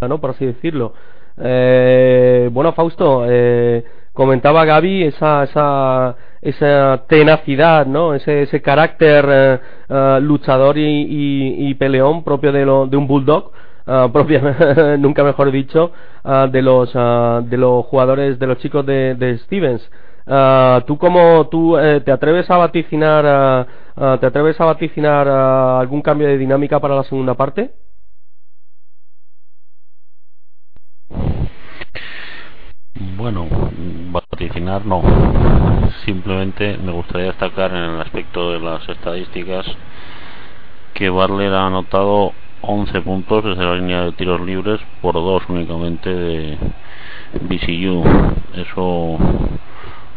¿no? 0.00 0.18
Por 0.18 0.30
así 0.30 0.46
decirlo. 0.46 0.94
Eh, 1.36 2.48
bueno, 2.52 2.72
Fausto, 2.72 3.24
eh, 3.28 3.84
comentaba 4.12 4.64
Gaby 4.64 5.04
esa, 5.04 5.44
esa, 5.44 6.16
esa 6.40 7.04
tenacidad, 7.08 7.86
¿no? 7.86 8.14
Ese, 8.14 8.42
ese 8.42 8.60
carácter 8.60 9.26
eh, 9.28 9.60
eh, 9.88 10.18
luchador 10.20 10.78
y, 10.78 11.68
y, 11.68 11.74
peleón 11.74 12.22
propio 12.24 12.52
de, 12.52 12.64
lo, 12.64 12.86
de 12.86 12.96
un 12.96 13.06
bulldog. 13.06 13.52
Uh, 13.84 14.96
nunca 14.96 15.24
mejor 15.24 15.50
dicho, 15.50 15.90
de 16.52 16.62
los 16.62 16.92
de 16.92 17.56
los 17.56 17.84
jugadores, 17.86 18.38
de 18.38 18.46
los 18.46 18.58
chicos 18.58 18.86
de, 18.86 19.16
de 19.16 19.38
Stevens. 19.38 19.82
¿Tú 20.86 20.98
cómo 20.98 21.48
tú 21.48 21.76
te 22.04 22.12
atreves 22.12 22.48
a 22.48 22.58
vaticinar, 22.58 23.66
te 24.20 24.26
atreves 24.26 24.60
a 24.60 24.66
vaticinar 24.66 25.26
algún 25.26 26.00
cambio 26.00 26.28
de 26.28 26.38
dinámica 26.38 26.78
para 26.78 26.94
la 26.94 27.02
segunda 27.02 27.34
parte? 27.34 27.72
Bueno, 33.22 33.46
vaticinar 34.10 34.84
no. 34.84 35.00
Simplemente 36.04 36.76
me 36.76 36.90
gustaría 36.90 37.28
destacar 37.28 37.70
en 37.70 37.84
el 37.94 38.00
aspecto 38.00 38.50
de 38.50 38.58
las 38.58 38.88
estadísticas 38.88 39.64
que 40.92 41.08
Barler 41.08 41.54
ha 41.54 41.68
anotado 41.68 42.32
11 42.62 43.00
puntos 43.02 43.44
desde 43.44 43.64
la 43.64 43.76
línea 43.76 44.02
de 44.02 44.12
tiros 44.14 44.40
libres 44.40 44.80
por 45.00 45.14
dos 45.14 45.44
únicamente 45.48 46.12
de 46.12 46.58
BCU. 47.42 48.02
Eso 48.56 49.18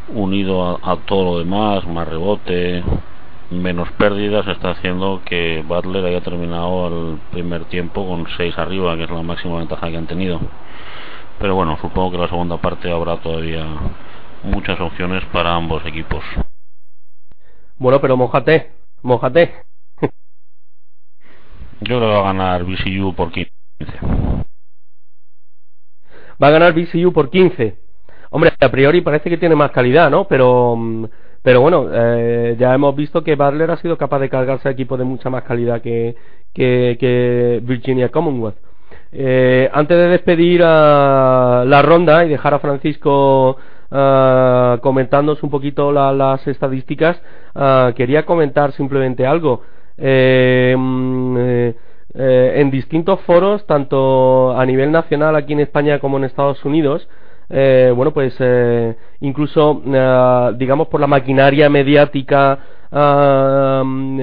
unido 0.07 0.79
a, 0.83 0.95
todo 1.05 1.25
lo 1.25 1.37
demás, 1.37 1.85
más 1.85 2.07
rebote, 2.07 2.83
menos 3.51 3.91
pérdidas, 3.99 4.47
está 4.47 4.71
haciendo 4.71 5.21
que 5.23 5.63
Butler 5.67 6.05
haya 6.05 6.21
terminado 6.21 6.87
el 6.87 7.19
primer 7.31 7.65
tiempo 7.65 8.07
con 8.07 8.25
6 8.35 8.57
arriba, 8.57 8.97
que 8.97 9.03
es 9.03 9.11
la 9.11 9.21
máxima 9.21 9.59
ventaja 9.59 9.91
que 9.91 9.97
han 9.97 10.07
tenido 10.07 10.39
pero 11.39 11.55
bueno, 11.55 11.77
supongo 11.81 12.11
que 12.11 12.17
la 12.17 12.27
segunda 12.27 12.57
parte 12.57 12.91
habrá 12.91 13.17
todavía 13.17 13.65
muchas 14.43 14.79
opciones 14.79 15.23
para 15.31 15.55
ambos 15.55 15.85
equipos. 15.85 16.23
Bueno, 17.77 17.99
pero 17.99 18.15
mojate, 18.15 18.71
mojate. 19.01 19.53
Yo 21.81 21.97
creo 21.97 21.99
que 21.99 22.05
va 22.05 22.19
a 22.19 22.33
ganar 22.33 22.63
BCU 22.63 23.13
por 23.15 23.31
15. 23.31 23.51
Va 26.41 26.47
a 26.47 26.51
ganar 26.51 26.73
BCU 26.73 27.11
por 27.11 27.29
15. 27.29 27.77
Hombre, 28.29 28.53
a 28.59 28.69
priori 28.69 29.01
parece 29.01 29.29
que 29.29 29.37
tiene 29.37 29.55
más 29.55 29.71
calidad, 29.71 30.09
¿no? 30.09 30.27
Pero, 30.27 30.77
pero 31.41 31.61
bueno, 31.61 31.87
eh, 31.91 32.55
ya 32.57 32.73
hemos 32.73 32.95
visto 32.95 33.23
que 33.23 33.35
Butler 33.35 33.71
ha 33.71 33.77
sido 33.77 33.97
capaz 33.97 34.19
de 34.19 34.29
cargarse 34.29 34.67
a 34.67 34.71
equipos 34.71 34.97
de 34.99 35.05
mucha 35.05 35.29
más 35.29 35.43
calidad 35.43 35.81
que, 35.81 36.15
que, 36.53 36.97
que 36.99 37.61
Virginia 37.63 38.09
Commonwealth. 38.09 38.57
Eh, 39.17 39.69
antes 39.71 39.97
de 39.97 40.07
despedir 40.09 40.61
a 40.61 41.63
la 41.65 41.81
ronda 41.81 42.25
y 42.25 42.29
dejar 42.29 42.53
a 42.53 42.59
Francisco 42.59 43.51
uh, 43.89 44.77
comentándonos 44.81 45.41
un 45.41 45.49
poquito 45.49 45.91
las 45.91 46.45
estadísticas, 46.47 47.21
ah, 47.55 47.93
quería 47.95 48.25
comentar 48.25 48.73
simplemente 48.73 49.25
algo. 49.25 49.61
Eh, 49.97 50.75
mm, 50.77 51.37
eh, 51.37 51.73
en 52.57 52.71
distintos 52.71 53.21
foros, 53.21 53.65
tanto 53.65 54.57
a 54.57 54.65
nivel 54.65 54.91
nacional 54.91 55.35
aquí 55.35 55.53
en 55.53 55.61
España 55.61 55.99
como 55.99 56.17
en 56.17 56.25
Estados 56.25 56.63
Unidos, 56.65 57.07
bueno, 57.47 58.11
pues 58.11 58.37
incluso, 59.19 59.81
digamos, 60.55 60.87
por 60.87 60.99
la 60.99 61.07
maquinaria 61.07 61.69
mediática 61.69 62.57
mm, 62.91 64.19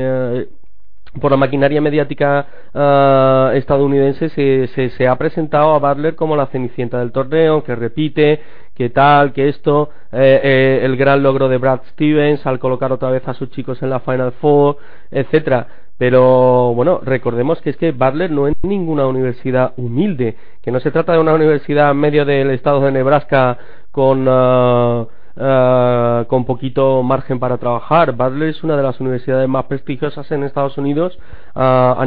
por 1.20 1.30
la 1.30 1.36
maquinaria 1.36 1.80
mediática 1.80 2.46
uh, 2.72 3.54
estadounidense 3.54 4.30
se, 4.30 4.88
se, 4.90 5.08
ha 5.08 5.16
presentado 5.16 5.74
a 5.74 5.78
Butler 5.78 6.14
como 6.14 6.36
la 6.36 6.46
cenicienta 6.46 6.98
del 6.98 7.12
torneo, 7.12 7.62
que 7.64 7.74
repite, 7.74 8.40
que 8.74 8.88
tal, 8.88 9.32
que 9.32 9.48
esto, 9.48 9.90
eh, 10.10 10.40
eh, 10.42 10.80
el 10.82 10.96
gran 10.96 11.22
logro 11.22 11.48
de 11.48 11.58
Brad 11.58 11.80
Stevens 11.90 12.46
al 12.46 12.58
colocar 12.58 12.92
otra 12.92 13.10
vez 13.10 13.26
a 13.28 13.34
sus 13.34 13.50
chicos 13.50 13.82
en 13.82 13.90
la 13.90 14.00
Final 14.00 14.32
Four, 14.40 14.78
etcétera. 15.10 15.66
Pero 15.98 16.72
bueno, 16.74 17.00
recordemos 17.02 17.60
que 17.60 17.70
es 17.70 17.76
que 17.76 17.92
Butler 17.92 18.30
no 18.30 18.48
es 18.48 18.54
ninguna 18.62 19.06
universidad 19.06 19.74
humilde, 19.76 20.36
que 20.62 20.72
no 20.72 20.80
se 20.80 20.90
trata 20.90 21.12
de 21.12 21.20
una 21.20 21.34
universidad 21.34 21.94
medio 21.94 22.24
del 22.24 22.50
estado 22.50 22.80
de 22.80 22.90
Nebraska 22.90 23.58
con 23.92 24.26
uh, 24.26 25.06
uh, 25.36 26.24
con 26.26 26.44
poquito 26.44 27.02
margen 27.02 27.38
para 27.38 27.58
trabajar. 27.58 28.12
Butler 28.12 28.48
es 28.48 28.62
una 28.62 28.76
de 28.76 28.82
las 28.82 29.00
universidades 29.00 29.48
más 29.48 29.64
prestigiosas 29.64 30.30
en 30.32 30.44
Estados 30.44 30.78
Unidos 30.78 31.18
uh, 31.54 31.60
a 31.60 32.06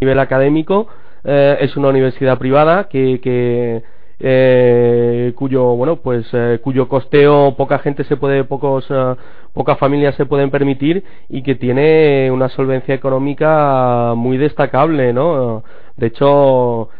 nivel 0.00 0.18
académico. 0.18 0.88
Uh, 1.24 1.56
es 1.60 1.76
una 1.76 1.88
universidad 1.88 2.38
privada 2.38 2.84
que, 2.88 3.20
que 3.22 3.82
eh, 4.22 5.32
cuyo 5.34 5.76
bueno 5.76 5.96
pues 5.96 6.26
eh, 6.34 6.60
cuyo 6.62 6.88
costeo 6.88 7.56
poca 7.56 7.78
gente 7.78 8.04
se 8.04 8.18
puede 8.18 8.44
pocos 8.44 8.90
uh, 8.90 9.16
pocas 9.54 9.78
familias 9.78 10.14
se 10.16 10.26
pueden 10.26 10.50
permitir 10.50 11.02
y 11.30 11.42
que 11.42 11.54
tiene 11.54 12.30
una 12.30 12.50
solvencia 12.50 12.94
económica 12.94 14.12
muy 14.14 14.36
destacable 14.36 15.14
no 15.14 15.64
de 15.96 16.06
hecho 16.08 16.90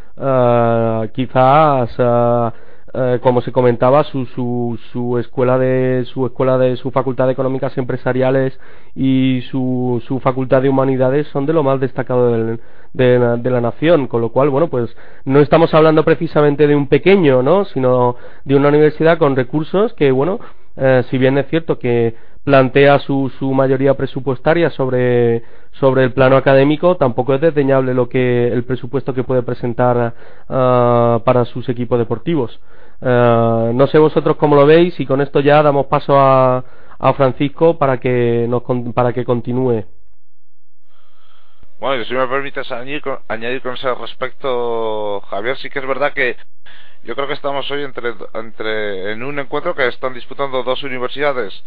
quizás 1.12 1.90
eh, 2.92 3.18
como 3.22 3.40
se 3.40 3.52
comentaba 3.52 4.04
su, 4.04 4.26
su, 4.26 4.78
su 4.92 5.18
escuela 5.18 5.58
de 5.58 6.04
su 6.06 6.26
escuela 6.26 6.58
de 6.58 6.76
su 6.76 6.90
facultad 6.90 7.26
de 7.26 7.32
económicas 7.32 7.76
empresariales 7.78 8.58
y 8.94 9.42
su, 9.50 10.02
su 10.06 10.20
facultad 10.20 10.62
de 10.62 10.68
humanidades 10.68 11.26
son 11.28 11.46
de 11.46 11.52
lo 11.52 11.62
más 11.62 11.80
destacado 11.80 12.32
del, 12.32 12.60
de, 12.92 13.18
la, 13.18 13.36
de, 13.36 13.50
la, 13.50 13.60
nación 13.60 14.06
con 14.06 14.20
lo 14.20 14.30
cual 14.30 14.50
bueno 14.50 14.68
pues 14.68 14.94
no 15.24 15.40
estamos 15.40 15.72
hablando 15.74 16.04
precisamente 16.04 16.66
de 16.66 16.74
un 16.74 16.88
pequeño 16.88 17.42
no 17.42 17.64
sino 17.66 18.16
de 18.44 18.56
una 18.56 18.68
universidad 18.68 19.18
con 19.18 19.36
recursos 19.36 19.92
que 19.94 20.10
bueno 20.10 20.40
eh, 20.76 21.04
si 21.10 21.18
bien 21.18 21.38
es 21.38 21.48
cierto 21.48 21.78
que 21.78 22.14
plantea 22.44 22.98
su, 23.00 23.30
su 23.38 23.52
mayoría 23.52 23.94
presupuestaria 23.94 24.70
sobre, 24.70 25.42
sobre 25.72 26.04
el 26.04 26.12
plano 26.12 26.36
académico, 26.36 26.96
tampoco 26.96 27.34
es 27.34 27.40
desdeñable 27.40 27.94
lo 27.94 28.08
que 28.08 28.48
el 28.48 28.64
presupuesto 28.64 29.12
que 29.12 29.24
puede 29.24 29.42
presentar 29.42 30.14
uh, 30.48 31.22
para 31.22 31.44
sus 31.44 31.68
equipos 31.68 31.98
deportivos. 31.98 32.58
Uh, 33.02 33.72
no 33.72 33.86
sé 33.86 33.98
vosotros 33.98 34.36
cómo 34.36 34.56
lo 34.56 34.66
veis 34.66 34.98
y 35.00 35.06
con 35.06 35.22
esto 35.22 35.40
ya 35.40 35.62
damos 35.62 35.86
paso 35.86 36.18
a, 36.18 36.62
a 36.98 37.14
Francisco 37.14 37.78
para 37.78 37.98
que 37.98 38.46
nos 38.46 38.62
para 38.94 39.12
que 39.14 39.24
continúe. 39.24 39.86
Bueno, 41.78 42.04
si 42.04 42.12
me 42.12 42.26
permites 42.26 42.70
añadir 42.70 43.00
con, 43.00 43.18
añadir 43.26 43.62
con 43.62 43.72
ese 43.72 43.94
respecto, 43.94 45.22
Javier, 45.30 45.56
sí 45.56 45.70
que 45.70 45.78
es 45.78 45.86
verdad 45.86 46.12
que 46.12 46.36
yo 47.02 47.14
creo 47.14 47.26
que 47.26 47.32
estamos 47.32 47.70
hoy 47.70 47.84
entre, 47.84 48.12
entre 48.34 49.12
en 49.12 49.22
un 49.22 49.38
encuentro 49.38 49.74
que 49.74 49.88
están 49.88 50.12
disputando 50.12 50.62
dos 50.62 50.82
universidades 50.82 51.64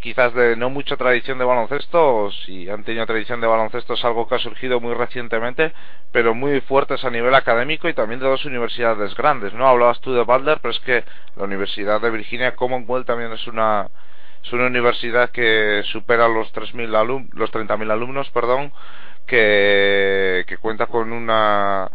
quizás 0.00 0.34
de 0.34 0.56
no 0.56 0.70
mucha 0.70 0.96
tradición 0.96 1.38
de 1.38 1.44
baloncesto, 1.44 2.16
o 2.16 2.30
si 2.30 2.68
han 2.68 2.84
tenido 2.84 3.06
tradición 3.06 3.40
de 3.40 3.46
baloncesto 3.46 3.94
es 3.94 4.04
algo 4.04 4.28
que 4.28 4.36
ha 4.36 4.38
surgido 4.38 4.80
muy 4.80 4.94
recientemente, 4.94 5.72
pero 6.12 6.34
muy 6.34 6.60
fuertes 6.62 7.04
a 7.04 7.10
nivel 7.10 7.34
académico 7.34 7.88
y 7.88 7.94
también 7.94 8.20
de 8.20 8.28
dos 8.28 8.44
universidades 8.44 9.14
grandes, 9.14 9.52
¿no? 9.54 9.66
Hablabas 9.66 10.00
tú 10.00 10.12
de 10.14 10.22
Butler, 10.22 10.58
pero 10.60 10.72
es 10.72 10.80
que 10.80 11.04
la 11.36 11.44
Universidad 11.44 12.00
de 12.00 12.10
Virginia 12.10 12.54
Commonwealth 12.54 13.06
también 13.06 13.32
es 13.32 13.46
una 13.46 13.88
es 14.44 14.52
una 14.52 14.66
universidad 14.66 15.30
que 15.30 15.82
supera 15.90 16.28
los 16.28 16.52
3.000 16.52 16.94
alum 16.94 17.28
los 17.32 17.50
30.000 17.50 17.90
alumnos, 17.90 18.30
perdón, 18.30 18.72
que, 19.26 20.44
que 20.46 20.56
cuenta 20.58 20.86
con 20.86 21.12
una 21.12 21.90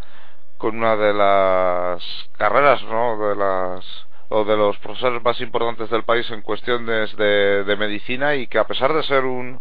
con 0.58 0.78
una 0.78 0.96
de 0.96 1.14
las 1.14 2.30
carreras, 2.38 2.84
¿no? 2.84 3.18
De 3.30 3.36
las 3.36 4.11
o 4.34 4.46
de 4.46 4.56
los 4.56 4.78
profesores 4.78 5.22
más 5.22 5.42
importantes 5.42 5.90
del 5.90 6.04
país 6.04 6.30
en 6.32 6.42
cuestiones 6.42 7.14
de, 7.18 7.66
de 7.66 7.76
medicina 7.76 8.36
y 8.36 8.48
que 8.48 8.60
a 8.60 8.64
pesar 8.66 8.94
de 8.94 9.04
ser 9.04 9.26
un, 9.26 9.60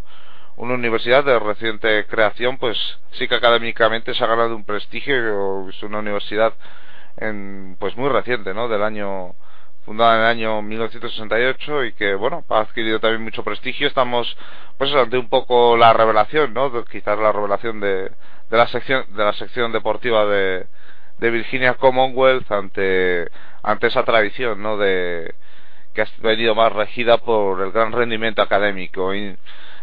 una 0.55 0.75
universidad 0.75 1.25
de 1.25 1.37
reciente 1.39 2.05
creación, 2.05 2.57
pues 2.57 2.77
sí 3.11 3.27
que 3.27 3.35
académicamente 3.35 4.13
se 4.13 4.23
ha 4.23 4.27
ganado 4.27 4.55
un 4.55 4.63
prestigio, 4.63 5.67
es 5.69 5.83
una 5.83 5.99
universidad 5.99 6.53
en, 7.17 7.75
pues 7.79 7.97
muy 7.97 8.07
reciente, 8.07 8.53
¿no? 8.53 8.69
Del 8.69 8.83
año 8.83 9.35
fundada 9.83 10.15
en 10.15 10.21
el 10.21 10.27
año 10.27 10.61
1968 10.61 11.85
y 11.85 11.93
que 11.93 12.13
bueno 12.13 12.45
ha 12.49 12.59
adquirido 12.59 12.99
también 12.99 13.23
mucho 13.23 13.43
prestigio 13.43 13.87
estamos 13.87 14.37
pues 14.77 14.93
ante 14.93 15.17
un 15.17 15.27
poco 15.27 15.75
la 15.75 15.91
revelación 15.91 16.53
no 16.53 16.85
quizás 16.85 17.17
la 17.17 17.31
revelación 17.31 17.79
de, 17.79 18.11
de 18.51 18.57
la 18.57 18.67
sección 18.67 19.05
de 19.09 19.23
la 19.23 19.33
sección 19.33 19.71
deportiva 19.71 20.27
de, 20.27 20.67
de 21.17 21.31
Virginia 21.31 21.73
Commonwealth 21.73 22.51
ante 22.51 23.27
ante 23.63 23.87
esa 23.87 24.03
tradición 24.03 24.61
no 24.61 24.77
de 24.77 25.33
que 25.93 26.01
ha 26.01 26.07
venido 26.21 26.55
más 26.55 26.71
regida 26.71 27.17
por 27.17 27.61
el 27.61 27.71
gran 27.71 27.91
rendimiento 27.91 28.41
académico. 28.41 29.13
Y 29.13 29.35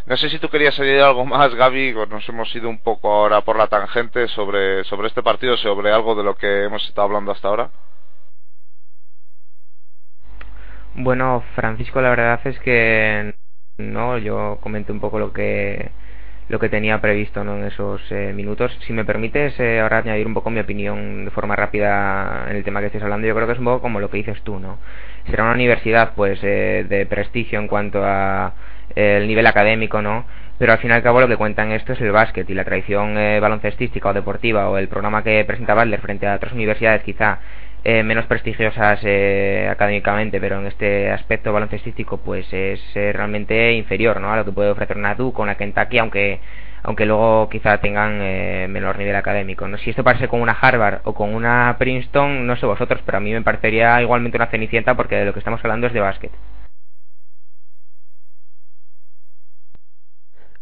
no 0.06 0.16
sé 0.16 0.30
si 0.30 0.38
tú 0.38 0.48
querías 0.48 0.78
añadir 0.78 1.02
algo 1.02 1.24
más 1.26 1.54
Gaby 1.54 1.94
nos 2.08 2.28
hemos 2.28 2.54
ido 2.54 2.68
un 2.68 2.78
poco 2.80 3.12
ahora 3.12 3.42
por 3.42 3.56
la 3.58 3.66
tangente 3.66 4.26
sobre 4.28 4.84
sobre 4.84 5.08
este 5.08 5.22
partido 5.22 5.56
sobre 5.56 5.92
algo 5.92 6.14
de 6.14 6.24
lo 6.24 6.34
que 6.36 6.64
hemos 6.64 6.82
estado 6.88 7.06
hablando 7.06 7.32
hasta 7.32 7.48
ahora. 7.48 7.70
Bueno, 10.94 11.44
Francisco, 11.54 12.00
la 12.00 12.10
verdad 12.10 12.40
es 12.44 12.58
que 12.60 13.34
no, 13.76 14.18
yo 14.18 14.58
comenté 14.60 14.90
un 14.92 15.00
poco 15.00 15.18
lo 15.18 15.32
que 15.32 15.92
lo 16.48 16.58
que 16.58 16.68
tenía 16.68 17.00
previsto 17.00 17.44
¿no? 17.44 17.56
en 17.56 17.64
esos 17.64 18.00
eh, 18.10 18.32
minutos. 18.34 18.76
Si 18.86 18.92
me 18.92 19.04
permites 19.04 19.58
eh, 19.60 19.80
ahora 19.80 19.98
añadir 19.98 20.26
un 20.26 20.34
poco 20.34 20.50
mi 20.50 20.60
opinión 20.60 21.26
de 21.26 21.30
forma 21.30 21.56
rápida 21.56 22.46
en 22.48 22.56
el 22.56 22.64
tema 22.64 22.80
que 22.80 22.86
estés 22.86 23.02
hablando, 23.02 23.26
yo 23.26 23.34
creo 23.34 23.46
que 23.46 23.52
es 23.52 23.58
un 23.58 23.66
poco 23.66 23.82
como 23.82 24.00
lo 24.00 24.10
que 24.10 24.18
dices 24.18 24.40
tú, 24.42 24.58
¿no? 24.58 24.78
Será 25.26 25.44
una 25.44 25.52
universidad 25.52 26.12
pues 26.14 26.40
eh, 26.42 26.86
de 26.88 27.06
prestigio 27.06 27.58
en 27.58 27.68
cuanto 27.68 28.02
a 28.02 28.54
el 28.94 29.28
nivel 29.28 29.46
académico, 29.46 30.00
¿no? 30.00 30.24
Pero 30.58 30.72
al 30.72 30.78
fin 30.78 30.90
y 30.90 30.94
al 30.94 31.02
cabo 31.02 31.20
lo 31.20 31.28
que 31.28 31.36
cuentan 31.36 31.70
esto 31.70 31.92
es 31.92 32.00
el 32.00 32.10
básquet 32.10 32.48
y 32.48 32.54
la 32.54 32.64
tradición 32.64 33.14
baloncestística 33.14 34.08
o 34.08 34.14
deportiva 34.14 34.68
o 34.70 34.78
el 34.78 34.88
programa 34.88 35.22
que 35.22 35.44
presenta 35.44 35.74
Butler 35.74 36.00
frente 36.00 36.26
a 36.26 36.34
otras 36.34 36.52
universidades 36.52 37.02
quizá 37.02 37.38
eh, 37.84 38.02
menos 38.02 38.26
prestigiosas 38.26 39.00
eh, 39.04 39.68
académicamente, 39.70 40.40
pero 40.40 40.58
en 40.58 40.66
este 40.66 41.10
aspecto 41.10 41.52
baloncestístico 41.52 42.18
pues 42.18 42.52
es 42.52 42.80
eh, 42.94 43.12
realmente 43.12 43.72
inferior 43.72 44.20
¿no? 44.20 44.32
a 44.32 44.36
lo 44.36 44.44
que 44.44 44.52
puede 44.52 44.70
ofrecer 44.70 44.96
una 44.96 45.14
Duke 45.14 45.38
o 45.40 45.42
una 45.42 45.56
Kentucky, 45.56 45.98
aunque 45.98 46.40
aunque 46.82 47.06
luego 47.06 47.48
quizá 47.50 47.78
tengan 47.78 48.18
menor 48.72 48.98
nivel 48.98 49.16
académico. 49.16 49.66
¿no? 49.66 49.76
Si 49.78 49.90
esto 49.90 50.04
parece 50.04 50.28
con 50.28 50.40
una 50.40 50.52
Harvard 50.52 51.00
o 51.04 51.12
con 51.12 51.34
una 51.34 51.76
Princeton, 51.78 52.46
no 52.46 52.56
sé 52.56 52.66
vosotros, 52.66 53.00
pero 53.04 53.18
a 53.18 53.20
mí 53.20 53.32
me 53.32 53.42
parecería 53.42 54.00
igualmente 54.00 54.38
una 54.38 54.46
cenicienta 54.46 54.94
porque 54.94 55.16
de 55.16 55.24
lo 55.26 55.32
que 55.32 55.40
estamos 55.40 55.60
hablando 55.64 55.88
es 55.88 55.92
de 55.92 56.00
básquet. 56.00 56.30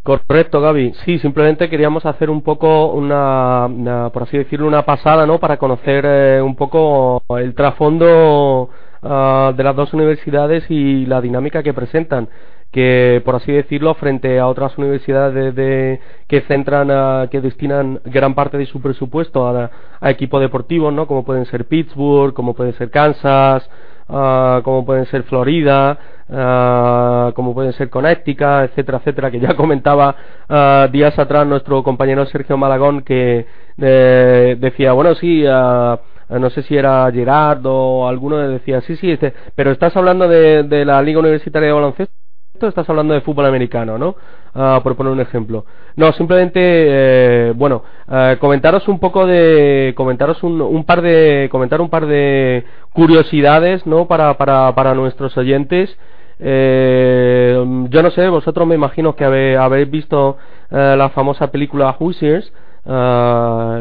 Correcto, 0.07 0.61
Gaby. 0.61 0.93
Sí, 1.05 1.19
simplemente 1.19 1.69
queríamos 1.69 2.07
hacer 2.07 2.31
un 2.31 2.43
poco 2.43 2.93
una, 2.93 3.69
por 4.13 4.23
así 4.23 4.39
decirlo, 4.39 4.69
una 4.69 4.83
pasada, 4.83 5.27
¿no? 5.27 5.41
Para 5.41 5.57
conocer 5.57 6.05
eh, 6.07 6.41
un 6.41 6.55
poco 6.55 7.25
el 7.37 7.57
trasfondo 7.57 8.71
ah, 9.03 9.53
de 9.57 9.65
las 9.65 9.75
dos 9.75 9.93
universidades 9.95 10.65
y 10.71 11.07
la 11.07 11.21
dinámica 11.21 11.65
que 11.65 11.75
presentan 11.75 12.29
que 12.71 13.21
por 13.25 13.35
así 13.37 13.51
decirlo 13.51 13.95
frente 13.95 14.39
a 14.39 14.47
otras 14.47 14.77
universidades 14.79 15.55
de, 15.57 16.01
que 16.29 16.41
centran 16.43 17.29
que 17.29 17.41
destinan 17.41 18.01
gran 18.05 18.35
parte 18.35 18.59
de 18.59 18.67
su 18.67 18.81
presupuesto 18.81 19.47
a, 19.47 19.71
a 20.01 20.11
equipos 20.11 20.41
deportivos 20.41 20.93
no 20.93 21.07
como 21.07 21.25
pueden 21.25 21.47
ser 21.47 21.67
Pittsburgh 21.67 22.35
como 22.35 22.55
pueden 22.55 22.75
ser 22.75 22.91
Kansas 22.91 23.69
uh, 24.09 24.63
como 24.63 24.85
pueden 24.85 25.07
ser 25.07 25.23
Florida 25.25 25.99
uh, 26.29 27.33
como 27.33 27.55
pueden 27.55 27.73
ser 27.73 27.91
Connecticut 27.91 28.71
etcétera 28.71 28.99
etcétera 28.99 29.31
que 29.31 29.41
ya 29.41 29.55
comentaba 29.57 30.15
uh, 30.49 30.91
días 30.91 31.19
atrás 31.19 31.47
nuestro 31.47 31.83
compañero 31.83 32.27
Sergio 32.27 32.57
Malagón 32.57 33.03
que 33.03 33.47
eh, 33.79 34.57
decía 34.59 34.93
bueno 34.93 35.15
sí 35.15 35.45
no 35.45 36.51
sé 36.51 36.63
si 36.63 36.77
era 36.77 37.09
Gerard 37.13 37.65
o 37.65 38.09
alguno 38.09 38.39
decía 38.39 38.81
sí 38.81 38.97
sí 38.97 39.13
este, 39.13 39.33
pero 39.55 39.71
estás 39.71 39.97
hablando 39.97 40.27
de, 40.27 40.65
de 40.65 40.85
la 40.85 41.01
liga 41.03 41.21
universitaria 41.21 41.69
de 41.69 41.75
baloncesto 41.75 42.26
estás 42.63 42.89
hablando 42.89 43.15
de 43.15 43.21
fútbol 43.21 43.47
americano, 43.47 43.99
¿no? 43.99 44.17
Ah, 44.55 44.81
por 44.83 44.97
poner 44.97 45.13
un 45.13 45.21
ejemplo. 45.21 45.67
No, 45.97 46.13
simplemente, 46.13 46.61
eh, 46.63 47.53
bueno, 47.55 47.83
eh, 48.11 48.39
comentaros 48.41 48.89
un 48.89 48.99
poco 48.99 49.27
de, 49.27 49.93
comentaros 49.95 50.43
un, 50.43 50.63
un, 50.63 50.85
par 50.85 51.03
de, 51.03 51.49
comentar 51.51 51.81
un 51.83 51.91
par 51.91 52.07
de 52.07 52.65
curiosidades, 52.95 53.87
¿no? 53.87 54.07
Para, 54.07 54.39
para, 54.39 54.75
para 54.75 54.95
nuestros 54.95 55.37
oyentes. 55.37 55.95
Eh, 56.39 57.87
yo 57.91 58.03
no 58.03 58.11
sé, 58.11 58.29
vosotros 58.29 58.67
me 58.67 58.75
imagino 58.75 59.15
que 59.15 59.57
habéis 59.57 59.91
visto 59.91 60.39
la 60.71 61.11
famosa 61.11 61.51
película 61.51 61.95
Hoosiers, 61.99 62.53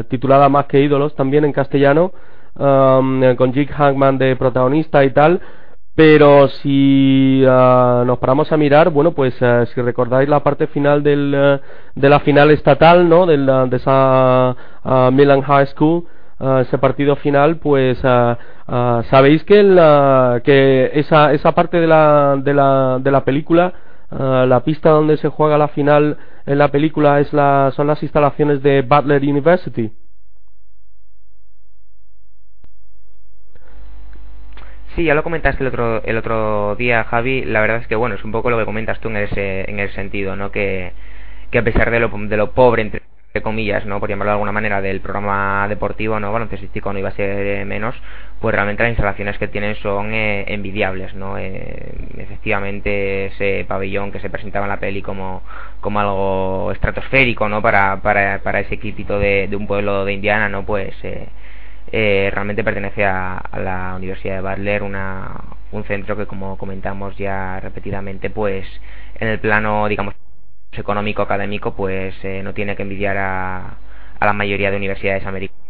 titulada 0.08 0.48
Más 0.48 0.66
que 0.66 0.80
ídolos, 0.80 1.14
también 1.16 1.44
en 1.44 1.52
castellano, 1.52 2.12
con 2.54 3.52
Jake 3.52 3.72
Hackman 3.72 4.18
de 4.18 4.36
protagonista 4.36 5.04
y 5.04 5.10
tal. 5.10 5.40
Pero 5.96 6.48
si 6.48 7.42
uh, 7.42 8.04
nos 8.04 8.18
paramos 8.18 8.52
a 8.52 8.58
mirar, 8.58 8.90
bueno, 8.90 9.12
pues 9.12 9.34
uh, 9.40 9.64
si 9.64 9.80
recordáis 9.80 10.28
la 10.28 10.40
parte 10.40 10.66
final 10.66 11.02
del, 11.02 11.34
uh, 11.34 11.98
de 11.98 12.08
la 12.10 12.20
final 12.20 12.50
estatal, 12.50 13.08
¿no? 13.08 13.24
De 13.24 13.76
esa 13.76 14.54
Milan 15.10 15.40
High 15.40 15.68
School, 15.68 16.04
ese 16.60 16.76
partido 16.76 17.16
final, 17.16 17.56
pues 17.56 17.98
sabéis 17.98 19.42
que, 19.44 19.62
que 20.44 20.90
esa, 20.92 21.32
esa 21.32 21.52
parte 21.52 21.80
de 21.80 21.86
la, 21.86 22.36
de 22.42 22.52
la, 22.52 22.98
de 23.00 23.10
la 23.10 23.24
película, 23.24 23.72
la 24.10 24.60
pista 24.64 24.90
donde 24.90 25.16
se 25.16 25.28
juega 25.28 25.56
la 25.56 25.68
final 25.68 26.18
en 26.44 26.58
la 26.58 26.68
película 26.68 27.20
es 27.20 27.32
la, 27.32 27.72
son 27.74 27.86
las 27.86 28.02
instalaciones 28.02 28.62
de 28.62 28.82
Butler 28.82 29.22
University. 29.22 29.90
Sí, 34.96 35.04
ya 35.04 35.14
lo 35.14 35.22
comentaste 35.22 35.62
el 35.62 35.68
otro, 35.68 36.02
el 36.04 36.16
otro 36.16 36.74
día, 36.76 37.04
Javi. 37.04 37.44
La 37.44 37.60
verdad 37.60 37.78
es 37.82 37.86
que, 37.86 37.96
bueno, 37.96 38.14
es 38.14 38.24
un 38.24 38.32
poco 38.32 38.50
lo 38.50 38.58
que 38.58 38.64
comentas 38.64 38.98
tú 39.00 39.08
en 39.10 39.18
ese, 39.18 39.70
en 39.70 39.78
ese 39.78 39.94
sentido, 39.94 40.36
¿no? 40.36 40.50
Que, 40.50 40.92
que 41.50 41.58
a 41.58 41.62
pesar 41.64 41.90
de 41.90 42.00
lo, 42.00 42.08
de 42.08 42.36
lo 42.38 42.52
pobre, 42.52 42.82
entre 42.82 43.02
comillas, 43.42 43.84
¿no? 43.84 44.00
Por 44.00 44.08
llamarlo 44.08 44.30
de 44.30 44.34
alguna 44.34 44.52
manera, 44.52 44.80
del 44.80 45.00
programa 45.02 45.66
deportivo, 45.68 46.18
¿no? 46.18 46.32
Baloncestístico 46.32 46.92
no 46.92 46.98
iba 46.98 47.10
a 47.10 47.12
ser 47.12 47.66
menos, 47.66 47.94
pues 48.40 48.54
realmente 48.54 48.82
las 48.82 48.90
instalaciones 48.90 49.38
que 49.38 49.48
tienen 49.48 49.74
son 49.76 50.14
eh, 50.14 50.46
envidiables, 50.48 51.14
¿no? 51.14 51.36
Eh, 51.38 51.92
efectivamente, 52.18 53.26
ese 53.26 53.66
pabellón 53.68 54.12
que 54.12 54.20
se 54.20 54.30
presentaba 54.30 54.64
en 54.66 54.70
la 54.70 54.80
peli 54.80 55.02
como, 55.02 55.42
como 55.82 56.00
algo 56.00 56.72
estratosférico, 56.72 57.48
¿no? 57.50 57.60
Para, 57.60 58.00
para, 58.00 58.38
para 58.42 58.60
ese 58.60 58.76
equipito 58.76 59.18
de, 59.18 59.48
de 59.48 59.56
un 59.56 59.66
pueblo 59.66 60.06
de 60.06 60.14
Indiana, 60.14 60.48
¿no? 60.48 60.64
Pues... 60.64 60.94
Eh, 61.04 61.28
eh, 61.92 62.30
realmente 62.32 62.64
pertenece 62.64 63.04
a, 63.04 63.42
la 63.58 63.94
Universidad 63.96 64.36
de 64.36 64.48
Butler, 64.48 64.82
una, 64.82 65.40
un 65.72 65.84
centro 65.84 66.16
que 66.16 66.26
como 66.26 66.58
comentamos 66.58 67.16
ya 67.16 67.60
repetidamente, 67.60 68.30
pues 68.30 68.66
en 69.16 69.28
el 69.28 69.40
plano, 69.40 69.88
digamos, 69.88 70.14
económico 70.72 71.22
académico, 71.22 71.74
pues 71.74 72.14
eh, 72.24 72.42
no 72.42 72.54
tiene 72.54 72.76
que 72.76 72.82
envidiar 72.82 73.16
a, 73.16 73.78
a 74.18 74.26
la 74.26 74.32
mayoría 74.32 74.70
de 74.70 74.76
universidades 74.76 75.24
americanas. 75.26 75.66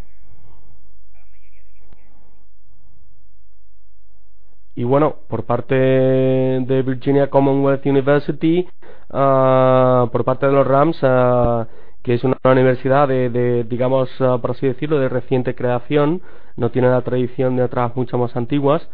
Y 4.79 4.85
bueno, 4.85 5.17
por 5.29 5.45
parte 5.47 5.75
de 5.75 6.83
Virginia 6.83 7.31
Commonwealth 7.31 7.87
University, 7.87 8.69
uh, 9.09 10.07
por 10.11 10.25
parte 10.25 10.47
de 10.47 10.53
los 10.53 10.67
Rams, 10.67 11.03
uh, 11.03 11.67
que 12.07 12.15
es 12.15 12.23
una 12.23 12.37
universidad 12.45 13.09
de, 13.09 13.67
digamos, 13.69 14.09
ah, 14.21 14.39
por 14.41 14.53
así 14.53 14.65
decirlo, 14.65 15.01
de 15.01 15.09
reciente 15.09 15.57
creación, 15.57 16.23
no 16.57 16.71
tiene 16.71 16.89
la 16.89 17.01
tradición 17.01 17.57
de 17.57 17.65
otras 17.65 17.97
mucho 17.97 18.17
más 18.17 18.37
antiguas. 18.37 18.89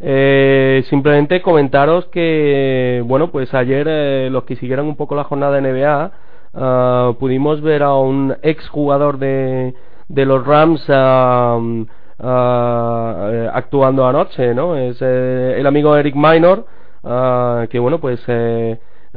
Eh, 0.00 0.82
simplemente 0.88 1.42
comentaros 1.42 2.06
que, 2.06 3.02
bueno, 3.04 3.30
pues 3.30 3.52
ayer 3.52 3.86
eh, 3.86 4.28
los 4.30 4.44
que 4.44 4.56
siguieron 4.56 4.86
un 4.86 4.96
poco 4.96 5.14
la 5.14 5.24
jornada 5.24 5.60
de 5.60 5.60
NBA, 5.60 6.12
ah, 6.54 7.12
pudimos 7.20 7.60
ver 7.60 7.82
a 7.82 7.92
un 7.96 8.34
ex 8.40 8.66
jugador 8.70 9.18
de, 9.18 9.74
de 10.08 10.24
los 10.24 10.46
Rams 10.46 10.82
eh, 10.88 11.86
actuando 13.52 14.06
anoche, 14.06 14.54
¿no? 14.54 14.74
Es 14.74 15.02
el 15.02 15.66
amigo 15.66 15.94
Eric 15.98 16.14
Minor, 16.14 16.64
que 17.68 17.78
bueno, 17.78 18.00
pues 18.00 18.24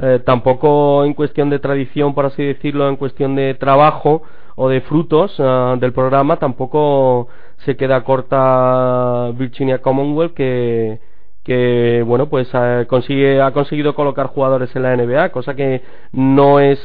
eh, 0.02 0.20
tampoco 0.26 1.06
en 1.06 1.14
cuestión 1.14 1.50
de 1.50 1.60
tradición, 1.60 2.14
por 2.14 2.26
así 2.26 2.44
decirlo, 2.44 2.90
en 2.90 2.98
cuestión 2.98 3.36
de 3.36 3.54
trabajo 3.56 4.24
o 4.56 4.70
de 4.70 4.82
frutos 4.82 5.36
eh, 5.40 5.76
del 5.80 5.94
programa, 5.94 6.38
tampoco 6.38 7.28
se 7.66 7.76
queda 7.76 8.04
corta 8.04 9.32
Virginia 9.36 9.82
Commonwealth 9.82 10.34
que 10.34 11.00
que 11.44 12.04
bueno 12.06 12.28
pues 12.28 12.50
consigue 12.88 13.42
ha 13.42 13.52
conseguido 13.52 13.96
colocar 13.96 14.28
jugadores 14.28 14.76
en 14.76 14.84
la 14.84 14.96
NBA 14.98 15.30
cosa 15.30 15.56
que 15.56 15.82
no 16.12 16.60
es 16.60 16.78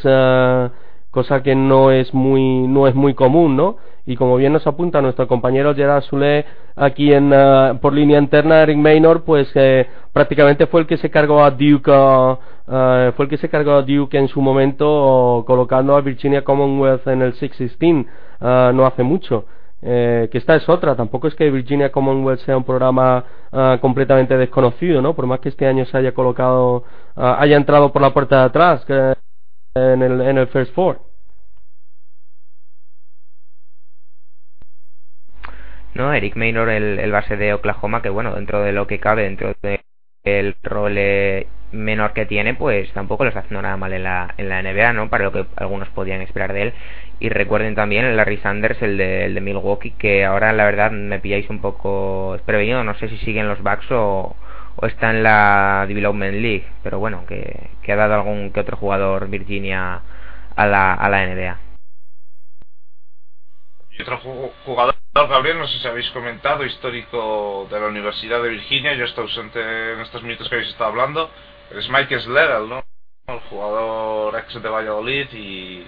cosa 1.13 1.43
que 1.43 1.55
no 1.55 1.93
es 1.93 2.13
muy 2.15 2.67
no 2.67 2.89
es 2.89 2.95
muy 2.95 3.15
común, 3.15 3.55
¿no? 3.55 3.77
Y 4.07 4.17
como 4.17 4.37
bien 4.37 4.53
nos 4.55 4.67
apunta 4.67 5.01
nuestro 5.03 5.29
compañero 5.29 5.75
Gerard 5.75 6.03
Sule 6.03 6.45
aquí 6.75 7.13
en 7.13 7.33
uh, 7.33 7.79
por 7.81 7.93
línea 7.93 8.19
interna, 8.19 8.63
Eric 8.63 8.79
Maynor, 8.79 9.23
pues 9.23 9.49
eh, 9.55 9.87
prácticamente 10.13 10.67
fue 10.67 10.81
el 10.81 10.87
que 10.87 10.97
se 10.97 11.11
cargó 11.11 11.45
a 11.45 11.51
Duke, 11.51 11.91
uh, 11.91 12.33
uh, 12.33 13.13
fue 13.13 13.27
el 13.27 13.29
que 13.29 13.37
se 13.37 13.51
cargó 13.51 13.73
a 13.73 13.83
Duke 13.83 14.19
en 14.19 14.27
su 14.27 14.41
momento 14.41 15.45
colocando 15.47 15.95
a 15.95 16.01
Virginia 16.01 16.43
Commonwealth 16.43 17.07
en 17.07 17.23
el 17.23 17.35
616 17.35 18.07
no 18.75 18.87
hace 18.87 19.03
mucho. 19.05 19.45
Eh, 19.85 20.29
que 20.31 20.39
esta 20.39 20.55
es 20.55 20.69
otra, 20.69 20.95
tampoco 20.95 21.27
es 21.29 21.35
que 21.35 21.51
Virginia 21.51 21.93
Commonwealth 21.93 22.41
sea 22.41 22.57
un 22.57 22.65
programa 22.65 23.25
completamente 23.81 24.37
desconocido, 24.39 25.03
¿no? 25.03 25.15
Por 25.15 25.27
más 25.27 25.41
que 25.41 25.51
este 25.51 25.67
año 25.67 25.85
se 25.85 25.99
haya 25.99 26.13
colocado, 26.13 26.85
haya 27.15 27.57
entrado 27.57 27.93
por 27.93 28.01
la 28.01 28.15
puerta 28.15 28.39
de 28.39 28.45
atrás 28.45 28.85
que, 28.87 29.15
en, 29.75 30.03
el, 30.03 30.21
en 30.21 30.39
el 30.39 30.47
First 30.49 30.75
Four. 30.75 31.01
No, 35.95 36.13
Eric 36.15 36.37
Maynor, 36.37 36.71
el, 36.71 37.13
base 37.13 37.37
de 37.37 37.53
Oklahoma, 37.53 38.01
que 38.01 38.09
bueno, 38.09 38.35
dentro 38.35 38.63
de 38.63 38.73
lo 38.73 38.87
que 38.87 38.99
cabe, 38.99 39.25
dentro 39.25 39.55
del 40.25 40.57
rol 40.63 40.95
eh, 40.97 41.49
menor 41.73 42.15
que 42.15 42.25
tiene, 42.25 42.55
pues 42.55 42.91
tampoco 42.93 43.25
lo 43.25 43.29
está 43.29 43.41
haciendo 43.41 43.63
nada 43.63 43.77
mal 43.77 43.93
en 43.93 44.05
la, 44.05 44.35
en 44.39 44.49
la 44.49 44.63
NBA, 44.63 44.93
¿no? 44.95 45.11
Para 45.11 45.25
lo 45.25 45.33
que 45.33 45.47
algunos 45.57 45.89
podían 45.91 46.23
esperar 46.23 46.53
de 46.55 46.63
él. 46.63 46.73
Y 47.19 47.29
recuerden 47.29 47.75
también 47.75 48.07
el 48.07 48.17
Larry 48.17 48.39
Sanders, 48.39 48.81
el 48.83 48.97
de, 48.97 49.27
el 49.27 49.35
de 49.35 49.41
Milwaukee, 49.43 49.93
que 49.93 50.25
ahora 50.25 50.53
la 50.53 50.65
verdad 50.65 50.91
me 50.91 51.19
pilláis 51.21 51.49
un 51.51 51.61
poco 51.61 52.33
desprevenido, 52.33 52.85
no 52.85 52.95
sé 52.95 53.09
si 53.09 53.19
siguen 53.19 53.49
los 53.49 53.63
Bucks 53.63 53.91
o, 53.91 54.35
o 54.77 54.87
está 54.87 55.11
en 55.11 55.23
la 55.23 55.85
Development 55.87 56.35
League, 56.35 56.67
pero 56.83 56.99
bueno, 56.99 57.25
que, 57.27 57.71
ha 57.93 57.97
dado 57.97 58.15
algún 58.15 58.53
que 58.53 58.61
otro 58.61 58.77
jugador 58.77 59.29
Virginia 59.29 60.03
a 60.57 60.67
la, 60.67 60.95
a 60.95 61.09
la 61.09 61.27
NBA. 61.27 61.59
Y 63.91 64.03
otro 64.03 64.19
jugador, 64.65 64.97
Gabriel, 65.15 65.59
no 65.59 65.67
sé 65.67 65.79
si 65.79 65.87
habéis 65.87 66.11
comentado, 66.11 66.65
histórico 66.65 67.69
de 67.71 67.79
la 67.79 67.89
Universidad 67.89 68.43
de 68.43 68.49
Virginia, 68.49 68.95
yo 68.95 69.05
estoy 69.05 69.25
ausente 69.25 69.61
en 69.93 70.01
estos 70.01 70.23
minutos 70.23 70.49
que 70.49 70.55
habéis 70.55 70.71
estado 70.71 70.91
hablando, 70.91 71.31
es 71.71 71.89
Mike 71.91 72.21
Sledel, 72.21 72.69
¿no? 72.69 72.83
El 73.27 73.41
jugador 73.51 74.37
ex 74.39 74.61
de 74.61 74.69
Valladolid 74.69 75.29
y, 75.33 75.87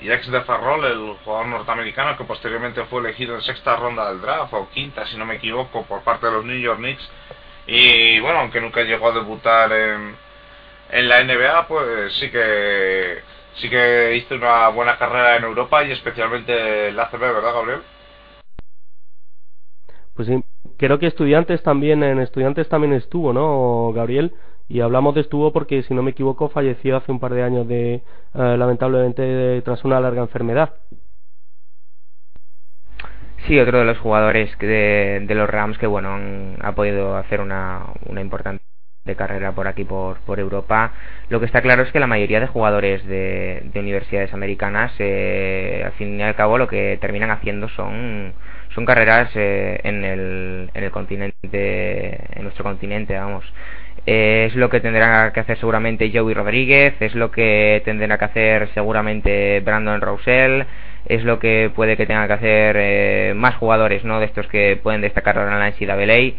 y 0.00 0.10
ex 0.10 0.30
de 0.30 0.40
Ferrol, 0.42 0.84
el 0.84 1.16
jugador 1.24 1.46
norteamericano 1.46 2.16
que 2.16 2.24
posteriormente 2.24 2.84
fue 2.86 3.00
elegido 3.00 3.34
en 3.36 3.42
sexta 3.42 3.76
ronda 3.76 4.08
del 4.10 4.20
draft, 4.20 4.52
o 4.52 4.68
quinta 4.70 5.06
si 5.06 5.16
no 5.16 5.24
me 5.24 5.36
equivoco, 5.36 5.84
por 5.84 6.02
parte 6.02 6.26
de 6.26 6.32
los 6.32 6.44
New 6.44 6.58
York 6.58 6.78
Knicks. 6.78 7.10
Y 7.72 8.18
bueno, 8.18 8.40
aunque 8.40 8.60
nunca 8.60 8.82
llegó 8.82 9.10
a 9.10 9.14
debutar 9.14 9.72
en, 9.72 10.16
en 10.90 11.08
la 11.08 11.22
NBA, 11.22 11.68
pues 11.68 12.12
sí 12.14 12.28
que 12.28 13.18
sí 13.54 13.70
que 13.70 14.16
hizo 14.16 14.34
una 14.34 14.68
buena 14.70 14.98
carrera 14.98 15.36
en 15.36 15.44
Europa 15.44 15.84
y 15.84 15.92
especialmente 15.92 16.88
en 16.88 16.96
la 16.96 17.04
ACB, 17.04 17.20
¿verdad, 17.20 17.54
Gabriel? 17.54 17.82
Pues 20.14 20.26
sí, 20.26 20.42
creo 20.78 20.98
que 20.98 21.06
estudiantes 21.06 21.62
también, 21.62 22.02
en 22.02 22.18
estudiantes 22.18 22.68
también 22.68 22.92
estuvo, 22.92 23.32
¿no, 23.32 23.92
Gabriel? 23.94 24.34
Y 24.68 24.80
hablamos 24.80 25.14
de 25.14 25.20
estuvo 25.20 25.52
porque, 25.52 25.84
si 25.84 25.94
no 25.94 26.02
me 26.02 26.10
equivoco, 26.10 26.48
falleció 26.48 26.96
hace 26.96 27.12
un 27.12 27.20
par 27.20 27.34
de 27.34 27.44
años 27.44 27.68
de, 27.68 27.94
eh, 27.94 28.02
lamentablemente, 28.34 29.62
tras 29.62 29.84
una 29.84 30.00
larga 30.00 30.22
enfermedad. 30.22 30.74
Sí, 33.46 33.58
otro 33.58 33.78
de 33.78 33.84
los 33.84 33.98
jugadores 33.98 34.56
de, 34.58 35.22
de 35.26 35.34
los 35.34 35.48
Rams 35.48 35.78
que, 35.78 35.86
bueno, 35.86 36.14
han, 36.14 36.56
ha 36.60 36.72
podido 36.74 37.16
hacer 37.16 37.40
una, 37.40 37.86
una 38.06 38.20
importante 38.20 38.62
carrera 39.16 39.52
por 39.52 39.66
aquí 39.66 39.84
por, 39.84 40.18
por 40.20 40.38
Europa. 40.38 40.92
Lo 41.30 41.40
que 41.40 41.46
está 41.46 41.62
claro 41.62 41.82
es 41.82 41.90
que 41.92 42.00
la 42.00 42.06
mayoría 42.06 42.40
de 42.40 42.46
jugadores 42.46 43.04
de, 43.06 43.62
de 43.72 43.80
universidades 43.80 44.32
americanas 44.34 44.92
eh, 44.98 45.82
al 45.84 45.92
fin 45.92 46.18
y 46.18 46.22
al 46.22 46.36
cabo 46.36 46.58
lo 46.58 46.68
que 46.68 46.98
terminan 47.00 47.30
haciendo 47.30 47.68
son 47.70 48.34
son 48.74 48.84
carreras 48.84 49.30
eh, 49.34 49.80
en 49.82 50.04
el 50.04 50.70
en 50.74 50.84
el 50.84 50.90
continente 50.90 52.38
en 52.38 52.42
nuestro 52.42 52.64
continente 52.64 53.14
vamos. 53.18 53.44
Eh, 54.06 54.46
es 54.48 54.54
lo 54.56 54.70
que 54.70 54.80
tendrá 54.80 55.32
que 55.32 55.40
hacer 55.40 55.58
seguramente 55.58 56.10
Joey 56.12 56.34
Rodríguez 56.34 56.94
es 57.00 57.14
lo 57.14 57.30
que 57.30 57.82
tendrá 57.84 58.18
que 58.18 58.24
hacer 58.24 58.68
seguramente 58.74 59.60
Brandon 59.60 60.00
Roussel 60.00 60.66
es 61.06 61.24
lo 61.24 61.38
que 61.38 61.70
puede 61.74 61.96
que 61.96 62.06
tenga 62.06 62.26
que 62.26 62.32
hacer 62.34 62.76
eh, 62.78 63.32
más 63.34 63.56
jugadores 63.56 64.04
no 64.04 64.20
de 64.20 64.26
estos 64.26 64.46
que 64.48 64.78
pueden 64.82 65.00
destacar 65.00 65.38
ahora 65.38 65.54
en 65.54 65.60
la 65.60 65.70
NCAA 65.70 66.34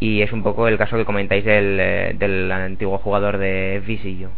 y 0.00 0.22
es 0.22 0.32
un 0.32 0.42
poco 0.42 0.66
el 0.68 0.78
caso 0.78 0.96
que 0.96 1.04
comentáis 1.04 1.44
del, 1.44 1.78
eh, 1.80 2.14
del 2.18 2.50
antiguo 2.50 2.98
jugador 2.98 3.38
de 3.38 3.82
Visillo. 3.86 4.30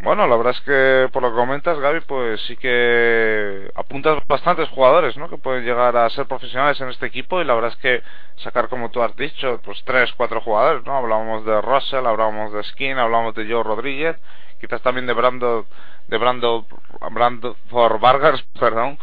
Bueno, 0.00 0.28
la 0.28 0.36
verdad 0.36 0.54
es 0.54 0.60
que 0.60 1.08
por 1.12 1.22
lo 1.22 1.30
que 1.30 1.36
comentas, 1.36 1.78
Gaby, 1.80 2.00
pues 2.02 2.40
sí 2.42 2.56
que 2.56 3.68
apuntas 3.74 4.18
bastantes 4.28 4.68
jugadores, 4.68 5.16
¿no? 5.16 5.28
Que 5.28 5.38
pueden 5.38 5.64
llegar 5.64 5.96
a 5.96 6.08
ser 6.10 6.26
profesionales 6.26 6.80
en 6.80 6.88
este 6.88 7.06
equipo 7.06 7.40
y 7.40 7.44
la 7.44 7.54
verdad 7.54 7.72
es 7.72 7.76
que 7.78 8.02
sacar, 8.36 8.68
como 8.68 8.90
tú 8.90 9.02
has 9.02 9.16
dicho, 9.16 9.60
pues 9.64 9.82
tres, 9.84 10.12
cuatro 10.16 10.40
jugadores, 10.40 10.84
¿no? 10.86 10.96
Hablábamos 10.96 11.44
de 11.44 11.60
Russell, 11.60 12.06
hablábamos 12.06 12.52
de 12.52 12.62
Skin, 12.62 12.96
hablábamos 12.96 13.34
de 13.34 13.46
Joe 13.50 13.64
Rodríguez, 13.64 14.16
quizás 14.60 14.80
también 14.82 15.06
de 15.06 15.14
Brando, 15.14 15.66
de 16.06 16.16
Brando, 16.18 16.66
Brando 17.10 17.56
for 17.68 17.98
Vargas, 17.98 18.40
perdón, 18.60 18.98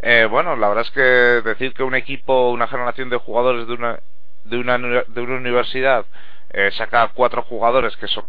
eh, 0.00 0.26
bueno, 0.28 0.56
la 0.56 0.68
verdad 0.68 0.84
es 0.84 0.90
que 0.90 1.00
decir 1.00 1.74
que 1.74 1.84
un 1.84 1.94
equipo, 1.94 2.50
una 2.50 2.66
generación 2.66 3.08
de 3.08 3.18
jugadores 3.18 3.68
de 3.68 3.74
una, 3.74 4.00
de 4.44 4.58
una, 4.58 4.78
de 4.78 5.20
una 5.20 5.36
universidad 5.36 6.06
eh, 6.50 6.70
saca 6.72 7.08
cuatro 7.14 7.42
jugadores 7.42 7.96
que 7.96 8.08
son. 8.08 8.24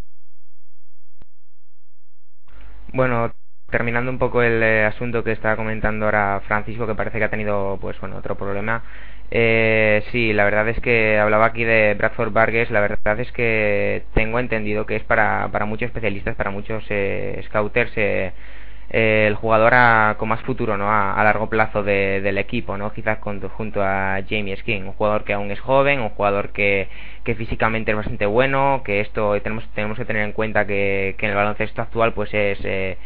Bueno, 2.94 3.32
terminando 3.70 4.12
un 4.12 4.20
poco 4.20 4.42
el 4.44 4.62
eh, 4.64 4.86
asunto 4.86 5.24
que 5.24 5.32
estaba 5.32 5.56
comentando 5.56 6.06
ahora 6.06 6.42
Francisco, 6.48 6.86
que 6.88 6.96
parece 6.96 7.18
que 7.20 7.24
ha 7.26 7.30
tenido, 7.30 7.78
pues 7.82 8.00
bueno, 8.00 8.18
otro 8.18 8.36
problema. 8.36 8.84
Eh, 9.32 10.04
sí, 10.12 10.34
la 10.34 10.44
verdad 10.44 10.68
es 10.68 10.80
que 10.82 11.18
hablaba 11.18 11.46
aquí 11.46 11.64
de 11.64 11.94
Bradford 11.98 12.34
Vargas. 12.34 12.70
La 12.70 12.82
verdad 12.82 13.20
es 13.20 13.32
que 13.32 14.04
tengo 14.14 14.40
entendido 14.40 14.86
que 14.86 14.98
es 14.98 15.04
para, 15.04 15.50
para 15.52 15.66
muchos 15.66 15.88
especialistas, 15.88 16.36
para 16.36 16.52
muchos 16.52 16.84
eh, 16.90 17.42
scouters. 17.46 17.94
Eh, 18.94 19.26
el 19.26 19.36
jugador 19.36 20.18
con 20.18 20.28
más 20.28 20.42
futuro 20.42 20.76
no 20.76 20.92
a, 20.92 21.24
largo 21.24 21.48
plazo 21.48 21.82
del 21.82 22.38
equipo 22.38 22.76
no 22.76 22.92
quizás 22.92 23.20
junto 23.22 23.82
a 23.82 24.20
Jamie 24.30 24.58
Skin 24.58 24.86
un 24.86 24.92
jugador 24.92 25.24
que 25.24 25.32
aún 25.32 25.50
es 25.50 25.62
joven 25.62 26.02
un 26.02 26.10
jugador 26.10 26.50
que, 26.50 26.90
que 27.24 27.36
físicamente 27.36 27.92
es 27.92 27.98
bastante 27.98 28.26
bueno 28.26 28.82
que 28.84 29.00
esto 29.00 29.40
tenemos 29.42 29.66
tenemos 29.76 29.98
que 29.98 30.04
tener 30.04 30.24
en 30.24 30.34
cuenta 30.34 30.68
que, 30.68 31.16
que 31.18 31.26
en 31.26 31.32
el 31.32 31.38
baloncesto 31.38 31.82
actual 31.82 32.12
pues 32.12 32.34
es 32.34 32.60
eh, 32.66 32.98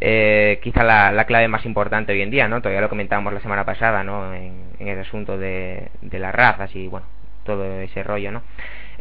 eh, 0.00 0.58
quizá 0.60 0.82
la, 0.82 1.12
la, 1.12 1.24
clave 1.24 1.46
más 1.46 1.64
importante 1.66 2.12
hoy 2.12 2.22
en 2.22 2.30
día 2.30 2.48
no 2.48 2.60
todavía 2.60 2.80
lo 2.80 2.88
comentábamos 2.88 3.32
la 3.32 3.40
semana 3.40 3.64
pasada 3.64 4.02
no 4.02 4.34
en, 4.34 4.72
en 4.80 4.88
el 4.88 4.98
asunto 4.98 5.38
de, 5.38 5.88
de 6.02 6.18
las 6.18 6.34
razas 6.34 6.74
y 6.74 6.88
bueno 6.88 7.06
todo 7.44 7.80
ese 7.80 8.02
rollo 8.02 8.32
no 8.32 8.42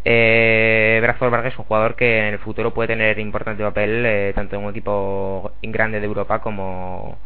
eh, 0.05 0.99
Bradford 1.01 1.31
Vargas 1.31 1.53
es 1.53 1.59
un 1.59 1.65
jugador 1.65 1.95
que 1.95 2.19
en 2.27 2.33
el 2.33 2.39
futuro 2.39 2.73
puede 2.73 2.87
tener 2.89 3.19
importante 3.19 3.63
papel 3.63 4.05
eh, 4.05 4.31
tanto 4.35 4.55
en 4.55 4.63
un 4.63 4.71
equipo 4.71 5.51
grande 5.61 5.99
de 5.99 6.05
Europa 6.05 6.39
como 6.39 7.17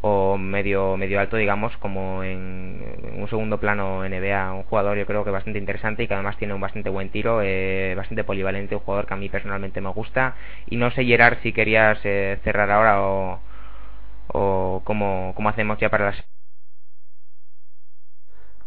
o 0.00 0.38
medio 0.38 0.96
medio 0.96 1.18
alto 1.20 1.36
digamos 1.36 1.76
como 1.78 2.22
en, 2.22 2.82
un 3.16 3.28
segundo 3.28 3.58
plano 3.58 4.04
NBA 4.04 4.52
un 4.52 4.62
jugador 4.64 4.96
yo 4.96 5.06
creo 5.06 5.24
que 5.24 5.30
bastante 5.30 5.58
interesante 5.58 6.04
y 6.04 6.08
que 6.08 6.14
además 6.14 6.36
tiene 6.36 6.54
un 6.54 6.60
bastante 6.60 6.90
buen 6.90 7.10
tiro 7.10 7.40
eh, 7.42 7.94
bastante 7.96 8.22
polivalente 8.24 8.76
un 8.76 8.82
jugador 8.82 9.06
que 9.06 9.14
a 9.14 9.16
mí 9.16 9.28
personalmente 9.28 9.80
me 9.80 9.90
gusta. 9.90 10.36
Y 10.68 10.76
no 10.76 10.90
sé 10.92 11.04
Gerard 11.04 11.38
si 11.42 11.52
querías 11.52 11.98
eh, 12.04 12.38
cerrar 12.44 12.70
ahora 12.70 13.02
o 13.02 13.40
o 14.28 14.82
cómo 14.84 15.48
hacemos 15.48 15.78
ya 15.78 15.90
para 15.90 16.06
las 16.06 16.37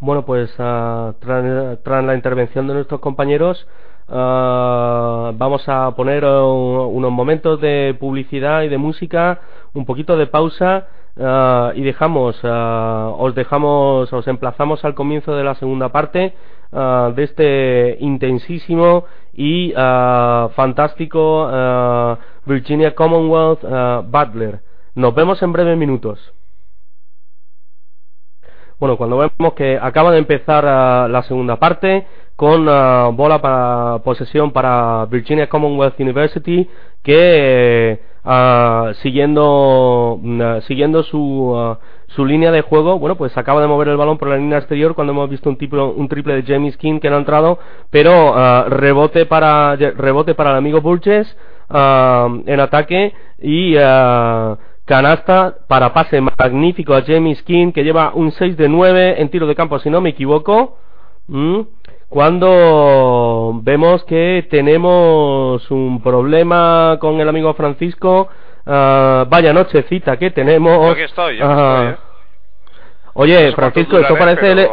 bueno, 0.01 0.25
pues 0.25 0.49
uh, 0.57 1.13
tras, 1.19 2.03
la 2.03 2.15
intervención 2.15 2.67
de 2.67 2.73
nuestros 2.73 2.99
compañeros, 2.99 3.67
uh, 4.07 5.31
vamos 5.37 5.63
a 5.67 5.91
poner 5.95 6.25
uh, 6.25 6.87
unos 6.87 7.11
momentos 7.11 7.61
de 7.61 7.95
publicidad 7.99 8.63
y 8.63 8.69
de 8.69 8.79
música, 8.79 9.41
un 9.73 9.85
poquito 9.85 10.17
de 10.17 10.27
pausa 10.27 10.87
y 11.75 11.81
dejamos, 11.83 12.39
os 12.41 13.35
dejamos, 13.35 14.11
os 14.13 14.27
emplazamos 14.27 14.83
al 14.85 14.95
comienzo 14.95 15.35
de 15.35 15.43
la 15.43 15.55
segunda 15.55 15.89
parte 15.89 16.33
de 16.71 17.23
este 17.23 17.97
intensísimo 17.99 19.03
y 19.33 19.73
fantástico 20.55 21.49
Virginia 22.45 22.95
Commonwealth 22.95 23.61
Butler. 24.09 24.61
Nos 24.95 25.13
vemos 25.13 25.43
en 25.43 25.51
breves 25.51 25.77
minutos. 25.77 26.33
Bueno, 28.81 28.97
cuando 28.97 29.19
vemos 29.19 29.53
que 29.53 29.77
acaba 29.79 30.09
de 30.09 30.17
empezar 30.17 30.65
ah, 30.65 31.07
la 31.07 31.21
segunda 31.21 31.57
parte 31.57 32.07
con 32.35 32.67
ah, 32.67 33.11
bola 33.13 33.39
para 33.39 33.99
posesión 33.99 34.51
para 34.51 35.05
Virginia 35.05 35.47
Commonwealth 35.47 35.99
University 35.99 36.67
que 37.03 37.99
uh, 38.25 38.91
siguiendo 39.03 40.15
uh, 40.15 40.61
siguiendo 40.61 41.03
su 41.03 41.19
uh, 41.19 41.77
su 42.07 42.25
línea 42.25 42.51
de 42.51 42.61
juego, 42.61 42.97
bueno, 42.97 43.17
pues 43.17 43.37
acaba 43.37 43.61
de 43.61 43.67
mover 43.67 43.89
el 43.89 43.97
balón 43.97 44.17
por 44.17 44.29
la 44.29 44.37
línea 44.37 44.57
exterior 44.57 44.95
cuando 44.95 45.13
hemos 45.13 45.29
visto 45.29 45.47
un, 45.47 45.57
tipo, 45.57 45.77
un 45.77 46.07
triple 46.07 46.41
de 46.41 46.43
James 46.51 46.75
King 46.77 46.99
que 46.99 47.11
no 47.11 47.17
ha 47.17 47.19
entrado, 47.19 47.59
pero 47.91 48.65
rebote 48.67 49.27
para 49.27 49.75
rebote 49.75 50.33
para 50.33 50.51
el 50.51 50.57
amigo 50.57 50.81
Burgess 50.81 51.37
en 51.69 52.59
ataque 52.59 53.13
y 53.39 53.75
canasta 54.91 55.55
para 55.69 55.93
pase 55.93 56.19
magnífico 56.19 56.93
a 56.93 57.01
James 57.01 57.41
King 57.43 57.71
que 57.71 57.83
lleva 57.83 58.11
un 58.13 58.33
6 58.33 58.57
de 58.57 58.67
9 58.67 59.21
en 59.21 59.29
tiro 59.29 59.47
de 59.47 59.55
campo 59.55 59.79
si 59.79 59.89
no 59.89 60.01
me 60.01 60.09
equivoco. 60.09 60.77
¿Mm? 61.27 61.61
cuando 62.09 63.61
vemos 63.63 64.03
que 64.03 64.45
tenemos 64.49 65.71
un 65.71 66.03
problema 66.03 66.97
con 66.99 67.21
el 67.21 67.29
amigo 67.29 67.53
Francisco. 67.53 68.27
Uh, 68.65 69.25
vaya 69.29 69.53
nochecita 69.53 70.17
que 70.17 70.29
tenemos. 70.29 70.87
Yo 70.87 70.91
aquí 70.91 71.01
estoy, 71.03 71.37
yo 71.37 71.49
estoy, 71.49 71.87
¿eh? 71.87 71.95
Oye, 73.13 73.51
Francisco, 73.53 73.97
esto 73.97 74.17
parece 74.17 74.51
el, 74.51 74.69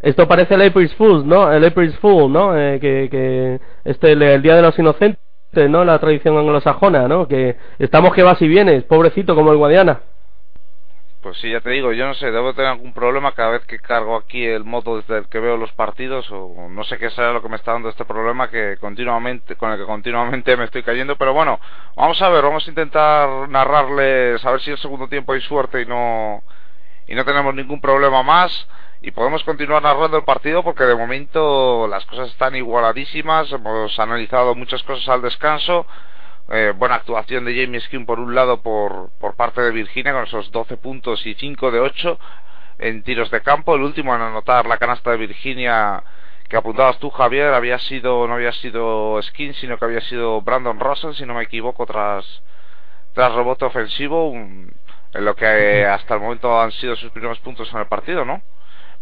esto 0.00 0.28
parece 0.28 0.54
el 0.54 0.68
April's 0.68 0.94
Fool, 0.96 1.26
¿no? 1.26 1.50
El 1.50 1.64
April's 1.64 1.96
Fool, 1.98 2.30
¿no? 2.30 2.58
Eh, 2.58 2.78
que, 2.78 3.08
que 3.10 3.60
este 3.84 4.12
el, 4.12 4.42
día 4.42 4.54
de 4.54 4.62
los 4.62 4.78
inocentes, 4.78 5.18
¿no? 5.54 5.84
La 5.84 5.98
tradición 5.98 6.36
anglosajona, 6.38 7.08
¿no? 7.08 7.28
Que 7.28 7.56
estamos 7.78 8.14
que 8.14 8.22
vas 8.22 8.40
y 8.40 8.48
vienes, 8.48 8.84
pobrecito 8.84 9.34
como 9.34 9.52
el 9.52 9.58
Guadiana. 9.58 10.00
Pues 11.20 11.36
sí, 11.38 11.50
ya 11.50 11.60
te 11.60 11.70
digo, 11.70 11.92
yo 11.92 12.04
no 12.04 12.14
sé, 12.14 12.32
debo 12.32 12.52
tener 12.52 12.72
algún 12.72 12.92
problema 12.92 13.30
cada 13.30 13.50
vez 13.50 13.64
que 13.66 13.78
cargo 13.78 14.16
aquí 14.16 14.44
el 14.44 14.64
modo 14.64 14.96
desde 14.96 15.18
el 15.18 15.28
que 15.28 15.38
veo 15.38 15.56
los 15.56 15.70
partidos 15.72 16.28
o 16.32 16.68
no 16.68 16.82
sé 16.82 16.98
qué 16.98 17.10
será 17.10 17.32
lo 17.32 17.40
que 17.40 17.48
me 17.48 17.54
está 17.54 17.72
dando 17.72 17.88
este 17.88 18.04
problema 18.04 18.50
que 18.50 18.76
continuamente 18.80 19.54
con 19.54 19.70
el 19.70 19.78
que 19.78 19.84
continuamente 19.84 20.56
me 20.56 20.64
estoy 20.64 20.82
cayendo, 20.82 21.14
pero 21.14 21.32
bueno, 21.32 21.60
vamos 21.94 22.20
a 22.20 22.28
ver, 22.28 22.42
vamos 22.42 22.66
a 22.66 22.70
intentar 22.70 23.48
narrarles 23.48 24.44
a 24.44 24.50
ver 24.50 24.60
si 24.62 24.72
el 24.72 24.78
segundo 24.78 25.06
tiempo 25.06 25.32
hay 25.32 25.40
suerte 25.42 25.82
y 25.82 25.86
no 25.86 26.42
y 27.06 27.14
no 27.14 27.24
tenemos 27.24 27.54
ningún 27.54 27.80
problema 27.80 28.24
más 28.24 28.68
y 29.02 29.10
podemos 29.10 29.42
continuar 29.42 29.82
narrando 29.82 30.16
el 30.16 30.24
partido 30.24 30.62
porque 30.62 30.84
de 30.84 30.94
momento 30.94 31.88
las 31.88 32.06
cosas 32.06 32.28
están 32.30 32.54
igualadísimas, 32.54 33.50
hemos 33.52 33.98
analizado 33.98 34.54
muchas 34.54 34.82
cosas 34.84 35.08
al 35.08 35.22
descanso 35.22 35.86
eh, 36.48 36.72
buena 36.76 36.96
actuación 36.96 37.44
de 37.44 37.54
James 37.54 37.88
King 37.88 38.04
por 38.04 38.20
un 38.20 38.34
lado 38.34 38.62
por, 38.62 39.10
por 39.18 39.34
parte 39.34 39.60
de 39.60 39.70
Virginia 39.70 40.12
con 40.12 40.24
esos 40.24 40.50
12 40.50 40.76
puntos 40.76 41.24
y 41.26 41.34
5 41.34 41.70
de 41.70 41.80
8 41.80 42.18
en 42.78 43.02
tiros 43.02 43.30
de 43.30 43.40
campo. 43.40 43.74
El 43.74 43.82
último 43.82 44.14
en 44.14 44.22
anotar 44.22 44.66
la 44.66 44.76
canasta 44.76 45.10
de 45.12 45.16
Virginia 45.16 46.02
que 46.48 46.56
apuntabas 46.56 46.98
tú, 46.98 47.10
Javier, 47.10 47.54
había 47.54 47.78
sido 47.78 48.28
no 48.28 48.34
había 48.34 48.52
sido 48.52 49.20
Skin, 49.22 49.54
sino 49.54 49.78
que 49.78 49.84
había 49.84 50.02
sido 50.02 50.42
Brandon 50.42 50.78
Russell, 50.78 51.14
si 51.14 51.24
no 51.24 51.34
me 51.34 51.44
equivoco, 51.44 51.86
tras, 51.86 52.42
tras 53.14 53.32
rebote 53.32 53.64
ofensivo, 53.64 54.32
en 54.34 54.74
lo 55.14 55.34
que 55.34 55.86
hasta 55.86 56.14
el 56.14 56.20
momento 56.20 56.60
han 56.60 56.72
sido 56.72 56.94
sus 56.96 57.10
primeros 57.12 57.38
puntos 57.38 57.72
en 57.72 57.80
el 57.80 57.86
partido, 57.86 58.24
¿no? 58.24 58.42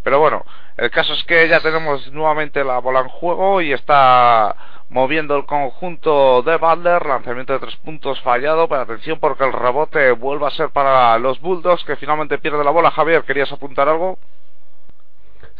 Pero 0.03 0.19
bueno, 0.19 0.43
el 0.77 0.89
caso 0.89 1.13
es 1.13 1.23
que 1.25 1.47
ya 1.47 1.59
tenemos 1.59 2.11
nuevamente 2.11 2.63
la 2.63 2.79
bola 2.79 3.01
en 3.01 3.09
juego 3.09 3.61
y 3.61 3.71
está 3.71 4.55
moviendo 4.89 5.37
el 5.37 5.45
conjunto 5.45 6.41
de 6.41 6.57
Butler, 6.57 7.05
lanzamiento 7.05 7.53
de 7.53 7.59
tres 7.59 7.75
puntos 7.77 8.19
fallado, 8.21 8.67
pero 8.67 8.81
atención 8.81 9.19
porque 9.19 9.45
el 9.45 9.53
rebote 9.53 10.11
vuelve 10.11 10.47
a 10.47 10.51
ser 10.51 10.69
para 10.69 11.17
los 11.17 11.39
Bulldogs 11.39 11.85
que 11.85 11.95
finalmente 11.95 12.39
pierde 12.39 12.63
la 12.63 12.71
bola. 12.71 12.91
Javier, 12.91 13.23
¿querías 13.23 13.51
apuntar 13.51 13.87
algo? 13.87 14.17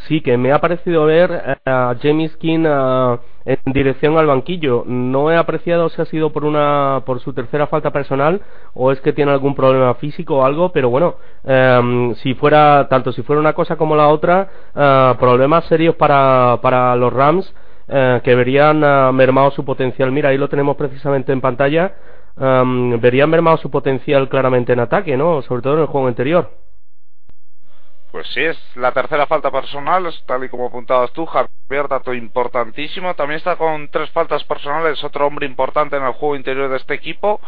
Sí, 0.08 0.22
que 0.22 0.38
me 0.38 0.52
ha 0.52 0.60
parecido 0.60 1.06
ver 1.06 1.32
eh, 1.32 1.56
a 1.66 1.96
James 2.02 2.36
King 2.38 2.66
eh, 2.66 3.18
en 3.46 3.74
dirección 3.74 4.18
al 4.18 4.28
banquillo. 4.28 4.84
No 4.86 5.32
he 5.32 5.38
apreciado 5.38 5.90
si 5.90 6.02
ha 6.02 6.06
sido 6.06 6.32
por 6.32 6.44
una 6.46 7.04
por 7.06 7.20
su 7.20 7.34
tercera 7.34 7.68
falta 7.68 7.92
personal 7.92 8.42
o 8.74 8.92
es 8.92 9.00
que 9.02 9.14
tiene 9.14 9.32
algún 9.32 9.56
problema 9.56 9.94
físico 9.96 10.38
o 10.38 10.46
algo, 10.46 10.72
pero 10.72 10.90
bueno, 10.90 11.16
em, 11.44 12.16
si 12.16 12.34
fuera 12.36 12.88
tanto 12.90 13.12
si 13.12 13.22
fuera 13.24 13.40
una 13.40 13.54
cosa 13.54 13.76
como 13.76 13.96
la 13.96 14.08
otra, 14.08 14.50
eh, 14.76 15.14
problemas 15.20 15.66
serios 15.66 15.96
para 15.96 16.60
para 16.62 16.96
los 16.96 17.14
Rams 17.14 17.54
eh, 17.94 18.22
que 18.24 18.36
verían 18.36 18.84
uh, 18.84 19.12
mermado 19.12 19.52
su 19.52 19.66
potencial. 19.66 20.12
Mira, 20.14 20.30
ahí 20.30 20.38
lo 20.38 20.48
tenemos 20.48 20.78
precisamente 20.78 21.34
en 21.34 21.42
pantalla. 21.42 21.94
Um, 22.38 23.00
verían 23.02 23.30
mermado 23.30 23.58
su 23.58 23.70
potencial 23.70 24.30
claramente 24.30 24.72
en 24.72 24.80
ataque, 24.80 25.18
¿no? 25.18 25.42
Sobre 25.42 25.62
todo 25.62 25.74
en 25.76 25.82
el 25.82 25.88
juego 25.88 26.08
anterior. 26.08 26.50
Pues 28.12 28.28
sí, 28.34 28.42
es 28.42 28.58
la 28.76 28.92
tercera 28.92 29.26
falta 29.26 29.52
personal, 29.52 30.14
tal 30.26 30.44
y 30.44 30.50
como 30.50 30.68
apuntabas 30.68 31.14
tú, 31.14 31.26
Javier, 31.26 31.88
dato 31.88 32.14
importantísimo. 32.14 33.16
También 33.16 33.38
está 33.38 33.56
con 33.56 33.88
tres 33.90 34.10
faltas 34.12 34.44
personales, 34.44 35.02
otro 35.04 35.28
hombre 35.28 35.46
importante 35.46 35.96
en 35.96 36.04
el 36.04 36.12
juego 36.12 36.36
interior 36.36 36.70
de 36.70 36.78
este 36.78 36.94
equipo, 36.94 37.40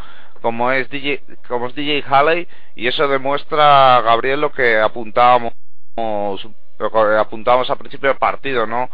como 0.42 0.72
es 0.72 0.90
DJ, 0.90 1.22
como 1.50 1.68
es 1.68 1.76
DJ 1.76 2.04
Halley, 2.08 2.48
y 2.76 2.88
eso 2.88 3.08
demuestra, 3.10 4.02
Gabriel, 4.02 4.40
lo 4.40 4.54
que 4.54 4.80
apuntábamos, 4.80 5.54
lo 5.98 6.92
que 6.92 7.18
apuntábamos 7.20 7.70
al 7.70 7.78
principio 7.78 8.10
del 8.10 8.18
partido, 8.18 8.66
¿no? 8.66 8.90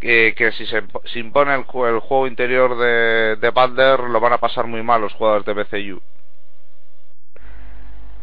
que, 0.00 0.52
si 0.56 0.66
se, 0.66 1.18
impone 1.18 1.54
el, 1.54 1.64
juego 1.64 2.26
interior 2.26 2.76
de, 2.76 3.36
de 3.36 4.06
lo 4.08 4.20
van 4.20 4.32
a 4.32 4.38
pasar 4.38 4.66
muy 4.66 4.82
mal 4.82 5.00
los 5.00 5.14
jugadores 5.14 5.46
de 5.46 5.54
BCU. 5.54 6.02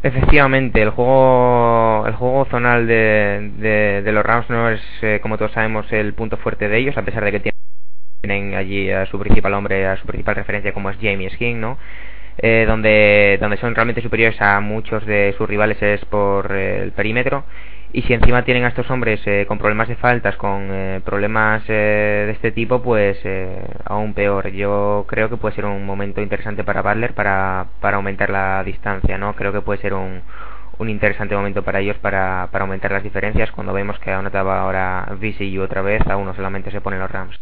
Efectivamente, 0.04 0.82
el 0.82 0.90
juego 0.90 2.04
el 2.06 2.12
juego 2.14 2.44
zonal 2.50 2.86
de, 2.86 4.02
de, 4.04 4.12
los 4.12 4.22
Rams 4.22 4.50
no 4.50 4.68
es, 4.68 4.82
eh, 5.00 5.18
como 5.22 5.38
todos 5.38 5.52
sabemos, 5.52 5.90
el 5.92 6.12
punto 6.12 6.36
fuerte 6.36 6.68
de 6.68 6.76
ellos, 6.76 6.98
a 6.98 7.02
pesar 7.06 7.24
de 7.24 7.32
que 7.32 7.52
tienen 8.22 8.54
allí 8.54 8.90
a 8.90 9.06
su 9.06 9.18
principal 9.18 9.54
hombre, 9.54 9.86
a 9.86 9.96
su 9.96 10.06
principal 10.06 10.34
referencia 10.34 10.74
como 10.74 10.90
es 10.90 10.98
James 11.00 11.34
King, 11.38 11.56
¿no? 11.56 11.78
Eh, 12.36 12.66
donde, 12.66 13.38
donde 13.40 13.56
son 13.56 13.74
realmente 13.74 14.02
superiores 14.02 14.38
a 14.42 14.60
muchos 14.60 15.06
de 15.06 15.34
sus 15.38 15.48
rivales 15.48 15.80
es 15.80 16.04
por 16.04 16.54
eh, 16.54 16.82
el 16.82 16.92
perímetro 16.92 17.44
y 17.94 18.02
si 18.02 18.12
encima 18.12 18.44
tienen 18.44 18.64
a 18.64 18.68
estos 18.68 18.90
hombres 18.90 19.20
eh, 19.24 19.44
con 19.46 19.58
problemas 19.58 19.86
de 19.86 19.94
faltas, 19.94 20.36
con 20.36 20.66
eh, 20.68 21.00
problemas 21.04 21.62
eh, 21.68 22.24
de 22.26 22.32
este 22.32 22.50
tipo, 22.50 22.82
pues 22.82 23.16
aún 23.84 24.14
peor. 24.14 24.48
Yo 24.50 25.04
creo 25.08 25.30
que 25.30 25.36
puede 25.36 25.54
ser 25.54 25.64
un 25.64 25.86
momento 25.86 26.20
interesante 26.20 26.64
para 26.64 26.82
Butler 26.82 27.14
para, 27.14 27.68
para 27.80 27.96
aumentar 27.96 28.30
la 28.30 28.64
distancia, 28.64 29.16
¿no? 29.16 29.34
Creo 29.36 29.52
que 29.52 29.60
puede 29.60 29.80
ser 29.80 29.94
un, 29.94 30.22
un 30.78 30.88
interesante 30.88 31.36
momento 31.36 31.62
para 31.62 31.80
ellos 31.80 31.96
para, 31.98 32.48
para 32.50 32.64
aumentar 32.64 32.90
las 32.90 33.04
diferencias 33.04 33.52
cuando 33.52 33.72
vemos 33.72 33.96
que 34.00 34.10
anotaba 34.10 34.60
ahora 34.60 35.06
VCU 35.12 35.62
otra 35.62 35.82
vez, 35.82 36.02
a 36.08 36.16
uno 36.16 36.34
solamente 36.34 36.72
se 36.72 36.80
ponen 36.80 36.98
los 36.98 37.10
Rams. 37.10 37.38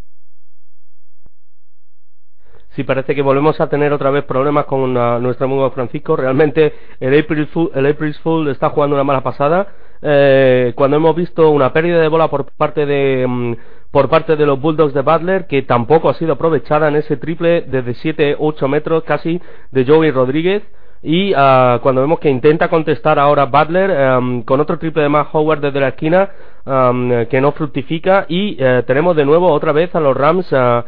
Sí, 2.74 2.84
parece 2.84 3.14
que 3.14 3.20
volvemos 3.20 3.60
a 3.60 3.68
tener 3.68 3.92
otra 3.92 4.10
vez 4.10 4.24
problemas 4.24 4.64
con 4.64 4.94
nuestro 5.22 5.46
amigo 5.46 5.70
Francisco. 5.72 6.16
Realmente 6.16 6.72
el 7.00 7.18
April 7.18 7.46
Fool, 7.48 7.70
el 7.74 7.86
April 7.86 8.14
está 8.50 8.70
jugando 8.70 8.96
una 8.96 9.04
mala 9.04 9.22
pasada 9.22 9.68
eh, 10.00 10.72
cuando 10.74 10.96
hemos 10.96 11.14
visto 11.14 11.50
una 11.50 11.72
pérdida 11.72 12.00
de 12.00 12.08
bola 12.08 12.28
por 12.28 12.50
parte 12.52 12.86
de 12.86 13.24
mm, 13.28 13.54
por 13.92 14.08
parte 14.08 14.36
de 14.36 14.46
los 14.46 14.60
Bulldogs 14.60 14.94
de 14.94 15.02
Butler 15.02 15.46
que 15.46 15.62
tampoco 15.62 16.08
ha 16.08 16.14
sido 16.14 16.32
aprovechada 16.32 16.88
en 16.88 16.96
ese 16.96 17.16
triple 17.18 17.62
desde 17.68 17.92
7-8 17.92 18.68
metros 18.68 19.04
casi 19.04 19.40
de 19.70 19.84
Joey 19.86 20.10
Rodríguez 20.10 20.62
y 21.02 21.34
uh, 21.34 21.80
cuando 21.82 22.00
vemos 22.00 22.20
que 22.20 22.30
intenta 22.30 22.68
contestar 22.68 23.18
ahora 23.18 23.46
Butler 23.46 24.18
um, 24.18 24.42
con 24.42 24.60
otro 24.60 24.78
triple 24.78 25.02
de 25.02 25.08
Matt 25.08 25.30
Howard 25.32 25.60
desde 25.60 25.80
la 25.80 25.88
esquina 25.88 26.30
um, 26.64 27.26
que 27.26 27.40
no 27.40 27.50
fructifica 27.52 28.26
y 28.28 28.62
uh, 28.62 28.84
tenemos 28.84 29.16
de 29.16 29.24
nuevo 29.24 29.50
otra 29.50 29.72
vez 29.72 29.92
a 29.96 30.00
los 30.00 30.16
Rams 30.16 30.52
uh, 30.52 30.84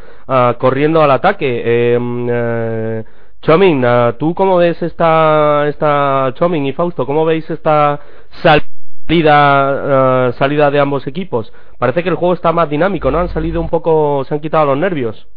corriendo 0.58 1.02
al 1.02 1.10
ataque 1.10 1.62
eh, 1.64 3.04
Chomin, 3.42 3.84
¿tú 4.18 4.34
cómo 4.34 4.56
ves 4.56 4.80
esta, 4.82 5.66
esta 5.68 6.32
Chomin 6.34 6.64
y 6.64 6.72
Fausto? 6.72 7.04
¿Cómo 7.04 7.26
veis 7.26 7.50
esta 7.50 8.00
salida 8.42 10.32
salida 10.38 10.70
de 10.70 10.80
ambos 10.80 11.06
equipos. 11.06 11.52
Parece 11.78 12.02
que 12.02 12.08
el 12.08 12.14
juego 12.14 12.32
está 12.32 12.52
más 12.52 12.70
dinámico, 12.70 13.10
¿no? 13.10 13.18
Han 13.18 13.28
salido 13.28 13.60
un 13.60 13.68
poco, 13.68 14.24
se 14.26 14.32
han 14.32 14.40
quitado 14.40 14.64
los 14.64 14.78
nervios. 14.78 15.28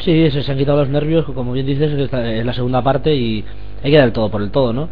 Sí, 0.00 0.30
se, 0.30 0.50
han 0.50 0.58
quitado 0.58 0.78
los 0.78 0.88
nervios, 0.88 1.24
como 1.26 1.52
bien 1.52 1.66
dices, 1.66 1.92
es 1.92 2.44
la 2.44 2.52
segunda 2.52 2.82
parte 2.82 3.14
y 3.14 3.44
hay 3.82 3.90
que 3.90 3.98
dar 3.98 4.12
todo 4.12 4.30
por 4.30 4.42
el 4.42 4.50
todo, 4.50 4.72
¿no? 4.72 4.88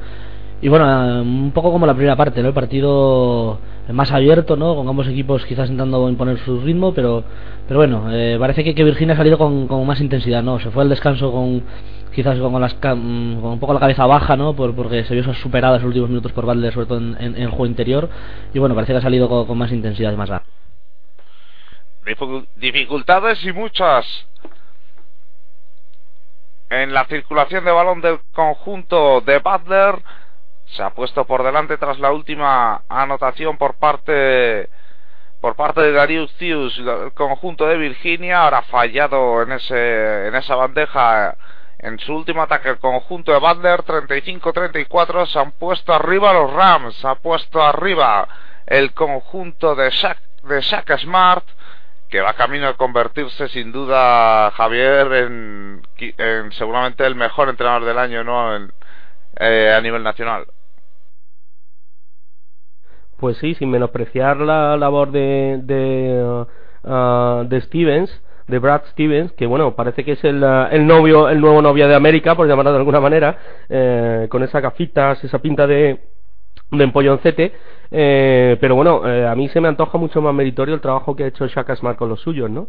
Y 0.60 0.68
bueno, 0.68 0.86
eh, 0.86 1.20
un 1.20 1.52
poco 1.52 1.70
como 1.70 1.86
la 1.86 1.94
primera 1.94 2.16
parte, 2.16 2.42
¿no? 2.42 2.48
El 2.48 2.54
partido 2.54 3.58
más 3.90 4.12
abierto, 4.12 4.56
¿no? 4.56 4.74
Con 4.74 4.88
ambos 4.88 5.08
equipos 5.08 5.44
quizás 5.46 5.70
intentando 5.70 6.08
imponer 6.08 6.38
su 6.38 6.60
ritmo, 6.60 6.92
pero 6.92 7.24
pero 7.66 7.80
bueno, 7.80 8.06
eh, 8.10 8.36
parece 8.38 8.64
que, 8.64 8.74
que 8.74 8.84
Virginia 8.84 9.14
ha 9.14 9.16
salido 9.16 9.38
con, 9.38 9.68
con 9.68 9.86
más 9.86 10.00
intensidad, 10.00 10.42
¿no? 10.42 10.58
Se 10.58 10.70
fue 10.70 10.82
al 10.82 10.88
descanso 10.88 11.30
con 11.30 11.62
quizás 12.14 12.38
con, 12.38 12.60
las, 12.60 12.74
mm, 12.74 13.40
con 13.40 13.52
un 13.52 13.60
poco 13.60 13.74
la 13.74 13.80
cabeza 13.80 14.06
baja, 14.06 14.36
¿no? 14.36 14.54
Por, 14.54 14.74
porque 14.74 15.04
se 15.04 15.14
vio 15.14 15.34
superada 15.34 15.76
en 15.76 15.82
los 15.82 15.88
últimos 15.88 16.08
minutos 16.08 16.32
por 16.32 16.46
Butler, 16.46 16.72
sobre 16.72 16.86
todo 16.86 16.98
en, 16.98 17.36
el 17.36 17.48
juego 17.48 17.66
interior. 17.66 18.08
Y 18.52 18.58
bueno, 18.58 18.74
parece 18.74 18.92
que 18.92 18.98
ha 18.98 19.02
salido 19.02 19.28
con, 19.28 19.56
más 19.56 19.70
intensidad 19.70 20.12
y 20.12 20.16
más 20.16 20.28
rápido. 20.28 20.52
Dificultades 22.56 23.44
y 23.44 23.52
muchas 23.52 24.26
en 26.70 26.92
la 26.92 27.04
circulación 27.06 27.64
de 27.64 27.72
balón 27.72 28.00
del 28.00 28.20
conjunto 28.32 29.20
de 29.22 29.38
Butler. 29.38 30.02
se 30.66 30.82
ha 30.82 30.90
puesto 30.90 31.24
por 31.24 31.42
delante 31.42 31.78
tras 31.78 31.98
la 31.98 32.12
última 32.12 32.82
anotación 32.88 33.56
por 33.56 33.74
parte 33.74 34.68
por 35.40 35.54
parte 35.54 35.80
de 35.80 35.92
Darius 35.92 36.34
Theus, 36.36 36.76
el 36.78 37.12
conjunto 37.12 37.66
de 37.66 37.76
Virginia, 37.76 38.42
ahora 38.42 38.62
fallado 38.62 39.42
en 39.42 39.52
ese 39.52 40.28
en 40.28 40.34
esa 40.34 40.56
bandeja 40.56 41.36
en 41.78 41.98
su 42.00 42.14
último 42.14 42.42
ataque 42.42 42.70
el 42.70 42.78
conjunto 42.78 43.32
de 43.32 43.38
Butler 43.38 43.82
35-34 43.84 45.26
se 45.26 45.38
han 45.38 45.52
puesto 45.52 45.94
arriba 45.94 46.32
los 46.32 46.52
Rams, 46.52 46.94
se 46.96 47.06
ha 47.08 47.14
puesto 47.14 47.62
arriba 47.62 48.28
el 48.66 48.92
conjunto 48.92 49.74
de 49.74 49.90
Shaq, 49.90 50.18
de 50.42 50.60
Shaq 50.60 50.98
Smart 50.98 51.46
que 52.08 52.20
va 52.20 52.34
camino 52.34 52.68
a 52.68 52.76
convertirse 52.76 53.48
sin 53.48 53.70
duda 53.70 54.50
Javier 54.52 55.12
en, 55.12 55.82
seguramente 56.52 57.04
el 57.04 57.14
mejor 57.14 57.48
entrenador 57.48 57.84
del 57.84 57.98
año 57.98 58.24
no 58.24 58.56
eh, 59.36 59.74
a 59.76 59.80
nivel 59.80 60.02
nacional. 60.02 60.46
Pues 63.18 63.36
sí, 63.38 63.54
sin 63.54 63.70
menospreciar 63.70 64.36
la 64.38 64.76
labor 64.76 65.10
de, 65.10 65.60
de, 65.64 66.46
uh, 66.84 67.44
de 67.44 67.60
Stevens, 67.62 68.22
de 68.46 68.58
Brad 68.60 68.82
Stevens, 68.92 69.32
que 69.32 69.46
bueno, 69.46 69.74
parece 69.74 70.04
que 70.04 70.12
es 70.12 70.24
el, 70.24 70.42
uh, 70.42 70.68
el 70.70 70.86
novio, 70.86 71.28
el 71.28 71.40
nuevo 71.40 71.60
novio 71.60 71.88
de 71.88 71.96
América, 71.96 72.36
por 72.36 72.46
llamarlo 72.46 72.70
de 72.70 72.78
alguna 72.78 73.00
manera, 73.00 73.36
eh, 73.68 74.28
con 74.30 74.44
esas 74.44 74.62
gafitas, 74.62 75.22
esa 75.24 75.40
pinta 75.40 75.66
de, 75.66 76.00
de 76.70 76.84
empolloncete, 76.84 77.52
eh, 77.90 78.56
pero 78.60 78.74
bueno, 78.74 79.08
eh, 79.08 79.26
a 79.26 79.34
mí 79.34 79.48
se 79.48 79.60
me 79.60 79.68
antoja 79.68 79.98
mucho 79.98 80.20
más 80.20 80.34
meritorio 80.34 80.74
el 80.74 80.80
trabajo 80.80 81.16
que 81.16 81.24
ha 81.24 81.28
hecho 81.28 81.46
Shaka 81.46 81.76
Smart 81.76 81.98
con 81.98 82.08
los 82.08 82.20
suyos, 82.20 82.50
¿no? 82.50 82.68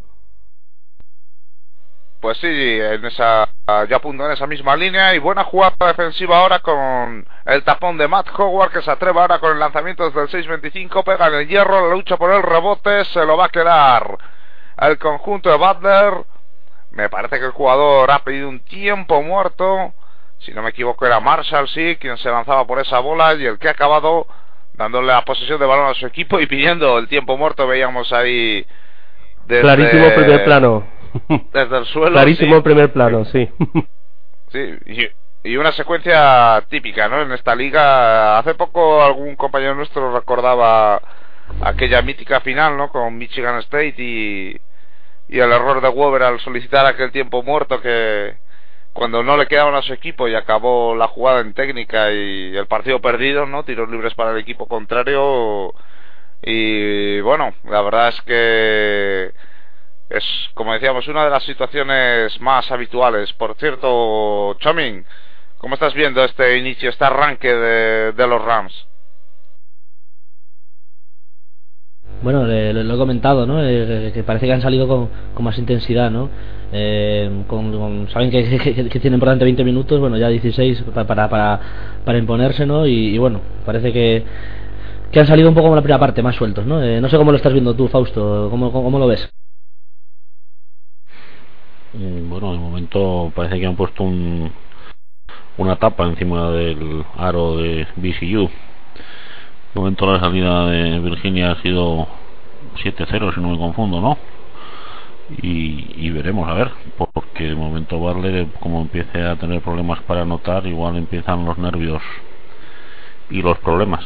Pues 2.21 2.37
sí, 2.39 2.47
en 2.47 3.05
esa, 3.05 3.47
ya 3.87 3.95
apuntó 3.95 4.25
en 4.25 4.33
esa 4.33 4.45
misma 4.45 4.75
línea 4.75 5.15
y 5.15 5.19
buena 5.19 5.45
jugada 5.45 5.73
defensiva 5.87 6.39
ahora 6.39 6.59
con 6.59 7.25
el 7.45 7.63
tapón 7.63 7.97
de 7.97 8.09
Matt 8.09 8.27
Howard 8.37 8.71
que 8.71 8.81
se 8.81 8.91
atreve 8.91 9.21
ahora 9.21 9.39
con 9.39 9.53
el 9.53 9.59
lanzamiento 9.59 10.03
desde 10.09 10.37
el 10.39 10.61
6.25, 10.61 11.03
pega 11.05 11.27
en 11.27 11.35
el 11.35 11.47
hierro, 11.47 11.87
la 11.87 11.95
lucha 11.95 12.17
por 12.17 12.31
el 12.31 12.43
rebote, 12.43 13.05
se 13.05 13.25
lo 13.25 13.37
va 13.37 13.45
a 13.45 13.49
quedar 13.49 14.17
el 14.81 14.97
conjunto 14.97 15.49
de 15.49 15.57
Butler. 15.57 16.25
Me 16.91 17.09
parece 17.09 17.39
que 17.39 17.45
el 17.45 17.51
jugador 17.51 18.11
ha 18.11 18.19
pedido 18.19 18.49
un 18.49 18.59
tiempo 18.61 19.21
muerto, 19.21 19.93
si 20.39 20.51
no 20.51 20.61
me 20.61 20.69
equivoco 20.69 21.05
era 21.05 21.19
Marshall, 21.19 21.67
sí, 21.69 21.97
quien 22.01 22.17
se 22.17 22.29
lanzaba 22.29 22.65
por 22.65 22.79
esa 22.79 22.99
bola 22.99 23.33
y 23.35 23.45
el 23.45 23.59
que 23.59 23.67
ha 23.67 23.71
acabado 23.71 24.27
dándole 24.79 25.07
la 25.07 25.25
posesión 25.25 25.59
de 25.59 25.65
balón 25.65 25.91
a 25.91 25.93
su 25.93 26.07
equipo 26.07 26.39
y 26.39 26.47
pidiendo 26.47 26.97
el 26.97 27.09
tiempo 27.09 27.37
muerto, 27.37 27.67
veíamos 27.67 28.11
ahí... 28.13 28.65
Clarísimo 29.45 30.09
primer 30.15 30.43
plano 30.45 30.87
desde 31.53 31.77
el 31.79 31.85
suelo. 31.85 32.13
Clarísimo 32.13 32.63
primer 32.63 32.93
plano, 32.93 33.25
sí. 33.25 33.49
Sí, 34.51 35.11
y, 35.43 35.57
una 35.57 35.71
secuencia 35.73 36.63
típica, 36.69 37.07
¿no? 37.07 37.21
En 37.21 37.31
esta 37.33 37.55
liga, 37.55 38.39
hace 38.39 38.55
poco 38.55 39.03
algún 39.03 39.35
compañero 39.35 39.75
nuestro 39.75 40.11
recordaba 40.13 41.01
aquella 41.61 42.01
mítica 42.01 42.39
final, 42.39 42.77
¿no? 42.77 42.89
Con 42.89 43.17
Michigan 43.17 43.59
State 43.59 43.95
y, 43.97 44.57
y 45.27 45.39
el 45.39 45.51
error 45.51 45.81
de 45.81 45.89
Weber 45.89 46.23
al 46.23 46.39
solicitar 46.39 46.85
aquel 46.85 47.11
tiempo 47.11 47.43
muerto 47.43 47.81
que 47.81 48.37
cuando 48.93 49.23
no 49.23 49.37
le 49.37 49.47
quedaban 49.47 49.75
a 49.75 49.81
su 49.81 49.93
equipo 49.93 50.27
y 50.27 50.35
acabó 50.35 50.95
la 50.95 51.07
jugada 51.07 51.41
en 51.41 51.53
técnica 51.53 52.11
y 52.11 52.55
el 52.55 52.67
partido 52.67 52.99
perdido, 53.01 53.45
¿no? 53.45 53.63
Tiros 53.63 53.89
libres 53.89 54.13
para 54.15 54.31
el 54.31 54.37
equipo 54.37 54.67
contrario 54.67 55.73
y 56.41 57.19
bueno, 57.21 57.53
la 57.65 57.81
verdad 57.81 58.09
es 58.09 58.21
que 58.21 59.33
es, 60.09 60.23
como 60.53 60.73
decíamos, 60.73 61.07
una 61.07 61.25
de 61.25 61.29
las 61.29 61.43
situaciones 61.43 62.39
más 62.41 62.71
habituales. 62.71 63.31
Por 63.33 63.55
cierto, 63.57 64.55
Chomin, 64.59 65.05
¿cómo 65.57 65.75
estás 65.75 65.93
viendo 65.93 66.23
este 66.23 66.57
inicio, 66.57 66.89
este 66.89 67.05
arranque 67.05 67.53
de, 67.53 68.27
los 68.27 68.43
Rams? 68.43 68.87
Bueno, 72.21 72.45
lo 72.45 72.93
he 72.93 72.97
comentado, 72.97 73.45
¿no? 73.45 73.63
Eh, 73.63 74.11
que 74.13 74.23
parece 74.23 74.45
que 74.45 74.51
han 74.51 74.61
salido 74.61 74.87
con, 74.87 75.09
más 75.43 75.57
intensidad, 75.57 76.11
¿no? 76.11 76.29
Eh, 76.73 77.43
con, 77.47 78.07
saben 78.09 78.29
que, 78.31 78.99
tienen 78.99 79.19
por 79.19 79.29
delante 79.29 79.45
20 79.45 79.63
minutos, 79.63 79.99
bueno, 79.99 80.17
ya 80.17 80.27
16 80.27 80.83
para, 80.93 81.07
para, 81.07 81.59
para, 82.03 82.17
imponerse, 82.17 82.65
¿no? 82.65 82.85
Y, 82.85 83.17
bueno, 83.17 83.39
parece 83.65 83.93
que, 83.93 84.25
que 85.11 85.19
han 85.19 85.27
salido 85.27 85.47
un 85.47 85.55
poco 85.55 85.67
como 85.67 85.77
la 85.77 85.81
primera 85.81 85.99
parte, 85.99 86.21
más 86.21 86.35
sueltos, 86.35 86.65
¿no? 86.65 86.83
Eh, 86.83 86.99
no 86.99 87.07
sé 87.07 87.17
cómo 87.17 87.31
lo 87.31 87.37
estás 87.37 87.53
viendo 87.53 87.73
tú, 87.73 87.87
Fausto, 87.87 88.49
¿cómo, 88.51 88.71
cómo 88.71 88.99
lo 88.99 89.07
ves? 89.07 89.29
Mm, 91.93 92.29
bueno, 92.29 92.51
de 92.51 92.59
momento 92.59 93.31
parece 93.33 93.59
que 93.59 93.65
han 93.65 93.75
puesto 93.77 94.03
un, 94.03 94.51
una 95.57 95.77
tapa 95.77 96.05
encima 96.05 96.51
del 96.51 97.03
aro 97.17 97.57
de 97.57 97.87
BCU. 97.95 98.49
De 99.73 99.79
momento 99.79 100.11
la 100.11 100.19
salida 100.19 100.65
de 100.65 100.99
Virginia 100.99 101.51
ha 101.51 101.61
sido 101.61 102.07
7-0, 102.83 103.33
si 103.35 103.39
no 103.39 103.49
me 103.49 103.57
confundo, 103.57 104.01
¿no? 104.01 104.17
Y, 105.43 106.09
veremos 106.09 106.49
a 106.49 106.53
ver, 106.53 106.71
porque 106.97 107.43
de 107.43 107.55
momento 107.55 107.99
Barley, 107.99 108.51
como 108.59 108.81
empiece 108.81 109.21
a 109.21 109.35
tener 109.35 109.61
problemas 109.61 110.01
para 110.01 110.21
anotar, 110.21 110.65
igual 110.65 110.97
empiezan 110.97 111.45
los 111.45 111.57
nervios 111.59 112.01
y 113.29 113.43
los 113.43 113.59
problemas. 113.59 114.03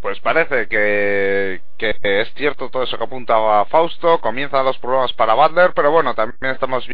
Pues 0.00 0.18
parece 0.20 0.66
que, 0.66 1.60
que 1.76 1.96
es 2.02 2.32
cierto 2.34 2.68
todo 2.68 2.82
eso 2.82 2.98
que 2.98 3.04
apuntaba 3.04 3.64
Fausto. 3.66 4.20
Comienzan 4.20 4.64
los 4.64 4.78
problemas 4.78 5.12
para 5.12 5.34
Butler, 5.34 5.72
pero 5.74 5.92
bueno, 5.92 6.14
también 6.14 6.52
estamos 6.52 6.84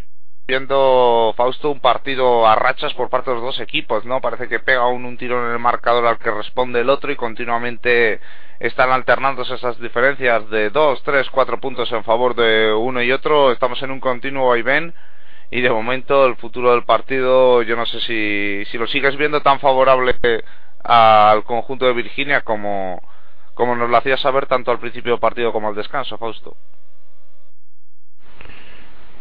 viendo 0.47 1.33
Fausto 1.35 1.71
un 1.71 1.79
partido 1.79 2.47
a 2.47 2.55
rachas 2.55 2.93
por 2.93 3.09
parte 3.09 3.31
de 3.31 3.37
los 3.37 3.45
dos 3.45 3.59
equipos, 3.59 4.05
¿no? 4.05 4.21
Parece 4.21 4.47
que 4.47 4.59
pega 4.59 4.87
un, 4.87 5.05
un 5.05 5.17
tiro 5.17 5.43
en 5.45 5.53
el 5.53 5.59
marcador 5.59 6.05
al 6.05 6.19
que 6.19 6.31
responde 6.31 6.81
el 6.81 6.89
otro 6.89 7.11
y 7.11 7.15
continuamente 7.15 8.19
están 8.59 8.91
alternándose 8.91 9.55
esas 9.55 9.79
diferencias 9.79 10.49
de 10.49 10.69
dos, 10.69 11.01
tres, 11.03 11.29
cuatro 11.29 11.59
puntos 11.59 11.91
en 11.91 12.03
favor 12.03 12.35
de 12.35 12.73
uno 12.73 13.01
y 13.01 13.11
otro. 13.11 13.51
Estamos 13.51 13.81
en 13.81 13.91
un 13.91 13.99
continuo 13.99 14.49
vaivén 14.49 14.93
y 15.51 15.61
de 15.61 15.69
momento 15.69 16.25
el 16.25 16.35
futuro 16.35 16.71
del 16.71 16.83
partido 16.83 17.61
yo 17.63 17.75
no 17.75 17.85
sé 17.85 17.99
si, 18.01 18.65
si 18.71 18.77
lo 18.77 18.87
sigues 18.87 19.15
viendo 19.17 19.41
tan 19.41 19.59
favorable 19.59 20.15
al 20.83 21.43
conjunto 21.43 21.85
de 21.85 21.93
Virginia 21.93 22.41
como, 22.41 23.01
como 23.55 23.75
nos 23.75 23.89
lo 23.89 23.97
hacía 23.97 24.17
saber 24.17 24.45
tanto 24.45 24.71
al 24.71 24.79
principio 24.79 25.13
del 25.13 25.19
partido 25.19 25.51
como 25.51 25.69
al 25.69 25.75
descanso, 25.75 26.17
Fausto. 26.17 26.55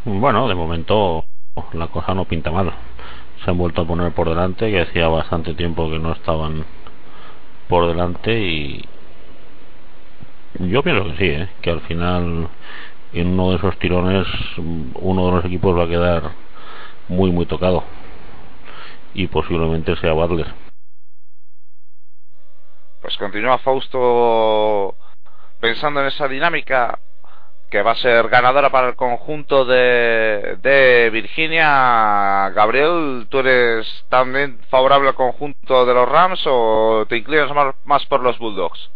Bueno, 0.07 0.49
de 0.49 0.55
momento 0.55 1.25
la 1.73 1.89
cosa 1.89 2.15
no 2.15 2.27
pinta 2.27 2.51
mal. 2.51 2.73
Se 3.43 3.51
han 3.51 3.57
vuelto 3.57 3.83
a 3.83 3.87
poner 3.87 4.13
por 4.13 4.29
delante, 4.29 4.71
que 4.71 4.83
hacía 4.83 5.09
bastante 5.09 5.55
tiempo 5.55 5.91
que 5.91 5.99
no 5.99 6.13
estaban 6.13 6.65
por 7.69 7.87
delante 7.89 8.39
y 8.39 8.85
yo 10.59 10.83
pienso 10.83 11.05
que 11.05 11.17
sí, 11.17 11.25
¿eh? 11.25 11.49
que 11.63 11.71
al 11.71 11.81
final 11.83 12.49
en 13.15 13.29
uno 13.29 13.51
de 13.51 13.57
esos 13.57 13.79
tirones 13.79 14.27
uno 14.57 15.27
de 15.27 15.33
los 15.33 15.45
equipos 15.47 15.77
va 15.77 15.85
a 15.85 15.89
quedar 15.89 16.33
muy 17.09 17.31
muy 17.31 17.47
tocado 17.47 17.85
y 19.15 19.27
posiblemente 19.29 19.97
sea 19.97 20.13
Butler 20.13 20.53
pues 23.01 23.17
continúa 23.17 23.59
Fausto 23.59 24.97
pensando 25.61 26.01
en 26.01 26.07
esa 26.07 26.29
dinámica 26.29 26.99
que 27.75 27.83
va 27.83 27.91
a 27.91 27.97
ser 27.97 28.29
ganadora 28.29 28.71
para 28.71 28.87
el 28.87 28.95
conjunto 28.95 29.65
de, 29.65 30.59
de 30.63 31.11
Virginia. 31.13 32.51
Gabriel, 32.51 33.27
¿tú 33.29 33.41
eres 33.41 33.85
también 34.09 34.61
favorable 34.71 35.09
al 35.09 35.17
conjunto 35.17 35.85
de 35.85 35.93
los 35.93 36.09
Rams 36.09 36.41
o 36.47 37.05
te 37.09 37.17
inclinas 37.17 37.51
más, 37.85 38.07
por 38.07 38.23
los 38.23 38.39
Bulldogs? 38.39 38.93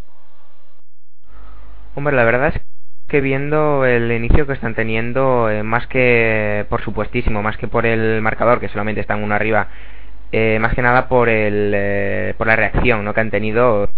Hombre, 1.96 2.14
la 2.14 2.22
verdad 2.22 2.54
es 2.54 2.62
que 3.08 3.20
viendo 3.20 3.84
el 3.84 4.12
inicio 4.12 4.46
que 4.46 4.52
están 4.52 4.76
teniendo, 4.76 5.50
eh, 5.50 5.64
más 5.64 5.88
que 5.88 6.64
por 6.68 6.80
supuestísimo, 6.80 7.42
más 7.42 7.56
que 7.56 7.66
por 7.66 7.84
el 7.84 8.22
marcador, 8.22 8.60
que 8.60 8.68
solamente 8.68 9.00
están 9.00 9.24
uno 9.24 9.34
arriba, 9.34 9.66
eh, 10.30 10.58
más 10.60 10.72
que 10.72 10.82
nada 10.82 11.08
por 11.08 11.28
el 11.28 11.72
eh, 11.74 12.34
por 12.38 12.46
la 12.46 12.54
reacción 12.54 13.04
¿no? 13.04 13.12
que 13.12 13.22
han 13.22 13.32
tenido 13.32 13.90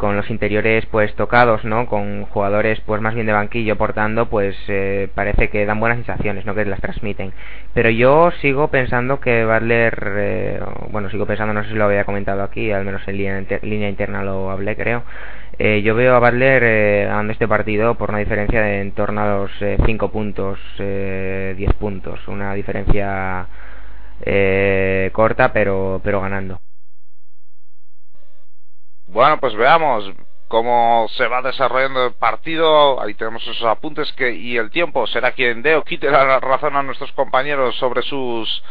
con 0.00 0.16
los 0.16 0.30
interiores 0.30 0.86
pues 0.86 1.14
tocados 1.14 1.62
no 1.66 1.84
con 1.84 2.24
jugadores 2.24 2.80
pues 2.86 3.02
más 3.02 3.14
bien 3.14 3.26
de 3.26 3.34
banquillo 3.34 3.76
portando 3.76 4.30
pues 4.30 4.56
parece 5.14 5.50
que 5.50 5.66
dan 5.66 5.78
buenas 5.78 5.98
sensaciones 5.98 6.46
no 6.46 6.54
que 6.54 6.64
las 6.64 6.80
transmiten. 6.80 7.34
Pero 7.74 7.90
yo 7.90 8.30
sigo 8.40 8.68
pensando 8.68 9.20
que 9.20 9.44
Butler 9.44 10.62
bueno 10.90 11.10
sigo 11.10 11.26
pensando 11.26 11.52
no 11.52 11.62
sé 11.62 11.68
si 11.68 11.74
lo 11.74 11.84
había 11.84 12.04
comentado 12.04 12.42
aquí 12.42 12.72
al 12.72 12.86
menos 12.86 13.02
en 13.06 13.18
línea, 13.62 13.88
interna 13.90 14.24
lo 14.24 14.50
hablé 14.50 14.74
creo. 14.74 15.02
Yo 15.58 15.94
veo 15.94 16.14
a 16.14 16.18
Butler 16.20 17.06
ganando 17.06 17.30
este 17.34 17.46
partido 17.46 17.96
por 17.96 18.08
una 18.08 18.20
diferencia 18.20 18.62
de 18.62 18.80
en 18.80 18.92
torno 18.92 19.20
a 19.20 19.26
los 19.26 19.50
5 19.84 20.10
puntos 20.10 20.58
10 20.78 21.74
puntos. 21.78 22.26
Una 22.26 22.54
diferencia 22.54 23.46
eh, 24.22 25.10
corta 25.12 25.52
pero 25.52 26.00
pero 26.02 26.22
ganando. 26.22 26.58
Bueno, 29.12 29.40
pues 29.40 29.56
veamos 29.56 30.08
cómo 30.46 31.08
se 31.16 31.26
va 31.26 31.42
desarrollando 31.42 32.06
el 32.06 32.12
partido. 32.12 33.02
Ahí 33.02 33.14
tenemos 33.14 33.42
esos 33.42 33.64
apuntes 33.64 34.12
que 34.12 34.30
y 34.30 34.56
el 34.56 34.70
tiempo 34.70 35.04
será 35.08 35.32
quien 35.32 35.62
dé 35.62 35.74
o 35.74 35.82
quite 35.82 36.08
la 36.12 36.38
razón 36.38 36.76
a 36.76 36.82
nuestros 36.84 37.10
compañeros 37.12 37.74
sobre 37.76 38.02
sus 38.02 38.62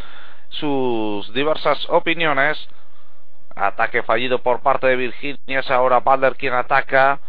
sus 0.50 1.34
diversas 1.34 1.86
opiniones. 1.90 2.58
Ataque 3.54 4.02
fallido 4.04 4.42
por 4.42 4.62
parte 4.62 4.88
de 4.88 4.96
Virginia, 4.96 5.60
es 5.60 5.70
ahora 5.70 6.00
Butler 6.00 6.38
quien 6.38 6.54
ataca. 6.54 7.20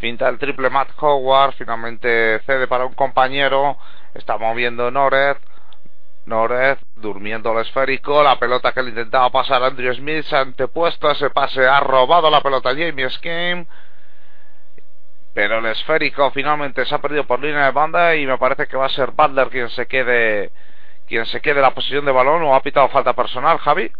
Finta 0.00 0.28
el 0.28 0.38
triple 0.38 0.70
Matt 0.70 0.88
Howard, 1.00 1.52
finalmente 1.52 2.40
cede 2.46 2.66
para 2.66 2.84
un 2.84 2.94
compañero. 2.94 3.76
Está 4.14 4.38
moviendo 4.38 4.90
Nored. 4.90 5.36
Nored 6.30 6.78
durmiendo 6.96 7.52
el 7.52 7.58
esférico. 7.58 8.22
La 8.22 8.38
pelota 8.38 8.72
que 8.72 8.82
le 8.82 8.90
intentaba 8.90 9.28
pasar 9.30 9.62
Andrew 9.62 9.92
Smith 9.92 10.24
se 10.24 10.36
ha 10.36 10.40
antepuesto 10.40 11.10
ese 11.10 11.28
pase. 11.30 11.66
Ha 11.66 11.80
robado 11.80 12.30
la 12.30 12.40
pelota 12.40 12.70
Jamie 12.70 13.10
Skim. 13.10 13.66
Pero 15.34 15.58
el 15.58 15.66
esférico 15.66 16.30
finalmente 16.30 16.84
se 16.86 16.94
ha 16.94 16.98
perdido 16.98 17.26
por 17.26 17.40
línea 17.40 17.66
de 17.66 17.72
banda 17.72 18.16
y 18.16 18.26
me 18.26 18.38
parece 18.38 18.66
que 18.66 18.76
va 18.76 18.86
a 18.86 18.90
ser 18.90 19.10
Butler 19.10 19.48
quien 19.48 19.68
se 19.70 19.86
quede 19.86 20.52
quien 21.06 21.26
se 21.26 21.40
quede 21.40 21.60
la 21.60 21.74
posición 21.74 22.04
de 22.04 22.12
balón 22.12 22.42
o 22.44 22.54
ha 22.54 22.62
pitado 22.62 22.88
falta 22.88 23.12
personal, 23.14 23.58
Javi. 23.58 23.90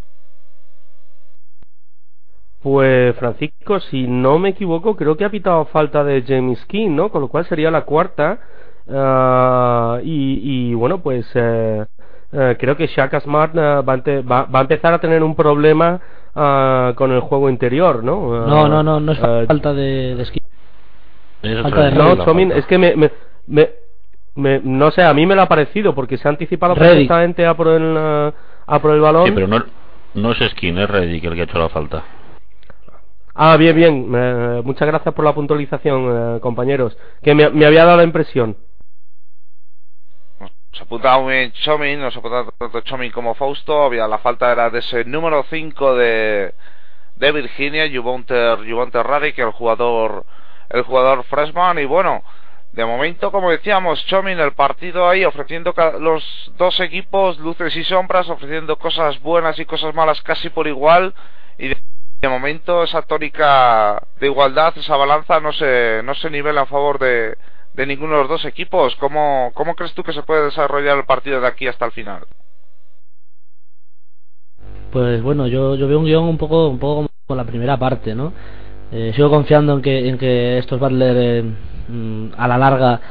Pues 2.61 3.15
Francisco, 3.17 3.79
si 3.79 4.07
no 4.07 4.37
me 4.37 4.49
equivoco, 4.49 4.95
creo 4.95 5.17
que 5.17 5.25
ha 5.25 5.29
pitado 5.29 5.65
falta 5.65 6.03
de 6.03 6.23
James 6.25 6.63
King, 6.67 6.91
¿no? 6.91 7.09
Con 7.11 7.21
lo 7.21 7.27
cual 7.27 7.45
sería 7.45 7.71
la 7.71 7.85
cuarta. 7.85 8.39
Ah, 8.87 9.99
y, 10.03 10.73
bueno, 10.75 11.01
pues 11.01 11.29
eh, 11.33 11.85
eh, 12.33 12.55
creo 12.59 12.77
que 12.77 12.87
Shaka 12.87 13.19
Smart 13.19 13.55
eh, 13.55 14.21
va, 14.21 14.47
a 14.51 14.61
empezar 14.61 14.93
a 14.93 14.99
tener 14.99 15.23
un 15.23 15.35
problema 15.35 15.99
ah, 16.35 16.93
con 16.95 17.11
el 17.11 17.19
juego 17.19 17.49
interior, 17.49 18.03
¿no? 18.03 18.45
no, 18.47 18.67
no, 18.67 18.83
no, 18.83 18.99
no 18.99 19.11
es 19.11 19.19
falta 19.19 19.73
de, 19.73 20.15
de 20.15 21.91
no, 21.91 22.23
Chomin, 22.23 22.51
es 22.51 22.65
que 22.67 22.77
me, 22.77 22.95
me, 22.95 23.69
me, 24.35 24.61
no 24.63 24.91
sé, 24.91 25.03
a 25.03 25.13
mí 25.13 25.25
me 25.25 25.35
lo 25.35 25.41
ha 25.41 25.47
parecido 25.47 25.93
porque 25.93 26.17
se 26.17 26.27
ha 26.27 26.31
anticipado 26.31 26.75
perfectamente 26.75 27.45
a 27.45 27.55
por 27.55 27.67
el, 27.67 27.97
a 27.97 28.79
por 28.79 28.91
el 28.91 29.01
balón. 29.01 29.25
Sí, 29.25 29.31
pero 29.33 29.47
no, 29.47 29.63
no 30.13 30.31
es 30.31 30.51
Skin, 30.51 30.77
es 30.77 30.89
Reddick 30.89 31.23
el 31.23 31.35
que 31.35 31.41
ha 31.41 31.45
hecho 31.45 31.59
la 31.59 31.69
falta. 31.69 32.03
Ah, 33.33 33.57
bien, 33.57 33.75
bien. 33.75 34.11
muchas 34.63 34.87
gracias 34.87 35.13
por 35.15 35.25
la 35.25 35.33
puntualización, 35.33 36.35
eh, 36.35 36.39
compañeros. 36.41 36.97
Que 37.23 37.33
me, 37.33 37.49
me, 37.49 37.65
había 37.65 37.85
dado 37.85 37.97
la 37.97 38.03
impresión. 38.03 38.55
Se 40.73 40.83
apuntaba 40.83 41.19
muy 41.19 41.33
bien 41.33 41.51
Chomin, 41.51 41.99
no 41.99 42.11
se 42.11 42.21
tanto 42.21 42.81
Chomin 42.81 43.11
como 43.11 43.35
Fausto. 43.35 43.83
Había 43.83 44.07
la 44.07 44.19
falta 44.19 44.51
era 44.51 44.69
de 44.69 44.79
ese 44.79 45.03
número 45.05 45.43
5 45.49 45.95
de, 45.95 46.53
de 47.15 47.31
Virginia, 47.31 47.89
Jubonter, 47.93 48.59
Jubonter 48.59 49.05
Radic, 49.05 49.37
el 49.39 49.51
jugador 49.51 50.25
el 50.69 50.83
jugador 50.83 51.23
freshman 51.25 51.79
y 51.79 51.85
bueno, 51.85 52.23
de 52.71 52.85
momento, 52.85 53.31
como 53.31 53.51
decíamos, 53.51 54.05
Chomin 54.05 54.39
el 54.39 54.53
partido 54.53 55.09
ahí 55.09 55.25
ofreciendo 55.25 55.73
los 55.99 56.51
dos 56.57 56.79
equipos 56.79 57.37
luces 57.39 57.75
y 57.75 57.83
sombras, 57.83 58.29
ofreciendo 58.29 58.77
cosas 58.77 59.19
buenas 59.21 59.59
y 59.59 59.65
cosas 59.65 59.93
malas 59.93 60.21
casi 60.21 60.49
por 60.49 60.67
igual 60.67 61.13
y 61.57 61.67
de, 61.69 61.77
momento 62.23 62.83
esa 62.83 63.01
tónica 63.01 64.01
de 64.19 64.27
igualdad, 64.27 64.77
esa 64.77 64.95
balanza 64.95 65.39
no 65.39 65.51
se 65.51 66.01
no 66.03 66.13
se 66.13 66.29
nivela 66.29 66.61
a 66.61 66.65
favor 66.67 66.99
de, 66.99 67.35
de 67.73 67.85
ninguno 67.85 68.13
de 68.13 68.19
los 68.19 68.29
dos 68.29 68.45
equipos. 68.45 68.95
¿Cómo, 68.95 69.51
¿Cómo 69.53 69.75
crees 69.75 69.93
tú 69.93 70.03
que 70.03 70.13
se 70.13 70.23
puede 70.23 70.45
desarrollar 70.45 70.97
el 70.97 71.05
partido 71.05 71.41
de 71.41 71.47
aquí 71.47 71.67
hasta 71.67 71.85
el 71.85 71.91
final? 71.91 72.23
Pues 74.91 75.21
bueno, 75.21 75.47
yo, 75.47 75.75
yo 75.75 75.87
veo 75.87 75.99
un 75.99 76.05
guion 76.05 76.25
un 76.25 76.37
poco 76.37 76.67
un 76.67 76.79
poco 76.79 77.07
como 77.27 77.37
la 77.37 77.45
primera 77.45 77.77
parte, 77.77 78.13
¿no? 78.13 78.33
Eh, 78.91 79.13
sigo 79.15 79.29
confiando 79.29 79.73
en 79.73 79.81
que, 79.81 80.09
en 80.09 80.17
que 80.17 80.57
estos 80.57 80.77
Butler 80.77 81.15
eh, 81.17 81.43
mm, 81.87 82.25
a 82.37 82.47
la 82.47 82.57
larga 82.57 83.01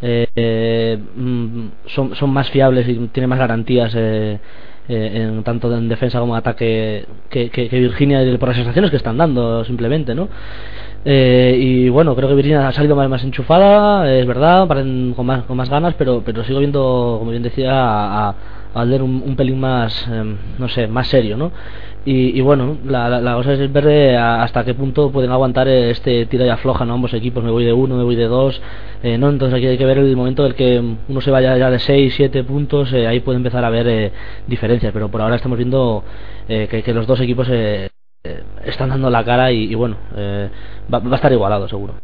eh, 0.00 0.98
mm, 1.14 1.66
son, 1.86 2.14
son, 2.14 2.30
más 2.30 2.50
fiables 2.50 2.88
y 2.88 2.94
tienen 3.08 3.28
más 3.28 3.38
garantías 3.38 3.94
en 4.88 5.42
tanto 5.42 5.74
en 5.76 5.88
defensa 5.88 6.20
como 6.20 6.34
en 6.34 6.38
ataque 6.38 7.04
que, 7.28 7.50
que, 7.50 7.68
Virginia 7.68 8.20
por 8.38 8.48
las 8.48 8.56
sensaciones 8.56 8.90
que 8.90 8.96
están 8.96 9.18
dando 9.18 9.64
simplemente 9.64 10.14
no 10.14 10.28
y 11.08 11.88
bueno 11.88 12.16
creo 12.16 12.28
que 12.28 12.34
Virginia 12.34 12.66
ha 12.66 12.72
salido 12.72 12.96
más, 12.96 13.22
enchufada 13.22 14.12
es 14.12 14.26
verdad 14.26 14.66
con 14.66 15.26
más, 15.26 15.44
con 15.44 15.56
más 15.56 15.70
ganas 15.70 15.94
pero 15.94 16.22
pero 16.24 16.42
sigo 16.44 16.58
viendo 16.58 17.16
como 17.18 17.30
bien 17.30 17.42
decía 17.42 17.70
a, 17.72 18.28
a 18.30 18.34
Butler 18.74 19.02
un, 19.02 19.22
un 19.24 19.36
pelín 19.36 19.60
más 19.60 20.08
no 20.58 20.68
sé 20.68 20.88
más 20.88 21.06
serio 21.06 21.36
no 21.36 21.52
y, 22.08 22.40
bueno, 22.40 22.78
la, 22.86 23.08
la, 23.20 23.34
cosa 23.34 23.54
es 23.54 23.72
ver 23.72 24.16
hasta 24.16 24.64
qué 24.64 24.74
punto 24.74 25.10
pueden 25.10 25.32
aguantar 25.32 25.66
este 25.66 26.24
tira 26.26 26.46
y 26.46 26.48
afloja, 26.48 26.84
¿no? 26.84 26.94
Ambos 26.94 27.12
equipos, 27.14 27.42
me 27.42 27.50
voy 27.50 27.64
de 27.64 27.72
uno, 27.72 27.96
me 27.96 28.04
voy 28.04 28.14
de 28.14 28.26
dos, 28.26 28.62
eh, 29.02 29.18
¿no? 29.18 29.28
Entonces 29.28 29.58
aquí 29.58 29.66
hay 29.66 29.76
que 29.76 29.84
ver 29.84 29.98
el 29.98 30.14
momento 30.14 30.44
del 30.44 30.54
que 30.54 30.80
uno 31.08 31.20
se 31.20 31.32
vaya 31.32 31.58
ya 31.58 31.68
de 31.68 31.80
seis, 31.80 32.14
siete 32.14 32.44
puntos, 32.44 32.92
eh, 32.92 33.08
ahí 33.08 33.18
puede 33.18 33.38
empezar 33.38 33.64
a 33.64 33.66
haber 33.66 33.88
eh, 33.88 34.12
diferencias, 34.46 34.92
pero 34.92 35.08
por 35.10 35.20
ahora 35.20 35.34
estamos 35.34 35.58
viendo 35.58 36.04
que, 36.46 36.68
que, 36.68 36.94
los 36.94 37.08
dos 37.08 37.20
equipos 37.20 37.48
están 38.64 38.90
dando 38.90 39.10
la 39.10 39.24
cara 39.24 39.50
y, 39.52 39.74
bueno, 39.74 39.96
va, 40.92 40.98
va, 40.98 41.12
a 41.12 41.16
estar 41.16 41.32
igualado 41.32 41.68
seguro. 41.68 41.94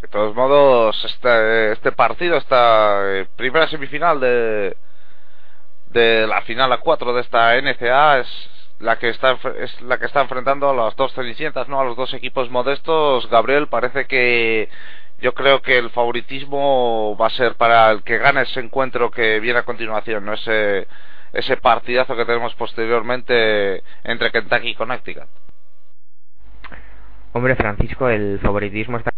De 0.00 0.08
todos 0.08 0.34
modos, 0.34 1.04
este, 1.04 1.72
este 1.72 1.92
partido, 1.92 2.36
esta 2.36 3.24
primera 3.36 3.66
semifinal 3.68 4.20
de 4.20 4.76
de 5.94 6.26
la 6.26 6.42
final 6.42 6.72
a 6.72 6.78
4 6.78 7.14
de 7.14 7.20
esta 7.22 7.56
NCA 7.56 8.18
es 8.18 8.50
la 8.80 8.98
que 8.98 9.08
está 9.08 9.38
es 9.60 9.80
la 9.82 9.98
que 9.98 10.06
está 10.06 10.20
enfrentando 10.20 10.68
a 10.68 10.74
las 10.74 10.96
dos 10.96 11.12
cenicientas, 11.14 11.68
no 11.68 11.80
a 11.80 11.84
los 11.84 11.96
dos 11.96 12.12
equipos 12.12 12.50
modestos. 12.50 13.30
Gabriel, 13.30 13.68
parece 13.68 14.06
que 14.06 14.68
yo 15.20 15.32
creo 15.32 15.62
que 15.62 15.78
el 15.78 15.90
favoritismo 15.90 17.16
va 17.16 17.28
a 17.28 17.30
ser 17.30 17.54
para 17.54 17.90
el 17.92 18.02
que 18.02 18.18
gane 18.18 18.42
ese 18.42 18.60
encuentro 18.60 19.10
que 19.10 19.38
viene 19.40 19.60
a 19.60 19.64
continuación, 19.64 20.24
no 20.24 20.34
ese 20.34 20.88
ese 21.34 21.56
partidazo 21.56 22.16
que 22.16 22.24
tenemos 22.24 22.54
posteriormente 22.54 23.82
entre 24.04 24.30
Kentucky 24.30 24.70
y 24.70 24.74
Connecticut. 24.74 25.28
Hombre, 27.32 27.56
Francisco, 27.56 28.08
el 28.08 28.38
favoritismo 28.40 28.98
está 28.98 29.10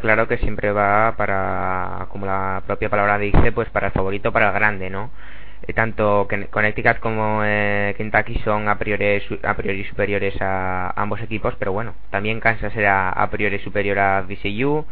claro 0.00 0.26
que 0.26 0.38
siempre 0.38 0.72
va 0.72 1.14
para, 1.16 2.06
como 2.10 2.26
la 2.26 2.62
propia 2.66 2.88
palabra 2.88 3.18
dice, 3.18 3.52
pues 3.52 3.68
para 3.70 3.88
el 3.88 3.92
favorito, 3.92 4.32
para 4.32 4.48
el 4.48 4.54
grande, 4.54 4.90
¿no? 4.90 5.10
Eh, 5.66 5.72
tanto 5.72 6.28
Connecticut 6.50 6.98
como 6.98 7.42
eh, 7.44 7.94
Kentucky 7.96 8.38
son 8.44 8.68
a 8.68 8.78
priori, 8.78 9.22
a 9.42 9.54
priori 9.54 9.84
superiores 9.84 10.34
a, 10.40 10.90
ambos 10.96 11.20
equipos, 11.20 11.54
pero 11.58 11.72
bueno, 11.72 11.94
también 12.10 12.40
Kansas 12.40 12.74
era 12.76 13.08
a 13.10 13.30
priori 13.30 13.58
superior 13.60 13.98
a 13.98 14.22
VCU, 14.22 14.84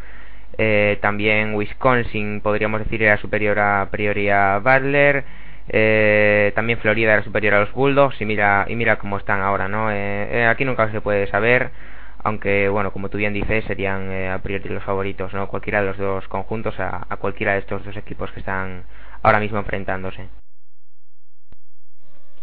eh, 0.59 0.99
también 1.03 1.55
Wisconsin 1.55 2.41
podríamos 2.41 2.81
decir 2.81 3.03
era 3.03 3.17
superior 3.19 3.59
a, 3.59 3.89
priori 3.91 4.31
a 4.31 4.59
Butler, 4.59 5.25
también 6.55 6.79
Florida 6.81 7.15
era 7.15 7.25
superior 7.25 7.55
a 7.55 7.61
los 7.61 7.73
Bulldogs 7.73 8.21
y 8.21 8.25
mira 8.25 8.67
y 8.69 8.77
mira 8.77 8.99
cómo 8.99 9.19
están 9.19 9.41
ahora, 9.41 9.69
¿no? 9.69 9.89
aquí 10.49 10.65
nunca 10.65 10.91
se 10.91 11.01
puede 11.01 11.27
saber, 11.29 11.71
aunque 12.25 12.69
bueno, 12.69 12.93
como 12.93 13.09
tú 13.09 13.19
bien 13.19 13.33
dices, 13.33 13.65
serían 13.65 14.11
a 14.31 14.39
priori 14.39 14.69
los 14.69 14.85
favoritos, 14.85 15.33
¿no? 15.35 15.49
Cualquiera 15.49 15.81
de 15.81 15.89
los 15.89 15.99
dos 15.99 16.29
conjuntos 16.29 16.75
a, 16.79 17.07
cualquiera 17.17 17.53
de 17.53 17.61
estos 17.61 17.85
dos 17.85 17.97
equipos 17.97 18.31
que 18.33 18.41
están 18.41 18.85
ahora 19.23 19.41
mismo 19.41 19.59
enfrentándose 19.59 20.29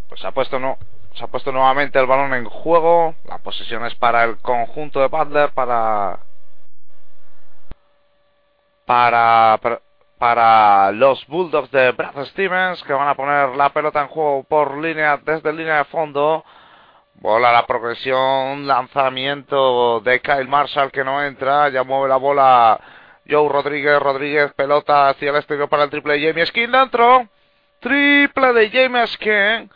pues 0.10 0.26
ha 0.26 0.32
puesto 0.32 0.60
no 0.60 0.78
se 1.14 1.24
ha 1.24 1.28
puesto 1.28 1.52
nuevamente 1.52 2.00
el 2.00 2.08
balón 2.08 2.34
en 2.34 2.46
juego 2.46 3.16
la 3.26 3.38
posesión 3.38 3.86
es 3.86 3.96
para 3.96 4.24
el 4.24 4.38
conjunto 4.40 5.00
de 5.00 5.08
Butler 5.08 5.52
para 5.52 6.20
para 8.86 9.60
los 10.20 11.26
Bulldogs 11.28 11.72
de 11.72 11.92
Brad 11.92 12.26
Stevens 12.26 12.84
que 12.84 12.94
van 12.94 13.08
a 13.08 13.16
poner 13.16 13.56
la 13.56 13.70
pelota 13.70 14.02
en 14.02 14.08
juego 14.08 14.44
por 14.44 14.78
línea 14.78 15.18
desde 15.18 15.54
línea 15.54 15.78
de 15.78 15.86
fondo 15.86 16.44
bola 17.16 17.52
la 17.52 17.66
progresión 17.66 18.68
lanzamiento 18.68 20.02
de 20.02 20.20
Kyle 20.20 20.48
Marshall 20.48 20.92
que 20.92 21.04
no 21.04 21.24
entra 21.24 21.70
ya 21.70 21.84
mueve 21.84 22.10
la 22.10 22.18
bola 22.18 22.80
Joe 23.30 23.48
Rodríguez 23.48 24.00
Rodríguez 24.00 24.52
pelota 24.54 25.10
hacia 25.10 25.30
el 25.30 25.38
exterior 25.38 25.70
para 25.70 25.84
el 25.84 25.90
triple 25.90 26.20
de 26.20 26.28
James 26.28 26.50
Skin 26.50 26.72
dentro 26.72 27.28
triple 27.80 28.54
de 28.54 28.70
James 28.70 29.12
Skin 29.12 29.70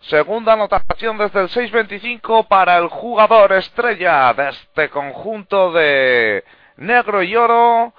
Segunda 0.00 0.54
anotación 0.54 1.18
desde 1.18 1.42
el 1.42 1.48
6.25 1.48 2.48
para 2.48 2.78
el 2.78 2.88
jugador 2.88 3.52
estrella 3.52 4.32
de 4.32 4.48
este 4.48 4.88
conjunto 4.88 5.72
de 5.72 6.42
negro 6.78 7.22
y 7.22 7.36
oro. 7.36 7.92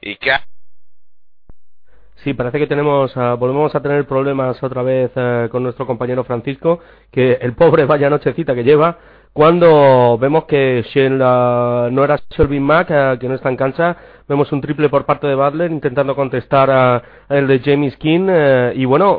Y 0.00 0.16
que. 0.16 0.36
Sí, 2.24 2.34
parece 2.34 2.58
que 2.58 2.66
tenemos, 2.66 3.16
ah, 3.16 3.34
volvemos 3.34 3.72
a 3.76 3.80
tener 3.80 4.04
problemas 4.04 4.60
otra 4.60 4.82
vez 4.82 5.12
ah, 5.14 5.46
con 5.50 5.62
nuestro 5.62 5.86
compañero 5.86 6.24
Francisco, 6.24 6.80
que 7.12 7.34
el 7.40 7.54
pobre 7.54 7.84
vaya 7.84 8.10
nochecita 8.10 8.56
que 8.56 8.64
lleva, 8.64 8.98
cuando 9.32 10.18
vemos 10.18 10.44
que 10.46 10.84
no 11.08 12.04
era 12.04 12.18
Shelby 12.30 12.58
Mack, 12.58 12.90
ah, 12.90 13.16
que 13.20 13.28
no 13.28 13.36
está 13.36 13.50
en 13.50 13.56
cancha, 13.56 13.96
vemos 14.28 14.50
un 14.50 14.60
triple 14.60 14.88
por 14.88 15.04
parte 15.04 15.28
de 15.28 15.36
Butler 15.36 15.70
intentando 15.70 16.16
contestar 16.16 16.68
a 16.70 17.02
el 17.28 17.46
de 17.46 17.60
James 17.60 17.96
King, 17.98 18.26
eh, 18.28 18.72
y 18.74 18.84
bueno, 18.84 19.18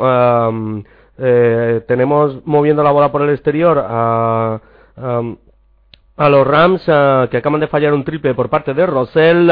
eh, 1.18 1.82
tenemos 1.88 2.46
moviendo 2.46 2.84
la 2.84 2.92
bola 2.92 3.14
por 3.14 3.22
el 3.22 3.30
exterior 3.30 3.82
a, 3.82 4.60
a, 6.18 6.30
los 6.30 6.46
Rams 6.46 6.84
que 7.32 7.38
acaban 7.38 7.62
de 7.62 7.68
fallar 7.68 7.94
un 7.94 8.04
triple 8.04 8.34
por 8.34 8.50
parte 8.50 8.74
de 8.74 8.86
Rosell 8.86 9.50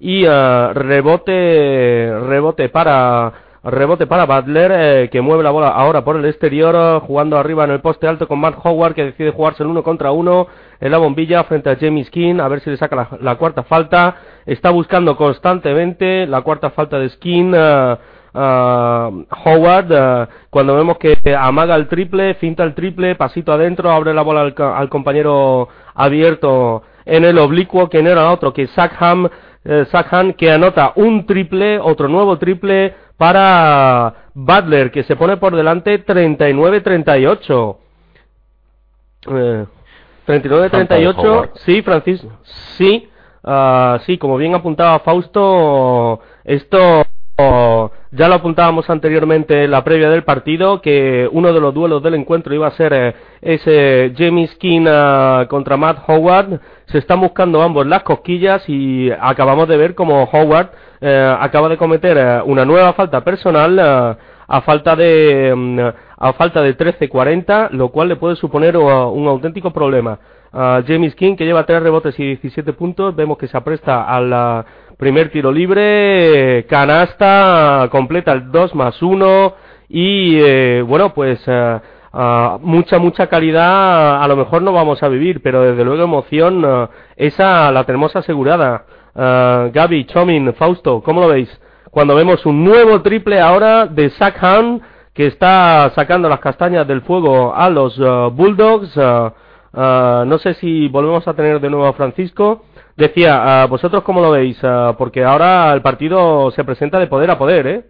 y 0.00 0.26
rebote 0.26 2.12
rebote 2.26 2.68
para 2.68 3.32
Rebote 3.64 4.06
para 4.06 4.24
Butler, 4.24 4.72
eh, 4.74 5.08
que 5.10 5.20
mueve 5.20 5.42
la 5.42 5.50
bola 5.50 5.68
ahora 5.68 6.04
por 6.04 6.16
el 6.16 6.24
exterior, 6.24 6.74
eh, 6.76 7.00
jugando 7.04 7.36
arriba 7.36 7.64
en 7.64 7.72
el 7.72 7.80
poste 7.80 8.06
alto 8.06 8.28
con 8.28 8.38
Matt 8.38 8.56
Howard, 8.62 8.94
que 8.94 9.04
decide 9.04 9.32
jugarse 9.32 9.64
el 9.64 9.68
uno 9.68 9.82
contra 9.82 10.12
uno 10.12 10.46
en 10.80 10.92
la 10.92 10.98
bombilla 10.98 11.42
frente 11.44 11.68
a 11.68 11.76
James 11.76 12.06
Skin, 12.06 12.40
a 12.40 12.46
ver 12.46 12.60
si 12.60 12.70
le 12.70 12.76
saca 12.76 13.08
la, 13.20 13.34
cuarta 13.34 13.64
falta. 13.64 14.16
Está 14.46 14.70
buscando 14.70 15.16
constantemente 15.16 16.26
la 16.26 16.42
cuarta 16.42 16.70
falta 16.70 16.98
de 16.98 17.08
Skin. 17.10 17.52
Eh, 17.54 17.96
Howard, 18.34 20.28
cuando 20.50 20.76
vemos 20.76 20.98
que 20.98 21.18
amaga 21.36 21.74
el 21.74 21.88
triple, 21.88 22.34
finta 22.34 22.62
el 22.62 22.74
triple, 22.74 23.16
pasito 23.16 23.52
adentro, 23.52 23.90
abre 23.90 24.14
la 24.14 24.22
bola 24.22 24.42
al, 24.42 24.88
compañero 24.88 25.68
abierto 25.94 26.82
en 27.04 27.24
el 27.24 27.38
oblicuo, 27.38 27.88
que 27.88 28.00
no 28.00 28.10
era 28.10 28.30
otro 28.30 28.52
que 28.52 28.68
Sackham, 28.68 29.28
que 30.36 30.50
anota 30.50 30.92
un 30.96 31.26
triple, 31.26 31.78
otro 31.78 32.08
nuevo 32.08 32.38
triple 32.38 32.94
para 33.18 34.30
Butler, 34.32 34.90
que 34.90 35.02
se 35.02 35.14
pone 35.14 35.36
por 35.36 35.54
delante 35.54 36.04
39-38. 36.06 37.76
39-38, 40.26 41.44
eh, 41.44 41.50
sí, 41.66 41.82
Francisco, 41.82 42.30
sí, 42.76 43.10
uh, 43.42 43.98
sí, 44.06 44.16
como 44.16 44.38
bien 44.38 44.54
apuntaba 44.54 45.00
Fausto, 45.00 46.20
esto 46.44 47.04
ya 48.10 48.26
lo 48.26 48.34
apuntábamos 48.34 48.90
anteriormente 48.90 49.64
en 49.64 49.70
la 49.70 49.84
previa 49.84 50.10
del 50.10 50.24
partido, 50.24 50.80
que 50.80 51.28
uno 51.30 51.52
de 51.52 51.60
los 51.60 51.72
duelos 51.72 52.02
del 52.02 52.14
encuentro 52.14 52.52
iba 52.52 52.66
a 52.66 52.72
ser 52.72 52.92
eh, 52.92 53.14
ese 53.40 54.12
James 54.16 54.54
King 54.56 54.86
ah, 54.88 55.46
contra 55.48 55.76
Matt 55.76 55.98
Howard. 56.08 56.60
Se 56.86 56.98
están 56.98 57.20
buscando 57.20 57.62
ambos 57.62 57.86
las 57.86 58.02
cosquillas 58.02 58.64
y 58.68 59.10
acabamos 59.20 59.68
de 59.68 59.76
ver 59.76 59.94
como 59.94 60.24
Howard 60.24 60.70
eh, 61.00 61.36
acaba 61.38 61.68
de 61.68 61.76
cometer 61.76 62.16
eh, 62.18 62.42
una 62.44 62.64
nueva 62.64 62.92
falta 62.94 63.22
personal 63.22 63.78
a 64.50 64.60
falta 64.62 64.96
de 64.96 65.54
mm, 65.54 65.78
a 66.20 66.32
falta 66.32 66.60
de 66.60 66.76
13-40, 66.76 67.70
lo 67.70 67.90
cual 67.90 68.08
le 68.08 68.16
puede 68.16 68.34
suponer 68.34 68.76
un 68.76 69.28
auténtico 69.28 69.70
problema. 69.70 70.18
James 70.50 71.14
King, 71.14 71.36
que 71.36 71.44
lleva 71.44 71.66
3 71.66 71.82
rebotes 71.82 72.18
y 72.18 72.24
17 72.24 72.72
puntos, 72.72 73.14
vemos 73.14 73.36
que 73.38 73.46
se 73.46 73.56
apresta 73.56 74.02
al 74.02 74.64
primer 74.98 75.30
tiro 75.30 75.52
libre, 75.52 76.66
canasta, 76.68 77.88
completa 77.90 78.32
el 78.32 78.50
2 78.50 78.74
más 78.74 79.00
1 79.00 79.54
y 79.88 80.38
eh, 80.40 80.82
bueno, 80.86 81.14
pues 81.14 81.40
eh, 81.46 81.80
mucha, 82.60 82.98
mucha 82.98 83.28
calidad 83.28 84.22
a 84.22 84.28
lo 84.28 84.36
mejor 84.36 84.60
no 84.62 84.72
vamos 84.72 85.02
a 85.02 85.08
vivir, 85.08 85.40
pero 85.40 85.62
desde 85.62 85.84
luego 85.84 86.02
emoción, 86.02 86.64
eh, 86.66 86.88
esa 87.16 87.70
la 87.72 87.84
tenemos 87.84 88.14
asegurada. 88.14 88.84
Gaby, 89.14 90.04
Chomin, 90.06 90.54
Fausto, 90.54 91.02
¿cómo 91.02 91.22
lo 91.22 91.28
veis? 91.28 91.48
Cuando 91.90 92.14
vemos 92.14 92.46
un 92.46 92.62
nuevo 92.62 93.02
triple 93.02 93.40
ahora 93.40 93.86
de 93.86 94.10
Zach 94.10 94.36
Hunt, 94.40 94.82
que 95.12 95.26
está 95.26 95.90
sacando 95.96 96.28
las 96.28 96.38
castañas 96.38 96.86
del 96.86 97.02
fuego 97.02 97.52
a 97.52 97.68
los 97.68 97.98
Bulldogs. 97.98 98.96
no 98.96 100.38
sé 100.38 100.54
si 100.54 100.86
volvemos 100.86 101.26
a 101.26 101.34
tener 101.34 101.60
de 101.60 101.68
nuevo 101.68 101.86
a 101.86 101.94
Francisco. 101.94 102.62
Decía, 102.98 103.64
¿vosotros 103.66 104.02
cómo 104.02 104.20
lo 104.20 104.32
veis? 104.32 104.60
porque 104.98 105.22
ahora 105.22 105.72
el 105.72 105.82
partido 105.82 106.50
se 106.50 106.64
presenta 106.64 106.98
de 106.98 107.06
poder 107.06 107.30
a 107.30 107.38
poder, 107.38 107.66
¿eh? 107.68 107.84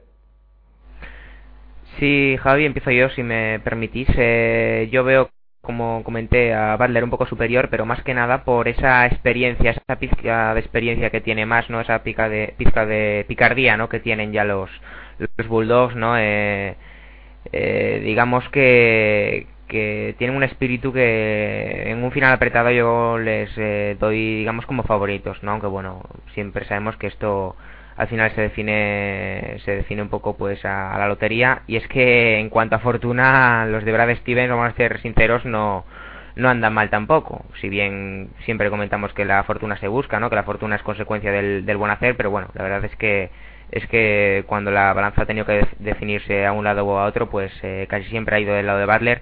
Sí, 1.98 2.36
Javi, 2.43 2.66
empiezo 2.66 2.90
yo, 2.90 3.09
si 3.09 3.22
me 3.22 3.59
permitís. 3.60 4.06
Eh, 4.18 4.90
yo 4.93 5.05
veo, 5.05 5.30
como 5.62 6.05
comenté, 6.05 6.52
a 6.52 6.76
Butler 6.76 7.05
un 7.05 7.10
poco 7.10 7.24
superior, 7.24 7.68
pero 7.70 7.86
más 7.86 8.02
que 8.02 8.12
nada 8.12 8.44
por 8.44 8.68
esa 8.68 9.06
experiencia, 9.06 9.70
esa 9.70 9.98
pizca 9.98 10.52
de 10.52 10.60
experiencia 10.60 11.09
que 11.09 11.22
tiene 11.22 11.47
más, 11.47 11.70
¿no? 11.70 11.80
Esa 11.80 12.02
pica 12.02 12.28
de, 12.28 12.52
pizca 12.59 12.85
de 12.85 13.24
picardía, 13.26 13.78
¿no? 13.78 13.89
Que 13.89 14.01
tienen 14.01 14.32
ya 14.35 14.44
los, 14.44 14.68
los 15.18 15.48
Bulldogs, 15.48 15.97
¿no? 15.97 16.18
Eh, 16.18 16.76
eh, 17.52 18.02
digamos 18.05 18.47
que, 18.51 19.47
que 19.69 20.15
tienen 20.19 20.36
un 20.36 20.43
espíritu 20.43 20.93
que 20.93 21.85
en 21.86 22.03
un 22.03 22.11
final 22.12 22.32
apretado 22.32 22.70
yo 22.70 23.19
les 23.19 23.51
eh, 23.57 23.97
doy, 24.01 24.39
digamos, 24.39 24.66
como 24.66 24.82
favoritos, 24.82 25.43
¿no? 25.43 25.53
Aunque 25.53 25.66
bueno, 25.69 26.03
siempre 26.35 26.65
sabemos 26.66 26.97
que 26.97 27.07
esto 27.07 27.57
al 27.97 28.09
final 28.09 28.31
se 28.35 28.43
define 28.43 29.59
se 29.65 29.73
define 29.77 30.03
un 30.03 30.09
poco 30.09 30.36
pues 30.36 30.65
a, 30.65 30.97
la 30.99 31.09
lotería. 31.09 31.62
Y 31.66 31.77
es 31.77 31.86
que 31.89 32.39
en 32.39 32.49
cuanto 32.49 32.77
a 32.77 32.81
fortuna 32.81 33.66
los 33.66 33.85
de 33.85 33.93
Brad 33.93 34.15
Stevens 34.16 34.51
vamos 34.51 34.73
a 34.73 34.77
ser 34.77 35.01
sinceros 35.01 35.45
no 35.45 35.85
no 36.36 36.49
andan 36.49 36.73
mal 36.73 36.90
tampoco. 36.90 37.45
Si 37.61 37.69
bien 37.69 38.31
siempre 38.45 38.70
comentamos 38.70 39.12
que 39.12 39.24
la 39.24 39.43
fortuna 39.45 39.77
se 39.78 39.89
busca 39.89 40.20
no 40.20 40.31
que 40.31 40.36
la 40.36 40.45
fortuna 40.45 40.77
es 40.77 40.82
consecuencia 40.82 41.32
del, 41.32 41.66
del 41.66 41.77
buen 41.77 41.90
hacer 41.90 42.16
pero 42.16 42.31
bueno 42.31 42.49
la 42.55 42.62
verdad 42.62 42.85
es 42.85 42.95
que 42.97 43.31
es 43.70 43.86
que 43.89 44.45
cuando 44.47 44.70
la 44.70 44.93
balanza 44.95 45.23
ha 45.23 45.27
tenido 45.27 45.45
que 45.45 45.66
definirse 45.78 46.47
a 46.47 46.53
un 46.53 46.65
lado 46.65 46.86
o 46.86 46.99
a 46.99 47.07
otro 47.07 47.28
pues 47.28 47.53
eh, 47.62 47.86
casi 47.89 48.09
siempre 48.09 48.36
ha 48.36 48.40
ido 48.40 48.55
del 48.55 48.66
lado 48.66 48.78
de 48.78 48.86
Butler 48.86 49.20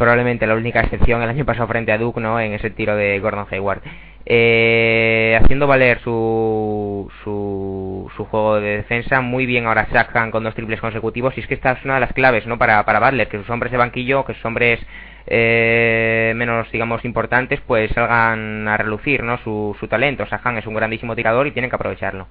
probablemente 0.00 0.46
la 0.46 0.54
única 0.54 0.80
excepción 0.80 1.22
el 1.22 1.28
año 1.28 1.44
pasado 1.44 1.68
frente 1.68 1.92
a 1.92 1.98
Duke, 1.98 2.20
¿no? 2.20 2.40
En 2.40 2.54
ese 2.54 2.70
tiro 2.70 2.96
de 2.96 3.20
Gordon 3.20 3.46
Hayward. 3.50 3.82
Eh, 4.24 5.38
haciendo 5.42 5.66
valer 5.66 6.00
su, 6.00 7.10
su, 7.22 8.10
su, 8.16 8.24
juego 8.24 8.60
de 8.60 8.78
defensa 8.78 9.20
muy 9.20 9.44
bien 9.44 9.66
ahora 9.66 9.88
sacan 9.92 10.30
con 10.30 10.42
dos 10.42 10.54
triples 10.54 10.80
consecutivos 10.80 11.36
y 11.36 11.40
es 11.40 11.46
que 11.46 11.54
esta 11.54 11.72
es 11.72 11.84
una 11.84 11.94
de 11.94 12.00
las 12.00 12.12
claves 12.12 12.46
no 12.46 12.58
para, 12.58 12.84
para 12.84 13.00
Butler 13.00 13.28
que 13.28 13.38
sus 13.38 13.50
hombres 13.50 13.72
de 13.72 13.78
banquillo 13.78 14.24
que 14.24 14.34
sus 14.34 14.44
hombres 14.44 14.78
eh, 15.26 16.34
menos 16.36 16.70
digamos 16.70 17.04
importantes 17.06 17.60
pues 17.66 17.90
salgan 17.92 18.68
a 18.68 18.76
relucir 18.76 19.22
no 19.22 19.38
su, 19.38 19.74
su 19.80 19.88
talento 19.88 20.26
Sahan 20.26 20.58
es 20.58 20.66
un 20.66 20.74
grandísimo 20.74 21.16
tirador 21.16 21.46
y 21.46 21.52
tienen 21.52 21.70
que 21.70 21.76
aprovecharlo 21.76 22.26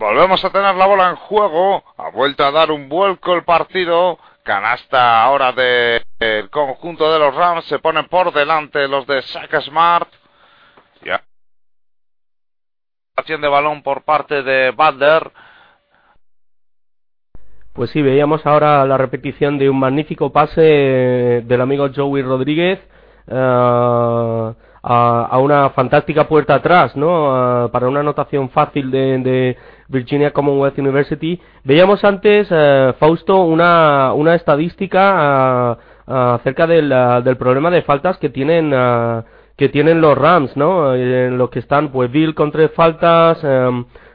Volvemos 0.00 0.42
a 0.42 0.50
tener 0.50 0.74
la 0.76 0.86
bola 0.86 1.10
en 1.10 1.16
juego. 1.16 1.84
Ha 1.98 2.08
vuelto 2.08 2.42
a 2.42 2.50
dar 2.50 2.70
un 2.70 2.88
vuelco 2.88 3.34
el 3.34 3.44
partido. 3.44 4.18
Canasta 4.42 5.22
ahora 5.22 5.52
del 5.52 6.50
conjunto 6.50 7.12
de 7.12 7.18
los 7.18 7.34
Rams. 7.34 7.64
Se 7.66 7.78
ponen 7.78 8.06
por 8.08 8.32
delante 8.32 8.88
los 8.88 9.06
de 9.06 9.22
Sack 9.22 9.60
Smart. 9.60 10.08
Ya. 11.04 11.22
Acción 13.16 13.40
de 13.40 13.48
balón 13.48 13.82
por 13.82 14.02
parte 14.02 14.42
de 14.42 14.70
Butler. 14.70 15.30
Pues 17.72 17.90
sí, 17.90 18.02
veíamos 18.02 18.44
ahora 18.46 18.84
la 18.84 18.96
repetición 18.96 19.58
de 19.58 19.70
un 19.70 19.78
magnífico 19.78 20.32
pase 20.32 20.60
del 20.60 21.60
amigo 21.60 21.88
Joey 21.94 22.22
Rodríguez. 22.22 22.80
Uh, 23.26 24.54
a, 24.82 25.38
una 25.38 25.70
fantástica 25.70 26.26
puerta 26.26 26.54
atrás, 26.54 26.96
¿no? 26.96 27.68
para 27.72 27.88
una 27.88 28.00
anotación 28.00 28.50
fácil 28.50 28.90
de, 28.90 29.56
Virginia 29.90 30.32
Commonwealth 30.32 30.78
University. 30.78 31.40
Veíamos 31.64 32.02
antes, 32.04 32.48
eh, 32.50 32.94
Fausto, 32.98 33.42
una, 33.42 34.12
una 34.14 34.34
estadística 34.34 35.76
acerca 36.06 36.66
del, 36.66 36.88
del, 37.24 37.36
problema 37.36 37.70
de 37.70 37.82
faltas 37.82 38.18
que 38.18 38.30
tienen 38.30 38.72
que 39.56 39.68
tienen 39.68 40.00
los 40.00 40.16
Rams, 40.16 40.56
¿no? 40.56 40.94
En 40.94 41.36
los 41.36 41.50
que 41.50 41.58
están, 41.58 41.92
pues, 41.92 42.10
Bill 42.10 42.34
con 42.34 42.50
tres 42.50 42.70
faltas, 42.72 43.44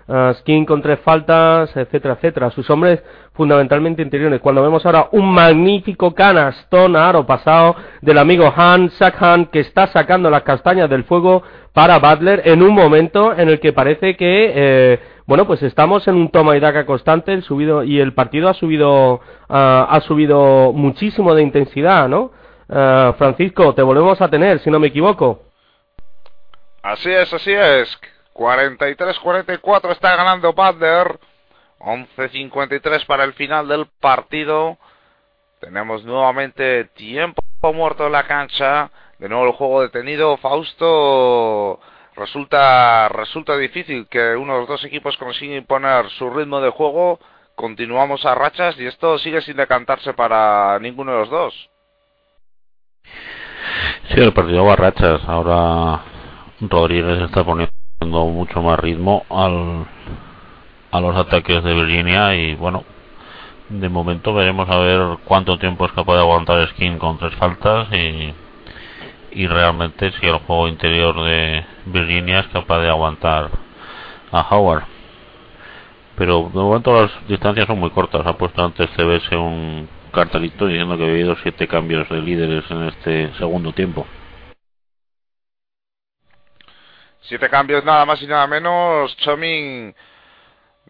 em, 0.07 0.33
Skin 0.35 0.65
con 0.65 0.81
tres 0.81 0.99
faltas, 0.99 1.75
etcétera, 1.75 2.15
etcétera. 2.15 2.51
Sus 2.51 2.69
hombres 2.69 3.03
fundamentalmente 3.33 4.01
interiores. 4.01 4.39
Cuando 4.41 4.61
vemos 4.61 4.85
ahora 4.85 5.09
un 5.11 5.33
magnífico 5.33 6.13
canastón 6.13 6.95
aro 6.95 7.25
pasado 7.25 7.75
del 8.01 8.17
amigo 8.17 8.51
Han, 8.55 8.89
Sack 8.91 9.21
Han, 9.21 9.45
que 9.47 9.59
está 9.59 9.87
sacando 9.87 10.29
las 10.29 10.43
castañas 10.43 10.89
del 10.89 11.03
fuego 11.03 11.43
para 11.73 11.99
Butler 11.99 12.41
en 12.45 12.63
un 12.63 12.73
momento 12.73 13.33
en 13.37 13.49
el 13.49 13.59
que 13.59 13.73
parece 13.73 14.15
que, 14.15 14.53
eh, 14.55 14.99
bueno, 15.25 15.45
pues 15.45 15.61
estamos 15.63 16.07
en 16.07 16.15
un 16.15 16.29
toma 16.29 16.55
y 16.55 16.61
daca 16.61 16.85
constante, 16.85 17.33
el 17.33 17.43
subido, 17.43 17.83
y 17.83 17.99
el 17.99 18.13
partido 18.13 18.47
ha 18.47 18.53
subido, 18.53 19.19
ah, 19.49 19.85
ha 19.89 19.99
subido 20.01 20.71
muchísimo 20.71 21.35
de 21.35 21.41
intensidad, 21.41 22.07
¿no? 22.07 22.31
Ah, 22.69 23.13
Francisco, 23.17 23.73
te 23.75 23.81
volvemos 23.81 24.21
a 24.21 24.29
tener, 24.29 24.59
si 24.59 24.71
no 24.71 24.79
me 24.79 24.87
equivoco. 24.87 25.41
Así 26.81 27.11
es, 27.11 27.33
así 27.33 27.51
es. 27.51 27.99
43-44 28.35 29.91
está 29.91 30.15
ganando 30.15 30.53
Butler. 30.53 31.19
11.53 31.79 33.05
para 33.05 33.23
el 33.23 33.33
final 33.33 33.67
del 33.67 33.87
partido. 33.99 34.77
Tenemos 35.59 36.03
nuevamente 36.03 36.85
tiempo 36.95 37.41
muerto 37.73 38.05
en 38.07 38.11
la 38.11 38.27
cancha. 38.27 38.91
De 39.19 39.29
nuevo 39.29 39.45
el 39.45 39.53
juego 39.53 39.81
detenido. 39.81 40.37
Fausto 40.37 41.79
resulta 42.15 43.09
resulta 43.09 43.57
difícil 43.57 44.07
que 44.07 44.35
uno 44.35 44.53
de 44.53 44.59
los 44.59 44.69
dos 44.69 44.83
equipos 44.85 45.17
consiga 45.17 45.55
imponer 45.55 46.09
su 46.11 46.29
ritmo 46.29 46.59
de 46.61 46.69
juego. 46.69 47.19
Continuamos 47.55 48.25
a 48.25 48.35
rachas 48.35 48.77
y 48.77 48.85
esto 48.85 49.17
sigue 49.17 49.41
sin 49.41 49.55
decantarse 49.55 50.13
para 50.13 50.77
ninguno 50.79 51.13
de 51.13 51.19
los 51.19 51.29
dos. 51.29 51.69
Sí, 54.09 54.19
el 54.19 54.33
partido 54.33 54.65
va 54.65 54.73
a 54.73 54.77
rachas. 54.77 55.21
Ahora 55.25 56.03
Rodríguez 56.59 57.21
está 57.21 57.43
poniendo 57.43 57.84
mucho 57.99 58.61
más 58.61 58.79
ritmo 58.79 59.25
al, 59.29 59.85
a 60.91 60.99
los 60.99 61.15
ataques 61.15 61.63
de 61.63 61.73
Virginia 61.73 62.35
y 62.35 62.55
bueno, 62.55 62.83
de 63.69 63.89
momento 63.89 64.33
veremos 64.33 64.69
a 64.69 64.77
ver 64.77 65.17
cuánto 65.25 65.57
tiempo 65.57 65.85
es 65.85 65.91
capaz 65.91 66.13
de 66.13 66.19
aguantar 66.19 66.67
Skin 66.69 66.97
con 66.99 67.17
tres 67.17 67.33
faltas 67.35 67.87
y, 67.91 68.33
y 69.31 69.47
realmente 69.47 70.11
si 70.19 70.25
el 70.25 70.37
juego 70.39 70.67
interior 70.67 71.23
de 71.23 71.65
Virginia 71.85 72.39
es 72.39 72.47
capaz 72.47 72.79
de 72.79 72.89
aguantar 72.89 73.49
a 74.31 74.41
Howard. 74.49 74.83
pero 76.15 76.49
de 76.53 76.59
momento 76.59 76.93
las 77.01 77.11
distancias 77.27 77.67
son 77.67 77.79
muy 77.79 77.89
cortas. 77.89 78.25
Ha 78.25 78.37
puesto 78.37 78.63
antes 78.63 78.89
CBS 78.91 79.35
un 79.35 79.87
cartelito 80.11 80.67
diciendo 80.67 80.97
que 80.97 81.03
ha 81.03 81.07
habido 81.07 81.35
siete 81.43 81.67
cambios 81.67 82.07
de 82.09 82.21
líderes 82.21 82.63
en 82.69 82.83
este 82.83 83.33
segundo 83.37 83.73
tiempo. 83.73 84.05
Siete 87.27 87.49
cambios 87.49 87.83
nada 87.83 88.05
más 88.05 88.21
y 88.21 88.27
nada 88.27 88.45
menos. 88.45 89.15
Chomin, 89.17 89.95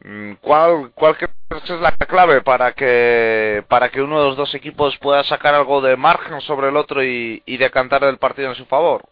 mm, 0.03 0.33
¿cuál, 0.41 0.91
cuál 0.93 1.15
crees 1.15 1.69
es 1.69 1.79
la 1.79 1.91
clave 1.93 2.41
para 2.41 2.73
que 2.73 3.63
para 3.69 3.89
que 3.89 4.01
uno 4.01 4.19
de 4.19 4.27
los 4.27 4.37
dos 4.37 4.53
equipos 4.53 4.97
pueda 4.97 5.23
sacar 5.23 5.55
algo 5.55 5.79
de 5.81 5.95
margen 5.95 6.41
sobre 6.41 6.69
el 6.69 6.77
otro 6.77 7.03
y, 7.03 7.41
decantar 7.57 8.03
el 8.03 8.17
partido 8.17 8.49
en 8.49 8.55
su 8.55 8.65
favor? 8.65 9.03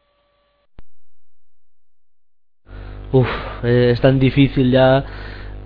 Uf, 3.14 3.28
eh, 3.64 3.92
es 3.94 4.02
tan 4.02 4.20
difícil 4.20 4.72
ya. 4.72 5.06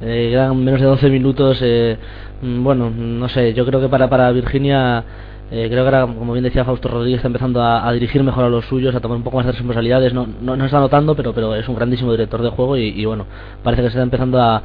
Eh, 0.01 0.37
menos 0.53 0.79
de 0.79 0.85
12 0.85 1.09
minutos. 1.09 1.57
Eh, 1.61 1.97
mm, 2.41 2.63
bueno, 2.63 2.89
no 2.91 3.29
sé, 3.29 3.53
yo 3.53 3.65
creo 3.65 3.81
que 3.81 3.89
para, 3.89 4.09
para 4.09 4.31
Virginia, 4.31 5.03
eh, 5.51 5.67
creo 5.69 5.83
que 5.83 5.95
ahora, 5.95 6.13
como 6.13 6.33
bien 6.33 6.43
decía 6.43 6.65
Fausto 6.65 6.89
Rodríguez, 6.89 7.19
está 7.19 7.27
empezando 7.27 7.61
a, 7.61 7.91
dirigir 7.93 8.23
mejor 8.23 8.45
a 8.45 8.49
los 8.49 8.65
suyos, 8.65 8.93
a 8.93 8.99
tomar 8.99 9.17
un 9.17 9.23
poco 9.23 9.37
más 9.37 9.45
de 9.45 9.53
responsabilidades. 9.53 10.13
No, 10.13 10.27
no, 10.41 10.55
no 10.55 10.65
está 10.65 10.79
notando, 10.79 11.15
pero, 11.15 11.33
pero 11.33 11.55
es 11.55 11.67
un 11.69 11.75
grandísimo 11.75 12.11
director 12.11 12.41
de 12.41 12.49
juego 12.49 12.75
y, 12.77 13.05
bueno, 13.05 13.25
parece 13.63 13.81
que 13.81 13.89
se 13.89 13.93
está 13.93 14.03
empezando 14.03 14.41
a, 14.41 14.61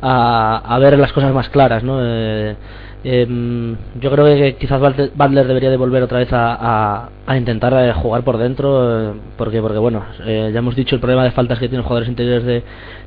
a, 0.00 0.78
ver 0.78 0.98
las 0.98 1.12
cosas 1.12 1.34
más 1.34 1.48
claras, 1.48 1.82
¿no? 1.82 1.98
Eh, 2.00 2.56
eh, 3.04 3.76
yo 4.00 4.10
creo 4.12 4.24
que 4.26 4.56
quizás 4.56 4.80
Butler 4.80 5.46
debería 5.46 5.70
de 5.70 5.76
volver 5.76 6.04
otra 6.04 6.18
vez 6.18 6.32
a, 6.32 6.54
a, 6.54 7.08
a 7.26 7.36
intentar 7.36 7.72
eh, 7.74 7.92
jugar 7.94 8.22
por 8.22 8.38
dentro, 8.38 9.10
eh, 9.10 9.14
porque 9.36 9.60
porque 9.60 9.78
bueno, 9.78 10.04
eh, 10.24 10.50
ya 10.52 10.60
hemos 10.60 10.76
dicho 10.76 10.94
el 10.94 11.00
problema 11.00 11.24
de 11.24 11.32
faltas 11.32 11.58
que 11.58 11.66
tienen 11.66 11.78
los 11.78 11.86
jugadores 11.86 12.08
interiores 12.08 12.44
de, 12.44 12.62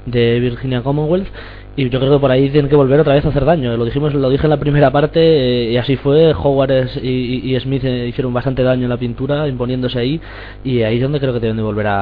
de 0.06 0.40
Virginia 0.42 0.82
Commonwealth 0.82 1.28
y 1.78 1.90
yo 1.90 2.00
creo 2.00 2.14
que 2.14 2.20
por 2.20 2.32
ahí 2.32 2.50
tienen 2.50 2.70
que 2.70 2.76
volver 2.76 3.02
otra 3.02 3.16
vez 3.16 3.26
a 3.26 3.30
hacer 3.30 3.44
daño. 3.44 3.76
Lo 3.76 3.86
dijimos, 3.86 4.14
lo 4.14 4.30
dije 4.30 4.46
en 4.46 4.50
la 4.50 4.60
primera 4.60 4.92
parte 4.92 5.20
eh, 5.20 5.72
y 5.72 5.78
así 5.78 5.98
fue. 5.98 6.34
Howard 6.34 6.98
y, 7.02 7.60
Smith 7.60 7.84
eh, 7.84 8.08
hicieron 8.08 8.34
bastante 8.34 8.64
daño 8.64 8.84
en 8.84 8.90
la 8.90 8.98
pintura, 8.98 9.48
imponiéndose 9.48 10.00
ahí 10.00 10.22
y 10.64 10.84
ahí 10.84 10.96
es 10.96 11.02
donde 11.02 11.20
creo 11.20 11.34
que 11.34 11.40
deben 11.40 11.58
de 11.58 11.64
volver 11.64 11.88
a, 11.88 12.02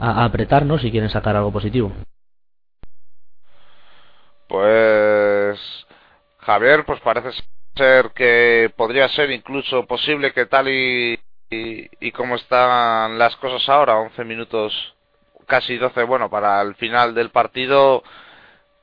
a, 0.00 0.10
a 0.22 0.24
apretar, 0.24 0.64
¿no? 0.64 0.78
Si 0.78 0.90
quieren 0.90 1.10
sacar 1.10 1.36
algo 1.36 1.52
positivo. 1.52 1.92
Pues 4.48 5.60
Javier, 6.38 6.84
pues 6.84 7.00
parece 7.00 7.30
ser 7.76 8.10
que 8.14 8.72
podría 8.76 9.08
ser 9.08 9.30
incluso 9.30 9.86
posible 9.86 10.32
que 10.32 10.46
tal 10.46 10.68
y, 10.68 11.18
y, 11.50 11.88
y 12.00 12.12
como 12.12 12.36
están 12.36 13.18
las 13.18 13.36
cosas 13.36 13.66
ahora, 13.68 13.96
11 13.98 14.24
minutos, 14.24 14.94
casi 15.46 15.76
12, 15.76 16.02
bueno, 16.04 16.28
para 16.30 16.60
el 16.62 16.74
final 16.76 17.14
del 17.14 17.30
partido, 17.30 18.02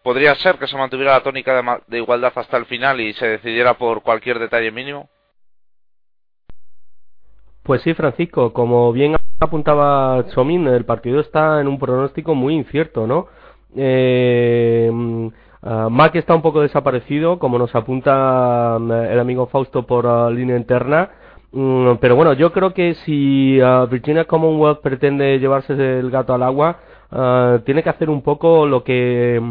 podría 0.10 0.34
ser 0.34 0.58
que 0.58 0.66
se 0.66 0.76
mantuviera 0.76 1.12
la 1.12 1.22
tónica 1.22 1.80
de, 1.86 2.00
igualdad 2.00 2.34
hasta 2.34 2.58
el 2.58 2.66
final 2.66 3.00
y 3.00 3.14
se 3.14 3.28
decidiera 3.28 3.76
por 3.76 4.02
cualquier 4.02 4.40
detalle 4.40 4.72
mínimo. 4.72 5.08
Pues 7.62 7.84
sí, 7.84 7.94
Francisco, 7.94 8.52
como 8.52 8.92
bien 8.92 9.16
apuntaba 9.40 10.26
Chomín, 10.34 10.66
el 10.68 10.84
partido 10.84 11.20
está 11.20 11.62
en 11.62 11.68
un 11.68 11.78
pronóstico 11.78 12.34
muy 12.34 12.56
incierto, 12.56 13.06
¿no? 13.06 13.28
Eh, 13.76 14.90
Uh, 15.62 15.90
está 16.14 16.34
un 16.34 16.42
poco 16.42 16.62
desaparecido, 16.62 17.38
como 17.38 17.60
nos 17.60 17.76
apunta 17.76 18.78
um, 18.78 18.90
el 18.94 19.20
amigo 19.20 19.48
Fausto 19.48 19.86
por 19.86 20.06
uh, 20.06 20.30
línea 20.32 20.56
interna. 20.56 21.10
Um, 21.52 21.98
pero 21.98 22.16
bueno, 22.16 22.32
yo 22.32 22.54
creo 22.54 22.74
que 22.74 22.94
si 23.04 23.62
uh, 23.62 23.86
Virginia 23.88 24.24
Commonwealth 24.24 24.80
pretende 24.80 25.38
llevarse 25.38 25.74
el 25.74 26.10
gato 26.12 26.34
al 26.34 26.44
agua, 26.44 26.80
tiene 27.66 27.84
que 27.84 27.90
hacer 27.90 28.10
un 28.10 28.22
poco 28.22 28.66
lo 28.68 28.84
que 28.84 29.42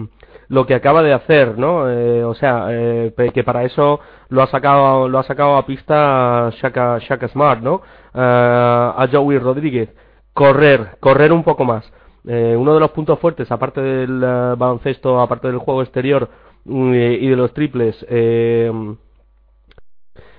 lo 0.49 0.67
que 0.67 0.75
acaba 0.75 1.03
de 1.03 1.13
hacer, 1.13 1.59
¿no? 1.59 1.91
Eh, 1.91 2.25
o 2.25 2.35
sea, 2.35 2.67
eh, 2.71 3.13
que 3.35 3.45
para 3.45 3.65
eso 3.65 4.01
lo 4.29 4.43
ha 4.43 4.47
sacado 4.47 5.09
lo 5.09 5.19
ha 5.19 5.23
sacado 5.23 5.57
a 5.57 5.67
pista 5.67 6.51
Shaka, 6.61 6.99
Shaka 7.01 7.29
Smart, 7.29 7.63
¿no? 7.63 7.83
a 8.15 9.07
Joey 9.13 9.39
Rodríguez. 9.39 9.91
Correr, 10.33 10.97
correr 11.01 11.33
un 11.33 11.45
poco 11.45 11.65
más. 11.65 11.91
Eh, 12.27 12.55
uno 12.59 12.75
de 12.75 12.81
los 12.81 12.91
puntos 12.91 13.19
fuertes, 13.21 13.51
aparte 13.51 13.81
del 13.81 14.23
uh, 14.23 14.55
baloncesto, 14.57 15.19
aparte 15.19 15.49
del 15.49 15.59
juego 15.59 15.83
exterior 15.83 16.29
mm, 16.65 16.95
y 16.95 17.27
de 17.29 17.37
los 17.37 17.55
triples 17.55 18.05
eh, 18.09 18.71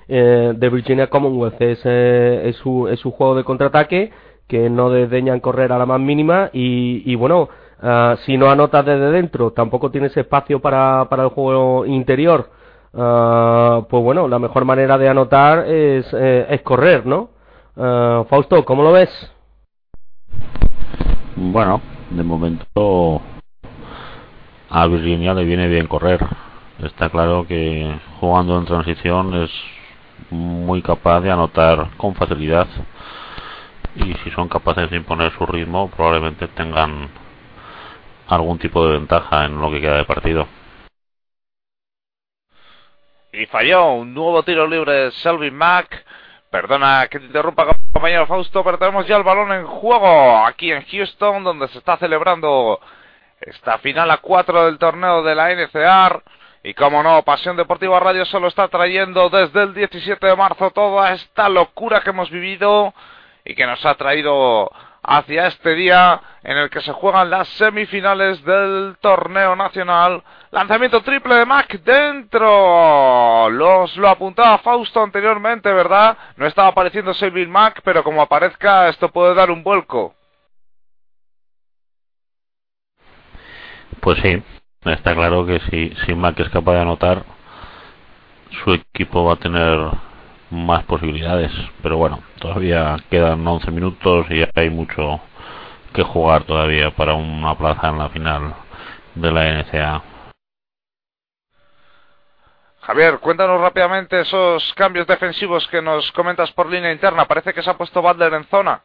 eh, 0.07 0.53
de 0.55 0.69
Virginia 0.69 1.09
Commonwealth, 1.09 1.59
es, 1.61 1.81
eh, 1.85 2.43
es, 2.45 2.57
su, 2.57 2.87
es 2.87 2.99
su 2.99 3.11
juego 3.11 3.35
de 3.35 3.43
contraataque, 3.43 4.11
que 4.47 4.69
no 4.69 4.91
desdeñan 4.91 5.39
correr 5.39 5.71
a 5.71 5.79
la 5.79 5.87
más 5.87 5.99
mínima 5.99 6.49
y 6.53 7.15
bueno, 7.15 7.49
uh, 7.81 8.15
si 8.25 8.37
no 8.37 8.49
anotas 8.49 8.85
desde 8.85 9.11
dentro, 9.11 9.51
tampoco 9.51 9.91
tienes 9.91 10.15
espacio 10.15 10.59
para, 10.59 11.07
para 11.09 11.23
el 11.23 11.29
juego 11.29 11.85
interior, 11.85 12.49
uh, 12.93 13.85
pues 13.89 14.03
bueno, 14.03 14.27
la 14.27 14.39
mejor 14.39 14.65
manera 14.65 14.97
de 14.97 15.09
anotar 15.09 15.67
es, 15.67 16.07
eh, 16.13 16.47
es 16.49 16.61
correr, 16.61 17.05
¿no? 17.05 17.29
Fausto, 18.29 18.65
¿cómo 18.65 18.83
lo 18.83 18.91
ves? 18.91 19.09
Bueno, 21.37 21.81
de 22.09 22.23
momento 22.23 23.21
a 24.69 24.87
Virginia 24.87 25.33
le 25.33 25.45
viene 25.45 25.69
bien 25.69 25.87
correr. 25.87 26.19
Está 26.83 27.09
claro 27.09 27.45
que 27.47 27.89
jugando 28.19 28.57
en 28.57 28.65
transición 28.65 29.33
es 29.33 29.51
muy 30.29 30.81
capaz 30.81 31.21
de 31.21 31.31
anotar 31.31 31.89
con 31.97 32.15
facilidad. 32.15 32.67
Y 33.95 34.13
si 34.23 34.31
son 34.31 34.47
capaces 34.47 34.89
de 34.89 34.97
imponer 34.97 35.31
su 35.33 35.45
ritmo, 35.45 35.89
probablemente 35.89 36.47
tengan 36.49 37.09
algún 38.29 38.59
tipo 38.59 38.85
de 38.85 38.93
ventaja 38.93 39.45
en 39.45 39.59
lo 39.59 39.71
que 39.71 39.81
queda 39.81 39.97
de 39.97 40.05
partido. 40.05 40.47
Y 43.31 43.45
falló 43.45 43.93
un 43.93 44.13
nuevo 44.13 44.43
tiro 44.43 44.65
libre 44.67 44.91
de 44.91 45.11
Selvin 45.11 45.55
Mack. 45.55 46.05
Perdona 46.49 47.07
que 47.07 47.19
te 47.19 47.25
interrumpa, 47.25 47.67
compañero 47.93 48.25
Fausto, 48.25 48.63
pero 48.63 48.79
tenemos 48.79 49.05
ya 49.05 49.17
el 49.17 49.23
balón 49.23 49.51
en 49.51 49.67
juego 49.67 50.45
aquí 50.45 50.71
en 50.71 50.83
Houston, 50.83 51.43
donde 51.43 51.67
se 51.67 51.77
está 51.77 51.97
celebrando 51.97 52.79
esta 53.39 53.77
final 53.77 54.09
a 54.09 54.17
cuatro 54.17 54.65
del 54.65 54.79
torneo 54.79 55.21
de 55.21 55.35
la 55.35 55.53
NCAR. 55.53 56.23
Y 56.63 56.73
como 56.73 57.03
no, 57.03 57.21
Pasión 57.23 57.55
Deportiva 57.55 57.99
Radio 57.99 58.25
solo 58.25 58.47
está 58.47 58.67
trayendo 58.67 59.29
desde 59.29 59.63
el 59.63 59.73
17 59.73 60.25
de 60.25 60.35
marzo 60.35 60.71
toda 60.71 61.13
esta 61.13 61.47
locura 61.47 62.01
que 62.01 62.09
hemos 62.09 62.29
vivido 62.31 62.93
y 63.45 63.55
que 63.55 63.65
nos 63.65 63.85
ha 63.85 63.95
traído 63.95 64.69
hacia 65.03 65.47
este 65.47 65.75
día 65.75 66.21
en 66.43 66.57
el 66.57 66.69
que 66.69 66.81
se 66.81 66.91
juegan 66.91 67.29
las 67.29 67.47
semifinales 67.49 68.43
del 68.43 68.97
torneo 69.01 69.55
nacional. 69.55 70.23
Lanzamiento 70.51 71.01
triple 71.01 71.35
de 71.35 71.45
Mac 71.45 71.79
dentro. 71.83 73.49
Los 73.49 73.95
lo 73.97 74.09
apuntaba 74.09 74.57
Fausto 74.59 75.01
anteriormente, 75.01 75.71
¿verdad? 75.71 76.17
No 76.37 76.45
estaba 76.45 76.69
apareciendo 76.69 77.13
Selvin 77.13 77.49
Mac, 77.49 77.81
pero 77.83 78.03
como 78.03 78.21
aparezca 78.21 78.89
esto 78.89 79.09
puede 79.09 79.33
dar 79.35 79.51
un 79.51 79.63
vuelco. 79.63 80.15
Pues 83.99 84.17
sí, 84.19 84.41
está 84.85 85.13
claro 85.13 85.45
que 85.45 85.59
si, 85.69 85.93
si 86.05 86.15
Mac 86.15 86.39
es 86.39 86.49
capaz 86.49 86.73
de 86.73 86.81
anotar, 86.81 87.23
su 88.63 88.73
equipo 88.73 89.25
va 89.25 89.33
a 89.33 89.37
tener 89.37 89.91
más 90.49 90.83
posibilidades. 90.85 91.51
Pero 91.81 91.97
bueno, 91.97 92.19
todavía 92.39 92.97
quedan 93.09 93.47
11 93.47 93.71
minutos 93.71 94.25
y 94.29 94.43
hay 94.55 94.69
mucho 94.69 95.19
que 95.93 96.03
jugar 96.03 96.43
todavía 96.43 96.91
para 96.91 97.13
una 97.13 97.57
plaza 97.57 97.89
en 97.89 97.97
la 97.97 98.09
final 98.09 98.55
de 99.15 99.31
la 99.31 99.61
NCA. 99.61 100.03
Javier, 102.81 103.19
cuéntanos 103.19 103.61
rápidamente 103.61 104.21
esos 104.21 104.73
cambios 104.73 105.05
defensivos 105.05 105.67
que 105.67 105.81
nos 105.81 106.11
comentas 106.11 106.51
por 106.53 106.69
línea 106.69 106.91
interna. 106.91 107.25
Parece 107.25 107.53
que 107.53 107.61
se 107.61 107.69
ha 107.69 107.77
puesto 107.77 108.01
Butler 108.01 108.33
en 108.33 108.45
zona. 108.45 108.81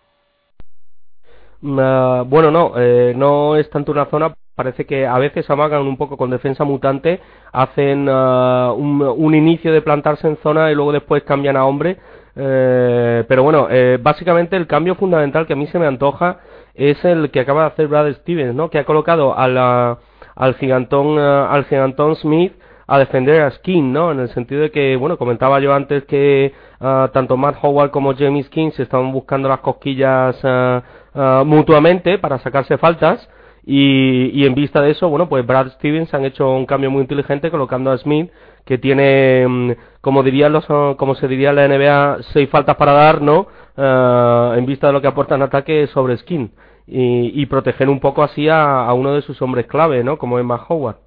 Uh, 1.63 2.25
bueno, 2.27 2.51
no, 2.51 2.75
eh, 2.77 3.15
no 3.17 3.57
es 3.57 3.71
tanto 3.71 3.93
una 3.93 4.05
zona. 4.07 4.35
Parece 4.55 4.87
que 4.87 5.05
a 5.05 5.19
veces 5.19 5.51
amagan 5.51 5.83
un 5.83 5.97
poco 5.97 6.17
con 6.17 6.31
defensa 6.31 6.63
mutante, 6.63 7.21
hacen 7.53 8.09
uh, 8.09 8.73
un, 8.73 9.35
inicio 9.35 9.73
de 9.73 9.83
plantarse 9.83 10.29
en 10.29 10.37
zona 10.37 10.71
y 10.71 10.77
luego 10.77 10.93
después 10.93 11.25
cambian 11.25 11.57
a 11.57 11.65
hombre. 11.65 11.99
Eh, 12.37 13.25
pero 13.27 13.43
bueno, 13.43 13.67
eh, 13.71 13.99
básicamente 14.01 14.57
el 14.57 14.69
cambio 14.69 14.95
fundamental 14.95 15.47
que 15.47 15.55
a 15.55 15.57
mí 15.57 15.67
se 15.67 15.79
me 15.79 15.87
antoja 15.87 16.39
es 16.75 17.05
el 17.05 17.31
que 17.31 17.41
acaba 17.41 17.63
de 17.63 17.67
hacer 17.69 17.89
Brad 17.89 18.13
Stevens, 18.13 18.55
¿no? 18.55 18.71
Que 18.71 18.79
ha 18.79 18.85
colocado 18.85 19.35
a 19.37 19.99
al 20.37 20.55
gigantón, 20.55 21.19
uh, 21.19 21.47
al 21.49 21.65
gigantón 21.65 22.17
Smith 22.17 22.53
a 22.87 22.99
defender 22.99 23.43
a 23.43 23.51
Skin, 23.51 23.93
¿no? 23.93 24.13
En 24.13 24.21
el 24.21 24.29
sentido 24.29 24.63
de 24.63 24.71
que, 24.71 24.97
bueno, 24.97 25.17
comentaba 25.17 25.59
yo 25.59 25.73
antes 25.73 26.05
que 26.05 26.53
uh, 26.81 27.09
tanto 27.09 27.37
Matt 27.37 27.57
Howard 27.63 27.91
como 27.91 28.15
Jamie 28.15 28.43
Skin 28.45 28.73
se 28.73 28.85
estaban 28.85 29.11
buscando 29.13 29.49
las 29.49 29.61
cosquillas 29.61 30.37
uh, 30.45 31.45
mutuamente 31.45 32.19
para 32.19 32.39
sacarse 32.39 32.79
faltas 32.79 33.29
y, 33.67 34.31
y, 34.33 34.47
en 34.47 34.55
vista 34.55 34.81
de 34.83 34.91
eso, 34.91 35.09
bueno, 35.09 35.29
pues 35.29 35.47
Brad 35.47 35.73
Stevens 35.73 36.13
han 36.13 36.25
hecho 36.25 36.51
un 36.51 36.67
cambio 36.67 36.91
muy 36.91 37.01
inteligente 37.03 37.51
colocando 37.51 37.91
a 37.91 37.99
Smith 37.99 38.31
que 38.65 38.79
tiene, 38.79 39.45
um, 39.47 39.75
como 40.01 40.23
dirían 40.23 40.53
los, 40.53 40.67
como 40.67 41.15
se 41.15 41.29
diría 41.29 41.51
en 41.51 41.57
la 41.57 41.69
NBA, 41.69 42.23
seis 42.33 42.49
faltas 42.51 42.77
para 42.77 42.93
dar, 42.93 43.21
¿no? 43.23 43.47
en 43.77 44.67
vista 44.67 44.87
de 44.87 44.93
lo 44.93 45.01
que 45.01 45.09
aporta 45.09 45.35
en 45.35 45.43
ataque 45.43 45.89
sobre 45.89 46.17
Skin 46.17 46.53
y, 46.87 47.43
y 47.43 47.47
proteger 47.47 47.89
un 47.89 48.01
poco 48.01 48.23
así 48.23 48.49
a, 48.49 48.93
uno 48.93 49.15
de 49.15 49.23
sus 49.23 49.41
hombres 49.43 49.67
clave, 49.67 50.05
¿no? 50.05 50.19
Como 50.19 50.39
es 50.39 50.45
Howard. 50.69 50.99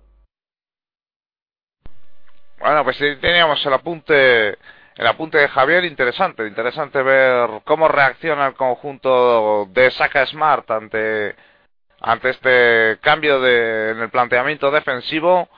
Bueno, 2.59 2.83
pues 2.83 2.97
teníamos 3.21 3.63
el 3.65 3.73
apunte, 3.73 4.49
el 4.49 5.07
apunte 5.07 5.37
de 5.37 5.47
Javier, 5.47 5.85
interesante, 5.85 6.47
interesante 6.47 7.01
ver 7.03 7.61
cómo 7.63 7.87
reacciona 7.87 8.47
el 8.47 8.53
conjunto 8.55 9.67
de 9.67 9.91
Saka 9.91 10.25
Smart 10.25 10.69
ante, 10.71 11.35
ante 12.01 12.29
este 12.29 12.97
cambio 13.01 13.45
en 13.45 13.99
el 13.99 14.09
planteamiento 14.09 14.71
defensivo. 14.71 15.49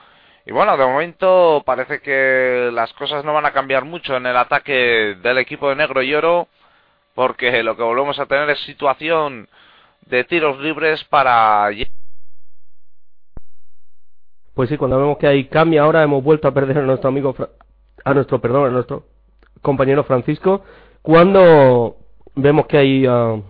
Y 0.46 0.52
bueno, 0.52 0.76
de 0.76 0.84
momento 0.86 1.62
parece 1.66 2.00
que 2.00 2.70
las 2.72 2.92
cosas 2.94 3.24
no 3.24 3.34
van 3.34 3.46
a 3.46 3.52
cambiar 3.52 3.84
mucho 3.84 4.16
en 4.16 4.26
el 4.26 4.36
ataque 4.36 5.16
del 5.22 5.38
equipo 5.38 5.68
de 5.68 5.76
negro 5.76 6.02
y 6.02 6.14
oro, 6.14 6.48
porque 7.14 7.62
lo 7.62 7.76
que 7.76 7.82
volvemos 7.82 8.18
a 8.18 8.26
tener 8.26 8.48
es 8.50 8.58
situación 8.60 9.48
de 10.06 10.24
tiros 10.24 10.58
libres 10.58 11.04
para 11.04 11.70
pues 14.60 14.68
sí, 14.68 14.76
cuando 14.76 14.98
vemos 14.98 15.16
que 15.16 15.26
hay 15.26 15.44
cambio 15.46 15.82
ahora 15.82 16.02
hemos 16.02 16.22
vuelto 16.22 16.46
a 16.46 16.52
perder 16.52 16.76
a 16.76 16.82
nuestro 16.82 17.08
amigo, 17.08 17.34
a 18.04 18.12
nuestro, 18.12 18.40
perdón, 18.42 18.66
a 18.66 18.70
nuestro 18.70 19.04
compañero 19.62 20.04
Francisco. 20.04 20.62
Cuando 21.00 21.96
vemos 22.34 22.66
que 22.66 22.76
hay 22.76 23.08
uh, 23.08 23.42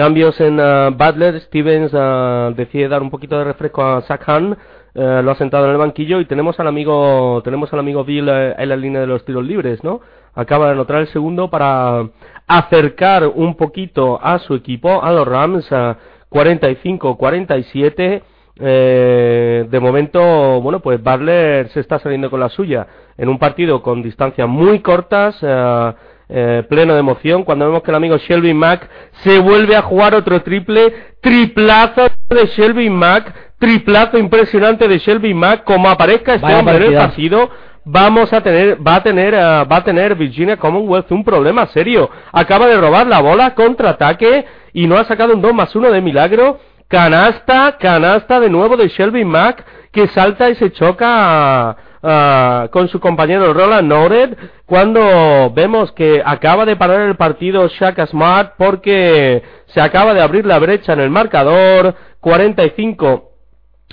cambios 0.00 0.40
en 0.40 0.58
uh, 0.58 0.90
Butler, 0.92 1.38
Stevens 1.42 1.92
uh, 1.92 2.54
decide 2.56 2.88
dar 2.88 3.02
un 3.02 3.10
poquito 3.10 3.36
de 3.36 3.44
refresco 3.44 3.84
a 3.84 4.00
Zach 4.00 4.26
Hahn, 4.26 4.56
lo 4.94 5.30
ha 5.30 5.34
sentado 5.34 5.66
en 5.66 5.72
el 5.72 5.76
banquillo 5.76 6.20
y 6.20 6.24
tenemos 6.24 6.58
al 6.58 6.68
amigo, 6.68 7.42
tenemos 7.44 7.70
al 7.74 7.80
amigo 7.80 8.02
Bill 8.02 8.30
en 8.30 8.68
la 8.68 8.76
línea 8.76 9.02
de 9.02 9.06
los 9.06 9.26
tiros 9.26 9.44
libres, 9.44 9.84
¿no? 9.84 10.00
Acaba 10.34 10.64
de 10.66 10.72
anotar 10.72 11.02
el 11.02 11.08
segundo 11.08 11.50
para 11.50 12.08
acercar 12.46 13.26
un 13.26 13.56
poquito 13.56 14.18
a 14.22 14.38
su 14.38 14.54
equipo, 14.54 15.02
a 15.02 15.12
los 15.12 15.28
Rams, 15.28 15.68
45-47 15.68 18.22
eh, 18.62 19.66
de 19.70 19.80
momento, 19.80 20.60
bueno, 20.60 20.80
pues 20.80 21.02
Barler 21.02 21.70
se 21.70 21.80
está 21.80 21.98
saliendo 21.98 22.28
con 22.28 22.40
la 22.40 22.50
suya 22.50 22.86
en 23.16 23.30
un 23.30 23.38
partido 23.38 23.82
con 23.82 24.02
distancias 24.02 24.46
muy 24.46 24.80
cortas, 24.80 25.38
eh, 25.40 25.92
eh, 26.30 26.64
pleno 26.68 26.94
de 26.94 27.00
emoción, 27.00 27.44
cuando 27.44 27.66
vemos 27.66 27.82
que 27.82 27.90
el 27.90 27.96
amigo 27.96 28.16
Shelby 28.16 28.54
Mack 28.54 28.88
se 29.22 29.38
vuelve 29.38 29.76
a 29.76 29.82
jugar 29.82 30.14
otro 30.14 30.42
triple, 30.42 30.92
triplazo 31.20 32.08
de 32.28 32.46
Shelby 32.46 32.88
Mack, 32.88 33.34
triplazo 33.58 34.18
impresionante 34.18 34.88
de 34.88 34.98
Shelby 34.98 35.34
Mack, 35.34 35.64
como 35.64 35.90
aparezca 35.90 36.34
este 36.34 36.54
hombre 36.54 36.76
en 36.76 36.82
el 36.84 36.94
partido, 36.94 37.50
vamos 37.84 38.32
a 38.32 38.40
tener, 38.40 38.78
va 38.86 38.96
a 38.96 39.02
tener, 39.02 39.34
va 39.34 39.76
a 39.76 39.84
tener 39.84 40.14
Virginia 40.14 40.56
Commonwealth 40.56 41.10
un 41.12 41.24
problema 41.24 41.66
serio. 41.66 42.08
Acaba 42.32 42.66
de 42.66 42.76
robar 42.76 43.06
la 43.06 43.20
bola, 43.20 43.54
contraataque, 43.54 44.44
y 44.72 44.86
no 44.86 44.96
ha 44.96 45.04
sacado 45.04 45.34
un 45.34 45.42
2 45.42 45.52
más 45.52 45.74
1 45.74 45.90
de 45.90 46.00
milagro, 46.00 46.58
Canasta, 46.90 47.76
canasta 47.78 48.40
de 48.40 48.50
nuevo 48.50 48.76
de 48.76 48.88
Shelby 48.88 49.24
Mack, 49.24 49.64
que 49.92 50.08
salta 50.08 50.50
y 50.50 50.56
se 50.56 50.72
choca 50.72 51.76
con 52.00 52.88
su 52.88 53.00
compañero 53.00 53.52
Roland 53.52 53.88
Nored, 53.88 54.36
cuando 54.66 55.52
vemos 55.54 55.92
que 55.92 56.22
acaba 56.24 56.64
de 56.64 56.76
parar 56.76 57.02
el 57.02 57.16
partido 57.16 57.68
Shaka 57.68 58.06
Smart 58.06 58.54
porque 58.56 59.42
se 59.66 59.80
acaba 59.80 60.14
de 60.14 60.22
abrir 60.22 60.46
la 60.46 60.58
brecha 60.58 60.92
en 60.94 61.00
el 61.00 61.10
marcador, 61.10 61.94
45 62.20 63.30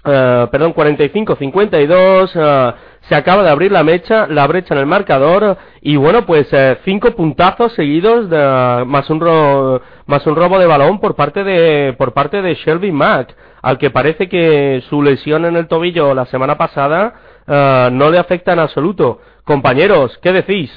Uh, 0.07 0.47
perdón, 0.51 0.73
45-52, 0.73 2.35
uh, 2.35 2.73
se 3.09 3.15
acaba 3.15 3.43
de 3.43 3.49
abrir 3.49 3.73
la 3.73 3.83
mecha, 3.83 4.25
la 4.27 4.47
brecha 4.47 4.73
en 4.73 4.79
el 4.79 4.85
marcador 4.85 5.57
y 5.81 5.97
bueno, 5.97 6.25
pues 6.25 6.47
uh, 6.53 6.77
cinco 6.85 7.11
puntazos 7.11 7.73
seguidos 7.73 8.29
de, 8.29 8.83
más 8.85 9.09
un 9.09 9.19
ro 9.19 9.81
más 10.05 10.25
un 10.25 10.35
robo 10.35 10.59
de 10.59 10.67
balón 10.67 11.01
por 11.01 11.15
parte 11.15 11.43
de 11.43 11.93
por 11.97 12.13
parte 12.13 12.41
de 12.41 12.55
Shelby 12.55 12.91
Mack, 12.91 13.35
al 13.61 13.77
que 13.79 13.89
parece 13.89 14.29
que 14.29 14.81
su 14.87 15.01
lesión 15.01 15.43
en 15.43 15.57
el 15.57 15.67
tobillo 15.67 16.13
la 16.13 16.25
semana 16.27 16.57
pasada 16.57 17.15
uh, 17.47 17.89
no 17.91 18.09
le 18.09 18.19
afecta 18.19 18.53
en 18.53 18.59
absoluto. 18.59 19.19
Compañeros, 19.43 20.17
¿qué 20.21 20.31
decís? 20.33 20.71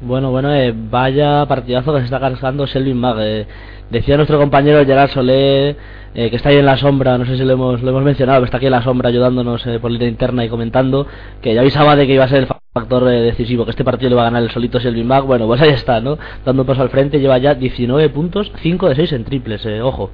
Bueno, 0.00 0.30
bueno, 0.30 0.54
eh, 0.54 0.74
vaya 0.74 1.46
partidazo 1.46 1.92
que 1.92 2.00
se 2.00 2.04
está 2.04 2.20
cargando 2.20 2.66
Shelby 2.66 2.94
Mack. 2.94 3.16
Eh. 3.20 3.46
Decía 3.90 4.16
nuestro 4.16 4.38
compañero 4.38 4.84
Gerard 4.84 5.10
Solé 5.10 5.76
eh, 6.14 6.30
que 6.30 6.36
está 6.36 6.48
ahí 6.48 6.56
en 6.56 6.64
la 6.64 6.78
sombra, 6.78 7.18
no 7.18 7.26
sé 7.26 7.36
si 7.36 7.44
lo 7.44 7.52
hemos, 7.52 7.82
lo 7.82 7.90
hemos 7.90 8.02
mencionado, 8.02 8.40
que 8.40 8.46
está 8.46 8.56
aquí 8.56 8.66
en 8.66 8.72
la 8.72 8.82
sombra 8.82 9.10
ayudándonos 9.10 9.66
eh, 9.66 9.78
por 9.78 9.90
línea 9.90 10.08
interna 10.08 10.44
y 10.46 10.48
comentando, 10.48 11.06
que 11.42 11.52
ya 11.52 11.60
avisaba 11.60 11.94
de 11.94 12.06
que 12.06 12.14
iba 12.14 12.24
a 12.24 12.28
ser 12.28 12.38
el 12.38 12.48
factor 12.72 13.04
decisivo, 13.04 13.66
que 13.66 13.72
este 13.72 13.84
partido 13.84 14.08
le 14.08 14.16
va 14.16 14.22
a 14.22 14.24
ganar 14.24 14.42
el 14.42 14.50
solito 14.50 14.80
Selvin 14.80 15.06
Mac, 15.06 15.26
bueno, 15.26 15.46
pues 15.46 15.60
ahí 15.60 15.70
está, 15.70 16.00
¿no? 16.00 16.16
Dando 16.42 16.64
paso 16.64 16.80
al 16.80 16.88
frente, 16.88 17.20
lleva 17.20 17.36
ya 17.36 17.54
19 17.54 18.08
puntos, 18.08 18.50
5 18.62 18.88
de 18.88 18.94
6 18.96 19.12
en 19.12 19.24
triples, 19.24 19.66
ojo. 19.82 20.10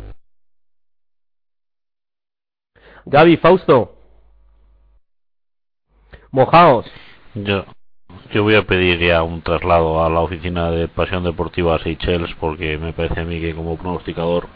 Gaby, 3.07 3.37
Fausto. 3.37 4.02
Mojaos. 6.33 6.87
Yo, 7.35 7.67
yo 8.33 8.43
voy 8.43 8.55
a 8.55 8.67
pedir 8.67 8.99
ya 8.99 9.23
un 9.23 9.43
traslado 9.43 10.03
a 10.03 10.09
la 10.09 10.21
oficina 10.21 10.71
de 10.71 10.89
Pasión 10.89 11.25
Deportiva 11.25 11.79
Seychelles 11.79 12.35
porque 12.41 12.79
me 12.79 12.95
parece 12.95 13.21
a 13.21 13.25
mí 13.25 13.39
que 13.39 13.55
como 13.55 13.77
pronosticador 13.77 14.49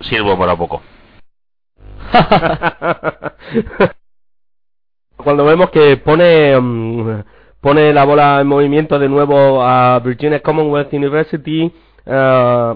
sirvo 0.00 0.38
para 0.38 0.56
poco. 0.56 0.80
Cuando 5.16 5.44
vemos 5.44 5.68
que 5.68 5.98
pone 5.98 6.58
mm, 6.58 7.22
pone 7.60 7.92
la 7.92 8.04
bola 8.04 8.40
en 8.40 8.46
movimiento 8.46 8.98
de 8.98 9.10
nuevo 9.10 9.62
a 9.62 9.98
Virginia 10.00 10.40
Commonwealth 10.40 10.94
University, 10.94 11.70
eh, 12.06 12.74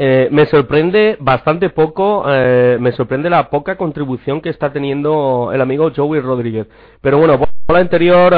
eh, 0.00 0.28
me 0.30 0.46
sorprende 0.46 1.16
bastante 1.18 1.70
poco, 1.70 2.24
eh, 2.28 2.76
me 2.78 2.92
sorprende 2.92 3.28
la 3.28 3.50
poca 3.50 3.76
contribución 3.76 4.40
que 4.40 4.50
está 4.50 4.72
teniendo 4.72 5.50
el 5.52 5.60
amigo 5.60 5.90
Joey 5.94 6.20
Rodríguez. 6.20 6.68
Pero 7.00 7.18
bueno, 7.18 7.36
bola 7.66 7.80
interior 7.80 8.32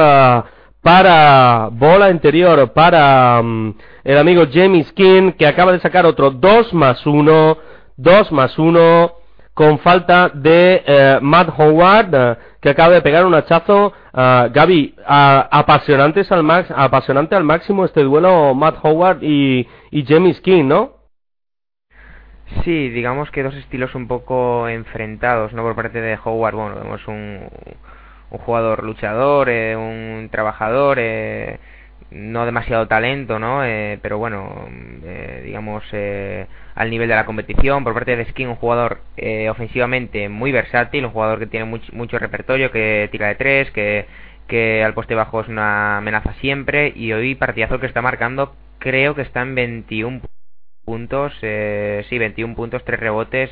para 0.82 1.69
bola 1.70 2.11
interior 2.11 2.73
para 2.73 3.43
mm, 3.43 3.74
el 4.05 4.19
amigo 4.19 4.45
Jamie 4.51 4.87
King 4.95 5.32
que 5.32 5.47
acaba 5.47 5.73
de 5.73 5.81
sacar 5.81 6.07
otro 6.07 6.31
2 6.31 6.73
más 6.73 7.07
1 7.07 7.59
2 7.97 8.32
más 8.32 8.59
1 8.59 9.12
con 9.53 9.78
falta 9.81 10.31
de 10.32 10.82
eh, 10.87 11.19
Matt 11.20 11.51
Howard 11.59 12.15
eh, 12.15 12.37
que 12.62 12.70
acaba 12.70 12.95
de 12.95 13.03
pegar 13.03 13.27
un 13.27 13.35
hachazo 13.35 13.93
uh, 14.12 14.51
Gaby 14.53 14.95
apasionantes 15.07 16.32
al 16.32 16.43
max 16.43 16.70
apasionante 16.74 17.35
al 17.35 17.45
máximo 17.45 17.85
este 17.85 18.03
duelo 18.03 18.55
Matt 18.55 18.78
Howard 18.82 19.23
y, 19.23 19.66
y 19.91 20.05
Jamie 20.07 20.35
Skin 20.35 20.66
¿no? 20.66 20.99
Sí, 22.64 22.89
digamos 22.90 23.31
que 23.31 23.43
dos 23.43 23.55
estilos 23.55 23.94
un 23.94 24.09
poco 24.09 24.68
enfrentados, 24.68 25.52
¿no? 25.52 25.62
Por 25.62 25.77
parte 25.77 26.01
de 26.01 26.18
Howard, 26.22 26.55
bueno, 26.55 26.77
vemos 26.77 27.06
un, 27.09 27.48
un 28.31 28.39
jugador 28.39 28.82
luchador, 28.85 29.48
eh, 29.48 29.77
un 29.77 30.28
trabajador, 30.31 30.98
eh, 31.01 31.59
no 32.10 32.44
demasiado 32.47 32.89
talento, 32.89 33.39
¿no? 33.39 33.64
Eh, 33.64 33.98
pero 34.02 34.18
bueno, 34.18 34.68
eh, 35.05 35.43
digamos, 35.44 35.85
eh, 35.93 36.47
al 36.74 36.90
nivel 36.90 37.09
de 37.09 37.14
la 37.14 37.27
competición. 37.27 37.85
Por 37.85 37.94
parte 37.94 38.16
de 38.16 38.24
Skin, 38.27 38.48
un 38.48 38.56
jugador 38.56 39.01
ofensivamente 39.51 40.28
muy 40.28 40.52
versátil, 40.52 41.05
un 41.05 41.12
jugador 41.12 41.39
que 41.39 41.47
tiene 41.47 41.66
mucho 41.93 42.18
repertorio, 42.18 42.70
que 42.72 43.09
tira 43.12 43.28
de 43.28 43.35
tres, 43.36 43.70
que, 43.70 44.06
que 44.48 44.82
al 44.85 44.94
poste 44.94 45.14
bajo 45.14 45.40
es 45.40 45.48
una 45.48 45.98
amenaza 45.98 46.32
siempre. 46.40 46.93
Y 46.97 47.12
hoy, 47.12 47.35
partidazo 47.36 47.78
que 47.81 47.86
está 47.86 48.02
marcando, 48.02 48.55
creo 48.78 49.14
que 49.14 49.22
está 49.22 49.43
en 49.43 49.55
21 49.55 50.20
puntos, 50.85 51.32
sí, 51.40 52.19
21 52.19 52.55
puntos, 52.55 52.85
3 52.85 52.98
rebotes. 53.01 53.51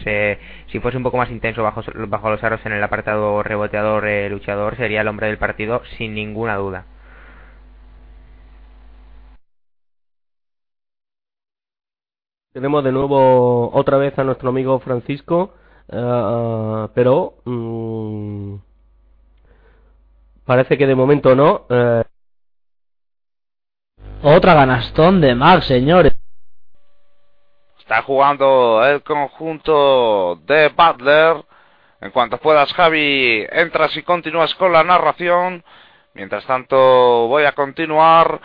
si 0.67 0.81
fuese 0.81 0.97
un 0.97 1.03
poco 1.05 1.19
más 1.19 1.31
intenso 1.31 1.63
bajo, 1.63 1.83
bajo 2.09 2.31
los 2.31 2.43
aros 2.45 2.61
en 2.65 2.73
el 2.73 2.83
apartado 2.83 3.43
reboteador, 3.43 4.05
luchador, 4.31 4.77
sería 4.77 5.03
el 5.03 5.09
hombre 5.09 5.29
del 5.29 5.39
partido, 5.39 5.83
sin 5.97 6.15
ninguna 6.15 6.57
duda. 6.57 6.87
Tenemos 12.59 12.83
de 12.83 12.91
nuevo 12.91 13.71
otra 13.73 13.99
vez 13.99 14.19
a 14.19 14.25
nuestro 14.25 14.49
amigo 14.49 14.81
Francisco, 14.81 15.55
uh, 15.93 16.89
pero 16.93 17.35
um, 17.45 18.59
parece 20.45 20.77
que 20.77 20.87
de 20.87 20.95
momento 20.97 21.37
no. 21.37 21.67
Uh. 21.71 22.03
Otra 24.23 24.55
ganastón 24.55 25.21
de 25.21 25.37
Max, 25.37 25.67
señores. 25.67 26.08
Jugando 28.03 28.85
el 28.85 29.03
conjunto 29.03 30.37
de 30.45 30.69
Butler. 30.69 31.37
En 32.01 32.11
cuanto 32.11 32.39
puedas, 32.39 32.73
Javi, 32.73 33.47
entras 33.51 33.97
y 33.97 34.03
continúas 34.03 34.55
con 34.55 34.73
la 34.73 34.85
narración. 34.85 35.65
Mientras 36.15 36.45
tanto, 36.47 36.77
voy 37.29 37.45
a 37.45 37.53
continuar 37.53 38.41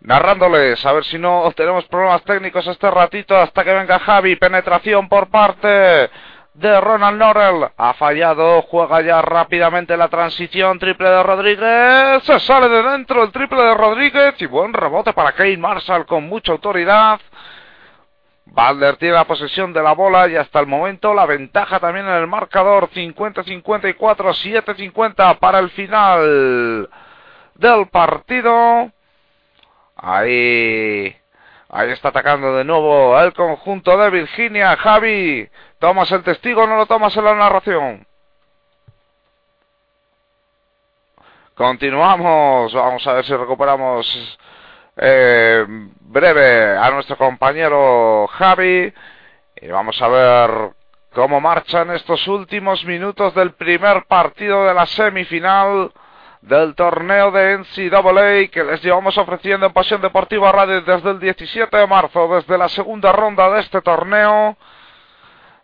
narrándoles, 0.00 0.84
a 0.86 0.92
ver 0.92 1.04
si 1.04 1.18
no 1.18 1.50
tenemos 1.56 1.84
problemas 1.86 2.22
técnicos 2.22 2.66
este 2.66 2.90
ratito 2.90 3.36
hasta 3.36 3.64
que 3.64 3.72
venga 3.72 3.98
Javi, 3.98 4.36
penetración 4.36 5.08
por 5.08 5.28
parte 5.28 6.10
de 6.54 6.80
Ronald 6.80 7.18
Norrell, 7.18 7.68
ha 7.76 7.92
fallado, 7.94 8.62
juega 8.62 9.02
ya 9.02 9.20
rápidamente 9.20 9.96
la 9.96 10.08
transición, 10.08 10.78
triple 10.78 11.10
de 11.10 11.22
Rodríguez, 11.22 12.22
se 12.22 12.40
sale 12.40 12.68
de 12.68 12.82
dentro 12.82 13.22
el 13.22 13.30
triple 13.30 13.60
de 13.60 13.74
Rodríguez 13.74 14.34
y 14.38 14.46
buen 14.46 14.72
rebote 14.72 15.12
para 15.12 15.32
Kane 15.32 15.58
Marshall 15.58 16.06
con 16.06 16.26
mucha 16.28 16.52
autoridad. 16.52 17.20
Butler 18.56 18.96
tiene 18.96 19.14
la 19.14 19.26
posesión 19.26 19.74
de 19.74 19.82
la 19.82 19.92
bola 19.92 20.28
y 20.28 20.36
hasta 20.36 20.60
el 20.60 20.66
momento 20.66 21.12
la 21.12 21.26
ventaja 21.26 21.78
también 21.78 22.06
en 22.06 22.14
el 22.14 22.26
marcador 22.26 22.88
50-54, 22.88 23.94
7-50 23.94 25.38
para 25.38 25.58
el 25.58 25.68
final 25.70 26.88
del 27.54 27.86
partido. 27.88 28.90
Ahí, 29.94 31.14
ahí 31.68 31.90
está 31.90 32.08
atacando 32.08 32.56
de 32.56 32.64
nuevo 32.64 33.20
el 33.20 33.34
conjunto 33.34 33.94
de 33.98 34.08
Virginia. 34.08 34.74
Javi, 34.78 35.46
¿tomas 35.78 36.10
el 36.12 36.22
testigo 36.22 36.66
no 36.66 36.76
lo 36.76 36.86
tomas 36.86 37.14
en 37.14 37.24
la 37.24 37.34
narración? 37.34 38.06
Continuamos, 41.54 42.72
vamos 42.72 43.06
a 43.06 43.12
ver 43.12 43.24
si 43.26 43.36
recuperamos 43.36 44.38
eh, 44.96 45.64
breve 46.00 46.76
a 46.76 46.90
nuestro 46.90 47.16
compañero 47.16 48.26
Javi 48.28 48.92
y 49.60 49.68
vamos 49.68 50.00
a 50.00 50.08
ver 50.08 50.50
cómo 51.12 51.40
marchan 51.40 51.90
estos 51.90 52.26
últimos 52.28 52.84
minutos 52.84 53.34
del 53.34 53.52
primer 53.52 54.04
partido 54.06 54.64
de 54.64 54.74
la 54.74 54.86
semifinal 54.86 55.92
del 56.42 56.74
torneo 56.74 57.30
de 57.30 57.58
NCAA 57.58 58.48
que 58.50 58.64
les 58.64 58.82
llevamos 58.82 59.18
ofreciendo 59.18 59.66
en 59.66 59.72
Pasión 59.72 60.00
Deportiva 60.00 60.52
Radio 60.52 60.80
desde 60.82 61.10
el 61.10 61.18
17 61.18 61.76
de 61.76 61.86
marzo, 61.86 62.28
desde 62.34 62.56
la 62.56 62.68
segunda 62.68 63.12
ronda 63.12 63.50
de 63.50 63.60
este 63.60 63.80
torneo. 63.82 64.56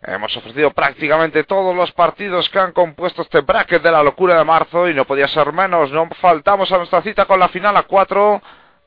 Hemos 0.01 0.35
ofrecido 0.35 0.71
prácticamente 0.71 1.45
todos 1.45 1.73
los 1.73 1.91
partidos 1.93 2.49
que 2.49 2.59
han 2.59 2.73
compuesto 2.73 3.21
este 3.21 3.39
bracket 3.39 3.81
de 3.81 3.91
la 3.91 4.03
locura 4.03 4.37
de 4.37 4.43
marzo 4.43 4.89
y 4.89 4.93
no 4.93 5.05
podía 5.05 5.29
ser 5.29 5.53
menos. 5.53 5.91
No 5.91 6.09
faltamos 6.19 6.69
a 6.73 6.77
nuestra 6.77 7.01
cita 7.01 7.25
con 7.25 7.39
la 7.39 7.47
final 7.47 7.77
a 7.77 7.83
4. 7.83 8.41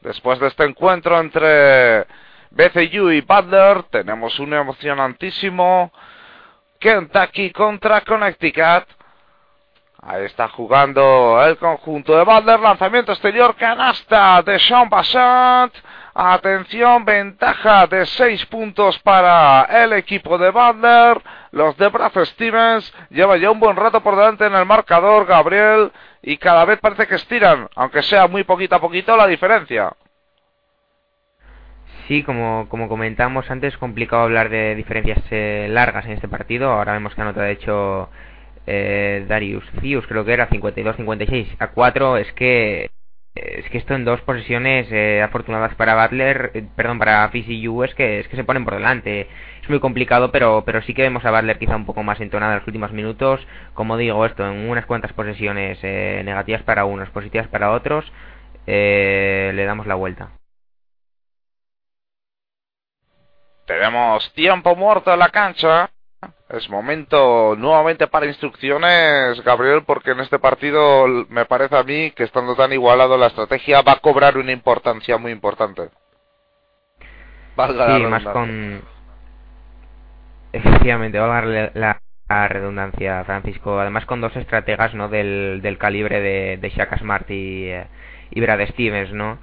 Después 0.07 0.39
de 0.39 0.47
este 0.47 0.63
encuentro 0.63 1.19
entre 1.19 2.07
BCU 2.51 3.11
y 3.11 3.23
Butler, 3.23 3.83
tenemos 3.91 4.39
un 4.39 4.55
emocionantísimo 4.55 5.91
Kentucky 6.79 7.51
contra 7.51 8.03
Connecticut. 8.03 8.87
Ahí 10.01 10.27
está 10.27 10.47
jugando 10.47 11.45
el 11.45 11.57
conjunto 11.57 12.17
de 12.17 12.23
Butler. 12.23 12.61
Lanzamiento 12.61 13.11
exterior, 13.11 13.57
canasta 13.57 14.43
de 14.43 14.61
Sean 14.61 14.89
Bassant. 14.89 15.75
Atención, 16.19 17.05
ventaja 17.05 17.87
de 17.89 18.07
6 18.07 18.47
puntos 18.47 18.99
para 19.01 19.65
el 19.65 19.93
equipo 19.93 20.39
de 20.39 20.49
Butler. 20.49 21.21
Los 21.51 21.77
de 21.77 21.89
Brad 21.89 22.13
Stevens 22.25 22.91
lleva 23.11 23.37
ya 23.37 23.51
un 23.51 23.61
buen 23.61 23.77
rato 23.77 24.01
por 24.03 24.17
delante 24.17 24.47
en 24.47 24.55
el 24.55 24.65
marcador, 24.65 25.27
Gabriel, 25.27 25.93
y 26.23 26.39
cada 26.39 26.65
vez 26.65 26.79
parece 26.81 27.07
que 27.07 27.17
estiran, 27.17 27.69
aunque 27.77 28.03
sea 28.03 28.29
muy 28.29 28.45
poquito 28.45 28.77
a 28.77 28.81
poquito, 28.81 29.15
la 29.15 29.27
diferencia. 29.27 29.93
Sí, 32.09 32.23
como, 32.23 32.67
como 32.71 32.89
comentamos 32.89 33.51
antes, 33.51 33.75
es 33.75 33.79
complicado 33.79 34.23
hablar 34.23 34.49
de 34.49 34.75
diferencias 34.75 35.23
eh, 35.31 35.67
largas 35.69 36.07
en 36.07 36.13
este 36.13 36.29
partido. 36.29 36.71
Ahora 36.71 36.95
vemos 36.95 37.15
que 37.15 37.21
anota 37.21 37.43
de 37.43 37.53
hecho 37.53 38.09
eh, 38.67 39.27
Darius 39.29 39.69
Fius, 39.83 40.07
creo 40.07 40.25
que 40.25 40.33
era 40.33 40.49
52-56 40.49 41.57
a 41.59 41.69
4. 41.73 42.17
Es 42.17 42.33
que 42.33 42.91
es 43.37 43.69
que 43.71 43.79
esto 43.79 43.95
en 43.95 44.05
dos 44.05 44.21
posiciones 44.23 44.89
eh, 44.91 45.23
afortunadas 45.23 45.75
para 45.75 46.01
Butler, 46.03 46.53
eh, 46.55 46.65
perdón, 46.75 46.99
para 46.99 47.29
FCU 47.29 47.85
es 47.85 47.95
que 47.95 48.21
es 48.21 48.29
que 48.29 48.37
se 48.37 48.45
ponen 48.45 48.65
por 48.65 48.75
delante. 48.75 49.29
Es 49.63 49.69
muy 49.69 49.81
complicado, 49.81 50.33
pero 50.33 50.63
pero 50.65 50.83
sí 50.83 50.95
que 50.95 51.03
vemos 51.03 51.25
a 51.25 51.31
Butler 51.31 51.59
quizá 51.59 51.77
un 51.77 51.87
poco 51.87 52.03
más 52.03 52.21
entonada 52.21 52.55
en 52.55 52.59
los 52.61 52.67
últimos 52.67 52.93
minutos. 52.93 53.47
Como 53.75 53.97
digo, 53.97 54.25
esto 54.27 54.47
en 54.47 54.69
unas 54.71 54.87
cuantas 54.87 55.13
posesiones 55.13 55.79
eh, 55.83 56.23
negativas 56.25 56.63
para 56.63 56.85
unos, 56.87 57.11
positivas 57.11 57.49
para 57.49 57.73
otros, 57.73 58.11
le 58.67 59.65
damos 59.65 59.87
la 59.87 59.95
vuelta. 59.95 60.31
Tenemos 63.67 64.33
tiempo 64.35 64.75
muerto 64.77 65.13
en 65.13 65.19
la 65.19 65.29
cancha. 65.31 65.91
Es 66.49 66.71
momento 66.71 67.57
nuevamente 67.59 68.07
para 68.07 68.27
instrucciones, 68.27 69.43
Gabriel, 69.43 69.83
porque 69.85 70.13
en 70.13 70.21
este 70.21 70.39
partido 70.39 71.07
me 71.29 71.45
parece 71.45 71.77
a 71.77 71.83
mí 71.83 72.13
que 72.13 72.23
estando 72.23 72.55
tan 72.55 72.73
igualado 72.73 73.17
la 73.17 73.27
estrategia 73.27 73.83
va 73.83 73.93
a 73.93 74.01
cobrar 74.01 74.39
una 74.39 74.53
importancia 74.53 75.19
muy 75.19 75.33
importante. 75.33 75.91
sí, 77.57 78.03
más 78.05 78.23
con... 78.25 78.81
Efectivamente, 80.53 81.19
va 81.19 81.25
a 81.25 81.41
darle 81.41 81.71
la, 81.75 82.01
redundancia, 82.49 83.25
Francisco. 83.25 83.81
Además 83.81 84.07
con 84.07 84.21
dos 84.21 84.35
estrategas 84.37 84.95
¿no? 84.95 85.09
del, 85.09 85.61
del 85.63 85.79
calibre 85.79 86.21
de, 86.21 86.59
de 86.59 86.71
Shaka 86.71 86.99
Smart 86.99 87.29
y, 87.29 87.71
eh, 87.71 87.89
y 88.31 88.41
Brad 88.41 88.65
Stevens, 88.69 89.13
¿no? 89.13 89.39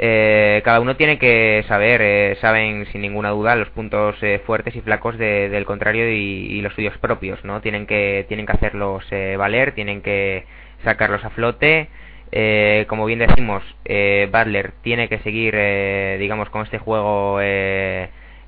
Eh, 0.00 0.62
cada 0.64 0.80
uno 0.80 0.96
tiene 0.96 1.18
que 1.18 1.64
saber, 1.66 2.00
eh, 2.02 2.36
saben 2.40 2.86
sin 2.92 3.02
ninguna 3.02 3.30
duda 3.30 3.56
los 3.56 3.68
puntos 3.70 4.16
eh, 4.22 4.40
fuertes 4.46 4.76
y 4.76 4.80
flacos 4.80 5.18
del 5.18 5.64
contrario 5.64 6.08
y, 6.08 6.60
los 6.62 6.72
suyos 6.74 6.96
propios, 6.98 7.44
¿no? 7.44 7.60
Tienen 7.60 7.86
que, 7.86 8.24
tienen 8.28 8.46
que 8.46 8.52
hacerlos 8.52 9.04
valer, 9.36 9.72
tienen 9.72 10.02
que 10.02 10.44
sacarlos 10.84 11.24
a 11.24 11.30
flote. 11.30 11.88
como 12.88 13.06
bien 13.06 13.18
decimos, 13.20 13.62
Butler 13.84 14.72
tiene 14.82 15.08
que 15.08 15.18
seguir, 15.20 15.54
digamos, 16.18 16.50
con 16.50 16.62
este 16.62 16.78
juego 16.78 17.40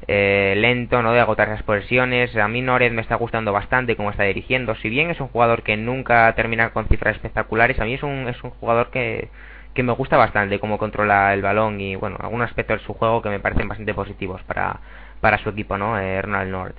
lento, 0.06 1.02
¿no? 1.02 1.12
De 1.12 1.20
agotar 1.20 1.48
las 1.48 1.62
posesiones. 1.62 2.36
A 2.36 2.48
mí 2.48 2.62
Nored 2.62 2.93
me 2.93 3.02
está 3.02 3.16
gustando 3.16 3.52
bastante 3.52 3.97
cómo 3.97 4.10
está 4.10 4.24
dirigiendo. 4.24 4.74
Si 4.77 4.89
bien 4.89 5.10
es 5.10 5.20
un 5.20 5.28
jugador 5.28 5.62
que 5.62 5.77
nunca 5.77 6.32
termina 6.35 6.70
con 6.70 6.86
cifras 6.89 7.16
espectaculares, 7.16 7.78
a 7.81 7.85
mí 7.85 7.94
es 7.94 8.02
un, 8.02 8.28
es 8.28 8.43
un 8.44 8.51
jugador 8.51 8.90
que 8.90 9.28
que 9.74 9.82
me 9.82 9.92
gusta 9.92 10.16
bastante 10.16 10.59
cómo 10.59 10.78
controla 10.78 11.32
el 11.34 11.42
balón 11.42 11.80
y 11.80 11.97
bueno, 11.97 12.16
algunos 12.20 12.48
aspectos 12.48 12.80
de 12.80 12.86
su 12.86 12.94
juego 12.94 13.22
que 13.22 13.28
me 13.28 13.40
parecen 13.40 13.68
bastante 13.68 13.94
positivos 13.94 14.42
para, 14.44 14.80
para 15.20 15.38
su 15.38 15.51
equipo, 15.51 15.78
¿no? 15.78 15.98
Eh, 15.98 16.22
Ronald 16.22 16.51
North. 16.51 16.76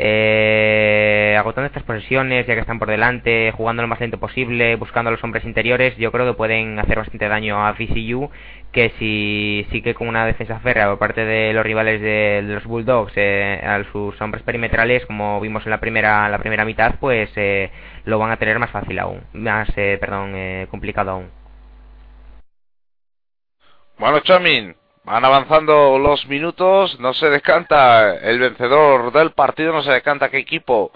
Eh, 0.00 1.34
agotando 1.36 1.66
estas 1.66 1.82
posesiones, 1.82 2.46
ya 2.46 2.54
que 2.54 2.60
están 2.60 2.78
por 2.78 2.88
delante, 2.88 3.50
jugando 3.50 3.82
lo 3.82 3.88
más 3.88 3.98
lento 3.98 4.18
posible, 4.18 4.76
buscando 4.76 5.08
a 5.08 5.10
los 5.10 5.24
hombres 5.24 5.44
interiores, 5.44 5.96
yo 5.96 6.12
creo 6.12 6.24
que 6.24 6.36
pueden 6.36 6.78
hacer 6.78 6.98
bastante 6.98 7.26
daño 7.28 7.66
a 7.66 7.72
VCU, 7.72 8.30
que 8.70 8.92
si 8.98 9.66
sí 9.72 9.82
que 9.82 9.94
con 9.94 10.06
una 10.06 10.24
defensa 10.24 10.60
férrea 10.60 10.88
por 10.88 10.98
parte 11.00 11.24
de 11.24 11.52
los 11.52 11.64
rivales 11.64 12.00
de, 12.00 12.42
los 12.44 12.64
Bulldogs 12.64 13.12
eh, 13.16 13.60
a 13.64 13.82
sus 13.90 14.20
hombres 14.20 14.44
perimetrales, 14.44 15.04
como 15.06 15.40
vimos 15.40 15.64
en 15.66 15.70
la 15.70 15.80
primera, 15.80 16.28
la 16.28 16.38
primera 16.38 16.64
mitad, 16.64 16.94
pues 17.00 17.30
eh, 17.34 17.70
lo 18.04 18.20
van 18.20 18.30
a 18.30 18.36
tener 18.36 18.58
más 18.60 18.70
fácil 18.70 19.00
aún, 19.00 19.22
más, 19.32 19.68
eh, 19.76 19.98
perdón, 20.00 20.32
complicado 20.70 21.10
aún. 21.10 21.30
Bueno, 23.98 24.20
Chamin, 24.20 24.76
van 25.04 25.24
avanzando 25.24 25.98
los 25.98 26.24
minutos, 26.28 27.00
no 27.00 27.12
se 27.14 27.30
descanta 27.30 28.14
el 28.14 28.38
vencedor 28.38 29.12
del 29.12 29.32
partido, 29.32 29.72
no 29.72 29.82
se 29.82 29.90
descanta 29.90 30.28
qué 30.28 30.38
equipo 30.38 30.92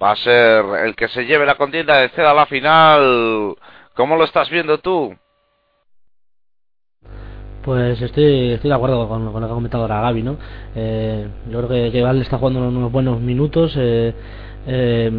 va 0.00 0.10
a 0.10 0.16
ser 0.16 0.62
el 0.84 0.94
que 0.94 1.08
se 1.08 1.24
lleve 1.24 1.46
la 1.46 1.54
contienda 1.54 1.96
de 1.96 2.10
ceda 2.10 2.32
a 2.32 2.34
la 2.34 2.44
final. 2.44 3.56
¿Cómo 3.94 4.16
lo 4.16 4.24
estás 4.24 4.50
viendo 4.50 4.76
tú? 4.78 5.16
Pues 7.62 8.02
estoy, 8.02 8.52
estoy 8.52 8.68
de 8.68 8.76
acuerdo 8.76 9.08
con, 9.08 9.24
lo 9.24 9.32
que 9.32 9.44
ha 9.44 9.48
comentado 9.48 9.84
ahora 9.84 10.02
Gaby, 10.02 10.22
¿no? 10.22 10.36
Eh, 10.74 11.26
yo 11.48 11.58
creo 11.58 11.68
que, 11.70 11.90
que 11.90 12.20
está 12.20 12.36
jugando 12.36 12.68
unos 12.68 12.92
buenos 12.92 13.18
minutos. 13.18 13.74
Eh, 13.78 14.14
eh, 14.66 15.10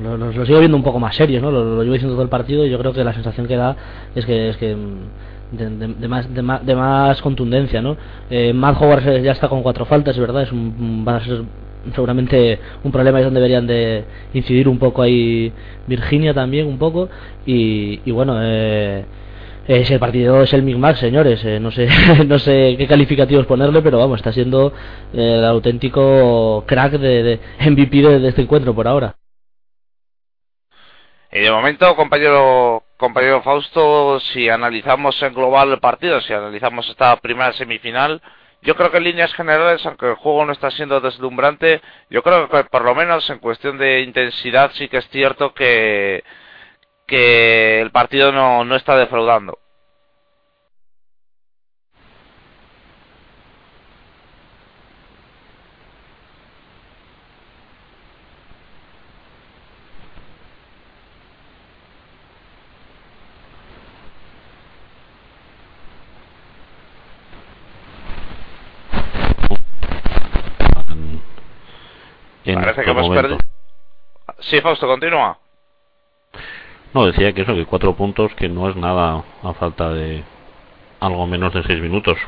lo, 0.00 0.46
sigo 0.46 0.58
viendo 0.58 0.76
un 0.78 0.82
poco 0.82 0.98
más 0.98 1.14
serio, 1.14 1.40
¿no? 1.42 1.50
Lo, 1.50 1.64
lo, 1.64 1.82
llevo 1.82 1.92
diciendo 1.92 2.14
todo 2.14 2.22
el 2.22 2.30
partido 2.30 2.64
y 2.64 2.70
yo 2.70 2.78
creo 2.78 2.94
que 2.94 3.04
la 3.04 3.12
sensación 3.12 3.46
que 3.46 3.56
da 3.56 3.76
es 4.14 4.24
que, 4.24 4.48
es 4.48 4.56
que 4.56 4.74
de, 5.52 6.08
más, 6.08 6.34
de, 6.34 6.42
más, 6.42 6.64
de 6.66 6.74
más 6.74 7.20
contundencia, 7.22 7.80
¿no? 7.80 7.96
Eh, 8.30 8.52
Matt 8.52 8.80
Howard 8.80 9.22
ya 9.22 9.32
está 9.32 9.48
con 9.48 9.62
cuatro 9.62 9.84
faltas, 9.84 10.18
¿verdad? 10.18 10.42
Es 10.42 10.52
un, 10.52 11.04
va 11.06 11.16
a 11.16 11.24
ser 11.24 11.42
seguramente 11.94 12.60
un 12.84 12.92
problema 12.92 13.18
es 13.18 13.24
donde 13.24 13.40
deberían 13.40 13.66
de 13.66 14.04
incidir 14.34 14.68
un 14.68 14.78
poco 14.78 15.02
ahí 15.02 15.52
Virginia 15.88 16.32
también 16.32 16.68
un 16.68 16.78
poco 16.78 17.08
y, 17.44 18.00
y 18.04 18.10
bueno 18.12 18.36
eh, 18.40 19.04
el 19.66 19.98
partido 20.00 20.42
es 20.42 20.52
el 20.52 20.62
Micmac, 20.62 20.96
señores. 20.96 21.44
Eh, 21.44 21.60
no 21.60 21.70
sé 21.70 21.88
no 22.26 22.38
sé 22.38 22.74
qué 22.76 22.86
calificativos 22.86 23.46
ponerle, 23.46 23.82
pero 23.82 23.98
vamos, 23.98 24.18
está 24.18 24.32
siendo 24.32 24.72
el 25.12 25.44
auténtico 25.44 26.64
crack 26.66 26.92
de, 26.92 27.22
de 27.22 27.40
MVP 27.70 28.02
de, 28.02 28.28
este 28.28 28.42
encuentro 28.42 28.74
por 28.74 28.88
ahora. 28.88 29.16
Y 31.30 31.40
de 31.40 31.50
momento, 31.50 31.94
compañero 31.96 32.82
compañero 33.02 33.42
Fausto, 33.42 34.20
si 34.20 34.48
analizamos 34.48 35.20
en 35.24 35.34
global 35.34 35.72
el 35.72 35.80
partido, 35.80 36.20
si 36.20 36.32
analizamos 36.32 36.88
esta 36.88 37.16
primera 37.16 37.52
semifinal, 37.52 38.22
yo 38.62 38.76
creo 38.76 38.92
que 38.92 38.98
en 38.98 39.04
líneas 39.04 39.34
generales, 39.34 39.84
aunque 39.84 40.06
el 40.10 40.14
juego 40.14 40.44
no 40.44 40.52
está 40.52 40.70
siendo 40.70 41.00
deslumbrante, 41.00 41.80
yo 42.10 42.22
creo 42.22 42.48
que 42.48 42.62
por 42.62 42.84
lo 42.84 42.94
menos 42.94 43.28
en 43.28 43.40
cuestión 43.40 43.76
de 43.76 44.02
intensidad 44.02 44.70
sí 44.74 44.88
que 44.88 44.98
es 44.98 45.08
cierto 45.08 45.52
que, 45.52 46.22
que 47.04 47.80
el 47.80 47.90
partido 47.90 48.30
no, 48.30 48.64
no 48.64 48.76
está 48.76 48.96
defraudando. 48.96 49.58
Parece 72.74 72.84
que 72.84 72.90
hemos 72.90 73.08
perdido. 73.14 73.38
Sí, 74.40 74.60
Fausto, 74.60 74.86
continúa. 74.86 75.38
No, 76.94 77.06
decía 77.06 77.32
que 77.32 77.42
eso, 77.42 77.54
que 77.54 77.66
cuatro 77.66 77.94
puntos, 77.94 78.34
que 78.34 78.48
no 78.48 78.68
es 78.68 78.76
nada 78.76 79.22
a 79.42 79.52
falta 79.54 79.90
de 79.90 80.24
algo 81.00 81.26
menos 81.26 81.52
de 81.52 81.62
seis 81.64 81.80
minutos. 81.80 82.18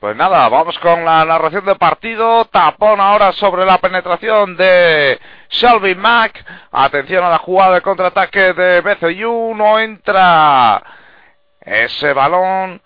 Pues 0.00 0.16
nada, 0.16 0.48
vamos 0.48 0.78
con 0.78 1.04
la 1.04 1.24
narración 1.24 1.64
de 1.64 1.76
partido. 1.76 2.44
Tapón 2.46 3.00
ahora 3.00 3.32
sobre 3.32 3.64
la 3.64 3.78
penetración 3.78 4.56
de 4.56 5.18
Shelby 5.50 5.94
Mack. 5.94 6.44
Atención 6.72 7.24
a 7.24 7.30
la 7.30 7.38
jugada 7.38 7.74
de 7.74 7.80
contraataque 7.80 8.52
de 8.52 8.80
BCU. 8.82 9.54
No 9.54 9.78
entra 9.78 10.82
ese 11.60 12.12
balón. 12.12 12.82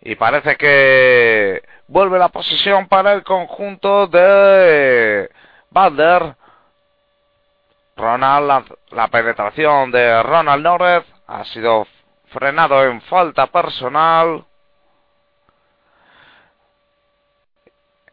Y 0.00 0.14
parece 0.14 0.56
que 0.56 1.62
vuelve 1.90 2.18
la 2.18 2.28
posesión 2.28 2.86
para 2.86 3.12
el 3.12 3.24
conjunto 3.24 4.06
de 4.06 5.28
Balder. 5.70 6.36
Ronald, 7.96 8.76
la, 8.92 9.08
penetración 9.08 9.90
de 9.90 10.22
Ronald 10.22 10.62
Norris 10.62 11.04
ha 11.26 11.44
sido 11.46 11.86
frenado 12.28 12.84
en 12.84 13.00
falta 13.02 13.48
personal. 13.48 14.44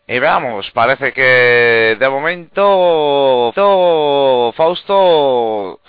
Y 0.08 0.20
veamos, 0.20 0.70
parece 0.72 1.14
que 1.14 1.98
de 2.00 2.10
momento 2.10 3.54
Fausto 4.56 5.80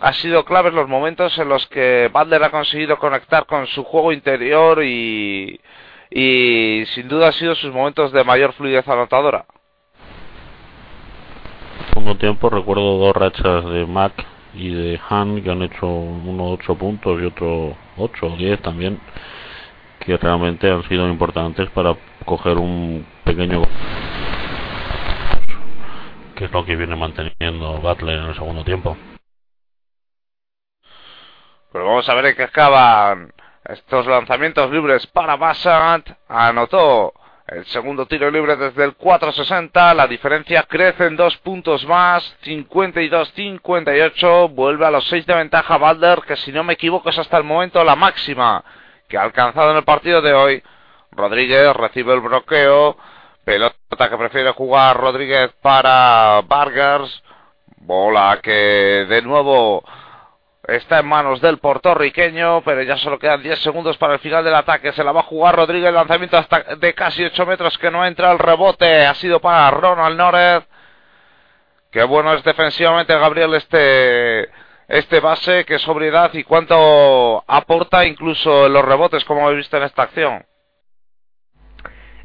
ha 0.00 0.12
sido 0.14 0.44
clave 0.44 0.70
en 0.70 0.74
los 0.74 0.88
momentos 0.88 1.38
en 1.38 1.48
los 1.48 1.66
que 1.68 2.10
Butler 2.12 2.42
ha 2.42 2.50
conseguido 2.50 2.98
conectar 2.98 3.46
con 3.46 3.66
su 3.68 3.84
juego 3.84 4.12
interior 4.12 4.82
y, 4.82 5.60
y 6.10 6.84
sin 6.94 7.08
duda 7.08 7.28
ha 7.28 7.32
sido 7.32 7.54
sus 7.54 7.72
momentos 7.72 8.12
de 8.12 8.24
mayor 8.24 8.52
fluidez 8.54 8.86
anotadora. 8.88 9.46
Segundo 11.88 12.16
tiempo 12.16 12.50
recuerdo 12.50 12.98
dos 12.98 13.14
rachas 13.14 13.64
de 13.66 13.86
Mac 13.86 14.12
y 14.54 14.70
de 14.70 15.00
Han 15.08 15.42
que 15.42 15.50
han 15.50 15.62
hecho 15.62 15.86
uno 15.86 16.50
ocho 16.50 16.74
puntos 16.74 17.20
y 17.20 17.26
otro 17.26 17.76
ocho 17.96 18.26
o 18.26 18.36
diez 18.36 18.60
también 18.60 19.00
que 20.00 20.16
realmente 20.16 20.68
han 20.68 20.82
sido 20.88 21.08
importantes 21.08 21.70
para 21.70 21.94
coger 22.24 22.56
un 22.56 23.06
pequeño 23.24 23.62
que 26.34 26.46
es 26.46 26.52
lo 26.52 26.64
que 26.64 26.74
viene 26.74 26.96
manteniendo 26.96 27.78
Butler 27.78 28.18
en 28.18 28.24
el 28.24 28.34
segundo 28.34 28.64
tiempo. 28.64 28.96
Pero 31.70 31.84
vamos 31.84 32.08
a 32.08 32.14
ver 32.14 32.26
en 32.26 32.36
qué 32.36 32.42
acaban 32.44 33.32
estos 33.64 34.06
lanzamientos 34.06 34.70
libres 34.70 35.06
para 35.06 35.36
Bassant. 35.36 36.08
Anotó 36.28 37.14
el 37.46 37.64
segundo 37.66 38.06
tiro 38.06 38.30
libre 38.30 38.56
desde 38.56 38.84
el 38.84 38.96
4.60. 38.96 39.94
La 39.94 40.06
diferencia 40.06 40.62
crece 40.62 41.04
en 41.06 41.16
dos 41.16 41.36
puntos 41.38 41.84
más. 41.86 42.36
52-58. 42.44 44.54
Vuelve 44.54 44.86
a 44.86 44.90
los 44.90 45.06
6 45.08 45.26
de 45.26 45.34
ventaja 45.34 45.76
Balder, 45.78 46.22
que 46.22 46.36
si 46.36 46.52
no 46.52 46.64
me 46.64 46.74
equivoco 46.74 47.10
es 47.10 47.18
hasta 47.18 47.38
el 47.38 47.44
momento 47.44 47.82
la 47.84 47.96
máxima 47.96 48.64
que 49.08 49.18
ha 49.18 49.22
alcanzado 49.22 49.72
en 49.72 49.78
el 49.78 49.84
partido 49.84 50.22
de 50.22 50.32
hoy. 50.32 50.62
Rodríguez 51.10 51.74
recibe 51.74 52.14
el 52.14 52.20
bloqueo. 52.20 52.96
Pelota 53.44 54.08
que 54.08 54.16
prefiere 54.16 54.52
jugar 54.52 54.96
Rodríguez 54.96 55.50
para 55.60 56.40
Vargas. 56.46 57.22
Bola 57.78 58.38
que 58.42 59.06
de 59.08 59.22
nuevo 59.22 59.82
está 60.70 61.00
en 61.00 61.06
manos 61.06 61.40
del 61.40 61.58
puertorriqueño, 61.58 62.62
pero 62.62 62.82
ya 62.82 62.96
solo 62.96 63.18
quedan 63.18 63.42
10 63.42 63.58
segundos 63.60 63.96
para 63.98 64.14
el 64.14 64.20
final 64.20 64.44
del 64.44 64.54
ataque. 64.54 64.92
Se 64.92 65.04
la 65.04 65.12
va 65.12 65.20
a 65.20 65.24
jugar 65.24 65.56
Rodríguez, 65.56 65.92
lanzamiento 65.92 66.36
hasta 66.36 66.76
de 66.76 66.94
casi 66.94 67.24
8 67.24 67.46
metros 67.46 67.76
que 67.78 67.90
no 67.90 68.04
entra 68.04 68.32
el 68.32 68.38
rebote. 68.38 69.06
Ha 69.06 69.14
sido 69.14 69.40
para 69.40 69.70
Ronald 69.70 70.16
Norez. 70.16 70.64
Qué 71.90 72.04
bueno 72.04 72.34
es 72.34 72.44
defensivamente 72.44 73.18
Gabriel 73.18 73.54
este 73.54 74.48
este 74.90 75.20
base, 75.20 75.64
qué 75.64 75.78
sobriedad 75.78 76.34
y 76.34 76.42
cuánto 76.42 77.44
aporta 77.46 78.04
incluso 78.04 78.68
los 78.68 78.84
rebotes, 78.84 79.24
como 79.24 79.44
habéis 79.44 79.58
visto 79.58 79.76
en 79.76 79.84
esta 79.84 80.02
acción. 80.02 80.44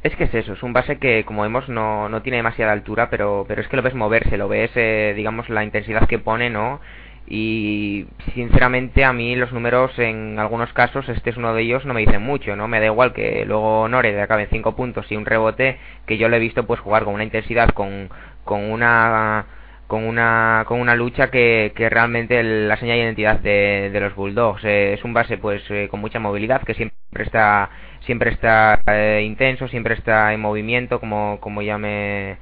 Es 0.02 0.16
que 0.16 0.26
es 0.26 0.34
eso, 0.34 0.54
es 0.54 0.64
un 0.64 0.74
base 0.74 1.00
que, 1.00 1.26
como 1.26 1.44
vemos, 1.44 1.70
no, 1.70 2.10
no 2.10 2.22
tiene 2.22 2.38
demasiada 2.38 2.74
altura, 2.74 3.10
pero, 3.10 3.46
pero 3.48 3.62
es 3.62 3.68
que 3.68 3.76
lo 3.76 3.82
ves 3.82 3.96
moverse, 3.96 4.38
lo 4.38 4.48
ves, 4.48 4.72
eh, 4.76 5.14
digamos, 5.16 5.50
la 5.50 5.64
intensidad 5.64 6.08
que 6.08 6.20
pone, 6.20 6.50
¿no? 6.50 6.80
Y 7.28 8.06
sinceramente 8.36 9.04
a 9.04 9.12
mí 9.12 9.36
los 9.36 9.52
números 9.52 9.98
en 9.98 10.38
algunos 10.38 10.72
casos, 10.74 11.10
este 11.10 11.32
es 11.32 11.38
uno 11.38 11.54
de 11.56 11.64
ellos, 11.64 11.86
no 11.86 11.94
me 11.94 12.02
dicen 12.02 12.22
mucho, 12.22 12.56
¿no? 12.56 12.68
Me 12.68 12.80
da 12.80 12.86
igual 12.86 13.14
que 13.14 13.46
luego 13.46 13.88
Nore 13.88 14.22
acabe 14.22 14.44
en 14.44 14.50
5 14.50 14.76
puntos 14.76 15.12
y 15.12 15.16
un 15.16 15.26
rebote, 15.26 15.80
que 16.06 16.18
yo 16.18 16.30
le 16.30 16.38
he 16.38 16.40
visto 16.40 16.68
pues 16.68 16.80
jugar 16.80 17.04
con 17.04 17.16
una 17.16 17.24
intensidad, 17.24 17.70
con, 17.70 18.10
con 18.44 18.64
una 18.72 19.48
con 19.88 20.04
una 20.04 20.64
con 20.68 20.80
una 20.80 20.96
lucha 20.96 21.30
que, 21.30 21.74
que 21.76 21.90
realmente 21.90 22.42
la 22.44 22.78
señal 22.78 22.98
de 22.98 23.04
identidad 23.04 23.40
de, 23.40 24.00
los 24.00 24.16
Bulldogs 24.16 24.64
eh, 24.64 24.94
es 24.94 25.04
un 25.04 25.14
base 25.14 25.38
pues 25.38 25.64
eh, 25.70 25.88
con 25.92 26.00
mucha 26.00 26.20
movilidad 26.20 26.64
que 26.64 26.74
siempre 26.74 26.98
está 27.24 27.70
siempre 28.02 28.32
está 28.32 28.82
eh, 28.88 29.22
intenso 29.24 29.68
siempre 29.68 29.94
está 29.94 30.34
en 30.34 30.42
movimiento 30.42 31.00
como 31.00 31.40
como 31.40 31.62
ya 31.62 31.78
me, 31.78 32.38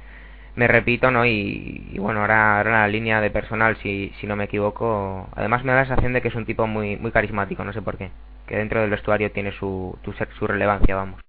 me 0.56 0.68
repito 0.68 1.10
no 1.10 1.24
y, 1.26 1.96
bueno 1.98 2.20
ahora, 2.20 2.58
ahora 2.58 2.80
la 2.82 2.88
línea 2.88 3.20
de 3.20 3.30
personal 3.30 3.76
si, 3.78 4.12
si 4.20 4.26
no 4.26 4.36
me 4.36 4.44
equivoco 4.44 5.28
además 5.34 5.64
me 5.64 5.72
da 5.72 5.80
la 5.80 5.86
sensación 5.86 6.12
de 6.12 6.22
que 6.22 6.28
es 6.28 6.34
un 6.34 6.46
tipo 6.46 6.66
muy 6.66 6.96
muy 6.96 7.10
carismático 7.10 7.64
no 7.64 7.72
sé 7.72 7.82
por 7.82 7.98
qué 7.98 8.10
que 8.46 8.56
dentro 8.56 8.80
del 8.80 8.90
vestuario 8.90 9.32
tiene 9.32 9.52
su 9.52 9.98
su, 10.04 10.12
su 10.12 10.46
relevancia 10.46 10.94
vamos 10.94 11.20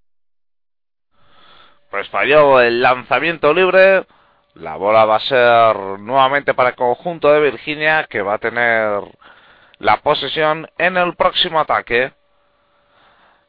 pues 1.89 2.09
falló 2.09 2.59
el 2.61 2.81
lanzamiento 2.81 3.53
libre 3.53 4.05
la 4.55 4.77
bola 4.77 5.05
va 5.05 5.17
a 5.17 5.19
ser 5.19 5.99
nuevamente 5.99 6.53
para 6.53 6.69
el 6.69 6.75
conjunto 6.75 7.31
de 7.31 7.41
Virginia 7.41 8.05
que 8.09 8.21
va 8.21 8.35
a 8.35 8.39
tener 8.39 9.01
la 9.79 9.97
posesión 9.97 10.69
en 10.77 10.97
el 10.97 11.15
próximo 11.15 11.59
ataque. 11.59 12.13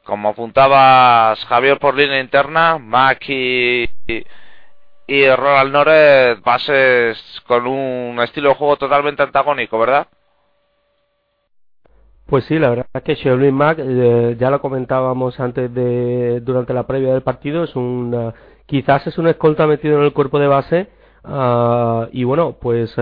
Como 0.05 0.31
apuntabas 0.31 1.44
Javier 1.47 1.78
por 1.78 1.94
línea 1.94 2.20
interna, 2.20 2.78
Mac 2.78 3.24
y, 5.07 5.28
Ronald 5.28 5.73
Noret 5.73 6.43
bases 6.43 7.19
con 7.47 7.66
un 7.66 8.20
estilo 8.20 8.51
de 8.51 8.55
juego 8.55 8.77
totalmente 8.77 9.23
antagónico, 9.23 9.78
¿verdad? 9.78 10.07
Pues 12.27 12.45
sí, 12.47 12.59
la 12.59 12.70
verdad 12.70 12.87
es 12.93 13.03
que 13.03 13.15
Shelby 13.15 13.53
Mac, 13.53 13.78
eh, 13.81 14.37
ya 14.39 14.51
lo 14.51 14.61
comentábamos 14.61 15.39
antes 15.39 15.73
de 15.73 16.41
durante 16.41 16.74
la 16.74 16.87
previa 16.87 17.12
del 17.12 17.23
partido, 17.23 17.65
es 17.65 17.77
un 17.77 18.33
quizás 18.66 19.07
es 19.07 19.16
un 19.16 19.28
escolta 19.28 19.66
metido 19.66 19.99
en 19.99 20.05
el 20.05 20.12
cuerpo 20.12 20.41
de 20.41 20.49
base 20.49 20.89
Ah, 21.28 22.09
y 22.12 22.24
bueno, 22.24 22.57
pues 22.61 22.95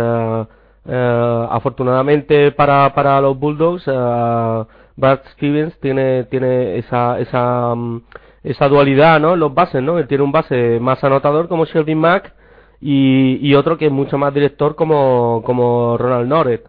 afortunadamente 0.86 2.52
para, 2.52 2.92
para 2.94 3.20
los 3.20 3.38
Bulldogs, 3.38 3.84
Brad 4.96 5.20
Stevens 5.32 5.78
tiene, 5.80 6.24
tiene 6.24 6.78
esa, 6.78 7.18
esa, 7.20 7.74
mm, 7.74 8.02
esa 8.44 8.68
dualidad 8.68 9.18
¿no? 9.18 9.34
los 9.34 9.52
bases, 9.52 9.82
¿no? 9.82 9.98
Él 9.98 10.06
tiene 10.06 10.22
un 10.22 10.32
base 10.32 10.78
más 10.80 11.02
anotador 11.02 11.48
como 11.48 11.64
Shelby 11.64 11.94
Mack 11.96 12.32
y, 12.80 13.38
y 13.40 13.54
otro 13.54 13.76
que 13.76 13.86
es 13.86 13.92
mucho 13.92 14.18
más 14.18 14.32
director 14.32 14.76
como, 14.76 15.42
como 15.44 15.98
Ronald 15.98 16.28
Noret. 16.28 16.68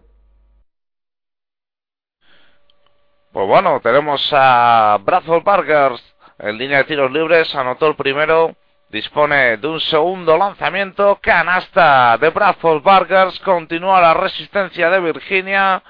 Pues 3.31 3.47
bueno, 3.47 3.79
tenemos 3.81 4.27
a 4.31 4.97
Bradford 5.03 5.43
Burgers 5.43 6.15
en 6.39 6.57
línea 6.57 6.79
de 6.79 6.83
tiros 6.85 7.11
libres, 7.11 7.53
anotó 7.53 7.87
el 7.87 7.95
primero 7.95 8.55
Dispone 8.89 9.57
de 9.57 9.67
un 9.67 9.79
segundo 9.81 10.37
lanzamiento. 10.37 11.19
Canasta 11.21 12.17
de 12.17 12.29
Bradford 12.29 12.81
Burgers. 12.81 13.39
Continúa 13.39 13.99
la 13.99 14.13
resistencia 14.13 14.89
de 14.89 14.99
Virginia. 15.01 15.83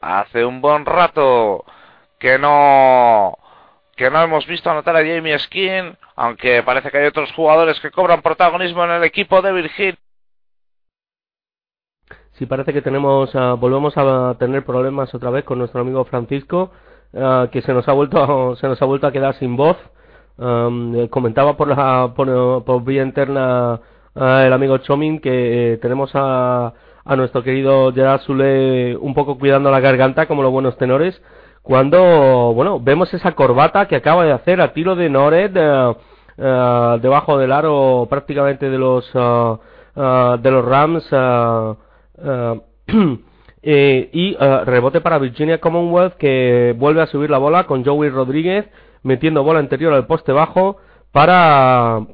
Hace 0.00 0.44
un 0.44 0.60
buen 0.60 0.86
rato 0.86 1.64
que 2.18 2.38
no 2.38 3.36
que 3.98 4.10
no 4.10 4.22
hemos 4.22 4.46
visto 4.46 4.70
anotar 4.70 4.96
a 4.96 5.00
Jamie 5.04 5.38
Skin, 5.38 5.96
aunque 6.14 6.62
parece 6.62 6.90
que 6.90 6.98
hay 6.98 7.06
otros 7.06 7.32
jugadores 7.32 7.78
que 7.80 7.90
cobran 7.90 8.22
protagonismo 8.22 8.84
en 8.84 8.92
el 8.92 9.04
equipo 9.04 9.42
de 9.42 9.52
Virginia. 9.52 9.98
Sí, 12.34 12.46
parece 12.46 12.72
que 12.72 12.80
tenemos, 12.80 13.34
ah, 13.34 13.54
volvemos 13.58 13.92
a 13.96 14.36
tener 14.38 14.64
problemas 14.64 15.12
otra 15.12 15.30
vez 15.30 15.44
con 15.44 15.58
nuestro 15.58 15.80
amigo 15.80 16.04
Francisco, 16.04 16.70
ah, 17.12 17.48
que 17.50 17.60
se 17.60 17.74
nos 17.74 17.88
ha 17.88 17.92
vuelto, 17.92 18.54
se 18.60 18.68
nos 18.68 18.80
ha 18.80 18.84
vuelto 18.84 19.08
a 19.08 19.12
quedar 19.12 19.34
sin 19.34 19.56
voz. 19.56 19.76
Um, 20.36 21.08
comentaba 21.08 21.56
por 21.56 21.66
la 21.66 22.12
por, 22.14 22.84
vía 22.84 23.02
interna 23.02 23.80
uh, 24.14 24.22
el 24.46 24.52
amigo 24.52 24.78
Chomin 24.78 25.18
que 25.18 25.72
eh, 25.72 25.76
tenemos 25.78 26.12
a, 26.14 26.72
a 27.04 27.16
nuestro 27.16 27.42
querido 27.42 27.92
Gerard 27.92 28.20
Sule 28.20 28.96
un 28.96 29.14
poco 29.14 29.36
cuidando 29.36 29.68
la 29.72 29.80
garganta 29.80 30.26
como 30.26 30.44
los 30.44 30.52
buenos 30.52 30.76
tenores 30.76 31.20
cuando 31.62 32.52
bueno 32.54 32.80
vemos 32.80 33.12
esa 33.12 33.32
corbata 33.32 33.86
que 33.86 33.96
acaba 33.96 34.24
de 34.24 34.32
hacer 34.32 34.60
a 34.60 34.72
tiro 34.72 34.96
de 34.96 35.10
Nored 35.10 35.56
uh, 35.56 36.98
debajo 37.00 37.38
del 37.38 37.52
aro 37.52 38.06
prácticamente 38.08 38.70
de 38.70 38.78
los 38.78 39.12
de 39.12 40.50
los 40.50 40.64
Rams 40.64 41.08
eh, 41.12 42.60
y 44.12 44.36
rebote 44.36 45.00
para 45.00 45.18
Virginia 45.18 45.60
Commonwealth 45.60 46.14
que 46.14 46.74
vuelve 46.78 47.02
a 47.02 47.06
subir 47.06 47.30
la 47.30 47.38
bola 47.38 47.64
con 47.64 47.84
Joey 47.84 48.10
Rodríguez 48.10 48.66
metiendo 49.02 49.42
bola 49.42 49.60
interior 49.60 49.92
al 49.92 50.06
poste 50.06 50.32
bajo 50.32 50.76
para 51.12 52.06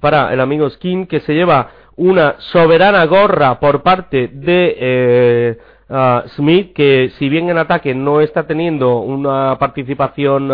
para 0.00 0.32
el 0.32 0.40
amigo 0.40 0.70
Skin 0.70 1.06
que 1.06 1.20
se 1.20 1.34
lleva 1.34 1.70
una 1.96 2.36
soberana 2.38 3.04
gorra 3.04 3.60
por 3.60 3.82
parte 3.82 4.28
de 4.28 5.58
eh, 5.90 6.22
Smith 6.36 6.72
que 6.72 7.10
si 7.18 7.28
bien 7.28 7.50
en 7.50 7.58
ataque 7.58 7.94
no 7.94 8.20
está 8.20 8.46
teniendo 8.46 8.98
una 9.00 9.58
participación 9.58 10.48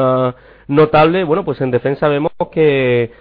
notable, 0.69 1.25
bueno 1.25 1.45
pues 1.45 1.61
en 1.61 1.71
defensa 1.71 2.09
vemos 2.09 2.33
que 2.51 3.13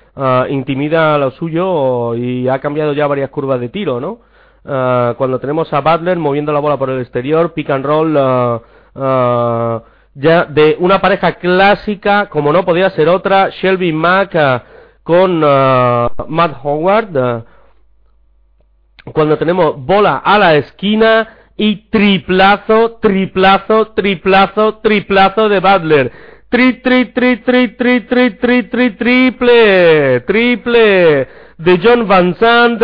intimida 0.49 1.15
a 1.15 1.17
lo 1.17 1.31
suyo 1.31 2.15
y 2.15 2.47
ha 2.47 2.59
cambiado 2.59 2.93
ya 2.93 3.07
varias 3.07 3.29
curvas 3.29 3.59
de 3.59 3.69
tiro, 3.69 3.99
¿no? 3.99 4.19
cuando 4.63 5.39
tenemos 5.39 5.71
a 5.73 5.81
Butler 5.81 6.17
moviendo 6.17 6.51
la 6.51 6.59
bola 6.59 6.77
por 6.77 6.89
el 6.89 6.99
exterior, 7.01 7.53
pick 7.53 7.69
and 7.69 7.85
roll 7.85 8.17
ya 10.15 10.45
de 10.45 10.77
una 10.79 11.01
pareja 11.01 11.33
clásica, 11.33 12.29
como 12.29 12.53
no 12.53 12.63
podía 12.63 12.89
ser 12.91 13.09
otra, 13.09 13.49
Shelby 13.49 13.91
Mack 13.91 14.33
uh, 14.33 14.59
con 15.03 15.43
uh, 15.43 16.07
Matt 16.27 16.57
Howard. 16.63 17.17
Uh, 17.17 17.43
cuando 19.11 19.37
tenemos 19.37 19.75
bola 19.85 20.17
a 20.17 20.39
la 20.39 20.55
esquina 20.55 21.34
y 21.57 21.89
triplazo, 21.89 22.97
triplazo, 23.01 23.93
triplazo, 23.93 24.79
triplazo 24.79 25.49
de 25.49 25.59
Butler. 25.59 26.11
Tri, 26.49 26.81
tri, 26.81 27.05
tri, 27.05 27.37
tri, 27.37 27.69
tri, 27.75 28.01
tri, 28.01 28.31
tri, 28.33 28.63
tri, 28.63 28.91
triple, 28.91 30.21
triple 30.21 31.27
de 31.57 31.79
John 31.81 32.07
Van 32.07 32.35
Sant 32.35 32.79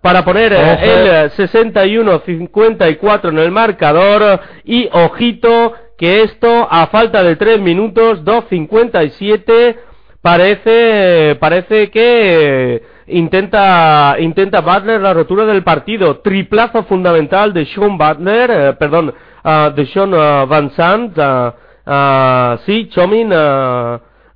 para 0.00 0.24
poner 0.24 0.52
el 0.52 1.30
61-54 1.30 3.28
en 3.28 3.38
el 3.38 3.50
marcador 3.50 4.40
y 4.64 4.88
ojito 4.92 5.74
que 5.96 6.22
esto 6.22 6.66
a 6.70 6.88
falta 6.88 7.22
de 7.22 7.36
3 7.36 7.60
minutos 7.60 8.24
2.57 8.24 9.76
parece 10.20 11.36
parece 11.38 11.90
que 11.90 12.82
intenta 13.06 14.16
intenta 14.18 14.60
Butler 14.60 15.00
la 15.00 15.12
rotura 15.12 15.44
del 15.44 15.62
partido 15.62 16.18
triplazo 16.18 16.84
fundamental 16.84 17.52
de 17.52 17.66
Sean 17.66 17.98
Butler 17.98 18.50
eh, 18.50 18.72
perdón 18.78 19.12
uh, 19.44 19.70
de 19.74 19.86
Sean 19.86 20.14
uh, 20.14 20.46
Van 20.46 20.70
Sant 20.70 21.16
uh, 21.18 22.56
sí 22.64 22.88
Chomin 22.88 23.30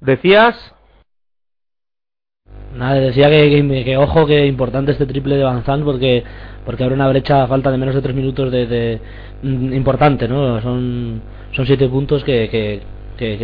decías 0.01 0.75
Nada, 2.75 2.97
decía 2.97 3.31
que, 3.31 3.85
que, 3.85 3.97
ojo 3.97 4.27
que 4.27 4.47
importante 4.47 4.93
este 4.93 5.07
triple 5.07 5.37
de 5.37 5.45
Van 5.45 5.65
Sant 5.65 5.85
porque 5.85 6.23
porque 6.67 6.85
abre 6.85 6.95
una 6.95 7.09
brecha 7.09 7.47
falta 7.47 7.71
de 7.71 7.79
menos 7.79 7.95
de 7.95 8.03
3 8.03 8.15
minutos 8.15 8.53
de, 8.53 8.67
de 8.67 9.01
mm, 9.43 9.73
importante, 9.73 10.29
¿no? 10.29 10.61
Son 10.61 11.23
son 11.53 11.67
siete 11.67 11.89
puntos 11.89 12.23
que, 12.25 12.49
que, 12.51 12.83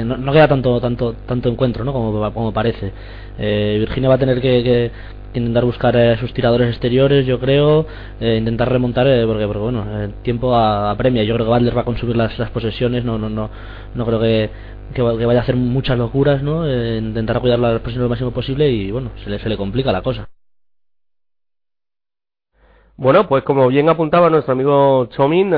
no, 0.05 0.33
queda 0.33 0.49
tanto 0.49 0.81
tanto 0.81 1.15
tanto 1.27 1.49
encuentro 1.49 1.85
¿no? 1.85 1.93
como, 1.93 2.33
como 2.33 2.53
parece. 2.53 2.93
Eh, 3.39 3.77
Virginia 3.81 4.09
va 4.09 4.15
a 4.15 4.19
tener 4.19 4.41
que, 4.41 4.91
intentar 5.35 5.65
buscar 5.65 5.97
eh, 5.97 6.17
sus 6.19 6.33
tiradores 6.33 6.69
exteriores 6.69 7.27
yo 7.27 7.41
creo 7.41 7.87
eh, 8.21 8.37
intentar 8.39 8.71
remontar 8.71 9.07
porque, 9.27 9.47
porque 9.47 9.61
bueno 9.63 10.03
el 10.03 10.15
tiempo 10.23 10.55
apremia 10.55 11.25
yo 11.25 11.35
creo 11.35 11.47
que 11.47 11.53
Butler 11.53 11.77
va 11.77 11.81
a 11.81 11.85
consumir 11.85 12.17
las, 12.17 12.39
las 12.39 12.51
posesiones 12.51 13.05
no 13.05 13.19
no 13.19 13.29
no 13.29 13.51
no 13.95 14.07
creo 14.07 14.21
que, 14.21 14.51
que, 14.95 15.03
vaya 15.03 15.41
a 15.41 15.43
hacer 15.43 15.57
muchas 15.57 15.99
locuras 15.99 16.41
no 16.43 16.69
intentar 16.97 17.41
cuidar 17.41 17.59
las 17.59 17.81
posesiones 17.81 18.05
lo 18.05 18.09
máximo 18.11 18.31
posible 18.31 18.71
y 18.71 18.93
bueno 18.93 19.11
se 19.25 19.31
le, 19.31 19.41
se 19.41 19.49
le 19.49 19.57
complica 19.57 19.91
la 19.91 20.03
cosa. 20.03 20.29
Bueno 22.97 23.27
pues 23.27 23.43
como 23.43 23.67
bien 23.67 23.89
apuntaba 23.89 24.31
nuestro 24.31 24.53
amigo 24.53 25.07
Chomin 25.07 25.53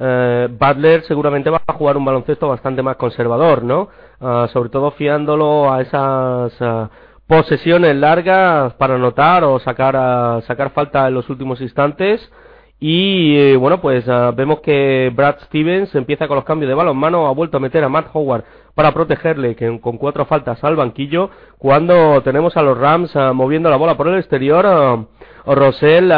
eh, 0.00 0.48
Butler 0.50 1.02
seguramente 1.04 1.50
va 1.50 1.60
a 1.66 1.72
jugar 1.72 1.96
un 1.96 2.04
baloncesto 2.04 2.48
bastante 2.48 2.82
más 2.82 2.96
conservador, 2.96 3.64
¿no? 3.64 3.88
Ah, 4.20 4.48
sobre 4.52 4.68
todo 4.70 4.92
fiándolo 4.92 5.72
a 5.72 5.80
esas 5.80 6.52
ah, 6.60 6.88
posesiones 7.26 7.96
largas 7.96 8.74
para 8.74 8.94
anotar 8.94 9.42
o 9.44 9.58
sacar, 9.58 9.96
uh, 9.96 10.40
sacar 10.42 10.70
falta 10.70 11.08
en 11.08 11.14
los 11.14 11.28
últimos 11.28 11.60
instantes. 11.60 12.30
Y 12.80 13.36
eh, 13.36 13.56
bueno, 13.56 13.80
pues 13.80 14.06
vemos 14.36 14.60
que 14.60 15.10
Brad 15.12 15.40
Stevens 15.46 15.92
empieza 15.96 16.28
con 16.28 16.36
los 16.36 16.44
cambios 16.44 16.68
de 16.68 16.76
balonmano, 16.76 17.26
ha 17.26 17.32
vuelto 17.32 17.56
a 17.56 17.60
meter 17.60 17.82
a 17.82 17.88
Matt 17.88 18.10
Howard 18.12 18.44
para 18.76 18.92
protegerle 18.92 19.56
que, 19.56 19.80
con 19.80 19.98
cuatro 19.98 20.26
faltas 20.26 20.62
al 20.62 20.76
banquillo. 20.76 21.28
Cuando 21.58 22.22
tenemos 22.22 22.56
a 22.56 22.62
los 22.62 22.78
Rams 22.78 23.16
moviendo 23.34 23.68
la 23.68 23.76
bola 23.76 23.96
por 23.96 24.06
el 24.06 24.18
exterior, 24.18 25.08
Rosell 25.44 26.12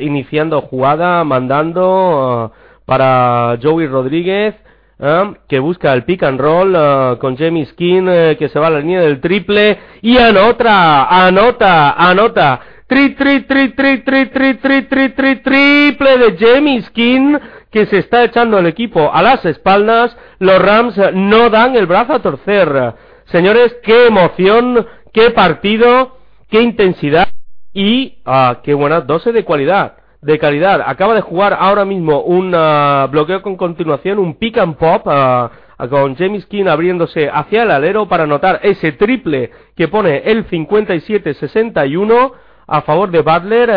iniciando 0.00 0.62
jugada, 0.62 1.24
mandando 1.24 2.52
para 2.88 3.58
Joey 3.62 3.86
Rodríguez, 3.86 4.54
¿eh? 4.98 5.32
que 5.46 5.58
busca 5.58 5.92
el 5.92 6.04
pick 6.04 6.22
and 6.22 6.40
roll 6.40 6.74
eh, 6.74 7.18
con 7.20 7.36
Jamie 7.36 7.66
Skin, 7.66 8.08
eh, 8.08 8.36
que 8.38 8.48
se 8.48 8.58
va 8.58 8.68
a 8.68 8.70
la 8.70 8.80
línea 8.80 9.02
del 9.02 9.20
triple, 9.20 9.78
y 10.00 10.16
anota, 10.16 11.04
anota, 11.04 11.90
anota, 11.90 12.60
tri, 12.86 13.10
tri, 13.10 13.42
tri, 13.42 13.74
tri, 13.74 13.98
tri, 13.98 14.30
tri, 14.30 14.54
tri, 14.54 14.82
tri, 14.84 15.10
tri, 15.10 15.36
triple 15.42 16.16
de 16.16 16.36
Jamie 16.38 16.80
Skin, 16.80 17.38
que 17.70 17.84
se 17.84 17.98
está 17.98 18.24
echando 18.24 18.58
el 18.58 18.64
equipo 18.64 19.12
a 19.12 19.20
las 19.20 19.44
espaldas, 19.44 20.16
los 20.38 20.58
Rams 20.58 20.98
no 21.12 21.50
dan 21.50 21.76
el 21.76 21.84
brazo 21.84 22.14
a 22.14 22.22
torcer. 22.22 22.94
Señores, 23.26 23.76
qué 23.82 24.06
emoción, 24.06 24.86
qué 25.12 25.28
partido, 25.28 26.16
qué 26.48 26.62
intensidad 26.62 27.28
y 27.74 28.22
ah, 28.24 28.60
qué 28.64 28.72
buena 28.72 29.02
dosis 29.02 29.34
de 29.34 29.44
cualidad 29.44 29.97
de 30.20 30.38
calidad. 30.38 30.82
Acaba 30.84 31.14
de 31.14 31.20
jugar 31.20 31.56
ahora 31.58 31.84
mismo 31.84 32.20
un 32.22 32.52
ah, 32.54 33.06
bloqueo 33.10 33.42
con 33.42 33.56
continuación, 33.56 34.18
un 34.18 34.34
pick 34.34 34.58
and 34.58 34.76
pop 34.76 35.02
ah, 35.06 35.50
con 35.90 36.16
James 36.16 36.44
King 36.46 36.66
abriéndose 36.66 37.30
hacia 37.32 37.62
el 37.62 37.70
alero 37.70 38.08
para 38.08 38.24
anotar 38.24 38.60
ese 38.62 38.92
triple 38.92 39.50
que 39.76 39.86
pone 39.88 40.18
el 40.24 40.48
57-61 40.48 42.32
a 42.66 42.80
favor 42.82 43.10
de 43.10 43.22
Butler. 43.22 43.70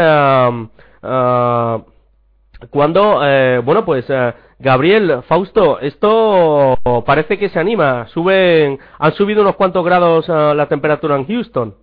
cuando, 2.70 3.22
eh, 3.24 3.62
bueno, 3.64 3.86
pues 3.86 4.06
eh, 4.10 4.34
Gabriel, 4.58 5.22
Fausto, 5.28 5.80
esto 5.80 6.76
parece 7.06 7.38
que 7.38 7.50
se 7.50 7.60
anima. 7.60 8.08
Suben, 8.08 8.80
han 8.98 9.14
subido 9.14 9.42
unos 9.42 9.56
cuantos 9.56 9.86
grados 9.86 10.28
la 10.28 10.68
temperatura 10.68 11.16
en 11.16 11.28
Houston. 11.28 11.76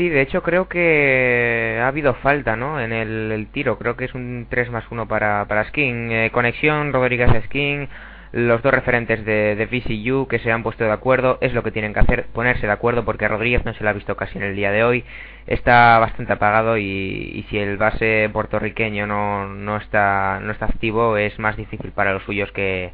Sí, 0.00 0.08
de 0.08 0.22
hecho 0.22 0.42
creo 0.42 0.66
que 0.66 1.78
ha 1.78 1.86
habido 1.86 2.14
falta 2.14 2.56
¿no? 2.56 2.80
en 2.80 2.90
el, 2.90 3.48
tiro. 3.52 3.76
Creo 3.76 3.96
que 3.96 4.06
es 4.06 4.14
un 4.14 4.46
3 4.48 4.70
más 4.70 4.84
1 4.90 5.06
para, 5.06 5.44
para 5.44 5.64
Skin. 5.64 6.10
Eh, 6.10 6.30
conexión 6.32 6.94
Rodríguez 6.94 7.28
Skin. 7.44 7.86
Los 8.32 8.62
dos 8.62 8.72
referentes 8.72 9.22
de, 9.26 9.56
de 9.56 9.66
VCU 9.66 10.26
que 10.26 10.38
se 10.38 10.50
han 10.52 10.62
puesto 10.62 10.84
de 10.84 10.90
acuerdo. 10.90 11.36
Es 11.42 11.52
lo 11.52 11.62
que 11.62 11.70
tienen 11.70 11.92
que 11.92 12.00
hacer, 12.00 12.24
ponerse 12.32 12.66
de 12.66 12.72
acuerdo 12.72 13.04
porque 13.04 13.28
Rodríguez 13.28 13.62
no 13.66 13.74
se 13.74 13.84
lo 13.84 13.90
ha 13.90 13.92
visto 13.92 14.16
casi 14.16 14.38
en 14.38 14.44
el 14.44 14.56
día 14.56 14.70
de 14.70 14.84
hoy. 14.84 15.04
Está 15.46 15.98
bastante 15.98 16.32
apagado 16.32 16.78
y, 16.78 16.82
y 17.34 17.46
si 17.50 17.58
el 17.58 17.76
base 17.76 18.30
puertorriqueño 18.32 19.06
no, 19.06 19.48
no, 19.48 19.76
está, 19.76 20.40
no 20.40 20.50
está 20.50 20.64
activo 20.64 21.18
es 21.18 21.38
más 21.38 21.58
difícil 21.58 21.92
para 21.92 22.14
los 22.14 22.22
suyos 22.22 22.50
que 22.52 22.90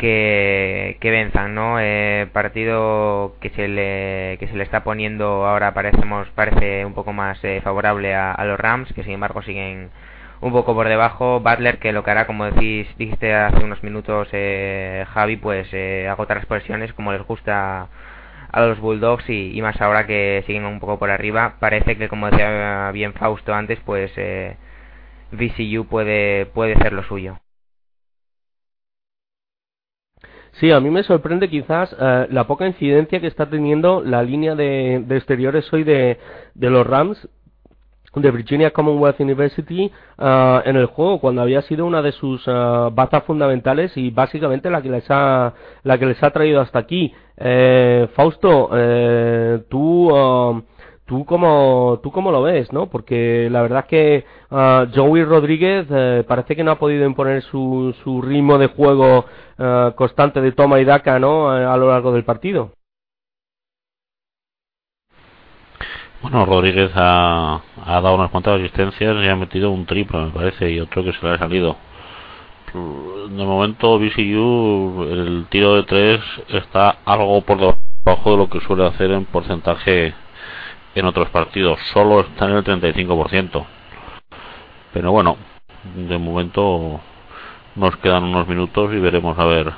que, 0.00 0.96
que 1.00 1.10
venzan, 1.10 1.54
¿no? 1.54 1.78
Eh, 1.78 2.26
partido 2.32 3.34
que 3.40 3.50
se 3.50 3.68
le 3.68 4.38
que 4.38 4.48
se 4.48 4.56
le 4.56 4.64
está 4.64 4.82
poniendo 4.82 5.46
ahora 5.46 5.74
parecemos 5.74 6.26
parece 6.34 6.86
un 6.86 6.94
poco 6.94 7.12
más 7.12 7.38
eh, 7.44 7.60
favorable 7.62 8.14
a, 8.14 8.42
los 8.46 8.58
Rams, 8.58 8.92
que 8.94 9.02
sin 9.04 9.12
embargo 9.12 9.42
siguen 9.42 9.90
un 10.40 10.52
poco 10.52 10.74
por 10.74 10.88
debajo. 10.88 11.40
Butler 11.40 11.78
que 11.78 11.92
lo 11.92 12.02
que 12.04 12.10
hará, 12.12 12.26
como 12.26 12.46
decís, 12.46 12.88
dijiste 12.98 13.34
hace 13.34 13.62
unos 13.64 13.82
minutos, 13.82 14.28
eh, 14.32 15.04
Javi, 15.12 15.36
pues 15.36 15.68
eh, 15.72 16.08
agotar 16.08 16.38
las 16.38 16.46
posiciones 16.46 16.92
como 16.94 17.12
les 17.12 17.22
gusta 17.22 17.88
a 18.52 18.60
los 18.62 18.80
Bulldogs 18.80 19.28
y, 19.28 19.52
y, 19.56 19.62
más 19.62 19.80
ahora 19.80 20.06
que 20.06 20.42
siguen 20.46 20.64
un 20.64 20.80
poco 20.80 20.98
por 20.98 21.10
arriba. 21.10 21.56
Parece 21.60 21.96
que, 21.96 22.08
como 22.08 22.30
decía 22.30 22.90
bien 22.92 23.12
Fausto 23.14 23.54
antes, 23.54 23.78
pues 23.84 24.12
eh, 24.16 24.56
VCU 25.32 25.86
puede 25.86 26.46
puede 26.46 26.76
ser 26.76 26.92
lo 26.94 27.02
suyo. 27.04 27.38
Sí, 30.52 30.70
a 30.72 30.80
mí 30.80 30.90
me 30.90 31.02
sorprende 31.02 31.48
quizás 31.48 31.94
eh, 31.98 32.26
la 32.30 32.46
poca 32.46 32.66
incidencia 32.66 33.20
que 33.20 33.28
está 33.28 33.48
teniendo 33.48 34.02
la 34.02 34.22
línea 34.22 34.54
de, 34.54 34.96
exteriores 35.10 35.72
hoy 35.72 35.84
de, 35.84 36.18
de, 36.54 36.70
los 36.70 36.86
Rams 36.86 37.28
de 38.14 38.30
Virginia 38.32 38.72
Commonwealth 38.72 39.20
University 39.20 39.92
eh, 40.18 40.60
en 40.64 40.76
el 40.76 40.86
juego 40.86 41.20
cuando 41.20 41.42
había 41.42 41.62
sido 41.62 41.86
una 41.86 42.02
de 42.02 42.10
sus 42.10 42.46
uh, 42.48 42.90
bazas 42.92 43.22
fundamentales 43.22 43.96
y 43.96 44.10
básicamente 44.10 44.68
la 44.68 44.82
que 44.82 44.90
les 44.90 45.04
ha 45.08 45.54
la 45.84 45.98
que 45.98 46.06
les 46.06 46.22
ha 46.22 46.30
traído 46.30 46.60
hasta 46.60 46.80
aquí. 46.80 47.14
Fausto 48.14 48.68
tú 49.70 50.10
¿Tú 51.10 51.24
cómo, 51.24 51.98
¿Tú 52.04 52.12
cómo 52.12 52.30
lo 52.30 52.40
ves, 52.40 52.72
no? 52.72 52.86
Porque 52.86 53.48
la 53.50 53.62
verdad 53.62 53.80
es 53.80 53.86
que 53.86 54.24
uh, 54.52 54.86
Joey 54.94 55.24
Rodríguez 55.24 55.88
eh, 55.90 56.22
parece 56.24 56.54
que 56.54 56.62
no 56.62 56.70
ha 56.70 56.78
podido 56.78 57.04
imponer 57.04 57.42
su, 57.42 57.92
su 58.04 58.22
ritmo 58.22 58.58
de 58.58 58.68
juego 58.68 59.24
uh, 59.58 59.90
constante 59.96 60.40
de 60.40 60.52
toma 60.52 60.78
y 60.78 60.84
daca, 60.84 61.18
¿no? 61.18 61.50
A, 61.50 61.76
lo 61.76 61.90
largo 61.90 62.12
del 62.12 62.22
partido. 62.22 62.70
Bueno, 66.22 66.46
Rodríguez 66.46 66.92
ha, 66.94 67.60
ha 67.84 68.00
dado 68.00 68.14
unas 68.14 68.30
cuantas 68.30 68.60
asistencias 68.60 69.16
y 69.16 69.28
ha 69.28 69.34
metido 69.34 69.72
un 69.72 69.86
triple, 69.86 70.26
me 70.26 70.30
parece, 70.30 70.70
y 70.70 70.78
otro 70.78 71.02
que 71.02 71.12
se 71.12 71.26
le 71.26 71.34
ha 71.34 71.38
salido. 71.38 71.76
De 72.72 73.44
momento, 73.44 73.98
BCU, 73.98 75.08
el 75.10 75.46
tiro 75.50 75.74
de 75.74 75.82
tres 75.82 76.20
está 76.50 76.98
algo 77.04 77.40
por 77.40 77.58
debajo 77.58 78.30
de 78.30 78.36
lo 78.36 78.48
que 78.48 78.60
suele 78.60 78.86
hacer 78.86 79.10
en 79.10 79.24
porcentaje 79.24 80.14
en 80.94 81.06
otros 81.06 81.28
partidos. 81.30 81.78
Solo 81.92 82.20
está 82.20 82.46
en 82.46 82.56
el 82.56 82.64
35%. 82.64 83.66
Pero 84.92 85.12
bueno, 85.12 85.36
de 85.94 86.18
momento 86.18 87.00
nos 87.76 87.96
quedan 87.98 88.24
unos 88.24 88.48
minutos 88.48 88.92
y 88.92 88.98
veremos 88.98 89.38
a 89.38 89.44
ver 89.44 89.72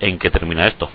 en 0.00 0.18
qué 0.18 0.30
termina 0.30 0.66
esto. 0.66 0.88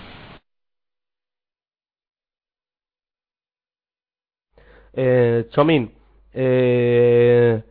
Eh, 4.94 5.46
Chomin, 5.50 5.90
eh, 6.34 7.62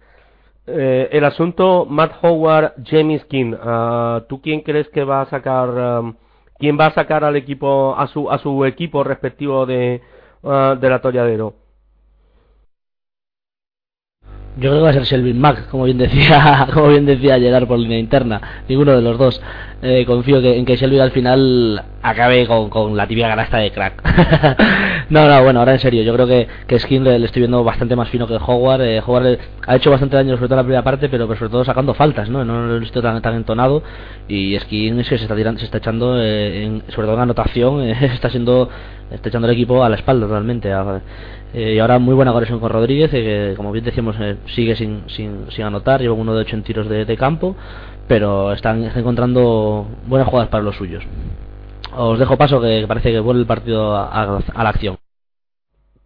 eh, 0.65 1.09
el 1.11 1.23
asunto 1.23 1.85
Matt 1.85 2.13
Howard, 2.23 2.73
James 2.83 3.23
King, 3.25 3.53
ah, 3.61 4.23
¿tú 4.27 4.41
quién 4.41 4.61
crees 4.61 4.89
que 4.89 5.03
va 5.03 5.21
a 5.21 5.29
sacar, 5.29 5.69
um, 5.69 6.15
quién 6.57 6.79
va 6.79 6.87
a 6.87 6.93
sacar 6.93 7.23
al 7.23 7.35
equipo, 7.35 7.95
a 7.95 8.07
su, 8.07 8.31
a 8.31 8.39
su 8.39 8.65
equipo 8.65 9.03
respectivo 9.03 9.67
de, 9.67 10.01
uh, 10.43 10.75
del 10.79 10.93
atolladero? 10.93 11.61
Yo 14.57 14.69
creo 14.69 14.73
que 14.75 14.81
va 14.81 14.89
a 14.89 14.93
ser 14.93 15.03
Shelby 15.03 15.33
Mack, 15.33 15.69
como 15.69 15.85
bien 15.85 15.97
decía, 15.97 16.67
como 16.73 16.89
bien 16.89 17.05
decía 17.05 17.37
llegar 17.37 17.65
por 17.67 17.79
línea 17.79 17.97
interna. 17.97 18.41
Ninguno 18.67 18.91
de 18.91 19.01
los 19.01 19.17
dos. 19.17 19.41
Eh, 19.81 20.05
confío 20.05 20.41
que, 20.41 20.57
en 20.57 20.65
que 20.65 20.75
Shelby 20.75 20.99
al 20.99 21.11
final 21.11 21.81
acabe 22.03 22.45
con, 22.45 22.69
con 22.69 22.97
la 22.97 23.07
tibia 23.07 23.29
ganasta 23.29 23.59
de 23.59 23.71
crack. 23.71 24.03
no, 25.09 25.25
no, 25.25 25.43
bueno, 25.43 25.59
ahora 25.59 25.71
en 25.71 25.79
serio, 25.79 26.03
yo 26.03 26.13
creo 26.13 26.27
que, 26.27 26.47
que 26.67 26.77
Skin 26.79 27.01
le, 27.01 27.23
estoy 27.23 27.43
viendo 27.43 27.63
bastante 27.63 27.95
más 27.95 28.09
fino 28.09 28.27
que 28.27 28.35
Howard. 28.35 28.81
Eh, 28.81 29.01
Howard 29.05 29.39
ha 29.65 29.75
hecho 29.77 29.89
bastante 29.89 30.17
daño, 30.17 30.35
sobre 30.35 30.49
todo 30.49 30.55
en 30.55 30.57
la 30.57 30.63
primera 30.63 30.83
parte, 30.83 31.07
pero, 31.07 31.27
sobre 31.27 31.49
todo 31.49 31.63
sacando 31.63 31.93
faltas, 31.93 32.29
¿no? 32.29 32.43
No 32.43 32.67
lo 32.67 32.75
he 32.75 32.79
visto 32.79 33.01
tan, 33.01 33.21
tan 33.21 33.35
entonado. 33.35 33.83
Y 34.27 34.59
Skin 34.59 34.99
es 34.99 35.07
que 35.07 35.17
se 35.17 35.23
está, 35.23 35.35
tirando, 35.35 35.59
se 35.59 35.65
está 35.65 35.77
echando, 35.77 36.21
eh, 36.21 36.65
en, 36.65 36.83
sobre 36.89 37.07
todo 37.07 37.15
en 37.15 37.21
anotación, 37.21 37.81
eh, 37.87 37.95
está 38.13 38.29
siendo 38.29 38.69
está 39.11 39.29
echando 39.29 39.47
el 39.47 39.53
equipo 39.53 39.83
a 39.83 39.89
la 39.89 39.97
espalda 39.97 40.27
totalmente. 40.27 40.71
Eh, 41.53 41.73
y 41.75 41.79
ahora 41.79 41.99
muy 41.99 42.15
buena 42.15 42.31
conexión 42.31 42.59
con 42.59 42.69
Rodríguez, 42.69 43.11
eh, 43.13 43.49
que 43.49 43.53
como 43.57 43.71
bien 43.71 43.83
decíamos 43.83 44.15
eh, 44.19 44.37
sigue 44.55 44.75
sin, 44.75 45.03
sin, 45.09 45.51
sin, 45.51 45.65
anotar, 45.65 46.01
lleva 46.01 46.13
uno 46.13 46.33
de 46.33 46.41
ocho 46.41 46.55
en 46.55 46.63
tiros 46.63 46.87
de, 46.87 47.17
campo, 47.17 47.55
pero 48.07 48.53
están, 48.53 48.83
encontrando 48.83 49.85
buenas 50.07 50.27
jugadas 50.27 50.49
para 50.49 50.63
los 50.63 50.75
suyos. 50.75 51.03
Os 51.93 52.17
dejo 52.19 52.37
paso 52.37 52.61
que 52.61 52.85
parece 52.87 53.11
que 53.11 53.19
vuelve 53.19 53.41
el 53.41 53.47
partido 53.47 53.95
a, 53.95 54.41
la 54.55 54.69
acción. 54.69 54.97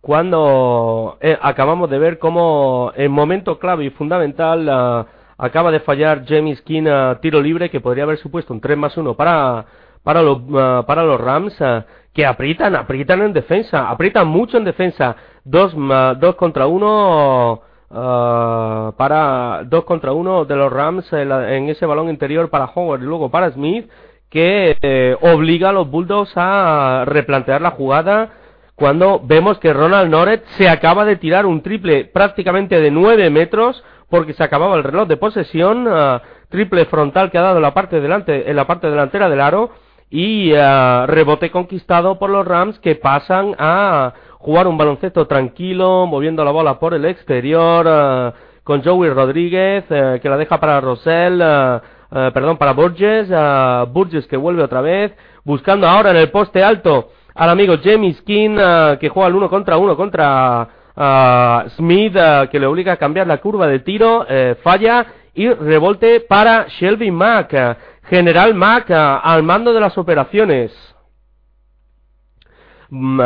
Cuando 0.01 1.17
acabamos 1.41 1.89
de 1.89 1.99
ver 1.99 2.19
cómo 2.19 2.91
en 2.95 3.11
momento 3.11 3.59
clave 3.59 3.85
y 3.85 3.89
fundamental 3.91 4.67
uh, 4.67 5.05
acaba 5.37 5.71
de 5.71 5.79
fallar 5.79 6.25
James 6.27 6.61
King 6.61 6.87
a 6.87 7.19
tiro 7.21 7.41
libre 7.41 7.71
que 7.71 7.81
podría 7.81 8.03
haber 8.03 8.17
supuesto 8.17 8.53
un 8.53 8.61
3 8.61 8.77
más 8.77 8.97
1 8.97 9.15
para, 9.15 9.65
para, 10.03 10.21
los, 10.21 10.37
uh, 10.41 10.85
para 10.85 11.03
los 11.03 11.19
Rams 11.19 11.55
que 12.15 12.25
aprietan, 12.25 12.75
aprietan 12.75 13.21
en 13.21 13.33
defensa, 13.33 13.89
aprietan 13.89 14.27
mucho 14.27 14.57
en 14.57 14.63
defensa. 14.63 15.17
Dos, 15.43 15.75
dos 16.17 16.35
contra 16.35 16.65
uno 16.65 17.61
uh, 17.89 18.91
para 18.93 19.63
dos 19.65 19.83
contra 19.83 20.13
uno 20.13 20.45
de 20.45 20.55
los 20.55 20.71
Rams 20.71 21.11
en, 21.11 21.29
la, 21.29 21.53
en, 21.53 21.69
ese 21.69 21.85
balón 21.85 22.09
interior 22.09 22.49
para 22.49 22.71
Howard 22.73 23.01
y 23.01 23.05
luego 23.05 23.29
para 23.29 23.51
Smith 23.51 23.87
que 24.29 24.77
eh, 24.81 25.15
obliga 25.21 25.69
a 25.69 25.73
los 25.73 25.91
Bulldogs 25.91 26.31
a 26.35 27.03
replantear 27.05 27.61
la 27.61 27.71
jugada 27.71 28.29
cuando 28.75 29.21
vemos 29.23 29.59
que 29.59 29.71
Ronald 29.71 30.09
Noret 30.09 30.43
se 30.57 30.67
acaba 30.67 31.05
de 31.05 31.17
tirar 31.17 31.45
un 31.45 31.61
triple 31.61 32.05
prácticamente 32.05 32.79
de 32.79 32.91
9 32.91 33.29
metros 33.29 33.83
porque 34.09 34.33
se 34.33 34.43
acababa 34.43 34.75
el 34.77 34.83
reloj 34.83 35.07
de 35.07 35.17
posesión, 35.17 35.87
uh, 35.87 36.19
triple 36.49 36.85
frontal 36.85 37.29
que 37.29 37.37
ha 37.37 37.41
dado 37.41 37.59
la 37.59 37.73
parte 37.73 37.99
delante, 37.99 38.49
en 38.49 38.55
la 38.55 38.65
parte 38.65 38.89
delantera 38.89 39.29
del 39.29 39.41
aro 39.41 39.71
y 40.09 40.53
uh, 40.53 41.05
rebote 41.07 41.51
conquistado 41.51 42.17
por 42.19 42.29
los 42.29 42.45
Rams 42.45 42.79
que 42.79 42.95
pasan 42.95 43.55
a 43.57 44.13
jugar 44.37 44.67
un 44.67 44.77
baloncesto 44.77 45.27
tranquilo, 45.27 46.05
moviendo 46.05 46.45
la 46.45 46.51
bola 46.51 46.79
por 46.79 46.93
el 46.93 47.05
exterior, 47.05 47.87
uh, 47.87 48.63
con 48.63 48.83
Joey 48.83 49.09
Rodríguez 49.09 49.83
uh, 49.89 50.19
que 50.21 50.29
la 50.29 50.37
deja 50.37 50.59
para 50.59 50.81
Rosell, 50.81 51.39
perdón, 52.09 52.57
para 52.57 52.71
Burgess, 52.71 53.27
Burgess 53.91 54.27
que 54.27 54.37
vuelve 54.37 54.63
otra 54.63 54.79
vez, 54.79 55.13
buscando 55.43 55.87
ahora 55.87 56.11
en 56.11 56.17
el 56.17 56.31
poste 56.31 56.63
alto 56.63 57.09
al 57.33 57.49
amigo 57.49 57.75
Jamie 57.83 58.13
Skin 58.13 58.55
que 58.99 59.09
juega 59.09 59.27
el 59.27 59.35
uno 59.35 59.49
contra 59.49 59.77
uno 59.77 59.97
contra 59.97 61.65
Smith 61.75 62.15
que 62.49 62.59
le 62.59 62.67
obliga 62.67 62.93
a 62.93 62.97
cambiar 62.97 63.27
la 63.27 63.39
curva 63.39 63.67
de 63.67 63.79
tiro, 63.79 64.25
falla 64.63 65.05
y 65.35 65.49
revolte 65.49 66.21
para 66.21 66.67
Shelby 66.69 67.11
Mack. 67.11 67.77
General 68.09 68.53
Mack 68.53 68.91
al 68.91 69.43
mando 69.43 69.73
de 69.73 69.79
las 69.79 69.97
operaciones. 69.97 70.71
Mm, 72.89 73.19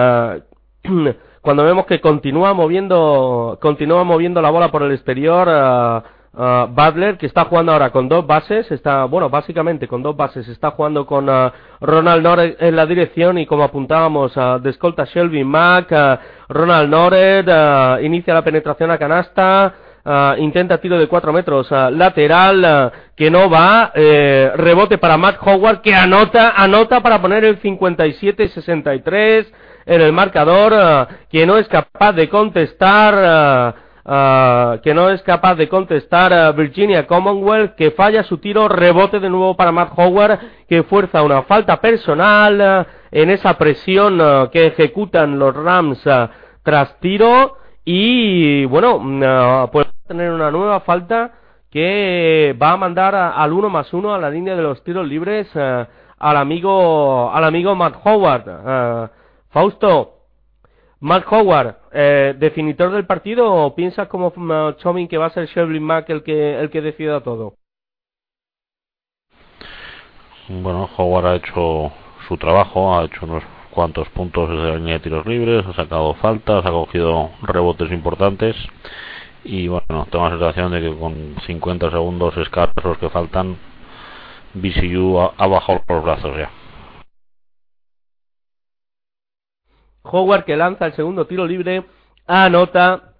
cuando 1.41 1.64
vemos 1.64 1.85
que 1.85 1.99
continúa 1.99 2.53
moviendo, 2.53 3.57
continúa 3.61 4.03
moviendo 4.03 4.41
la 4.41 4.49
bola 4.49 4.72
por 4.72 4.84
el 4.84 4.91
exterior, 4.91 5.47
uh, 5.47 6.68
Butler, 6.68 7.18
que 7.18 7.26
está 7.26 7.45
jugando 7.45 7.73
ahora 7.73 7.89
con 7.89 8.07
dos 8.07 8.26
bases, 8.26 8.72
está, 8.72 9.06
bueno, 9.06 9.30
básicamente 9.30 9.88
con 9.88 10.01
dos 10.01 10.15
bases, 10.15 10.47
está 10.47 10.72
jugando 10.72 11.06
con 11.06 11.27
uh, 11.30 11.51
Ronald 11.81 12.23
Nored 12.23 12.56
en 12.60 12.76
la 12.76 12.85
dirección 12.85 13.38
y 13.38 13.45
como 13.45 13.64
apuntábamos, 13.64 14.34
de 14.35 14.69
escolta 14.69 15.06
Shelby 15.06 15.43
Mack, 15.43 15.91
Ronald 16.47 16.89
Nored 16.89 18.01
inicia 18.01 18.34
la 18.34 18.43
penetración 18.43 18.91
a 18.91 18.97
canasta, 18.97 19.73
Uh, 20.10 20.34
intenta 20.41 20.80
tiro 20.80 20.98
de 20.98 21.07
4 21.07 21.31
metros 21.31 21.69
uh, 21.69 21.91
lateral 21.91 22.64
uh, 22.64 22.91
que 23.15 23.30
no 23.30 23.48
va 23.48 23.91
eh, 23.94 24.52
rebote 24.56 24.98
para 24.98 25.18
Matt 25.18 25.38
Howard 25.40 25.81
que 25.81 25.94
anota 25.94 26.53
anota 26.56 27.02
para 27.02 27.22
poner 27.22 27.45
el 27.45 27.61
57-63 27.61 29.45
en 29.86 30.02
el 30.02 30.11
marcador 30.11 31.10
que 31.30 31.45
no 31.45 31.60
es 31.60 31.68
capaz 31.68 32.14
de 32.14 32.27
contestar 32.27 33.76
que 34.81 34.94
no 34.95 35.11
es 35.11 35.22
capaz 35.22 35.53
de 35.53 35.69
contestar 35.69 36.56
Virginia 36.56 37.06
Commonwealth 37.06 37.76
que 37.76 37.91
falla 37.91 38.23
su 38.23 38.40
tiro 38.40 38.68
rebote 38.68 39.19
de 39.19 39.30
nuevo 39.30 39.56
para 39.56 39.72
Matt 39.72 39.91
Howard 39.95 40.40
que 40.68 40.81
fuerza 40.81 41.22
una 41.22 41.44
falta 41.44 41.80
personal 41.80 42.88
en 43.11 43.30
esa 43.30 43.53
presión 43.60 44.49
que 44.52 44.65
ejecutan 44.65 45.38
los 45.38 45.56
Rams 45.56 46.03
tras 46.64 46.99
tiro. 46.99 47.57
Y 47.86 48.65
bueno, 48.65 48.98
uh, 48.98 49.72
puede 49.72 49.99
tener 50.10 50.31
una 50.31 50.49
nueva 50.49 50.81
falta 50.81 51.31
que 51.69 52.57
va 52.61 52.72
a 52.72 52.77
mandar 52.77 53.14
al 53.15 53.53
1 53.53 53.69
más 53.69 53.94
1 53.94 54.14
a 54.14 54.18
la 54.18 54.30
línea 54.30 54.56
de 54.56 54.64
los 54.64 54.84
tiros 54.84 55.07
libres 55.07 55.48
uh, 55.56 55.86
al 56.18 56.38
amigo 56.38 57.31
al 57.31 57.44
amigo 57.44 57.76
Matt 57.76 57.95
Howard. 58.03 58.48
Uh, 58.48 59.10
Fausto, 59.52 60.15
Matt 60.99 61.26
Howard, 61.31 61.76
eh, 61.91 62.36
definitor 62.38 62.91
del 62.91 63.06
partido 63.06 63.52
o 63.52 63.73
piensas 63.73 64.07
como 64.07 64.27
uh, 64.27 64.73
Chomin 64.77 65.07
que 65.07 65.18
va 65.18 65.27
a 65.27 65.30
ser 65.30 65.48
Shelby 65.48 65.80
Mack 65.80 66.10
el 66.10 66.23
que 66.23 66.60
el 66.60 66.69
que 66.69 66.81
decida 66.81 67.22
todo? 67.22 67.53
Bueno, 70.49 70.90
Howard 70.98 71.26
ha 71.27 71.36
hecho 71.36 71.91
su 72.27 72.38
trabajo, 72.38 72.95
ha 72.95 73.06
hecho 73.06 73.26
unos 73.26 73.44
cuantos 73.72 74.10
puntos 74.10 74.49
desde 74.49 74.69
la 74.69 74.76
línea 74.76 74.94
de 74.95 74.99
tiros 74.99 75.26
libres, 75.26 75.65
ha 75.65 75.73
sacado 75.73 76.15
faltas, 76.15 76.65
ha 76.65 76.72
cogido 76.72 77.30
rebotes 77.44 77.91
importantes 77.91 78.56
y 79.44 79.68
bueno, 79.68 80.07
tengo 80.11 80.26
la 80.26 80.32
sensación 80.32 80.72
de 80.72 80.82
que 80.82 80.98
con 80.98 81.36
50 81.45 81.91
segundos 81.91 82.36
escasos 82.38 82.98
que 82.99 83.10
faltan, 83.10 83.57
BCU 84.53 85.20
ha, 85.20 85.48
bajado 85.48 85.82
los 85.88 86.03
brazos 86.03 86.38
ya. 86.38 86.49
Howard 90.03 90.45
que 90.45 90.57
lanza 90.57 90.88
el 90.88 90.94
segundo 90.94 91.26
tiro 91.26 91.45
libre, 91.45 91.86
anota 92.26 93.14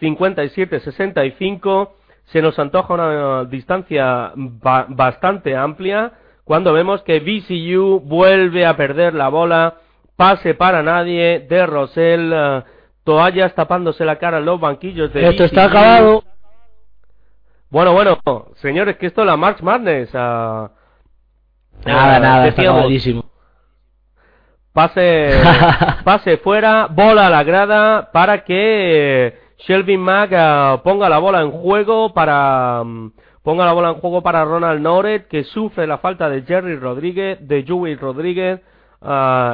57-65, 0.00 1.90
se 2.24 2.42
nos 2.42 2.58
antoja 2.58 2.94
una 2.94 3.44
distancia 3.44 4.32
ba 4.34 4.86
bastante 4.88 5.56
amplia, 5.56 6.12
cuando 6.44 6.72
vemos 6.72 7.02
que 7.02 7.20
VCU 7.20 8.00
vuelve 8.00 8.66
a 8.66 8.76
perder 8.76 9.14
la 9.14 9.28
bola, 9.28 9.76
pase 10.16 10.54
para 10.54 10.82
nadie 10.82 11.40
de 11.48 11.66
Rosell, 11.66 12.32
uh, 12.32 12.62
toallas 13.04 13.54
tapándose 13.54 14.04
la 14.04 14.16
cara 14.16 14.38
en 14.38 14.44
los 14.44 14.60
banquillos 14.60 15.12
de 15.12 15.28
Esto 15.28 15.44
está 15.44 15.64
acabado. 15.64 16.24
Bueno, 17.70 17.92
bueno, 17.92 18.18
señores, 18.56 18.98
que 18.98 19.06
esto 19.06 19.22
es 19.22 19.26
la 19.26 19.36
March 19.36 19.62
Madness. 19.62 20.12
Uh, 20.12 20.16
nada, 20.16 20.68
uh, 21.86 22.22
nada, 22.22 22.48
está 22.48 22.62
acabadísimo. 22.62 23.24
Pase, 24.72 25.40
pase 26.04 26.36
fuera, 26.38 26.86
bola 26.90 27.28
a 27.28 27.30
la 27.30 27.42
grada 27.44 28.10
para 28.12 28.44
que 28.44 29.38
Shelby 29.58 29.96
Mack 29.96 30.82
ponga 30.82 31.08
la 31.08 31.18
bola 31.18 31.40
en 31.40 31.50
juego 31.50 32.12
para... 32.12 32.82
Um, 32.82 33.12
ponga 33.42 33.64
la 33.64 33.72
bola 33.72 33.88
en 33.88 33.94
juego 33.94 34.22
para 34.22 34.44
Ronald 34.44 34.80
Noret, 34.80 35.26
que 35.28 35.44
sufre 35.44 35.86
la 35.86 35.98
falta 35.98 36.28
de 36.28 36.42
Jerry 36.42 36.76
Rodríguez, 36.76 37.38
de 37.40 37.64
Joey 37.66 37.96
Rodríguez, 37.96 38.60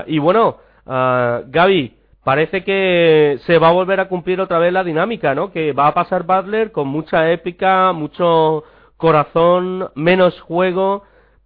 y 0.07 0.19
bueno, 0.19 0.59
Gaby, 0.85 1.98
parece 2.29 2.63
que 2.63 3.39
se 3.47 3.57
va 3.57 3.69
a 3.69 3.73
volver 3.73 4.01
a 4.01 4.09
cumplir 4.09 4.39
otra 4.43 4.59
vez 4.59 4.71
la 4.71 4.85
dinámica, 4.85 5.35
¿no? 5.35 5.51
Que 5.51 5.73
va 5.73 5.87
a 5.87 5.95
pasar 5.95 6.25
Butler 6.25 6.73
con 6.73 6.87
mucha 6.87 7.33
épica, 7.33 7.95
mucho 7.95 8.65
corazón, 8.99 9.89
menos 9.95 10.39
juego, 10.43 11.05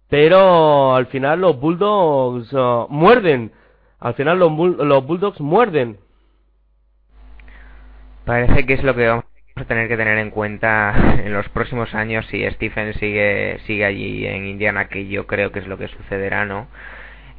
pero 0.09 0.93
al 0.93 1.05
final 1.05 1.39
los 1.39 1.57
Bulldogs 1.57 2.51
uh, 2.51 2.87
muerden. 2.89 3.53
al 4.01 4.13
final 4.15 4.39
los, 4.39 4.51
los 4.51 5.07
Bulldogs 5.07 5.39
muerden. 5.39 5.99
Parece 8.25 8.65
que 8.65 8.73
es 8.73 8.83
lo 8.83 8.93
que 8.93 9.07
vamos 9.07 9.25
a 9.55 9.63
tener 9.63 9.87
que 9.87 9.95
tener 9.95 10.17
en 10.17 10.31
cuenta 10.31 10.93
en 11.23 11.31
los 11.31 11.47
próximos 11.47 11.95
años 11.95 12.25
si 12.25 12.45
Stephen 12.51 12.93
sigue 12.95 13.59
sigue 13.67 13.85
allí 13.85 14.27
en 14.27 14.47
Indiana, 14.47 14.89
que 14.89 15.07
yo 15.07 15.27
creo 15.27 15.53
que 15.53 15.59
es 15.59 15.67
lo 15.67 15.77
que 15.77 15.87
sucederá, 15.87 16.43
¿no? 16.43 16.67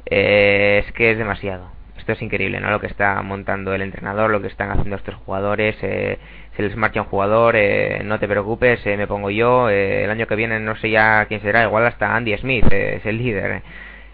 Eh, 0.07 0.83
es 0.83 0.91
que 0.93 1.11
es 1.11 1.19
demasiado. 1.19 1.74
Esto 2.05 2.13
es 2.13 2.21
increíble, 2.21 2.59
¿no? 2.59 2.69
Lo 2.69 2.79
que 2.79 2.85
está 2.85 3.19
montando 3.23 3.73
el 3.73 3.81
entrenador, 3.81 4.29
lo 4.29 4.39
que 4.39 4.47
están 4.47 4.69
haciendo 4.69 4.95
estos 4.95 5.15
jugadores. 5.15 5.75
Eh, 5.81 6.19
se 6.55 6.61
les 6.61 6.75
marcha 6.75 7.01
un 7.01 7.07
jugador, 7.07 7.55
eh, 7.55 8.03
no 8.05 8.19
te 8.19 8.27
preocupes, 8.27 8.85
eh, 8.85 8.95
me 8.95 9.07
pongo 9.07 9.31
yo. 9.31 9.71
Eh, 9.71 10.03
el 10.03 10.11
año 10.11 10.27
que 10.27 10.35
viene 10.35 10.59
no 10.59 10.75
sé 10.75 10.91
ya 10.91 11.25
quién 11.25 11.41
será, 11.41 11.63
igual 11.63 11.87
hasta 11.87 12.15
Andy 12.15 12.37
Smith 12.37 12.71
es 12.71 13.03
el 13.07 13.17
líder. 13.17 13.63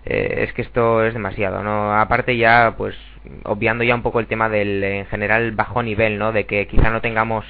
es 0.06 0.54
que 0.54 0.62
esto 0.62 1.04
es 1.04 1.14
demasiado, 1.14 1.64
¿no? 1.64 1.94
Aparte 2.00 2.38
ya, 2.38 2.76
pues 2.78 2.96
obviando 3.44 3.84
ya 3.84 3.96
un 3.96 4.02
poco 4.02 4.20
el 4.20 4.28
tema 4.28 4.50
del 4.50 4.84
en 4.84 5.06
general 5.08 5.52
bajo 5.52 5.84
nivel, 5.84 6.18
¿no? 6.18 6.32
De 6.32 6.46
que 6.46 6.68
quizá 6.68 6.90
no 6.90 7.02
tengamos 7.02 7.46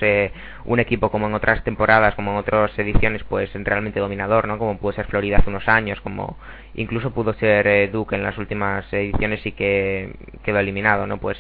un 0.66 0.80
equipo 0.80 1.10
como 1.12 1.28
en 1.28 1.34
otras 1.34 1.64
temporadas, 1.64 2.16
como 2.16 2.32
en 2.32 2.38
otras 2.38 2.78
ediciones, 2.78 3.24
pues 3.24 3.50
realmente 3.54 4.00
dominador, 4.00 4.48
¿no? 4.48 4.58
Como 4.58 4.78
pudo 4.78 4.94
ser 4.94 5.06
Florida 5.08 5.38
hace 5.38 5.50
unos 5.50 5.68
años, 5.68 6.02
como 6.02 6.38
incluso 6.76 7.12
pudo 7.12 7.34
ser 7.34 7.92
Duke 7.92 8.16
en 8.16 8.24
las 8.24 8.38
últimas 8.38 8.92
ediciones 8.94 9.46
y 9.46 9.54
que 9.54 10.14
quedó 10.44 10.60
eliminado, 10.60 11.08
¿no? 11.08 11.18
Pues 11.18 11.38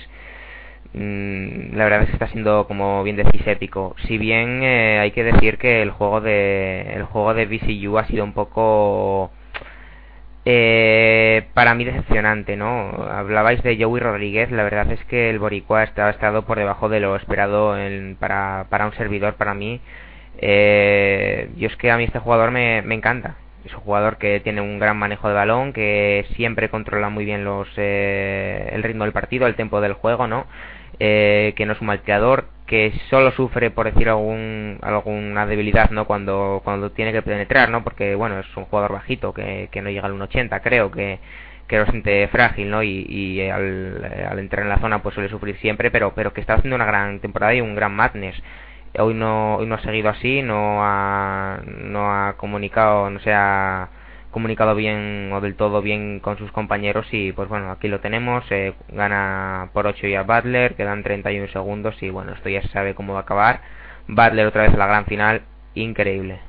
Mm, 0.94 1.74
la 1.78 1.86
verdad 1.86 2.02
es 2.02 2.08
que 2.08 2.14
está 2.14 2.28
siendo 2.28 2.68
como 2.68 3.02
bien 3.03 3.16
decís 3.16 3.41
épico 3.48 3.95
si 4.08 4.18
bien 4.18 4.62
eh, 4.62 4.99
hay 4.99 5.12
que 5.12 5.24
decir 5.24 5.58
que 5.58 5.82
el 5.82 5.91
juego 5.91 6.20
de 6.20 6.82
el 6.94 7.03
juego 7.03 7.34
de 7.34 7.45
VCU 7.45 7.98
ha 7.98 8.06
sido 8.08 8.26
un 8.26 8.34
poco 8.34 9.32
eh, 10.45 11.47
para 11.53 11.76
mí 11.76 11.84
decepcionante 11.84 12.55
no 12.57 12.91
hablabais 13.09 13.61
de 13.61 13.77
Joey 13.81 14.01
Rodríguez 14.01 14.49
la 14.51 14.63
verdad 14.63 14.91
es 14.91 15.03
que 15.05 15.30
el 15.30 15.38
boricua 15.38 15.81
ha 15.81 16.09
estado 16.09 16.43
por 16.43 16.57
debajo 16.57 16.89
de 16.89 16.99
lo 16.99 17.15
esperado 17.15 17.76
para, 18.19 18.65
para 18.69 18.85
un 18.88 18.93
servidor 18.93 19.35
para 19.35 19.53
mí. 19.53 19.80
Eh, 20.39 21.49
yo 21.57 21.68
es 21.68 21.76
que 21.77 21.91
a 21.91 21.97
mí 21.97 22.05
este 22.05 22.19
jugador 22.19 22.51
me, 22.51 22.81
me 22.81 22.95
encanta. 22.95 23.35
Es 23.65 23.73
un 23.76 23.81
jugador 23.81 24.18
que 24.18 24.39
tiene 24.39 24.61
un 24.61 24.80
gran 24.80 24.97
manejo 24.97 25.27
de 25.27 25.35
balón, 25.35 25.72
que 25.73 26.26
siempre 26.35 26.69
controla 26.69 27.09
muy 27.09 27.26
bien 27.26 27.43
los 27.43 27.68
eh, 27.77 28.69
el 28.73 28.81
ritmo 28.84 29.03
del 29.03 29.13
partido, 29.13 29.45
el 29.45 29.55
tempo 29.55 29.81
del 29.81 29.93
juego, 29.93 30.27
¿no? 30.27 30.47
Eh, 31.03 31.53
que 31.56 31.65
no 31.65 31.73
es 31.73 31.82
un 31.82 31.88
malteador, 31.88 32.45
que 32.68 32.94
solo 33.10 33.32
sufre, 33.32 33.72
por 33.72 33.91
decir 33.91 34.07
algún, 34.07 34.78
alguna 34.84 35.48
debilidad, 35.48 35.90
¿no? 35.90 36.06
Cuando, 36.06 36.61
cuando 36.64 36.91
tiene 36.91 37.11
que 37.11 37.23
penetrar, 37.23 37.72
¿no? 37.72 37.84
Porque, 37.84 38.14
bueno, 38.14 38.40
es 38.40 38.45
un 38.56 38.65
jugador 38.65 38.94
bajito, 38.94 39.34
que, 39.34 39.68
que 39.72 39.82
no 39.82 39.90
llega 39.90 40.06
al 40.06 40.14
1,80, 40.14 40.61
creo, 40.61 40.91
que, 40.91 41.18
que 41.68 41.80
lo 41.80 41.88
siente 41.88 42.28
frágil, 42.28 42.69
¿no? 42.69 42.84
Y, 42.84 43.07
y 43.10 43.49
al, 43.49 44.28
al, 44.30 44.38
entrar 44.38 44.61
en 44.61 44.69
la 44.69 44.78
zona, 44.78 45.02
pues 45.02 45.15
suele 45.15 45.30
sufrir 45.30 45.57
siempre, 45.57 45.90
pero, 45.90 46.14
pero 46.14 46.34
que 46.34 46.41
está 46.41 46.53
haciendo 46.53 46.76
una 46.76 46.86
gran 46.86 47.19
temporada 47.19 47.56
y 47.56 47.61
un 47.61 47.73
gran 47.73 47.95
madness. 47.95 48.36
Hoy 48.99 49.15
no, 49.15 49.56
hoy 49.56 49.65
no 49.65 49.76
ha 49.76 49.82
seguido 49.82 50.10
así, 50.10 50.44
no 50.44 50.86
ha, 50.86 51.61
no 51.65 52.14
ha 52.14 52.34
comunicado, 52.38 53.10
no 53.10 53.19
se 53.22 53.34
ha 53.34 53.90
comunicado 54.32 54.76
bien 54.76 55.32
o 55.34 55.41
del 55.41 55.56
todo 55.56 55.82
bien 55.82 56.20
con 56.20 56.38
sus 56.38 56.52
compañeros 56.52 57.06
y 57.12 57.32
pues 57.34 57.49
bueno, 57.49 57.72
aquí 57.72 57.88
lo 57.88 57.99
tenemos, 57.99 58.44
eh, 58.49 58.74
gana 58.90 59.70
por 59.74 59.88
8 59.88 60.08
ya 60.08 60.24
Butler, 60.24 60.76
quedan 60.76 61.03
31 61.03 61.48
segundos 61.49 62.02
y 62.02 62.10
bueno, 62.10 62.34
esto 62.34 62.49
ya 62.49 62.62
se 62.62 62.70
sabe 62.70 62.95
cómo 62.95 63.14
va 63.14 63.20
a 63.20 63.24
acabar. 63.24 63.62
Butler 64.08 64.48
otra 64.48 64.64
vez 64.64 64.78
la 64.78 64.88
gran 64.88 65.06
final, 65.06 65.41
increíble. 65.76 66.41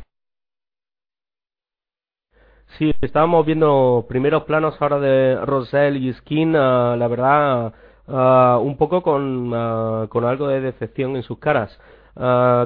Sí, 2.78 2.94
estábamos 3.02 3.44
viendo 3.44 4.06
primeros 4.08 4.44
planos 4.44 4.80
ahora 4.80 4.98
de 4.98 5.36
Rosell 5.44 5.96
y 5.96 6.12
Skin, 6.14 6.56
ah, 6.56 6.96
la 6.96 7.06
verdad, 7.06 7.74
uh, 8.06 8.58
un 8.62 8.76
poco 8.78 9.02
con, 9.02 9.52
uh, 9.52 10.08
con 10.08 10.24
algo 10.24 10.48
de 10.48 10.60
decepción 10.60 11.16
en 11.16 11.22
sus 11.22 11.38
caras. 11.38 11.78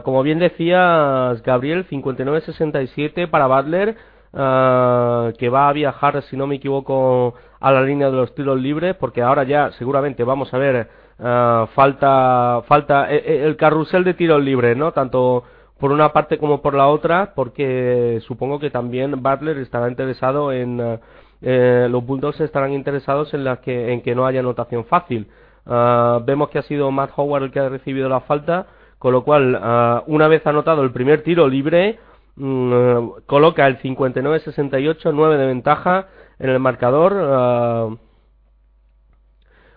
como 0.04 0.22
bien 0.22 0.38
decías, 0.38 1.42
Gabriel, 1.42 1.86
59-67 1.88 3.28
para 3.30 3.46
Butler 3.46 3.96
Ah, 4.38 5.32
que 5.38 5.48
va 5.48 5.70
a 5.70 5.72
viajar, 5.72 6.22
si 6.24 6.36
no 6.36 6.46
me 6.46 6.56
equivoco, 6.56 7.34
a 7.58 7.72
la 7.72 7.80
línea 7.80 8.10
de 8.10 8.16
los 8.16 8.34
tiros 8.34 8.60
libres, 8.60 8.94
porque 8.96 9.22
ahora 9.22 9.44
ya 9.44 9.72
seguramente 9.72 10.24
vamos 10.24 10.52
a 10.52 10.58
ver 10.58 10.88
uh, 11.18 11.66
falta 11.68 12.60
falta 12.68 13.10
eh, 13.10 13.22
eh, 13.24 13.44
el 13.46 13.56
carrusel 13.56 14.04
de 14.04 14.12
tiros 14.12 14.42
libres, 14.44 14.76
¿no? 14.76 14.92
Tanto 14.92 15.44
por 15.78 15.90
una 15.90 16.12
parte 16.12 16.36
como 16.36 16.60
por 16.60 16.74
la 16.74 16.88
otra, 16.88 17.32
porque 17.34 18.20
supongo 18.26 18.58
que 18.58 18.68
también 18.68 19.22
Butler 19.22 19.56
estará 19.56 19.88
interesado 19.88 20.52
en 20.52 20.98
eh, 21.40 21.88
los 21.90 22.04
Bulldogs 22.04 22.40
estarán 22.40 22.74
interesados 22.74 23.32
en 23.32 23.42
las 23.42 23.60
que 23.60 23.90
en 23.94 24.02
que 24.02 24.14
no 24.14 24.26
haya 24.26 24.40
anotación 24.40 24.84
fácil. 24.84 25.28
vemos 26.26 26.50
que 26.50 26.58
ha 26.58 26.62
sido 26.62 26.90
Matt 26.90 27.12
Howard 27.16 27.44
el 27.44 27.50
que 27.52 27.60
ha 27.60 27.68
recibido 27.70 28.08
la 28.10 28.20
falta, 28.20 28.66
con 28.98 29.12
lo 29.12 29.24
cual 29.24 29.58
una 30.06 30.28
vez 30.28 30.46
anotado 30.46 30.82
el 30.82 30.92
primer 30.92 31.22
tiro 31.22 31.48
libre 31.48 31.98
Mm, 32.36 32.72
eh, 32.72 33.10
coloca 33.26 33.66
el 33.66 33.78
59-68, 33.78 35.12
9 35.12 35.38
de 35.38 35.46
ventaja 35.46 36.08
en 36.38 36.50
el 36.50 36.60
marcador. 36.60 37.14
Eh, 37.18 37.96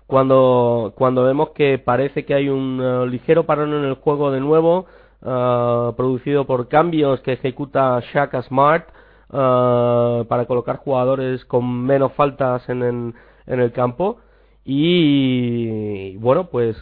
cuando, 0.08 0.94
cuando 0.98 1.24
vemos 1.24 1.50
que 1.52 1.78
parece 1.78 2.26
que 2.26 2.34
hay 2.34 2.50
un 2.50 2.82
eh, 2.82 3.08
ligero 3.08 3.46
parón 3.46 3.74
en 3.74 3.84
el 3.86 3.96
juego 3.96 4.32
de 4.32 4.40
nuevo, 4.40 4.88
producido 5.22 6.46
por 6.46 6.70
cambios 6.70 7.20
que 7.22 7.34
ejecuta 7.34 8.00
Shaka 8.14 8.42
Smart 8.44 8.88
para 9.30 10.46
colocar 10.48 10.78
jugadores 10.78 11.44
con 11.46 11.86
menos 11.86 12.14
faltas 12.14 12.68
en, 12.70 12.82
en, 12.84 13.60
el 13.60 13.72
campo. 13.74 14.20
Y 14.64 16.16
bueno, 16.18 16.50
pues 16.50 16.78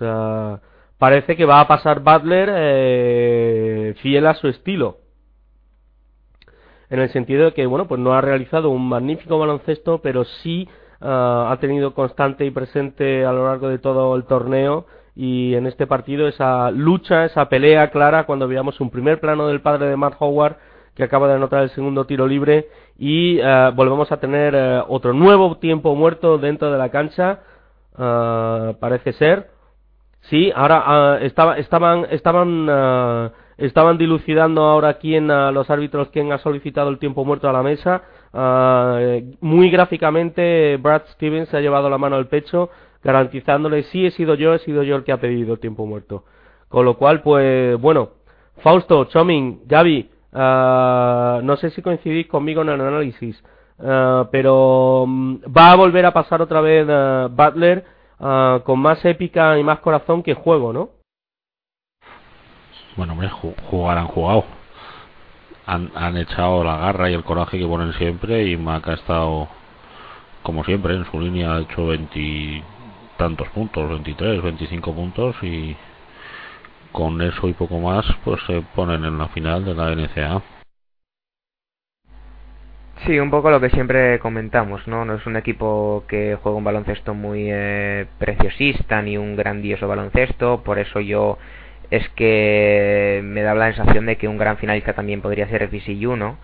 parece 1.00 1.36
que 1.36 1.46
va 1.46 1.62
a 1.62 1.68
pasar 1.68 2.02
Butler 2.02 3.96
fiel 3.96 4.28
a 4.28 4.36
su 4.36 4.48
estilo 4.50 5.07
en 6.90 7.00
el 7.00 7.10
sentido 7.10 7.46
de 7.46 7.54
que, 7.54 7.66
bueno, 7.66 7.88
pues 7.88 8.00
no 8.00 8.14
ha 8.14 8.22
realizado 8.22 8.70
un 8.70 8.88
magnífico 8.88 9.38
baloncesto, 9.38 10.00
pero 10.00 10.24
sí 10.24 10.68
ah, 11.02 11.50
ha 11.52 11.58
tenido 11.60 11.94
constante 11.94 12.46
y 12.46 12.52
presente 12.52 13.26
a 13.26 13.32
lo 13.34 13.46
largo 13.46 13.68
de 13.70 13.80
todo 13.80 14.16
el 14.16 14.24
torneo 14.24 14.86
y 15.16 15.56
en 15.56 15.68
este 15.68 15.88
partido 15.88 16.28
esa 16.28 16.70
lucha, 16.72 17.26
esa 17.26 17.50
pelea 17.50 17.90
clara 17.90 18.26
cuando 18.26 18.48
veamos 18.48 18.80
un 18.80 18.90
primer 18.90 19.20
plano 19.20 19.48
del 19.48 19.62
padre 19.62 19.88
de 19.88 19.98
Matt 19.98 20.16
Howard 20.20 20.58
que 20.96 21.04
acaba 21.04 21.28
de 21.28 21.36
anotar 21.36 21.64
el 21.64 21.70
segundo 21.72 22.06
tiro 22.06 22.26
libre 22.28 22.68
y 22.98 23.40
ah, 23.42 23.72
volvemos 23.76 24.12
a 24.12 24.18
tener 24.18 24.56
ah, 24.56 24.86
otro 24.88 25.14
nuevo 25.14 25.58
tiempo 25.58 25.94
muerto 25.96 26.38
dentro 26.38 26.72
de 26.72 26.78
la 26.78 26.90
cancha, 26.90 27.40
parece 28.80 29.12
ser. 29.14 29.50
Sí, 30.22 30.52
ahora 30.56 31.20
estaba, 31.22 31.58
estaban, 31.58 32.06
estaban 32.12 32.70
Estaban 33.58 33.98
dilucidando 33.98 34.64
ahora 34.64 35.00
quién, 35.00 35.28
los 35.28 35.70
árbitros, 35.70 36.10
quién 36.10 36.32
ha 36.32 36.38
solicitado 36.38 36.90
el 36.90 37.00
tiempo 37.00 37.26
muerto 37.26 37.50
a 37.50 37.54
la 37.54 37.64
mesa. 37.64 38.04
Ah, 38.34 39.00
muy 39.42 39.72
gráficamente, 39.72 40.78
Brad 40.78 41.04
Stevens 41.14 41.50
se 41.50 41.58
ha 41.58 41.62
llevado 41.62 41.90
la 41.90 41.98
mano 41.98 42.18
al 42.18 42.28
pecho, 42.28 42.70
garantizándole, 43.04 43.84
sí, 43.84 44.06
he 44.06 44.12
sido 44.12 44.36
yo, 44.36 44.54
he 44.54 44.60
sido 44.60 44.84
yo 44.84 44.96
el 44.96 45.04
que 45.04 45.12
ha 45.12 45.20
pedido 45.20 45.54
el 45.54 45.60
tiempo 45.60 45.88
muerto. 45.88 46.24
Con 46.70 46.86
lo 46.86 46.98
cual, 46.98 47.22
pues, 47.22 47.80
bueno, 47.82 48.10
Fausto, 48.58 49.06
Chomin, 49.06 49.62
Gaby, 49.66 50.10
ah, 50.34 51.40
no 51.44 51.58
sé 51.58 51.72
si 51.72 51.82
coincidís 51.82 52.28
conmigo 52.28 52.62
en 52.62 52.70
el 52.70 52.82
análisis, 52.82 53.42
ah, 53.80 54.28
pero 54.32 55.06
mm, 55.08 55.36
va 55.56 55.72
a 55.72 55.76
volver 55.76 56.06
a 56.06 56.14
pasar 56.14 56.42
otra 56.44 56.62
vez 56.62 56.86
Butler 57.32 57.86
con 58.64 58.80
más 58.80 59.04
épica 59.06 59.58
y 59.60 59.64
más 59.64 59.80
corazón 59.80 60.24
que 60.24 60.34
juego, 60.34 60.74
¿no? 60.74 60.97
Bueno, 62.98 63.14
hombre, 63.14 63.30
jugar 63.30 63.98
han 64.00 64.08
jugado. 64.08 64.44
Han, 65.68 65.92
han 65.96 66.18
echado 66.18 66.64
la 66.64 66.78
garra 66.78 67.12
y 67.12 67.14
el 67.14 67.24
coraje 67.24 67.60
que 67.60 67.68
ponen 67.68 67.94
siempre 67.94 68.44
y 68.46 68.58
Mac 68.58 68.88
ha 68.88 68.94
estado, 68.94 69.48
como 70.42 70.64
siempre, 70.64 70.96
en 70.96 71.06
su 71.12 71.20
línea 71.20 71.54
ha 71.54 71.60
hecho 71.60 71.88
veintitantos 71.88 73.50
puntos, 73.50 73.90
23, 73.90 74.42
25 74.42 74.94
puntos 74.94 75.36
y 75.44 75.76
con 76.92 77.22
eso 77.22 77.48
y 77.48 77.54
poco 77.54 77.80
más 77.80 78.06
pues 78.24 78.42
se 78.48 78.62
ponen 78.74 79.06
en 79.06 79.20
la 79.20 79.28
final 79.28 79.64
de 79.64 79.76
la 79.76 79.92
NCA. 79.92 80.42
Sí, 83.06 83.20
un 83.20 83.30
poco 83.30 83.52
lo 83.52 83.62
que 83.62 83.70
siempre 83.70 84.18
comentamos, 84.18 84.88
¿no? 84.88 85.06
No 85.06 85.14
es 85.16 85.26
un 85.28 85.36
equipo 85.36 86.04
que 86.08 86.38
juega 86.42 86.58
un 86.58 86.64
baloncesto 86.64 87.14
muy 87.14 87.48
eh, 87.52 88.08
preciosista 88.18 89.02
ni 89.04 89.18
un 89.18 89.36
grandioso 89.36 89.88
baloncesto, 89.88 90.64
por 90.64 90.80
eso 90.80 91.00
yo 91.00 91.38
es 91.92 92.08
que 92.10 93.22
me 93.24 93.42
da 93.42 93.54
la 93.56 93.74
sensación 93.74 94.06
de 94.06 94.18
que 94.18 94.28
un 94.28 94.38
gran 94.38 94.58
finalista 94.58 94.94
también 94.94 95.22
podría 95.22 95.48
ser 95.48 95.68
FCU, 95.68 96.16
¿no? 96.16 96.38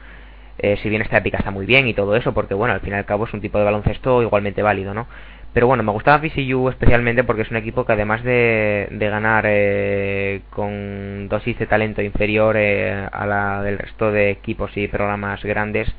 Eh, 0.59 0.77
si 0.81 0.89
bien 0.89 1.01
esta 1.01 1.17
épica 1.17 1.39
está 1.39 1.51
muy 1.51 1.65
bien 1.65 1.87
y 1.87 1.93
todo 1.93 2.15
eso, 2.15 2.33
porque 2.33 2.53
bueno, 2.53 2.73
al 2.73 2.81
fin 2.81 2.93
y 2.93 2.95
al 2.95 3.05
cabo 3.05 3.25
es 3.25 3.33
un 3.33 3.41
tipo 3.41 3.57
de 3.57 3.65
baloncesto 3.65 4.21
igualmente 4.21 4.61
válido, 4.61 4.93
¿no? 4.93 5.07
Pero 5.53 5.67
bueno, 5.67 5.83
me 5.83 5.91
gustaba 5.91 6.19
FCU 6.19 6.69
especialmente 6.69 7.23
porque 7.23 7.43
es 7.43 7.51
un 7.51 7.57
equipo 7.57 7.85
que 7.85 7.93
además 7.93 8.23
de, 8.23 8.87
de 8.91 9.09
ganar 9.09 9.45
eh, 9.47 10.41
con 10.49 11.27
dosis 11.29 11.57
de 11.59 11.67
talento 11.67 12.01
inferior 12.01 12.55
eh, 12.57 13.07
a 13.11 13.25
la 13.27 13.61
del 13.61 13.77
resto 13.77 14.11
de 14.11 14.31
equipos 14.31 14.75
y 14.77 14.87
programas 14.87 15.43
grandes, 15.43 15.93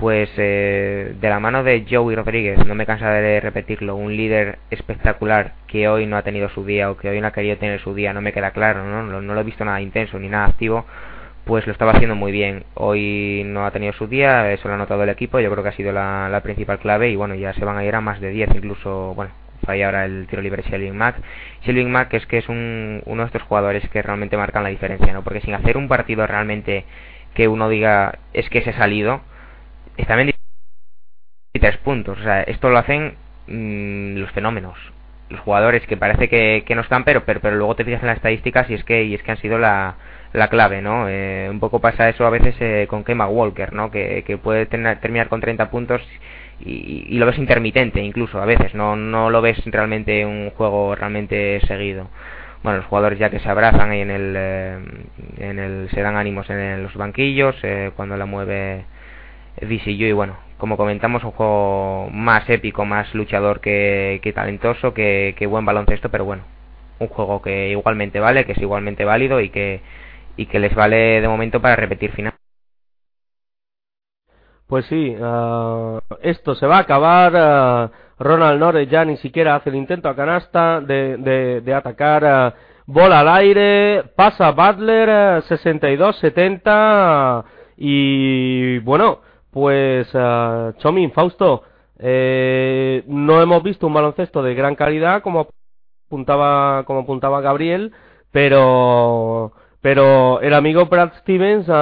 pues 0.00 0.30
eh, 0.38 1.14
de 1.20 1.28
la 1.28 1.40
mano 1.40 1.62
de 1.62 1.84
Joey 1.88 2.16
Rodríguez, 2.16 2.64
no 2.66 2.74
me 2.74 2.86
cansaré 2.86 3.20
de 3.20 3.40
repetirlo, 3.40 3.96
un 3.96 4.16
líder 4.16 4.58
espectacular 4.70 5.52
que 5.66 5.88
hoy 5.88 6.06
no 6.06 6.16
ha 6.16 6.22
tenido 6.22 6.48
su 6.48 6.64
día 6.64 6.90
o 6.90 6.96
que 6.96 7.10
hoy 7.10 7.20
no 7.20 7.26
ha 7.26 7.32
querido 7.32 7.58
tener 7.58 7.80
su 7.80 7.94
día, 7.94 8.14
no 8.14 8.22
me 8.22 8.32
queda 8.32 8.52
claro, 8.52 8.84
¿no? 8.84 9.02
No, 9.02 9.20
no 9.20 9.34
lo 9.34 9.40
he 9.40 9.44
visto 9.44 9.64
nada 9.64 9.80
intenso 9.82 10.18
ni 10.18 10.28
nada 10.28 10.46
activo, 10.46 10.86
pues 11.44 11.66
lo 11.66 11.72
estaba 11.72 11.92
haciendo 11.92 12.14
muy 12.16 12.32
bien. 12.32 12.64
Hoy 12.74 13.42
no 13.44 13.66
ha 13.66 13.70
tenido 13.72 13.92
su 13.92 14.06
día, 14.06 14.50
eso 14.52 14.68
lo 14.68 14.74
ha 14.74 14.78
notado 14.78 15.02
el 15.02 15.10
equipo, 15.10 15.38
yo 15.38 15.50
creo 15.50 15.62
que 15.62 15.68
ha 15.68 15.76
sido 15.76 15.92
la, 15.92 16.28
la 16.30 16.40
principal 16.40 16.78
clave 16.78 17.10
y 17.10 17.16
bueno, 17.16 17.34
ya 17.34 17.52
se 17.52 17.64
van 17.64 17.76
a 17.76 17.84
ir 17.84 17.94
a 17.94 18.00
más 18.00 18.20
de 18.20 18.30
10, 18.30 18.54
incluso, 18.54 19.14
bueno, 19.14 19.32
falla 19.66 19.86
ahora 19.86 20.06
el 20.06 20.26
tiro 20.28 20.40
libre 20.40 20.62
Shelvin 20.62 20.96
Mack. 20.96 21.16
Shelvin 21.62 21.90
Mack 21.90 22.14
es 22.14 22.26
que 22.26 22.38
es 22.38 22.48
un, 22.48 23.02
uno 23.04 23.22
de 23.22 23.26
estos 23.26 23.42
jugadores 23.42 23.86
que 23.90 24.00
realmente 24.00 24.36
marcan 24.38 24.62
la 24.62 24.70
diferencia, 24.70 25.12
¿no? 25.12 25.22
Porque 25.22 25.42
sin 25.42 25.54
hacer 25.54 25.76
un 25.76 25.88
partido 25.88 26.26
realmente 26.26 26.84
que 27.34 27.48
uno 27.48 27.68
diga 27.68 28.18
es 28.32 28.48
que 28.48 28.62
se 28.62 28.70
ha 28.70 28.78
salido, 28.78 29.20
está 30.00 30.20
en 30.20 30.32
tres 31.60 31.76
puntos. 31.78 32.18
O 32.18 32.22
sea, 32.22 32.42
esto 32.42 32.70
lo 32.70 32.78
hacen 32.78 33.14
mm, 33.46 34.16
los 34.16 34.30
fenómenos, 34.32 34.78
los 35.28 35.40
jugadores 35.40 35.86
que 35.86 35.96
parece 35.96 36.28
que, 36.28 36.64
que 36.66 36.74
no 36.74 36.82
están, 36.82 37.04
pero, 37.04 37.24
pero, 37.24 37.40
pero 37.40 37.56
luego 37.56 37.76
te 37.76 37.84
fijas 37.84 38.02
en 38.02 38.08
las 38.08 38.16
estadísticas 38.16 38.68
y 38.70 38.74
es 38.74 38.84
que, 38.84 39.04
y 39.04 39.14
es 39.14 39.22
que 39.22 39.30
han 39.32 39.38
sido 39.38 39.58
la, 39.58 39.96
la 40.32 40.48
clave, 40.48 40.82
¿no? 40.82 41.08
Eh, 41.08 41.48
un 41.50 41.60
poco 41.60 41.80
pasa 41.80 42.08
eso 42.08 42.26
a 42.26 42.30
veces 42.30 42.54
eh, 42.60 42.86
con 42.88 43.04
Kema 43.04 43.28
Walker, 43.28 43.72
¿no? 43.72 43.90
Que, 43.90 44.24
que 44.26 44.38
puede 44.38 44.66
tener, 44.66 45.00
terminar 45.00 45.28
con 45.28 45.40
30 45.40 45.70
puntos 45.70 46.02
y, 46.60 47.06
y, 47.08 47.18
lo 47.18 47.26
ves 47.26 47.38
intermitente 47.38 48.00
incluso 48.00 48.40
a 48.40 48.44
veces, 48.44 48.74
no, 48.74 48.94
no 48.96 49.30
lo 49.30 49.40
ves 49.40 49.58
realmente 49.66 50.26
un 50.26 50.50
juego 50.50 50.94
realmente 50.94 51.60
seguido. 51.66 52.08
Bueno, 52.62 52.78
los 52.78 52.86
jugadores 52.86 53.18
ya 53.18 53.30
que 53.30 53.40
se 53.40 53.48
abrazan 53.48 53.90
ahí 53.90 54.00
en 54.02 54.10
el, 54.10 54.34
eh, 54.36 54.78
en 55.38 55.58
el 55.58 55.88
se 55.90 56.02
dan 56.02 56.16
ánimos 56.16 56.48
en 56.50 56.82
los 56.82 56.94
banquillos 56.94 57.56
eh, 57.62 57.90
cuando 57.96 58.16
la 58.18 58.26
mueve 58.26 58.84
VCU 59.60 60.06
y 60.06 60.12
bueno, 60.12 60.36
como 60.58 60.76
comentamos, 60.76 61.24
un 61.24 61.32
juego 61.32 62.08
más 62.12 62.48
épico, 62.48 62.84
más 62.84 63.14
luchador 63.14 63.60
que, 63.60 64.20
que 64.22 64.32
talentoso, 64.32 64.94
que, 64.94 65.34
que, 65.38 65.46
buen 65.46 65.64
baloncesto, 65.64 66.10
pero 66.10 66.24
bueno, 66.24 66.44
un 66.98 67.08
juego 67.08 67.42
que 67.42 67.70
igualmente 67.70 68.20
vale, 68.20 68.44
que 68.44 68.52
es 68.52 68.58
igualmente 68.58 69.04
válido 69.04 69.40
y 69.40 69.50
que, 69.50 69.80
y 70.36 70.46
que 70.46 70.60
les 70.60 70.74
vale 70.74 71.20
de 71.20 71.28
momento 71.28 71.60
para 71.60 71.76
repetir 71.76 72.12
final. 72.12 72.34
Pues 74.70 74.86
sí, 74.86 75.14
uh, 75.16 75.98
esto 76.22 76.54
se 76.54 76.66
va 76.66 76.76
a 76.76 76.80
acabar. 76.82 77.34
Uh, 77.34 77.90
Ronald 78.22 78.60
Norris 78.60 78.88
ya 78.88 79.04
ni 79.04 79.16
siquiera 79.16 79.56
hace 79.56 79.70
el 79.70 79.76
intento 79.76 80.08
a 80.08 80.14
canasta 80.14 80.80
de, 80.80 81.60
de, 81.64 81.74
atacar. 81.74 82.54
Uh, 82.56 82.60
bola 82.86 83.20
al 83.20 83.28
aire, 83.28 84.04
pasa 84.14 84.52
Butler, 84.52 85.42
62-70. 85.42 87.44
Y 87.78 88.78
bueno, 88.80 89.20
pues 89.50 90.12
uh, 90.14 90.72
Chomin, 90.78 91.12
Fausto, 91.12 91.62
eh, 91.98 93.04
no 93.06 93.42
hemos 93.42 93.62
visto 93.62 93.86
un 93.86 93.94
baloncesto 93.94 94.42
de 94.42 94.54
gran 94.54 94.74
calidad 94.74 95.22
como 95.22 95.48
apuntaba, 96.06 96.84
como 96.84 97.00
apuntaba 97.00 97.40
Gabriel, 97.40 97.92
pero 98.30 99.52
pero 99.80 100.40
el 100.40 100.54
amigo 100.54 100.86
Brad 100.86 101.12
Stevens 101.20 101.68
uh, 101.68 101.72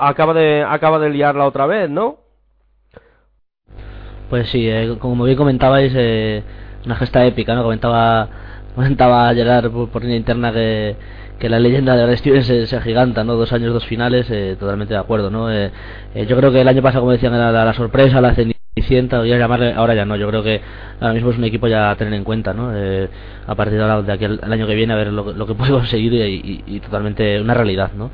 acaba 0.00 0.34
de 0.34 0.64
acaba 0.66 0.98
de 0.98 1.10
liarla 1.10 1.46
otra 1.46 1.66
vez, 1.66 1.90
¿no? 1.90 2.18
Pues 4.30 4.50
sí, 4.50 4.68
eh, 4.68 4.96
como 4.98 5.24
bien 5.24 5.36
comentabais, 5.36 5.92
eh, 5.96 6.42
una 6.84 6.96
gesta 6.96 7.24
épica, 7.24 7.54
¿no? 7.54 7.62
Comentaba 7.62 8.28
comentaba 8.74 9.34
Gerard 9.34 9.70
por, 9.70 9.88
por 9.90 10.02
línea 10.02 10.18
interna 10.18 10.52
que 10.52 10.96
que 11.38 11.48
la 11.48 11.58
leyenda 11.58 11.96
de 11.96 12.04
Brad 12.04 12.16
Stevens 12.16 12.46
se, 12.46 12.66
se 12.66 12.76
agiganta, 12.76 13.24
¿no? 13.24 13.34
Dos 13.34 13.52
años, 13.52 13.72
dos 13.72 13.86
finales, 13.86 14.28
eh, 14.30 14.56
totalmente 14.58 14.94
de 14.94 15.00
acuerdo, 15.00 15.30
¿no? 15.30 15.50
Eh, 15.50 15.70
eh, 16.14 16.26
yo 16.26 16.36
creo 16.36 16.50
que 16.50 16.60
el 16.60 16.68
año 16.68 16.82
pasado, 16.82 17.02
como 17.02 17.12
decían, 17.12 17.34
era 17.34 17.52
la, 17.52 17.72
sorpresa, 17.74 18.20
la 18.20 18.34
cenicienta, 18.34 19.18
voy 19.18 19.32
a 19.32 19.38
llamarle, 19.38 19.72
ahora 19.72 19.94
ya 19.94 20.04
no, 20.04 20.16
yo 20.16 20.28
creo 20.28 20.42
que 20.42 20.60
ahora 21.00 21.14
mismo 21.14 21.30
es 21.30 21.38
un 21.38 21.44
equipo 21.44 21.68
ya 21.68 21.90
a 21.90 21.96
tener 21.96 22.14
en 22.14 22.24
cuenta, 22.24 22.52
¿no? 22.52 22.72
Eh, 22.74 23.08
a 23.46 23.54
partir 23.54 23.78
de, 23.78 23.84
ahora, 23.84 24.02
de 24.02 24.12
aquí 24.12 24.24
el, 24.24 24.40
año 24.42 24.66
que 24.66 24.74
viene, 24.74 24.92
a 24.92 24.96
ver 24.96 25.12
lo, 25.12 25.32
lo 25.32 25.46
que 25.46 25.54
puede 25.54 25.70
conseguir 25.78 26.12
y, 26.14 26.20
y, 26.22 26.64
y, 26.66 26.80
totalmente 26.80 27.40
una 27.40 27.54
realidad, 27.54 27.92
¿no? 27.96 28.10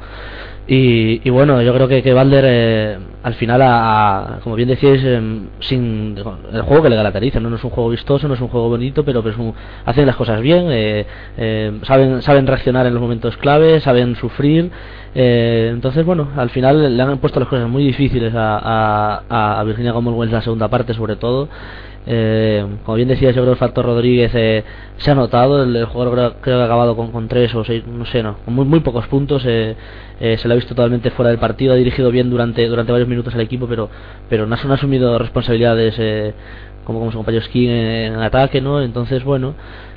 Y, 0.67 1.21
y 1.27 1.31
bueno, 1.31 1.61
yo 1.61 1.75
creo 1.75 1.89
que, 1.89 2.03
que 2.03 2.15
Balder 2.15 2.45
eh, 2.47 2.99
al 3.23 3.35
final, 3.35 3.61
a, 3.63 4.39
como 4.43 4.57
bien 4.57 4.69
decíais, 4.69 5.03
eh, 5.05 5.21
sin 5.61 6.17
el 6.53 6.63
juego 6.63 6.83
que 6.83 6.91
le 6.91 6.97
caracteriza, 6.97 7.41
¿no? 7.41 7.51
no 7.51 7.57
es 7.57 7.65
un 7.65 7.71
juego 7.71 7.91
vistoso, 7.91 8.29
no 8.29 8.35
es 8.35 8.41
un 8.41 8.49
juego 8.49 8.71
bonito, 8.71 9.05
pero, 9.05 9.23
pero 9.23 9.43
un, 9.43 9.55
hacen 9.85 10.07
las 10.07 10.17
cosas 10.17 10.41
bien, 10.41 10.69
eh, 10.71 11.07
eh, 11.37 11.79
saben, 11.83 12.23
saben 12.23 12.47
reaccionar 12.47 12.87
en 12.87 12.95
los 12.95 13.03
momentos 13.03 13.37
clave, 13.37 13.81
saben 13.81 14.17
sufrir. 14.17 14.71
Eh, 15.15 15.71
entonces, 15.73 16.05
bueno, 16.05 16.29
al 16.37 16.51
final 16.51 16.97
le 16.97 17.03
han 17.03 17.19
puesto 17.19 17.41
las 17.41 17.49
cosas 17.49 17.69
muy 17.69 17.85
difíciles 17.85 18.35
a, 18.35 19.23
a, 19.29 19.61
a 19.61 19.65
Virginia 19.65 19.93
Commonwealth 19.93 20.33
la 20.33 20.43
segunda 20.43 20.69
parte, 20.69 20.95
sobre 20.95 21.17
todo. 21.17 21.49
Eh, 22.07 22.67
como 22.85 22.97
bien 22.97 23.09
decía, 23.09 23.31
yo 23.31 23.37
creo 23.37 23.47
que 23.47 23.51
el 23.53 23.57
factor 23.57 23.87
Rodríguez 23.87 24.31
eh, 24.35 24.65
se 24.99 25.11
ha 25.11 25.15
notado. 25.15 25.63
El, 25.63 25.85
jugador 25.87 26.15
creo, 26.15 26.41
que 26.43 26.53
ha 26.53 26.65
acabado 26.65 26.97
con, 26.97 27.11
con 27.11 27.29
tres 27.29 27.55
o 27.55 27.65
seis, 27.65 27.87
no 27.87 28.05
sé, 28.05 28.23
no, 28.23 28.37
con 28.45 28.55
muy, 28.55 28.65
muy 28.65 28.81
pocos 28.81 29.07
puntos. 29.09 29.43
Eh, 29.47 29.75
eh, 30.21 30.37
se 30.39 30.49
le 30.49 30.55
ha 30.55 30.57
visto 30.57 30.75
totalmente 30.75 31.11
fuera 31.11 31.31
del 31.31 31.39
partido. 31.39 31.73
Ha 31.73 31.77
dirigido 31.77 32.11
bien 32.11 32.31
durante 32.31 32.67
durante 32.69 32.93
varios 32.93 33.09
minutos 33.09 33.35
al 33.35 33.41
equipo, 33.41 33.67
pero 33.67 33.89
pero 34.29 34.47
no, 34.47 34.55
ha 34.55 34.75
asumido 34.75 35.19
responsabilidades 35.19 35.95
eh, 35.99 36.35
como, 36.85 36.99
como 36.99 37.11
su 37.11 37.19
compañero 37.19 37.45
Skin 37.45 37.71
en, 37.71 38.15
en, 38.15 38.21
ataque, 38.21 38.61
¿no? 38.61 38.83
Entonces, 38.83 39.25
bueno, 39.25 39.55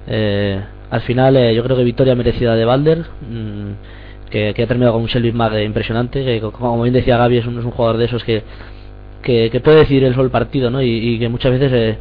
eh, 0.07 0.61
al 0.89 1.01
final 1.01 1.53
yo 1.53 1.63
creo 1.63 1.77
que 1.77 1.83
victoria 1.83 2.15
merecida 2.15 2.55
de 2.55 2.65
Balder. 2.65 3.05
Mmm, 3.29 3.71
que, 4.29 4.53
que, 4.53 4.63
ha 4.63 4.67
terminado 4.67 4.93
con 4.93 5.03
un 5.03 5.07
Shelby 5.07 5.31
Mag 5.31 5.57
impresionante. 5.61 6.23
Que, 6.25 6.41
como 6.41 6.81
bien 6.83 6.93
decía 6.93 7.17
Gaby, 7.17 7.37
es 7.37 7.45
un, 7.45 7.59
es 7.59 7.65
un 7.65 7.71
jugador 7.71 7.97
de 7.97 8.05
esos 8.05 8.23
que 8.23 8.43
que, 9.21 9.61
puede 9.63 9.79
decidir 9.79 10.03
el 10.03 10.15
solo 10.15 10.29
partido, 10.31 10.69
¿no? 10.69 10.81
Y, 10.81 11.19
que 11.19 11.29
muchas 11.29 11.51
veces 11.51 11.71
eh, 11.73 11.97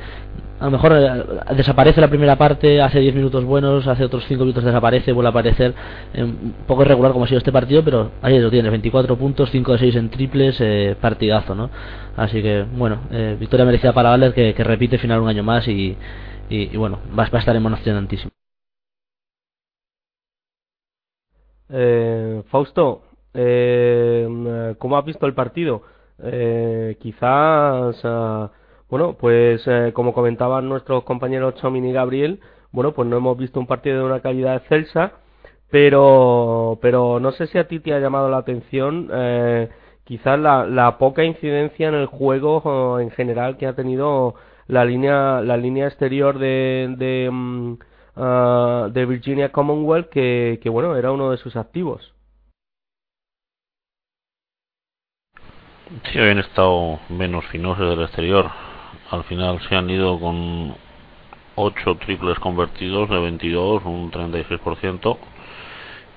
a 0.58 0.64
lo 0.66 0.70
mejor 0.70 0.92
eh, 0.94 1.54
desaparece 1.54 2.00
la 2.00 2.08
primera 2.08 2.36
parte, 2.36 2.80
hace 2.80 3.00
10 3.00 3.14
minutos 3.14 3.44
buenos, 3.44 3.86
hace 3.86 4.04
otros 4.04 4.24
5 4.26 4.42
minutos 4.42 4.64
desaparece, 4.64 5.12
vuelve 5.12 5.28
a 5.28 5.30
aparecer, 5.30 5.74
eh, 6.14 6.22
un 6.22 6.54
poco 6.66 6.82
irregular 6.82 7.12
como 7.12 7.24
ha 7.24 7.28
sido 7.28 7.38
este 7.38 7.52
partido, 7.52 7.84
pero 7.84 8.10
ahí 8.22 8.38
lo 8.38 8.50
tiene, 8.50 8.70
24 8.70 9.16
puntos, 9.16 9.50
5 9.50 9.72
de 9.72 9.78
6 9.78 9.96
en 9.96 10.10
triples, 10.10 10.56
eh, 10.60 10.96
partidazo, 11.00 11.54
¿no? 11.54 11.70
Así 12.16 12.42
que, 12.42 12.64
bueno, 12.76 13.00
eh, 13.10 13.36
victoria 13.38 13.66
merecida 13.66 13.92
para 13.92 14.10
Valer 14.10 14.32
que, 14.32 14.52
repite 14.64 14.98
final 14.98 15.20
un 15.20 15.28
año 15.28 15.42
más 15.42 15.68
y, 15.68 15.96
bueno, 16.76 17.00
va, 17.10 17.28
va, 17.28 17.38
a 17.38 17.40
estar 17.40 17.54
emocionantísimo. 17.54 18.30
Eh, 21.68 22.42
Fausto, 22.46 23.02
¿cómo 24.78 24.96
has 24.96 25.04
visto 25.04 25.26
el 25.26 25.34
partido? 25.34 25.82
Eh, 26.22 26.96
quizás, 27.00 28.02
bueno, 28.88 29.16
pues 29.18 29.62
eh, 29.66 29.92
como 29.94 30.12
comentaban 30.14 30.68
nuestros 30.68 31.04
compañeros 31.04 31.56
Chomin 31.56 31.84
y 31.86 31.92
Gabriel, 31.92 32.40
bueno, 32.72 32.92
pues 32.92 33.08
no 33.08 33.16
hemos 33.16 33.36
visto 33.36 33.60
un 33.60 33.66
partido 33.66 33.98
de 33.98 34.04
una 34.04 34.20
calidad 34.20 34.56
excelsa, 34.56 35.12
pero, 35.70 36.78
pero 36.80 37.20
no 37.20 37.32
sé 37.32 37.46
si 37.48 37.58
a 37.58 37.68
ti 37.68 37.80
te 37.80 37.92
ha 37.94 38.00
llamado 38.00 38.28
la 38.30 38.38
atención 38.38 39.08
eh, 39.12 39.68
quizás 40.04 40.38
la, 40.38 40.66
la 40.66 40.98
poca 40.98 41.24
incidencia 41.24 41.88
en 41.88 41.94
el 41.94 42.06
juego 42.06 43.00
en 43.00 43.10
general 43.10 43.56
que 43.56 43.66
ha 43.66 43.74
tenido 43.74 44.34
la 44.68 44.84
línea, 44.84 45.40
la 45.42 45.56
línea 45.56 45.86
exterior 45.86 46.38
de, 46.38 46.94
de, 46.98 47.28
um, 47.28 47.78
uh, 48.16 48.88
de 48.90 49.06
Virginia 49.06 49.52
Commonwealth, 49.52 50.08
que 50.10 50.68
bueno, 50.70 50.96
era 50.96 51.12
uno 51.12 51.30
de 51.30 51.38
sus 51.38 51.56
activos. 51.56 52.15
Sí, 55.86 56.18
habían 56.18 56.40
estado 56.40 56.98
menos 57.08 57.44
finosos 57.46 57.88
del 57.88 58.02
exterior. 58.02 58.50
Al 59.12 59.22
final 59.22 59.60
se 59.68 59.76
han 59.76 59.88
ido 59.88 60.18
con 60.18 60.74
8 61.54 61.98
triples 62.04 62.40
convertidos 62.40 63.08
de 63.08 63.20
22, 63.20 63.84
un 63.84 64.10
36%, 64.10 65.16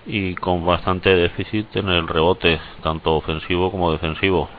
y 0.08 0.34
con 0.34 0.66
bastante 0.66 1.14
déficit 1.14 1.76
en 1.76 1.90
el 1.90 2.08
rebote, 2.08 2.60
tanto 2.82 3.16
ofensivo 3.16 3.70
como 3.70 3.92
defensivo. 3.92 4.50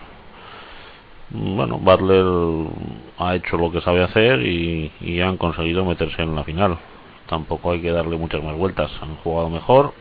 Bueno, 1.31 1.79
Butler 1.79 2.71
ha 3.19 3.35
hecho 3.35 3.57
lo 3.57 3.73
que 3.73 3.81
sabe 3.81 4.05
hacer 4.05 4.47
y, 4.47 4.93
y 5.01 5.21
han 5.23 5.39
conseguido 5.39 5.85
meterse 5.85 6.23
en 6.23 6.37
la 6.37 6.45
final. 6.45 6.79
Tampoco 7.27 7.73
hay 7.73 7.83
que 7.83 7.91
darle 7.91 8.17
muchas 8.17 8.45
más 8.45 8.57
vueltas. 8.57 8.93
Han 9.03 9.17
jugado 9.17 9.51
mejor, 9.51 9.93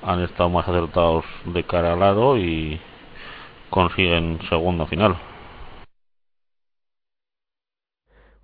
han 0.00 0.22
estado 0.22 0.48
más 0.48 0.68
acertados 0.68 1.24
de 1.44 1.64
cara 1.64 1.94
al 1.94 2.00
lado 2.00 2.38
y, 2.38 2.80
consiguen 3.70 4.38
segunda 4.48 4.86
final. 4.86 5.16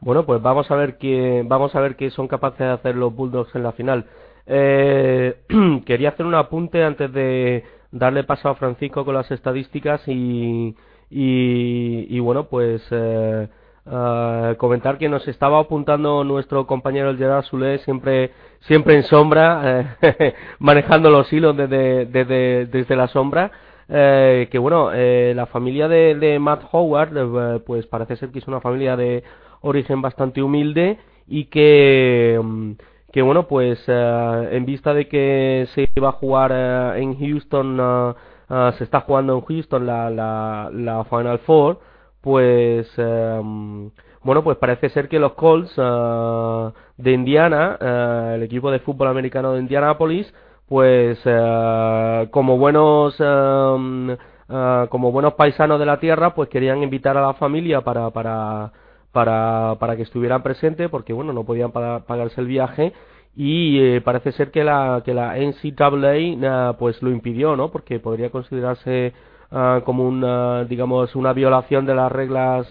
Bueno, 0.01 0.27
pues 0.27 0.43
vamos 0.43 0.71
a 0.71 0.77
ver 0.77 0.99
qué 0.99 1.43
vamos 1.47 1.75
a 1.75 1.81
ver 1.81 1.97
qué 1.97 2.11
son 2.11 2.29
capaces 2.29 2.59
de 2.59 2.71
hacer 2.73 2.97
los 2.97 3.15
Bulldogs 3.15 3.55
en 3.55 3.63
la 3.63 3.73
final. 3.73 4.07
Eh, 4.47 5.37
quería 5.87 6.11
hacer 6.11 6.27
un 6.27 6.35
apunte 6.35 6.85
antes 6.85 7.13
de 7.13 7.65
darle 7.91 8.25
paso 8.25 8.49
a 8.49 8.55
Francisco 8.55 9.05
con 9.05 9.15
las 9.15 9.31
estadísticas 9.31 10.03
y 10.07 10.75
y, 11.11 12.07
y 12.17 12.21
bueno, 12.21 12.49
pues 12.49 12.83
eh, 12.91 13.49
uh, 13.87 14.57
comentar 14.57 14.99
que 14.99 15.09
nos 15.09 15.27
estaba 15.29 15.61
apuntando 15.61 16.25
nuestro 16.25 16.67
compañero 16.67 17.11
el 17.11 17.19
Gerard 17.19 17.45
Zulé 17.45 17.79
siempre 17.79 18.33
siempre 18.61 18.97
en 18.97 19.05
sombra, 19.05 19.87
eh, 20.03 20.35
manejando 20.59 21.11
los 21.11 21.33
hilos 21.33 21.57
desde, 21.57 22.07
desde, 22.07 22.67
desde 22.67 22.97
la 22.97 23.09
sombra. 23.09 23.51
Eh, 23.89 24.49
que 24.51 24.59
bueno, 24.59 24.91
eh, 24.93 25.33
la 25.35 25.47
familia 25.47 25.89
de, 25.89 26.39
Matt 26.39 26.65
Howard, 26.73 27.17
eh, 27.17 27.61
pues 27.67 27.87
parece 27.87 28.17
ser 28.17 28.31
que 28.31 28.39
es 28.39 28.49
una 28.49 28.61
familia 28.61 28.97
de 28.97 29.23
origen 29.61 30.01
bastante 30.03 30.43
humilde 30.43 30.99
y 31.27 31.47
que, 31.47 32.41
mm, 32.43 32.73
que 33.13 33.23
bueno, 33.23 33.47
pues 33.47 33.83
eh, 33.87 34.49
en 34.53 34.65
vista 34.65 34.95
de 34.95 35.09
que 35.09 35.67
se 35.75 35.89
iba 35.95 36.09
a 36.11 36.13
jugar 36.13 36.53
en 36.97 37.19
Houston, 37.19 38.15
se 38.79 38.85
está 38.85 39.01
jugando 39.01 39.35
en 39.35 39.41
Houston 39.43 39.87
la, 39.87 40.11
la, 40.11 40.71
la 40.73 41.05
Final 41.05 41.39
Four, 41.41 41.81
pues 42.21 42.91
mm, 42.97 43.87
bueno, 44.23 44.43
pues 44.43 44.57
parece 44.59 44.89
ser 44.89 45.09
que 45.09 45.19
los 45.19 45.35
Colts 45.35 45.77
de 45.77 47.13
Indiana, 47.13 48.35
el 48.35 48.43
equipo 48.43 48.71
de 48.71 48.79
fútbol 48.81 49.09
americano 49.09 49.53
de 49.53 49.61
Indianapolis, 49.61 50.33
pues 50.69 51.19
eh, 51.25 52.29
como 52.31 52.59
buenos 52.59 53.17
eh, 53.19 54.17
eh, 54.49 54.87
como 54.91 55.13
buenos 55.13 55.35
paisanos 55.35 55.79
de 55.79 55.87
la 55.87 55.99
tierra, 56.01 56.35
pues 56.35 56.49
querían 56.49 56.83
invitar 56.83 57.17
a 57.17 57.23
la 57.23 57.35
familia 57.35 57.81
para 57.83 58.11
para 58.11 58.73
para, 59.13 59.77
para 59.79 59.97
que 59.97 60.03
estuvieran 60.03 60.43
presentes 60.43 60.89
porque 60.91 61.13
bueno 61.13 61.33
no 61.33 61.45
podían 61.45 61.71
paga- 61.73 62.01
pagarse 62.01 62.41
el 62.41 62.47
viaje 62.49 62.93
y 63.37 64.01
parece 64.01 64.33
ser 64.33 64.51
que 64.51 64.65
la 64.65 65.03
que 65.05 65.15
la 65.15 65.37
NCAA 65.39 66.75
pues 66.79 67.03
lo 67.03 67.11
impidió 67.11 67.57
no 67.57 67.71
porque 67.71 68.01
podría 68.01 68.31
considerarse 68.31 69.13
como 69.85 70.05
una 70.09 70.65
digamos 70.65 71.15
una 71.15 71.33
violación 71.33 71.87
de 71.87 71.95
las 71.95 72.11
reglas 72.11 72.69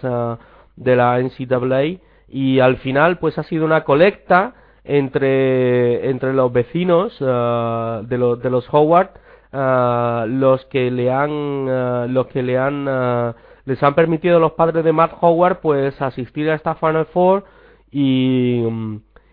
de 0.76 0.96
la 0.96 1.18
NCAA 1.20 1.98
y 2.28 2.60
al 2.60 2.76
final 2.78 3.18
pues 3.18 3.38
ha 3.38 3.42
sido 3.44 3.64
una 3.64 3.84
colecta 3.84 4.54
entre 4.84 6.10
entre 6.10 6.32
los 6.32 6.52
vecinos 6.52 7.16
ah, 7.20 8.02
de 8.04 8.18
los 8.18 8.40
de 8.40 8.50
los 8.50 8.66
Howard 8.72 9.10
ah, 9.52 10.26
los 10.28 10.64
que 10.66 10.90
le 10.90 11.10
han 11.10 11.68
ah, 11.68 12.06
los 12.08 12.26
que 12.28 12.42
le 12.42 12.58
han 12.58 13.34
les 13.64 13.82
han 13.82 13.94
permitido 13.94 14.36
a 14.36 14.40
los 14.40 14.52
padres 14.52 14.84
de 14.84 14.92
Matt 14.92 15.16
Howard 15.20 15.60
pues 15.60 16.00
asistir 16.02 16.50
a 16.50 16.54
esta 16.54 16.74
Final 16.74 17.06
Four 17.06 17.44
y 17.90 18.62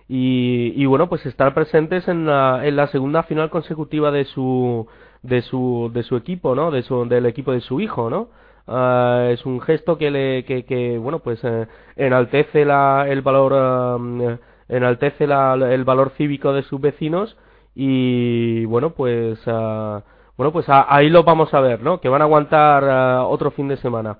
y, 0.07 0.73
y 0.75 0.85
bueno 0.85 1.07
pues 1.07 1.25
estar 1.25 1.53
presentes 1.53 2.07
en 2.07 2.25
la, 2.25 2.65
en 2.65 2.75
la 2.75 2.88
segunda 2.88 3.23
final 3.23 3.49
consecutiva 3.49 4.11
de 4.11 4.25
su 4.25 4.88
de 5.21 5.41
su 5.41 5.91
de 5.93 6.03
su 6.03 6.15
equipo 6.15 6.55
no 6.55 6.71
de 6.71 6.83
su 6.83 7.05
del 7.07 7.25
equipo 7.25 7.51
de 7.51 7.61
su 7.61 7.80
hijo 7.81 8.09
no 8.09 8.30
Ah, 8.67 9.30
es 9.31 9.45
un 9.45 9.59
gesto 9.59 9.97
que 9.97 10.11
le 10.11 10.45
que, 10.45 10.65
que 10.65 10.97
bueno 10.97 11.19
pues 11.19 11.43
eh, 11.43 11.67
enaltece 11.95 12.63
la 12.63 13.05
el 13.09 13.21
valor 13.21 13.99
mm, 13.99 14.38
enaltece 14.72 15.27
la, 15.27 15.53
el 15.53 15.83
valor 15.83 16.11
cívico 16.17 16.53
de 16.53 16.64
sus 16.64 16.82
vecinos 16.82 17.38
y 17.75 18.66
bueno 18.66 18.91
pues 18.91 19.40
ah, 19.45 20.01
bueno 20.38 20.51
pues 20.51 20.66
ahí 20.67 21.09
lo 21.09 21.24
vamos 21.24 21.53
a 21.53 21.59
ver 21.59 21.82
no 21.82 22.00
que 22.01 22.09
van 22.09 22.22
a 22.22 22.25
aguantar 22.25 22.83
ah, 22.85 23.25
otro 23.27 23.51
fin 23.51 23.67
de 23.67 23.77
semana 23.77 24.17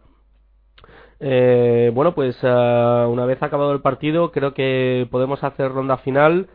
eh, 1.24 1.92
bueno, 1.94 2.16
pues 2.16 2.36
ah, 2.42 3.06
una 3.08 3.26
vez 3.26 3.42
acabado 3.44 3.74
el 3.74 3.82
partido, 3.82 4.32
creo 4.32 4.56
que 4.56 5.08
podemos 5.12 5.44
hacer 5.44 5.72
ronda 5.72 5.98
final, 5.98 6.50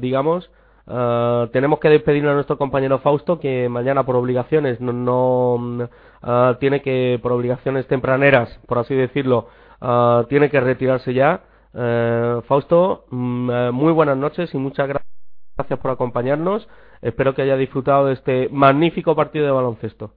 digamos. 0.00 0.50
Tenemos 1.52 1.78
que 1.78 1.90
despedir 1.90 2.26
a 2.26 2.32
nuestro 2.32 2.56
compañero 2.56 3.00
Fausto, 3.00 3.38
que 3.40 3.68
mañana 3.68 4.04
por 4.06 4.16
obligaciones 4.16 4.80
no, 4.80 4.94
no, 5.58 6.56
tiene 6.58 6.80
que, 6.80 7.20
por 7.22 7.32
obligaciones 7.32 7.86
tempraneras, 7.86 8.58
por 8.66 8.78
así 8.78 8.94
decirlo, 8.94 9.48
tiene 10.30 10.48
que 10.48 10.60
retirarse 10.60 11.12
ya. 11.12 11.42
Eh, 11.76 12.40
Fausto, 12.46 13.06
mm, 13.10 13.50
eh, 13.50 13.70
muy 13.72 13.92
buenas 13.92 14.16
noches 14.16 14.52
y 14.54 14.58
muchas 14.58 14.88
gra- 14.88 15.02
gracias 15.56 15.78
por 15.80 15.90
acompañarnos. 15.90 16.68
Espero 17.02 17.34
que 17.34 17.42
haya 17.42 17.56
disfrutado 17.56 18.06
de 18.06 18.14
este 18.14 18.48
magnífico 18.50 19.14
partido 19.16 19.44
de 19.46 19.52
baloncesto. 19.52 20.14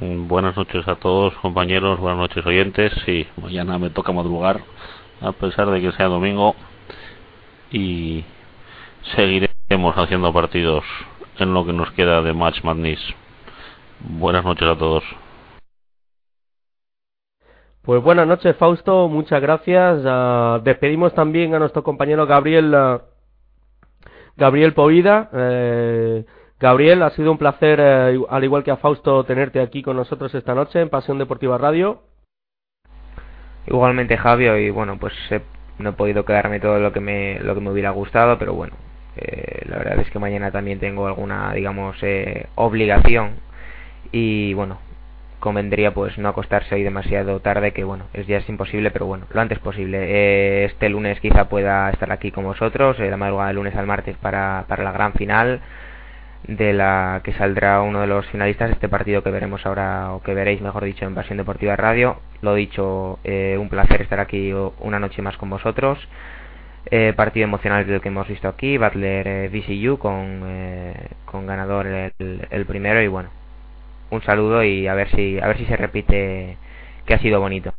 Mm, 0.00 0.28
Buenas 0.28 0.56
noches 0.56 0.86
a 0.86 0.96
todos, 0.96 1.34
compañeros, 1.38 1.98
buenas 1.98 2.18
noches, 2.18 2.44
oyentes. 2.46 2.92
Sí, 3.04 3.26
mañana 3.36 3.78
me 3.78 3.90
toca 3.90 4.12
madrugar, 4.12 4.60
a 5.20 5.32
pesar 5.32 5.70
de 5.70 5.80
que 5.80 5.92
sea 5.92 6.06
domingo, 6.06 6.54
y 7.70 8.24
seguiremos 9.16 9.96
haciendo 9.96 10.32
partidos 10.32 10.84
en 11.38 11.54
lo 11.54 11.64
que 11.64 11.72
nos 11.72 11.90
queda 11.92 12.22
de 12.22 12.32
Match 12.32 12.62
Madness. 12.62 13.00
Buenas 14.00 14.44
noches 14.44 14.68
a 14.68 14.76
todos. 14.76 15.02
Pues 17.82 18.00
buenas 18.00 18.28
noches, 18.28 18.54
Fausto, 18.58 19.08
muchas 19.08 19.42
gracias. 19.42 20.02
Ah, 20.06 20.60
despedimos 20.62 21.12
también 21.14 21.52
a 21.52 21.58
nuestro 21.58 21.82
compañero 21.82 22.26
Gabriel 22.28 22.72
ah, 22.76 23.02
Gabriel 24.36 24.72
Povida. 24.72 25.28
Eh, 25.32 26.24
Gabriel, 26.60 27.02
ha 27.02 27.10
sido 27.10 27.32
un 27.32 27.38
placer, 27.38 27.80
eh, 27.82 28.20
al 28.28 28.44
igual 28.44 28.62
que 28.62 28.70
a 28.70 28.76
Fausto, 28.76 29.24
tenerte 29.24 29.60
aquí 29.60 29.82
con 29.82 29.96
nosotros 29.96 30.32
esta 30.32 30.54
noche 30.54 30.80
en 30.80 30.90
Pasión 30.90 31.18
Deportiva 31.18 31.58
Radio. 31.58 32.02
Igualmente 33.66 34.16
Javio 34.16 34.56
y 34.58 34.70
bueno 34.70 34.96
pues 35.00 35.14
eh, 35.30 35.40
no 35.78 35.90
he 35.90 35.92
podido 35.92 36.24
quedarme 36.24 36.60
todo 36.60 36.78
lo 36.78 36.92
que 36.92 37.00
me 37.00 37.40
lo 37.40 37.54
que 37.54 37.60
me 37.60 37.70
hubiera 37.70 37.90
gustado 37.90 38.36
pero 38.38 38.54
bueno 38.54 38.74
eh, 39.16 39.62
la 39.68 39.78
verdad 39.78 40.00
es 40.00 40.10
que 40.10 40.18
mañana 40.18 40.50
también 40.50 40.80
tengo 40.80 41.06
alguna 41.06 41.52
digamos 41.52 41.96
obligación 42.56 43.36
y 44.10 44.52
bueno 44.54 44.78
convendría 45.42 45.92
pues 45.92 46.16
no 46.18 46.28
acostarse 46.28 46.76
hoy 46.76 46.84
demasiado 46.84 47.40
tarde 47.40 47.72
que 47.72 47.82
bueno 47.82 48.04
es 48.14 48.26
ya 48.28 48.38
es 48.38 48.48
imposible 48.48 48.92
pero 48.92 49.06
bueno 49.06 49.26
lo 49.34 49.40
antes 49.40 49.58
posible. 49.58 49.98
Eh, 50.00 50.64
este 50.66 50.88
lunes 50.88 51.20
quizá 51.20 51.48
pueda 51.48 51.90
estar 51.90 52.12
aquí 52.12 52.30
con 52.30 52.44
vosotros 52.44 52.98
eh, 53.00 53.10
la 53.10 53.16
madrugada 53.16 53.48
del 53.48 53.56
lunes 53.56 53.74
al 53.74 53.86
martes 53.86 54.16
para 54.18 54.64
para 54.68 54.84
la 54.84 54.92
gran 54.92 55.12
final 55.14 55.60
de 56.46 56.72
la 56.72 57.20
que 57.24 57.32
saldrá 57.34 57.82
uno 57.82 58.00
de 58.00 58.06
los 58.06 58.26
finalistas 58.26 58.68
de 58.68 58.74
este 58.74 58.88
partido 58.88 59.22
que 59.22 59.30
veremos 59.30 59.66
ahora 59.66 60.12
o 60.12 60.22
que 60.22 60.34
veréis 60.34 60.60
mejor 60.60 60.84
dicho 60.84 61.04
en 61.04 61.14
Pasión 61.14 61.38
Deportiva 61.38 61.76
Radio. 61.76 62.20
Lo 62.40 62.54
dicho 62.54 63.18
eh, 63.24 63.56
un 63.60 63.68
placer 63.68 64.02
estar 64.02 64.20
aquí 64.20 64.52
una 64.80 64.98
noche 65.00 65.22
más 65.22 65.36
con 65.36 65.50
vosotros. 65.50 65.98
Eh, 66.90 67.12
partido 67.16 67.44
emocional 67.44 67.86
del 67.86 68.00
que 68.00 68.08
hemos 68.08 68.26
visto 68.26 68.48
aquí 68.48 68.76
Butler 68.76 69.28
eh, 69.28 69.48
VCU 69.48 69.98
con 69.98 70.42
eh, 70.46 70.94
con 71.24 71.46
ganador 71.46 71.86
el, 71.86 72.12
el 72.50 72.66
primero 72.66 73.00
y 73.00 73.06
bueno 73.06 73.41
un 74.12 74.22
saludo 74.22 74.62
y 74.62 74.86
a 74.86 74.94
ver 74.94 75.08
si 75.10 75.40
a 75.40 75.46
ver 75.48 75.56
si 75.56 75.64
se 75.64 75.76
repite 75.76 76.58
que 77.06 77.14
ha 77.14 77.18
sido 77.18 77.40
bonito 77.40 77.72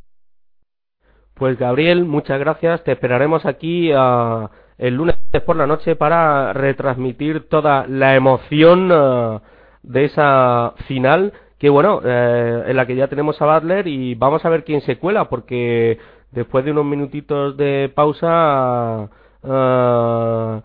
Pues 1.36 1.58
Gabriel, 1.58 2.06
muchas 2.06 2.40
gracias. 2.40 2.84
Te 2.84 2.92
esperaremos 2.92 3.46
aquí 3.46 3.92
ah, 3.96 4.50
el 4.78 4.96
lunes 4.96 5.16
por 5.46 5.56
la 5.56 5.68
noche 5.68 5.96
para 5.96 6.54
retransmitir 6.54 7.48
toda 7.50 7.86
la 7.88 8.16
emoción 8.16 8.90
ah, 8.92 9.42
de 9.84 10.06
esa 10.06 10.74
final 10.88 11.34
que 11.60 11.70
bueno, 11.70 12.02
eh, 12.04 12.64
en 12.68 12.76
la 12.76 12.86
que 12.86 12.96
ya 12.96 13.08
tenemos 13.08 13.42
a 13.42 13.46
Butler 13.46 13.88
y 13.88 14.16
vamos 14.16 14.44
a 14.44 14.50
ver 14.50 14.64
quién 14.64 14.82
se 14.82 14.98
cuela 14.98 15.30
porque 15.30 15.98
después 16.32 16.66
de 16.66 16.72
unos 16.72 16.86
minutitos 16.86 17.56
de 17.58 17.92
pausa 17.94 19.08
ah, 19.44 20.62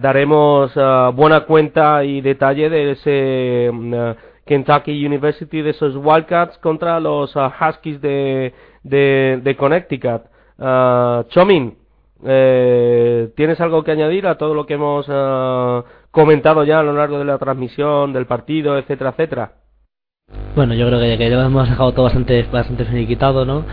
daremos 0.00 0.74
buena 1.14 1.40
cuenta 1.40 2.02
y 2.02 2.20
detalle 2.22 2.70
de 2.70 2.92
ese 2.92 3.70
mm, 3.72 3.94
Kentucky 4.48 5.04
University 5.04 5.60
de 5.60 5.70
esos 5.70 5.94
Wildcats 5.94 6.56
contra 6.58 6.98
los 6.98 7.36
ah, 7.36 7.52
Huskies 7.60 8.00
de, 8.00 8.54
de, 8.82 9.56
Connecticut. 9.56 10.22
Ah, 10.58 11.24
Chomin, 11.28 11.76
eh, 12.24 13.28
¿tienes 13.36 13.60
algo 13.60 13.84
que 13.84 13.92
añadir 13.92 14.26
a 14.26 14.38
todo 14.38 14.54
lo 14.54 14.64
que 14.64 14.74
hemos 14.74 15.06
ah, 15.10 15.84
comentado 16.10 16.64
ya 16.64 16.80
a 16.80 16.82
lo 16.82 16.94
largo 16.94 17.18
de 17.18 17.26
la 17.26 17.38
transmisión, 17.38 18.14
del 18.14 18.26
partido, 18.26 18.78
etcétera, 18.78 19.10
etcétera? 19.10 19.52
Bueno, 20.56 20.74
yo 20.74 20.86
creo 20.86 20.98
que, 20.98 21.18
que 21.18 21.26
hemos 21.26 21.68
dejado 21.68 21.92
todo 21.92 22.04
bastante 22.04 22.42
bastante 22.50 22.86
finiquitado, 22.86 23.44
¿no? 23.44 23.64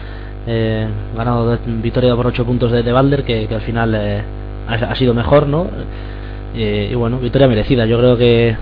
Eh, 0.46 0.88
ganado 1.16 1.58
victoria 1.82 2.16
por 2.16 2.28
8 2.28 2.46
puntos 2.46 2.72
de, 2.72 2.84
de 2.84 2.92
Balder, 2.92 3.24
que, 3.24 3.48
al 3.50 3.62
final 3.62 3.96
eh, 3.96 4.24
ha, 4.68 4.74
ha 4.74 4.96
sido 4.96 5.14
mejor, 5.14 5.48
¿no? 5.48 5.68
Eh, 6.54 6.90
y 6.92 6.96
bueno, 6.96 7.20
victoria 7.20 7.48
merecida. 7.48 7.86
Yo 7.86 7.98
creo 7.98 8.18
que, 8.18 8.56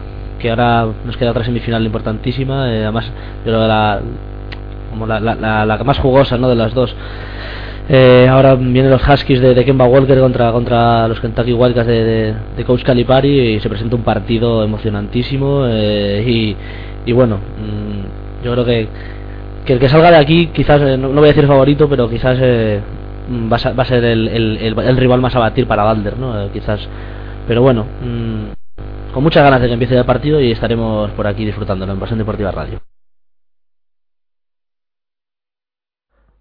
que 0.43 0.49
ahora 0.49 0.85
nos 1.05 1.15
queda 1.15 1.31
otra 1.31 1.45
semifinal 1.45 1.83
importantísima. 1.85 2.69
eh, 2.69 2.83
además, 2.83 3.05
yo 3.05 3.43
creo 3.45 3.65
la, 3.65 4.01
como 4.89 5.07
la, 5.07 5.21
la, 5.21 5.65
la, 5.65 5.83
más 5.85 5.97
jugosa, 5.99 6.37
¿no? 6.37 6.49
De 6.49 6.55
las 6.55 6.73
dos. 6.73 6.93
Eh, 7.87 8.27
ahora 8.29 8.55
vienen 8.55 8.91
los 8.91 9.07
Huskies 9.07 9.39
de, 9.39 9.53
de 9.53 9.65
Kemba 9.65 9.85
Walker 9.85 10.19
contra, 10.19 10.51
contra 10.51 11.07
los 11.07 11.19
Kentucky 11.21 11.53
Wildcats 11.53 11.87
de, 11.87 12.35
Coach 12.65 12.83
Calipari 12.83 13.55
y 13.55 13.59
se 13.61 13.69
presenta 13.69 13.95
un 13.95 14.03
partido 14.03 14.63
emocionantísimo 14.63 15.65
eh, 15.67 16.23
y, 16.27 16.55
y 17.05 17.11
bueno, 17.13 17.37
mm, 17.37 18.43
yo 18.45 18.51
creo 18.51 18.65
que, 18.65 18.87
que 19.65 19.73
el 19.73 19.79
que 19.79 19.89
salga 19.89 20.11
de 20.11 20.17
aquí 20.17 20.47
quizás, 20.47 20.81
eh, 20.81 20.97
no, 20.97 21.07
no 21.09 21.15
voy 21.15 21.29
a 21.29 21.33
decir 21.33 21.47
favorito, 21.47 21.87
pero 21.89 22.09
quizás 22.09 22.37
eh, 22.41 22.81
mm, 23.29 23.51
va, 23.51 23.57
a, 23.57 23.73
va 23.73 23.83
a 23.83 23.85
ser 23.85 24.03
el, 24.03 24.27
el, 24.27 24.97
rival 24.97 25.21
más 25.21 25.35
a 25.35 25.39
batir 25.39 25.67
para 25.67 25.83
Balder, 25.83 26.17
¿no? 26.17 26.51
Quizás, 26.51 26.87
pero 27.47 27.61
bueno, 27.61 27.85
mm, 28.01 28.62
con 29.13 29.23
muchas 29.23 29.43
ganas 29.43 29.61
de 29.61 29.67
que 29.67 29.73
empiece 29.73 29.97
el 29.97 30.05
partido 30.05 30.41
y 30.41 30.51
estaremos 30.51 31.11
por 31.11 31.27
aquí 31.27 31.45
disfrutándolo 31.45 31.93
en 31.93 31.99
Pasión 31.99 32.19
Deportiva 32.19 32.51
Radio. 32.51 32.79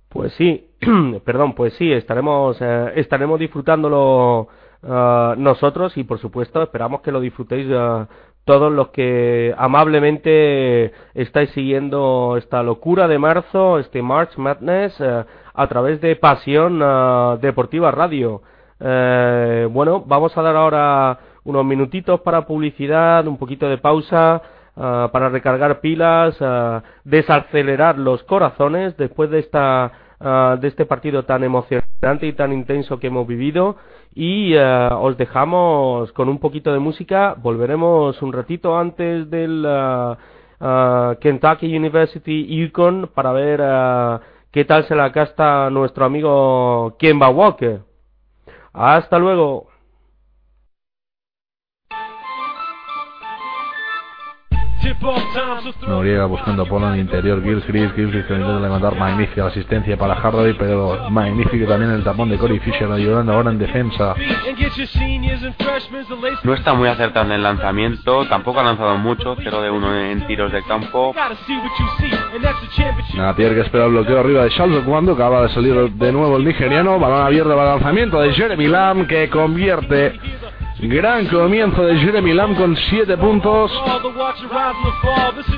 Pues 0.09 0.33
sí, 0.35 0.69
perdón, 1.25 1.55
pues 1.55 1.75
sí, 1.75 1.93
estaremos, 1.93 2.57
eh, 2.61 2.93
estaremos 2.97 3.39
disfrutándolo 3.41 4.49
ah, 4.83 5.35
nosotros 5.39 5.97
y 5.97 6.05
por 6.05 6.19
supuesto 6.19 6.63
esperamos 6.63 7.01
que 7.01 7.13
lo 7.13 7.21
disfrutéis 7.21 7.67
ah, 7.73 8.09
todos 8.45 8.73
los 8.73 8.89
que 8.89 9.55
amablemente 9.57 10.93
estáis 11.15 11.51
siguiendo 11.51 12.37
esta 12.37 12.63
locura 12.63 13.07
de 13.07 13.19
marzo, 13.19 13.79
este 13.79 14.03
March 14.03 14.37
Madness, 14.37 15.01
eh, 15.01 15.25
a 15.55 15.67
través 15.69 16.01
de 16.01 16.17
Pasión 16.17 16.81
eh, 16.83 17.39
Deportiva 17.41 17.91
Radio. 17.93 18.43
Eh, 18.81 19.69
bueno, 19.71 20.03
vamos 20.07 20.37
a 20.37 20.43
dar 20.43 20.57
ahora 20.57 21.19
unos 21.45 21.65
minutitos 21.65 22.21
para 22.21 22.47
publicidad, 22.47 23.27
un 23.27 23.39
poquito 23.39 23.69
de 23.69 23.79
pausa, 23.79 24.43
para 24.75 25.29
recargar 25.29 25.81
pilas, 25.81 26.35
desacelerar 27.05 27.99
los 27.99 28.23
corazones 28.23 28.97
después 28.97 29.29
de 29.31 29.41
esta 29.41 29.93
de 30.61 30.69
este 30.69 30.87
partido 30.87 31.25
tan 31.25 31.43
emocionante 31.45 32.27
y 32.27 32.33
tan 32.33 32.53
intenso 32.53 32.99
que 32.99 33.09
hemos 33.09 33.27
vivido 33.27 33.77
y 34.15 34.57
uh, 34.57 34.95
os 35.01 35.17
dejamos 35.17 36.13
con 36.13 36.29
un 36.29 36.39
poquito 36.39 36.73
de 36.73 36.79
música. 36.79 37.35
Volveremos 37.39 38.21
un 38.23 38.33
ratito 38.33 38.77
antes 38.77 39.29
del 39.31 39.65
uh, 39.65 40.65
uh, 40.65 41.17
Kentucky 41.21 41.75
University 41.75 42.47
Yukon 42.47 43.11
para 43.15 43.33
ver 43.33 44.21
qué 44.51 44.65
tal 44.65 44.85
se 44.85 44.95
la 44.95 45.13
casta 45.13 45.71
nuestro 45.71 46.05
amigo 46.05 46.97
Kemba 46.99 47.31
Walker. 47.31 47.81
Hasta 48.73 49.19
luego. 49.19 49.72
Noriega 55.87 56.27
buscando 56.27 56.67
por 56.67 56.83
el 56.83 57.01
interior. 57.01 57.43
Gilchrist, 57.43 57.95
Gilchrist 57.95 58.29
que 58.29 58.35
intenta 58.35 58.61
levantar. 58.61 58.97
Magnífica 58.97 59.47
asistencia 59.47 59.97
para 59.97 60.15
Hardaway, 60.15 60.55
pero 60.55 61.11
magnífico 61.11 61.67
también 61.67 61.93
el 61.93 62.05
tapón 62.05 62.29
de 62.29 62.39
Corey 62.39 62.59
Fisher 62.61 62.91
ayudando 62.91 63.33
ahora 63.33 63.51
en 63.51 63.59
defensa. 63.59 64.15
No 66.43 66.55
está 66.55 66.75
muy 66.75 66.89
acertado 66.89 67.27
en 67.27 67.33
el 67.33 67.43
lanzamiento, 67.43 68.27
tampoco 68.27 68.61
ha 68.61 68.65
lanzado 68.65 68.97
mucho, 68.99 69.37
0 69.37 69.63
de 69.63 69.71
1 69.71 69.97
en 69.97 70.27
tiros 70.27 70.53
de 70.53 70.63
campo. 70.65 71.15
Napier 73.15 73.55
que 73.55 73.61
espera 73.61 73.87
el 73.87 73.93
bloqueo 73.93 74.21
arriba 74.21 74.45
de 74.45 74.51
Charles 74.51 74.83
cuando 74.85 75.13
acaba 75.13 75.43
de 75.43 75.49
salir 75.51 75.75
de 75.75 76.13
nuevo 76.13 76.37
el 76.37 76.45
nigeriano. 76.45 76.99
Balón 76.99 77.27
abierto 77.27 77.55
para 77.57 77.73
lanzamiento 77.73 78.21
de 78.21 78.33
Jeremy 78.33 78.67
Lamb 78.67 79.07
que 79.07 79.29
convierte 79.29 80.19
Gran 80.85 81.27
comienzo 81.27 81.85
de 81.85 81.97
Jeremy 81.97 82.35
Lamb 82.35 82.57
con 82.57 82.77
7 82.77 83.17
puntos. 83.17 83.71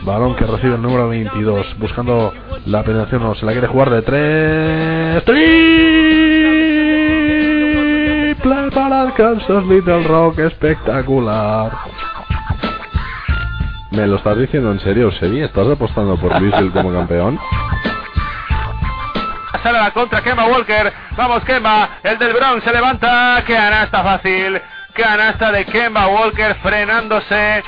Balón 0.03 0.37
que 0.37 0.45
recibe 0.45 0.75
el 0.75 0.83
número 0.83 1.09
22. 1.09 1.79
Buscando 1.79 2.35
la 2.67 2.83
penetración. 2.83 3.23
No, 3.23 3.35
se 3.35 3.47
la 3.47 3.53
quiere 3.53 3.67
jugar 3.67 3.89
de 3.89 4.03
3. 4.03 5.25
Triple 5.25 5.51
para 8.73 9.05
el 9.05 9.15
Kansas 9.15 9.65
Little 9.65 10.03
Rock. 10.03 10.41
Espectacular. 10.41 11.73
¿Me 13.93 14.07
lo 14.07 14.17
estás 14.17 14.37
diciendo 14.37 14.73
en 14.73 14.81
serio, 14.81 15.11
Sevi? 15.13 15.41
¿Estás 15.41 15.69
apostando 15.69 16.19
por 16.19 16.39
Louisville 16.39 16.71
como 16.71 16.93
campeón? 16.93 17.41
Sale 19.63 19.79
la 19.79 19.91
contra, 19.93 20.21
Kemba 20.21 20.45
Walker. 20.49 20.93
Vamos, 21.17 21.43
Kemba. 21.45 22.01
El 22.03 22.19
del 22.19 22.35
Bronx 22.35 22.63
se 22.63 22.73
levanta. 22.75 23.43
Que 23.47 23.55
está 23.55 24.03
fácil. 24.03 24.61
Canasta 24.95 25.51
de 25.51 25.65
Kemba 25.67 26.07
Walker 26.07 26.55
frenándose. 26.63 27.65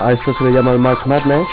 A 0.00 0.12
esto 0.12 0.34
se 0.34 0.44
le 0.44 0.50
llama 0.50 0.72
el 0.72 0.78
March 0.78 1.06
Madness 1.06 1.48